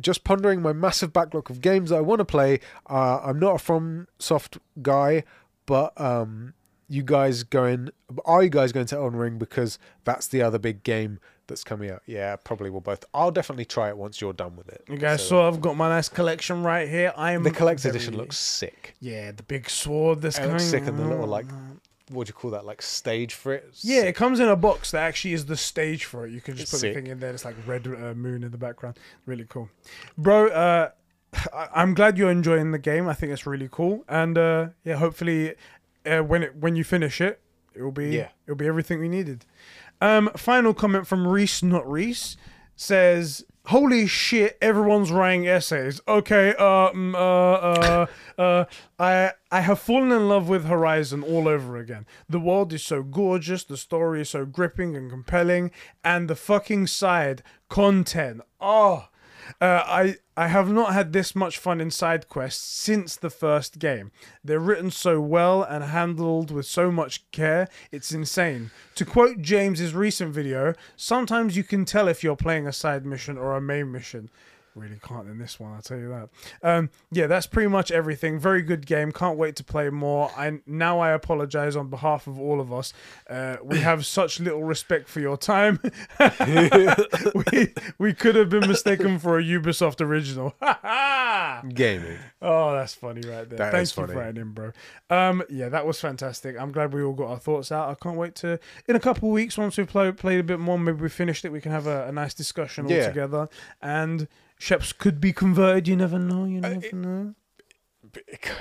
Just 0.00 0.24
pondering 0.24 0.60
my 0.60 0.72
massive 0.72 1.12
backlog 1.12 1.48
of 1.48 1.60
games 1.60 1.90
that 1.90 1.96
I 1.96 2.00
want 2.00 2.18
to 2.18 2.24
play. 2.24 2.58
Uh, 2.90 3.20
I'm 3.22 3.38
not 3.38 3.54
a 3.54 3.58
From 3.58 4.08
Soft 4.18 4.58
guy, 4.82 5.22
but 5.66 5.92
um, 6.00 6.54
you 6.88 7.04
guys 7.04 7.44
going? 7.44 7.90
Are 8.24 8.42
you 8.42 8.50
guys 8.50 8.72
going 8.72 8.86
to 8.86 8.96
Elden 8.96 9.16
Ring 9.20 9.38
because 9.38 9.78
that's 10.02 10.26
the 10.26 10.42
other 10.42 10.58
big 10.58 10.82
game 10.82 11.20
that's 11.46 11.64
coming 11.64 11.90
out? 11.90 12.02
Yeah, 12.06 12.36
probably 12.36 12.70
we'll 12.70 12.80
both. 12.80 13.04
I'll 13.14 13.30
definitely 13.30 13.64
try 13.64 13.88
it 13.88 13.96
once 13.96 14.20
you're 14.20 14.32
done 14.32 14.56
with 14.56 14.68
it. 14.68 14.84
You 14.88 14.96
guys 14.98 15.26
So, 15.26 15.46
I've 15.46 15.60
got 15.60 15.76
my 15.76 15.88
nice 15.88 16.08
collection 16.08 16.62
right 16.62 16.88
here. 16.88 17.12
I 17.16 17.32
am 17.32 17.42
the 17.42 17.50
collector's 17.50 17.84
very- 17.84 17.96
edition 17.96 18.16
looks 18.16 18.36
sick. 18.38 18.94
Yeah, 19.00 19.32
the 19.32 19.42
big 19.42 19.68
sword 19.70 20.20
that's 20.22 20.38
It 20.38 20.46
looks 20.48 20.64
sick, 20.64 20.86
and 20.86 20.98
the 20.98 21.04
little 21.04 21.26
like, 21.26 21.46
what 22.10 22.26
do 22.26 22.30
you 22.30 22.34
call 22.34 22.50
that? 22.50 22.64
Like 22.66 22.82
stage 22.82 23.34
for 23.34 23.54
it. 23.54 23.70
Yeah, 23.80 24.02
it 24.02 24.14
comes 24.14 24.38
in 24.40 24.48
a 24.48 24.56
box 24.56 24.90
that 24.90 25.02
actually 25.02 25.32
is 25.34 25.46
the 25.46 25.56
stage 25.56 26.04
for 26.04 26.26
it. 26.26 26.32
You 26.32 26.40
can 26.40 26.54
just 26.54 26.64
It's 26.64 26.70
put 26.72 26.80
sick. 26.80 26.94
the 26.94 27.00
thing 27.00 27.10
in 27.10 27.18
there. 27.20 27.30
It's 27.32 27.44
like 27.44 27.56
red 27.66 27.86
uh, 27.86 28.14
moon 28.14 28.42
in 28.44 28.50
the 28.50 28.58
background. 28.58 28.98
Really 29.26 29.46
cool, 29.48 29.70
bro. 30.18 30.48
Uh, 30.48 30.90
I- 31.52 31.68
I'm 31.74 31.94
glad 31.94 32.18
you're 32.18 32.30
enjoying 32.30 32.72
the 32.72 32.78
game. 32.78 33.08
I 33.08 33.14
think 33.14 33.32
it's 33.32 33.46
really 33.46 33.68
cool, 33.70 34.04
and 34.08 34.36
uh, 34.38 34.68
yeah, 34.84 34.96
hopefully, 34.96 35.54
uh, 36.06 36.20
when 36.20 36.42
it 36.42 36.56
when 36.56 36.76
you 36.76 36.84
finish 36.84 37.20
it, 37.20 37.40
it 37.74 37.82
will 37.82 37.90
be 37.90 38.10
Yeah. 38.10 38.28
it'll 38.46 38.54
be 38.56 38.66
everything 38.68 39.00
we 39.00 39.08
needed. 39.08 39.46
Um, 40.00 40.30
final 40.36 40.74
comment 40.74 41.06
from 41.06 41.26
Reese, 41.26 41.62
not 41.62 41.90
Reese, 41.90 42.36
says. 42.76 43.44
Holy 43.68 44.06
shit! 44.06 44.58
Everyone's 44.60 45.10
writing 45.10 45.48
essays. 45.48 45.98
Okay, 46.06 46.54
mm, 46.58 47.14
uh, 47.14 47.16
uh, 47.18 48.06
uh, 48.36 48.64
I 48.98 49.32
I 49.50 49.60
have 49.62 49.78
fallen 49.78 50.12
in 50.12 50.28
love 50.28 50.50
with 50.50 50.66
Horizon 50.66 51.22
all 51.22 51.48
over 51.48 51.78
again. 51.78 52.04
The 52.28 52.40
world 52.40 52.74
is 52.74 52.82
so 52.82 53.02
gorgeous, 53.02 53.64
the 53.64 53.78
story 53.78 54.20
is 54.20 54.28
so 54.28 54.44
gripping 54.44 54.94
and 54.98 55.08
compelling, 55.10 55.70
and 56.04 56.28
the 56.28 56.36
fucking 56.36 56.88
side 56.88 57.42
content. 57.70 58.42
Oh, 58.60 59.08
uh, 59.62 59.82
I 59.86 60.16
I 60.36 60.48
have 60.48 60.68
not 60.68 60.92
had 60.92 61.12
this 61.12 61.36
much 61.36 61.58
fun 61.58 61.80
in 61.80 61.92
side 61.92 62.28
quests 62.28 62.64
since 62.64 63.14
the 63.14 63.30
first 63.30 63.78
game. 63.78 64.10
They're 64.42 64.58
written 64.58 64.90
so 64.90 65.20
well 65.20 65.62
and 65.62 65.84
handled 65.84 66.50
with 66.50 66.66
so 66.66 66.90
much 66.90 67.30
care. 67.30 67.68
It's 67.92 68.10
insane. 68.10 68.72
To 68.96 69.04
quote 69.04 69.42
James's 69.42 69.94
recent 69.94 70.34
video, 70.34 70.74
sometimes 70.96 71.56
you 71.56 71.62
can 71.62 71.84
tell 71.84 72.08
if 72.08 72.24
you're 72.24 72.34
playing 72.34 72.66
a 72.66 72.72
side 72.72 73.06
mission 73.06 73.38
or 73.38 73.56
a 73.56 73.60
main 73.60 73.92
mission. 73.92 74.28
Really 74.76 74.98
can't 75.06 75.28
in 75.28 75.38
this 75.38 75.60
one, 75.60 75.72
I'll 75.72 75.82
tell 75.82 75.98
you 75.98 76.08
that. 76.08 76.28
Um, 76.62 76.90
yeah, 77.12 77.28
that's 77.28 77.46
pretty 77.46 77.68
much 77.68 77.92
everything. 77.92 78.40
Very 78.40 78.60
good 78.60 78.86
game. 78.86 79.12
Can't 79.12 79.38
wait 79.38 79.54
to 79.56 79.64
play 79.64 79.88
more. 79.88 80.32
I 80.36 80.58
now 80.66 80.98
I 80.98 81.10
apologize 81.10 81.76
on 81.76 81.88
behalf 81.90 82.26
of 82.26 82.40
all 82.40 82.60
of 82.60 82.72
us. 82.72 82.92
Uh, 83.30 83.56
we 83.62 83.78
have 83.78 84.04
such 84.18 84.40
little 84.40 84.64
respect 84.64 85.08
for 85.08 85.20
your 85.20 85.36
time. 85.36 85.78
we 87.52 87.72
we 87.98 88.12
could 88.14 88.34
have 88.34 88.48
been 88.50 88.66
mistaken 88.68 89.18
for 89.20 89.38
a 89.38 89.42
Ubisoft 89.44 90.00
original. 90.00 90.54
Gaming. 91.68 92.18
Oh, 92.42 92.72
that's 92.74 92.94
funny 92.94 93.20
right 93.28 93.48
there. 93.48 93.58
That 93.58 93.72
Thank 93.72 93.88
you 93.88 93.92
funny. 94.02 94.12
for 94.12 94.18
writing 94.18 94.40
in, 94.42 94.50
bro. 94.52 94.72
Um, 95.08 95.42
yeah, 95.48 95.68
that 95.68 95.86
was 95.86 96.00
fantastic. 96.00 96.56
I'm 96.58 96.72
glad 96.72 96.92
we 96.92 97.02
all 97.02 97.12
got 97.12 97.30
our 97.30 97.38
thoughts 97.38 97.70
out. 97.72 97.88
I 97.90 97.94
can't 97.94 98.16
wait 98.16 98.34
to 98.36 98.58
in 98.88 98.96
a 98.96 99.00
couple 99.00 99.28
of 99.28 99.32
weeks 99.32 99.56
once 99.56 99.76
we've 99.78 99.86
play, 99.88 100.10
played 100.12 100.40
a 100.40 100.44
bit 100.44 100.58
more. 100.58 100.78
Maybe 100.78 101.00
we 101.02 101.08
finished 101.08 101.44
it. 101.44 101.52
We 101.52 101.60
can 101.60 101.72
have 101.72 101.86
a, 101.86 102.08
a 102.08 102.12
nice 102.12 102.34
discussion 102.34 102.86
all 102.86 102.90
Yeah. 102.90 103.06
together. 103.08 103.48
And 103.80 104.28
Sheps 104.64 104.96
could 104.96 105.20
be 105.20 105.32
converted. 105.32 105.88
You 105.88 105.96
never 105.96 106.18
know. 106.18 106.44
You 106.44 106.60
never 106.60 106.76
Uh, 106.76 106.80
it- 106.80 106.94
know. 106.94 107.34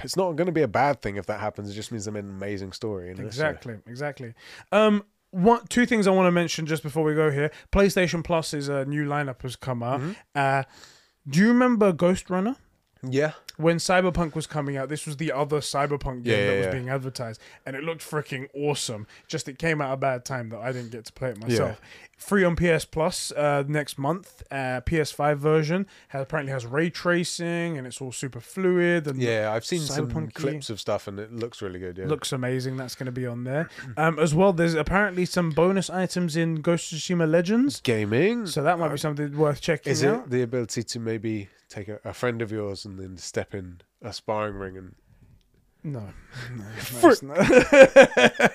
It's 0.03 0.17
not 0.17 0.31
going 0.35 0.47
to 0.47 0.51
be 0.51 0.63
a 0.63 0.67
bad 0.67 1.01
thing 1.01 1.15
if 1.17 1.27
that 1.27 1.39
happens. 1.39 1.69
It 1.69 1.73
just 1.73 1.91
means 1.91 2.07
I'm 2.07 2.15
an 2.15 2.27
amazing 2.27 2.71
story. 2.71 3.09
You 3.09 3.13
know? 3.15 3.21
so- 3.23 3.27
Exactly, 3.27 3.75
exactly. 3.87 4.33
Um, 4.71 5.03
one, 5.31 5.65
two 5.67 5.85
things 5.85 6.07
I 6.07 6.11
want 6.11 6.27
to 6.27 6.31
mention 6.31 6.65
just 6.65 6.81
before 6.83 7.03
we 7.03 7.13
go 7.13 7.29
here. 7.31 7.51
PlayStation 7.71 8.23
Plus's 8.23 8.69
uh, 8.69 8.83
new 8.85 9.05
lineup 9.05 9.41
has 9.43 9.55
come 9.55 9.83
out. 9.83 9.99
Mm-hmm. 10.01 10.11
Uh, 10.35 10.63
do 11.27 11.39
you 11.39 11.47
remember 11.49 11.93
Ghostrunner? 11.93 12.55
Yeah. 13.07 13.33
When 13.57 13.77
Cyberpunk 13.77 14.35
was 14.35 14.47
coming 14.47 14.77
out, 14.77 14.89
this 14.89 15.05
was 15.05 15.17
the 15.17 15.31
other 15.31 15.59
Cyberpunk 15.59 16.23
game 16.23 16.39
Yeah, 16.39 16.45
that 16.47 16.57
was 16.57 16.65
yeah. 16.67 16.71
being 16.71 16.89
advertised, 16.89 17.39
and 17.65 17.75
it 17.75 17.83
looked 17.83 18.01
freaking 18.01 18.47
awesome. 18.55 19.05
Just 19.27 19.47
it 19.47 19.57
came 19.59 19.79
at 19.81 19.91
a 19.93 19.97
bad 19.97 20.25
time 20.25 20.49
that 20.49 20.59
I 20.59 20.71
didn't 20.71 20.91
get 20.91 21.05
to 21.05 21.13
play 21.13 21.29
it 21.29 21.37
myself. 21.39 21.79
Free 22.17 22.45
on 22.45 22.55
PS 22.55 22.85
Plus 22.85 23.31
uh, 23.33 23.63
next 23.67 23.97
month. 23.97 24.43
Uh, 24.49 24.79
PS5 24.85 25.35
version 25.37 25.85
has, 26.09 26.21
apparently 26.21 26.53
has 26.53 26.65
ray 26.65 26.89
tracing, 26.89 27.77
and 27.77 27.85
it's 27.85 27.99
all 28.01 28.11
super 28.13 28.39
fluid. 28.39 29.07
And 29.07 29.21
Yeah, 29.21 29.51
I've 29.53 29.65
seen 29.65 29.81
some 29.81 30.09
clips 30.31 30.69
of 30.69 30.79
stuff 30.79 31.07
and 31.07 31.19
it 31.19 31.33
looks 31.33 31.61
really 31.61 31.79
good. 31.79 31.97
Yeah. 31.97 32.05
looks 32.05 32.31
amazing. 32.31 32.77
That's 32.77 32.95
going 32.95 33.07
to 33.07 33.11
be 33.11 33.27
on 33.27 33.43
there. 33.43 33.69
Um, 33.95 34.17
as 34.17 34.33
well, 34.33 34.53
there's 34.53 34.73
apparently 34.73 35.25
some 35.25 35.51
bonus 35.51 35.89
items 35.89 36.35
in 36.35 36.55
Ghost 36.55 36.91
of 36.91 36.97
Tsushima 36.99 37.29
Legends, 37.29 37.79
gaming. 37.81 38.47
so 38.47 38.63
that 38.63 38.79
might 38.79 38.89
be 38.89 38.97
something 38.97 39.37
worth 39.37 39.61
checking 39.61 39.91
Is 39.91 40.03
out. 40.03 40.23
it 40.25 40.29
the 40.31 40.41
ability 40.41 40.83
to 40.83 40.99
maybe 40.99 41.49
take 41.69 41.87
a, 41.89 41.99
a 42.03 42.13
friend 42.13 42.41
of 42.41 42.51
yours 42.51 42.85
and 42.85 42.99
then 42.99 43.17
step 43.17 43.52
in 43.53 43.81
a 44.01 44.13
sparring 44.13 44.55
ring 44.55 44.77
and 44.77 44.95
No. 45.83 46.09
no, 47.21 47.35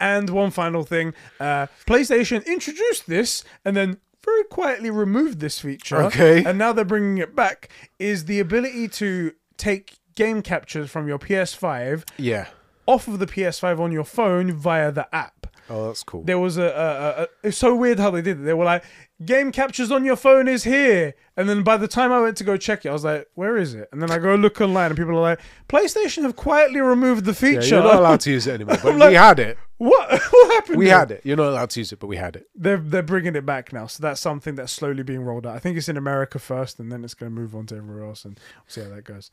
and 0.00 0.30
one 0.30 0.50
final 0.50 0.82
thing 0.82 1.14
uh, 1.40 1.66
PlayStation 1.86 2.44
introduced 2.46 3.06
this 3.06 3.44
and 3.64 3.76
then 3.76 3.98
very 4.24 4.44
quietly 4.44 4.90
removed 4.90 5.40
this 5.40 5.58
feature. 5.58 6.02
Okay. 6.02 6.44
And 6.44 6.58
now 6.58 6.72
they're 6.72 6.84
bringing 6.84 7.18
it 7.18 7.34
back 7.34 7.68
is 7.98 8.26
the 8.26 8.40
ability 8.40 8.88
to 8.88 9.32
take 9.56 9.98
game 10.14 10.42
captures 10.42 10.90
from 10.90 11.08
your 11.08 11.18
PS5 11.18 12.08
yeah. 12.18 12.48
off 12.86 13.08
of 13.08 13.18
the 13.18 13.26
PS5 13.26 13.80
on 13.80 13.92
your 13.92 14.04
phone 14.04 14.52
via 14.52 14.92
the 14.92 15.12
app. 15.14 15.46
Oh, 15.70 15.86
that's 15.86 16.02
cool. 16.02 16.22
There 16.24 16.38
was 16.38 16.58
a, 16.58 16.64
a, 16.64 17.22
a, 17.22 17.28
it's 17.48 17.56
so 17.56 17.74
weird 17.74 17.98
how 17.98 18.10
they 18.10 18.20
did 18.22 18.40
it. 18.40 18.42
They 18.42 18.52
were 18.54 18.64
like, 18.64 18.84
game 19.24 19.52
captures 19.52 19.90
on 19.92 20.04
your 20.04 20.16
phone 20.16 20.48
is 20.48 20.64
here. 20.64 21.14
And 21.36 21.48
then 21.48 21.62
by 21.62 21.76
the 21.76 21.88
time 21.88 22.12
I 22.12 22.20
went 22.20 22.36
to 22.38 22.44
go 22.44 22.56
check 22.56 22.84
it, 22.84 22.88
I 22.88 22.92
was 22.92 23.04
like, 23.04 23.28
where 23.34 23.56
is 23.56 23.72
it? 23.74 23.88
And 23.92 24.02
then 24.02 24.10
I 24.10 24.18
go 24.18 24.34
look 24.34 24.60
online 24.60 24.86
and 24.90 24.96
people 24.96 25.16
are 25.16 25.20
like, 25.22 25.40
PlayStation 25.68 26.22
have 26.24 26.36
quietly 26.36 26.80
removed 26.80 27.24
the 27.24 27.30
Yeah, 27.30 27.60
feature. 27.60 27.76
you're 27.76 27.84
not 27.84 27.94
allowed 27.96 28.20
to 28.20 28.30
use 28.36 28.46
it 28.46 28.54
anymore, 28.54 28.76
but 28.82 28.96
like- 28.96 29.10
we 29.10 29.14
had 29.14 29.38
it. 29.38 29.56
what? 29.78 30.10
what 30.30 30.50
happened? 30.52 30.78
We 30.78 30.88
had 30.88 31.10
it. 31.12 31.22
You're 31.24 31.36
not 31.36 31.48
allowed 31.48 31.70
to 31.70 31.80
use 31.80 31.92
it, 31.92 32.00
but 32.00 32.08
we 32.08 32.16
had 32.16 32.36
it. 32.36 32.48
They're, 32.54 32.76
they're 32.76 33.02
bringing 33.02 33.36
it 33.36 33.46
back 33.46 33.72
now. 33.72 33.86
So 33.86 34.02
that's 34.02 34.20
something 34.20 34.56
that's 34.56 34.72
slowly 34.72 35.04
being 35.04 35.22
rolled 35.22 35.46
out. 35.46 35.54
I 35.54 35.58
think 35.60 35.78
it's 35.78 35.88
in 35.88 35.96
America 35.96 36.38
first 36.38 36.80
and 36.80 36.90
then 36.92 37.04
it's 37.04 37.14
going 37.14 37.32
to 37.34 37.40
move 37.40 37.54
on 37.54 37.66
to 37.66 37.76
everywhere 37.76 38.04
else 38.08 38.24
and 38.24 38.38
we'll 38.56 38.64
see 38.66 38.82
how 38.82 38.94
that 38.94 39.04
goes. 39.04 39.30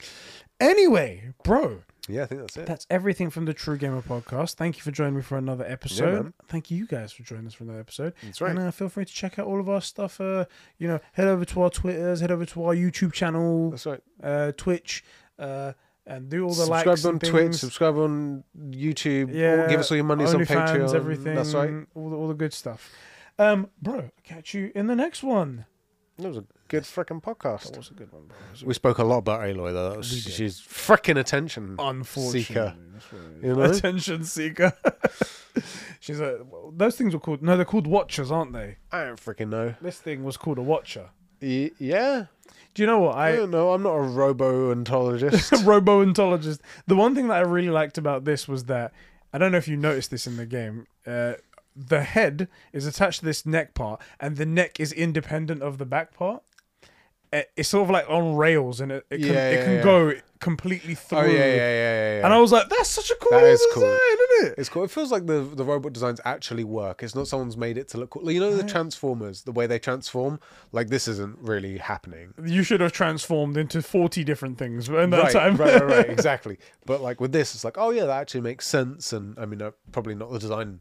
Anyway, 0.59 1.33
bro, 1.43 1.81
Yeah, 2.09 2.23
I 2.23 2.25
think 2.25 2.41
that's 2.41 2.57
it. 2.57 2.65
That's 2.65 2.87
everything 2.89 3.29
from 3.29 3.45
the 3.45 3.53
True 3.53 3.77
Gamer 3.77 4.01
podcast. 4.01 4.55
Thank 4.55 4.77
you 4.77 4.81
for 4.83 4.91
joining 4.91 5.15
me 5.15 5.21
for 5.21 5.37
another 5.37 5.63
episode. 5.67 6.13
man. 6.23 6.33
Thank 6.47 6.71
you 6.71 6.85
guys 6.87 7.11
for 7.11 7.23
joining 7.23 7.47
us 7.47 7.53
for 7.53 7.63
another 7.65 7.79
episode. 7.79 8.13
That's 8.23 8.41
right. 8.41 8.49
And 8.51 8.59
uh, 8.59 8.71
feel 8.71 8.89
free 8.89 9.05
to 9.05 9.13
check 9.13 9.37
out 9.37 9.45
all 9.45 9.59
of 9.59 9.69
our 9.69 9.81
stuff. 9.81 10.19
Uh, 10.19 10.45
you 10.77 10.87
know, 10.87 10.99
head 11.13 11.27
over 11.27 11.45
to 11.45 11.61
our 11.61 11.69
Twitters, 11.69 12.21
head 12.21 12.31
over 12.31 12.45
to 12.47 12.65
our 12.65 12.73
YouTube 12.75 13.13
channel, 13.13 13.69
That's 13.71 13.85
right. 13.85 14.01
uh, 14.23 14.51
Twitch, 14.57 15.03
uh, 15.37 15.73
and 16.07 16.27
do 16.29 16.41
all 16.43 16.49
the 16.49 16.55
subscribe 16.55 16.87
likes 16.87 17.05
on 17.05 17.19
Twitch, 17.19 17.53
subscribe 17.55 17.95
on 17.97 18.43
YouTube. 18.59 19.31
Yeah, 19.33 19.67
give 19.67 19.79
us 19.79 19.91
all 19.91 19.95
your 19.97 20.05
monies 20.05 20.33
on 20.33 20.41
Patreon. 20.45 20.95
everything. 20.95 21.35
That's 21.35 21.53
right. 21.53 21.85
All 21.93 22.09
the, 22.09 22.15
all 22.15 22.27
the 22.27 22.33
good 22.33 22.53
stuff. 22.53 22.91
Um, 23.37 23.69
bro, 23.81 24.09
catch 24.23 24.53
you 24.55 24.71
in 24.73 24.87
the 24.87 24.95
next 24.95 25.21
one. 25.23 25.65
That 26.17 26.29
was 26.29 26.37
a 26.37 26.45
good 26.69 26.83
freaking 26.83 27.21
podcast. 27.21 27.63
That 27.71 27.77
was 27.77 27.91
a 27.91 27.93
good 27.93 28.11
one, 28.13 28.23
bro. 28.27 28.37
It 28.47 28.51
was 28.51 28.61
a- 28.61 28.65
We 28.65 28.73
spoke 28.73 28.97
a 28.99 29.03
lot 29.03 29.17
about 29.17 29.41
Aloy 29.41 29.73
though. 29.73 29.89
That 29.89 29.97
was, 29.97 30.07
she's 30.07 30.59
freaking 30.61 31.19
attention. 31.19 31.75
Unfortunately, 31.77 32.43
Seeker. 32.43 32.75
that's 32.93 33.11
what 33.11 33.21
it 33.21 33.37
is. 33.37 33.43
You 33.43 33.55
know? 33.55 33.61
attention 33.63 34.23
seeker. 34.23 34.73
She's 35.99 36.19
a. 36.21 36.45
well, 36.49 36.71
Those 36.75 36.95
things 36.95 37.13
were 37.13 37.19
called. 37.19 37.41
No, 37.41 37.55
they're 37.57 37.65
called 37.65 37.87
watchers, 37.87 38.31
aren't 38.31 38.53
they? 38.53 38.77
I 38.91 39.03
don't 39.03 39.19
freaking 39.19 39.49
know. 39.49 39.75
This 39.81 39.99
thing 39.99 40.23
was 40.23 40.37
called 40.37 40.57
a 40.57 40.61
watcher. 40.61 41.09
Y- 41.41 41.71
yeah. 41.79 42.25
Do 42.73 42.81
you 42.83 42.87
know 42.87 42.99
what 42.99 43.15
I 43.17 43.29
I? 43.29 43.35
don't 43.35 43.51
know. 43.51 43.73
I'm 43.73 43.83
not 43.83 43.95
a 43.95 44.01
robo-ontologist. 44.01 45.65
robo-ontologist. 45.65 46.59
The 46.87 46.95
one 46.95 47.15
thing 47.15 47.27
that 47.27 47.37
I 47.37 47.41
really 47.41 47.69
liked 47.69 47.97
about 47.97 48.23
this 48.25 48.47
was 48.47 48.65
that 48.65 48.93
I 49.33 49.37
don't 49.37 49.51
know 49.51 49.57
if 49.57 49.67
you 49.67 49.75
noticed 49.75 50.11
this 50.11 50.25
in 50.27 50.37
the 50.37 50.45
game. 50.45 50.87
Uh, 51.05 51.33
the 51.75 52.03
head 52.03 52.47
is 52.73 52.85
attached 52.85 53.19
to 53.19 53.25
this 53.25 53.45
neck 53.45 53.73
part, 53.73 54.01
and 54.19 54.37
the 54.37 54.45
neck 54.45 54.79
is 54.79 54.91
independent 54.93 55.61
of 55.61 55.77
the 55.77 55.85
back 55.85 56.13
part. 56.13 56.43
Uh, 57.31 57.41
It's 57.55 57.69
sort 57.69 57.83
of 57.83 57.89
like 57.91 58.09
on 58.09 58.35
rails, 58.35 58.81
and 58.81 58.91
it, 58.91 59.05
it 59.09 59.19
can, 59.19 59.33
Yeah, 59.33 59.49
it 59.49 59.63
can 59.65 59.73
yeah. 59.75 59.83
go 59.83 60.13
completely 60.39 60.95
through. 60.95 61.17
oh 61.19 61.23
yeah, 61.25 61.31
yeah, 61.31 61.45
yeah, 61.45 61.55
yeah. 61.55 62.17
yeah. 62.19 62.25
And 62.25 62.33
I 62.33 62.39
was 62.39 62.51
like, 62.51 62.69
"That's 62.69 62.89
such 62.89 63.11
a 63.11 63.15
cool 63.15 63.37
That 63.37 63.43
is 63.45 63.59
design, 63.59 63.73
cool. 63.73 63.83
isn't 64.13 64.47
it?" 64.47 64.55
It's 64.57 64.69
cool. 64.69 64.83
It 64.83 64.89
feels 64.91 65.11
like 65.11 65.27
the 65.27 65.41
the 65.41 65.63
robot 65.63 65.93
designs 65.93 66.19
actually 66.25 66.63
work. 66.63 67.03
It's 67.03 67.13
not 67.13 67.27
someone's 67.27 67.55
made 67.57 67.77
it 67.77 67.87
to 67.89 67.97
look 67.99 68.09
cool. 68.11 68.31
You 68.31 68.39
know 68.39 68.55
the 68.55 68.63
Transformers, 68.63 69.43
the 69.43 69.51
way 69.51 69.67
they 69.67 69.77
transform. 69.79 70.39
Like 70.71 70.87
this 70.89 71.07
isn't 71.07 71.37
really 71.39 71.77
happening. 71.77 72.33
You 72.43 72.63
should 72.63 72.81
have 72.81 72.93
transformed 72.93 73.57
into 73.57 73.81
forty 73.83 74.23
different 74.23 74.57
things 74.57 74.89
in 74.89 75.09
that 75.11 75.23
right, 75.23 75.31
time. 75.31 75.55
right, 75.57 75.73
right, 75.81 75.85
right, 75.97 76.09
exactly. 76.17 76.57
But 76.85 77.01
like 77.01 77.21
with 77.21 77.31
this, 77.31 77.53
it's 77.53 77.63
like, 77.63 77.77
oh 77.77 77.91
yeah, 77.91 78.05
that 78.05 78.19
actually 78.21 78.41
makes 78.41 78.65
sense. 78.65 79.13
And 79.13 79.37
I 79.37 79.45
mean, 79.45 79.61
uh, 79.61 79.71
probably 79.91 80.15
not 80.15 80.31
the 80.31 80.39
design 80.39 80.79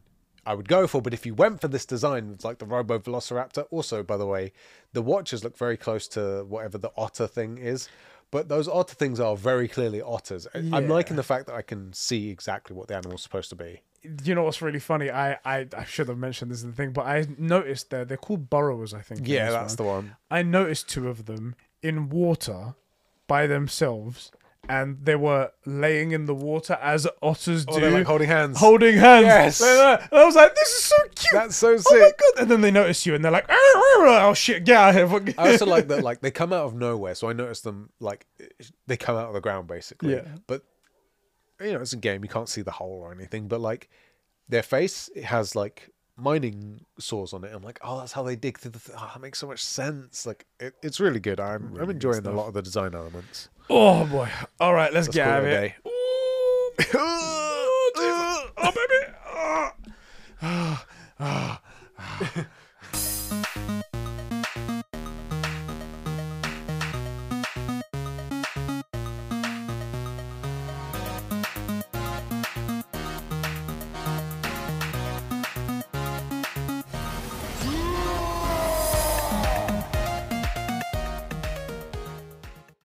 I 0.49 0.55
would 0.55 0.67
go 0.67 0.87
for, 0.87 0.99
but 1.01 1.13
if 1.13 1.25
you 1.27 1.35
went 1.35 1.61
for 1.61 1.67
this 1.67 1.85
design, 1.85 2.31
it's 2.33 2.43
like 2.43 2.57
the 2.57 2.65
Robo 2.65 2.97
Velociraptor. 2.97 3.67
Also, 3.69 4.01
by 4.01 4.17
the 4.17 4.25
way, 4.25 4.51
the 4.93 5.01
watches 5.03 5.43
look 5.43 5.55
very 5.55 5.77
close 5.77 6.07
to 6.09 6.43
whatever 6.49 6.77
the 6.79 6.91
otter 6.97 7.27
thing 7.27 7.59
is. 7.59 7.87
But 8.31 8.47
those 8.49 8.67
otter 8.67 8.95
things 8.95 9.19
are 9.19 9.35
very 9.37 9.67
clearly 9.67 10.01
otters. 10.01 10.47
I- 10.55 10.59
I'm 10.73 10.87
liking 10.87 11.15
the 11.17 11.23
fact 11.23 11.45
that 11.47 11.55
I 11.55 11.61
can 11.61 11.93
see 11.93 12.29
exactly 12.29 12.75
what 12.75 12.87
the 12.87 12.95
animal's 12.95 13.21
supposed 13.23 13.49
to 13.51 13.55
be. 13.55 13.81
you 14.23 14.33
know 14.33 14.43
what's 14.43 14.61
really 14.61 14.79
funny? 14.79 15.09
I, 15.11 15.33
I, 15.45 15.67
I 15.77 15.83
should 15.85 16.07
have 16.07 16.17
mentioned 16.17 16.49
this 16.51 16.63
in 16.63 16.69
the 16.71 16.75
thing, 16.75 16.93
but 16.93 17.05
I 17.05 17.27
noticed 17.37 17.89
that 17.91 18.07
they're 18.07 18.17
called 18.17 18.49
burrowers. 18.49 18.93
I 18.93 19.01
think. 19.01 19.19
in 19.21 19.25
Yeah, 19.27 19.51
that's 19.51 19.73
one. 19.73 19.77
the 19.77 19.83
one. 19.83 20.15
I 20.31 20.41
noticed 20.41 20.89
two 20.89 21.09
of 21.09 21.25
them 21.25 21.55
in 21.83 22.09
water 22.09 22.75
by 23.27 23.45
themselves, 23.45 24.31
and 24.67 24.97
they 25.03 25.15
were 25.15 25.51
laying 25.65 26.11
in 26.11 26.25
the 26.25 26.35
water 26.35 26.77
as 26.81 27.07
otters 27.21 27.65
do, 27.65 27.73
Oh, 27.75 27.79
they're 27.79 27.91
like 27.91 28.05
holding 28.05 28.27
hands. 28.27 28.57
holding 28.59 28.97
hands. 28.97 29.25
Yes. 29.25 29.61
And 29.61 30.09
I 30.11 30.25
was 30.25 30.35
like, 30.35 30.53
"This 30.55 30.67
is 30.69 30.83
so 30.83 30.95
cute." 31.15 31.33
That's 31.33 31.55
so 31.55 31.77
sick. 31.77 31.85
oh 31.91 31.99
my 31.99 32.11
god! 32.17 32.41
And 32.41 32.51
then 32.51 32.61
they 32.61 32.71
notice 32.71 33.05
you, 33.05 33.15
and 33.15 33.23
they're 33.23 33.31
like, 33.31 33.45
"Oh 33.49 34.33
shit, 34.35 34.65
get 34.65 34.77
out 34.77 34.95
of 34.95 35.11
here!" 35.25 35.33
I 35.37 35.51
also 35.51 35.65
like 35.65 35.87
that, 35.87 36.03
like 36.09 36.21
they 36.21 36.31
come 36.31 36.53
out 36.53 36.65
of 36.65 36.75
nowhere. 36.75 37.15
So 37.15 37.29
I 37.29 37.33
noticed 37.33 37.63
them, 37.63 37.89
like 37.99 38.25
they 38.85 38.97
come 38.97 39.15
out 39.15 39.27
of 39.27 39.33
the 39.33 39.41
ground 39.41 39.67
basically. 39.67 40.13
Yeah. 40.13 40.27
But 40.45 40.63
you 41.61 41.73
know, 41.73 41.81
it's 41.81 41.93
a 41.93 41.97
game; 41.97 42.23
you 42.23 42.29
can't 42.29 42.49
see 42.49 42.61
the 42.61 42.71
hole 42.71 42.99
or 43.01 43.11
anything. 43.11 43.47
But 43.47 43.61
like 43.61 43.89
their 44.47 44.63
face, 44.63 45.09
it 45.15 45.23
has 45.25 45.55
like 45.55 45.89
mining 46.15 46.81
saws 46.99 47.33
on 47.33 47.43
it. 47.43 47.51
I'm 47.55 47.63
like, 47.63 47.79
oh, 47.81 47.99
that's 47.99 48.11
how 48.11 48.23
they 48.23 48.35
dig 48.35 48.59
through 48.59 48.71
the. 48.71 48.79
Th- 48.79 48.97
oh, 48.99 49.09
that 49.13 49.21
makes 49.21 49.39
so 49.39 49.47
much 49.47 49.63
sense. 49.63 50.25
Like 50.27 50.45
it, 50.59 50.75
it's 50.83 50.99
really 50.99 51.19
good. 51.19 51.39
I'm 51.39 51.75
I'm 51.81 51.89
enjoying 51.89 52.25
a 52.27 52.31
lot 52.31 52.47
of 52.47 52.53
the 52.53 52.61
design 52.61 52.93
elements. 52.93 53.49
Oh 53.69 54.05
boy! 54.05 54.29
All 54.59 54.73
right, 54.73 54.93
let's 54.93 55.07
Let's 55.07 55.15
get 55.15 55.27
out 55.27 55.43
of 55.43 55.49
here. 55.49 55.75
Ooh. 55.85 55.89
oh, 56.95 57.91
oh 58.57 58.71
baby! 58.75 59.13
Ah. 59.25 59.73
Ah. 60.41 60.85
Ah. 61.19 62.45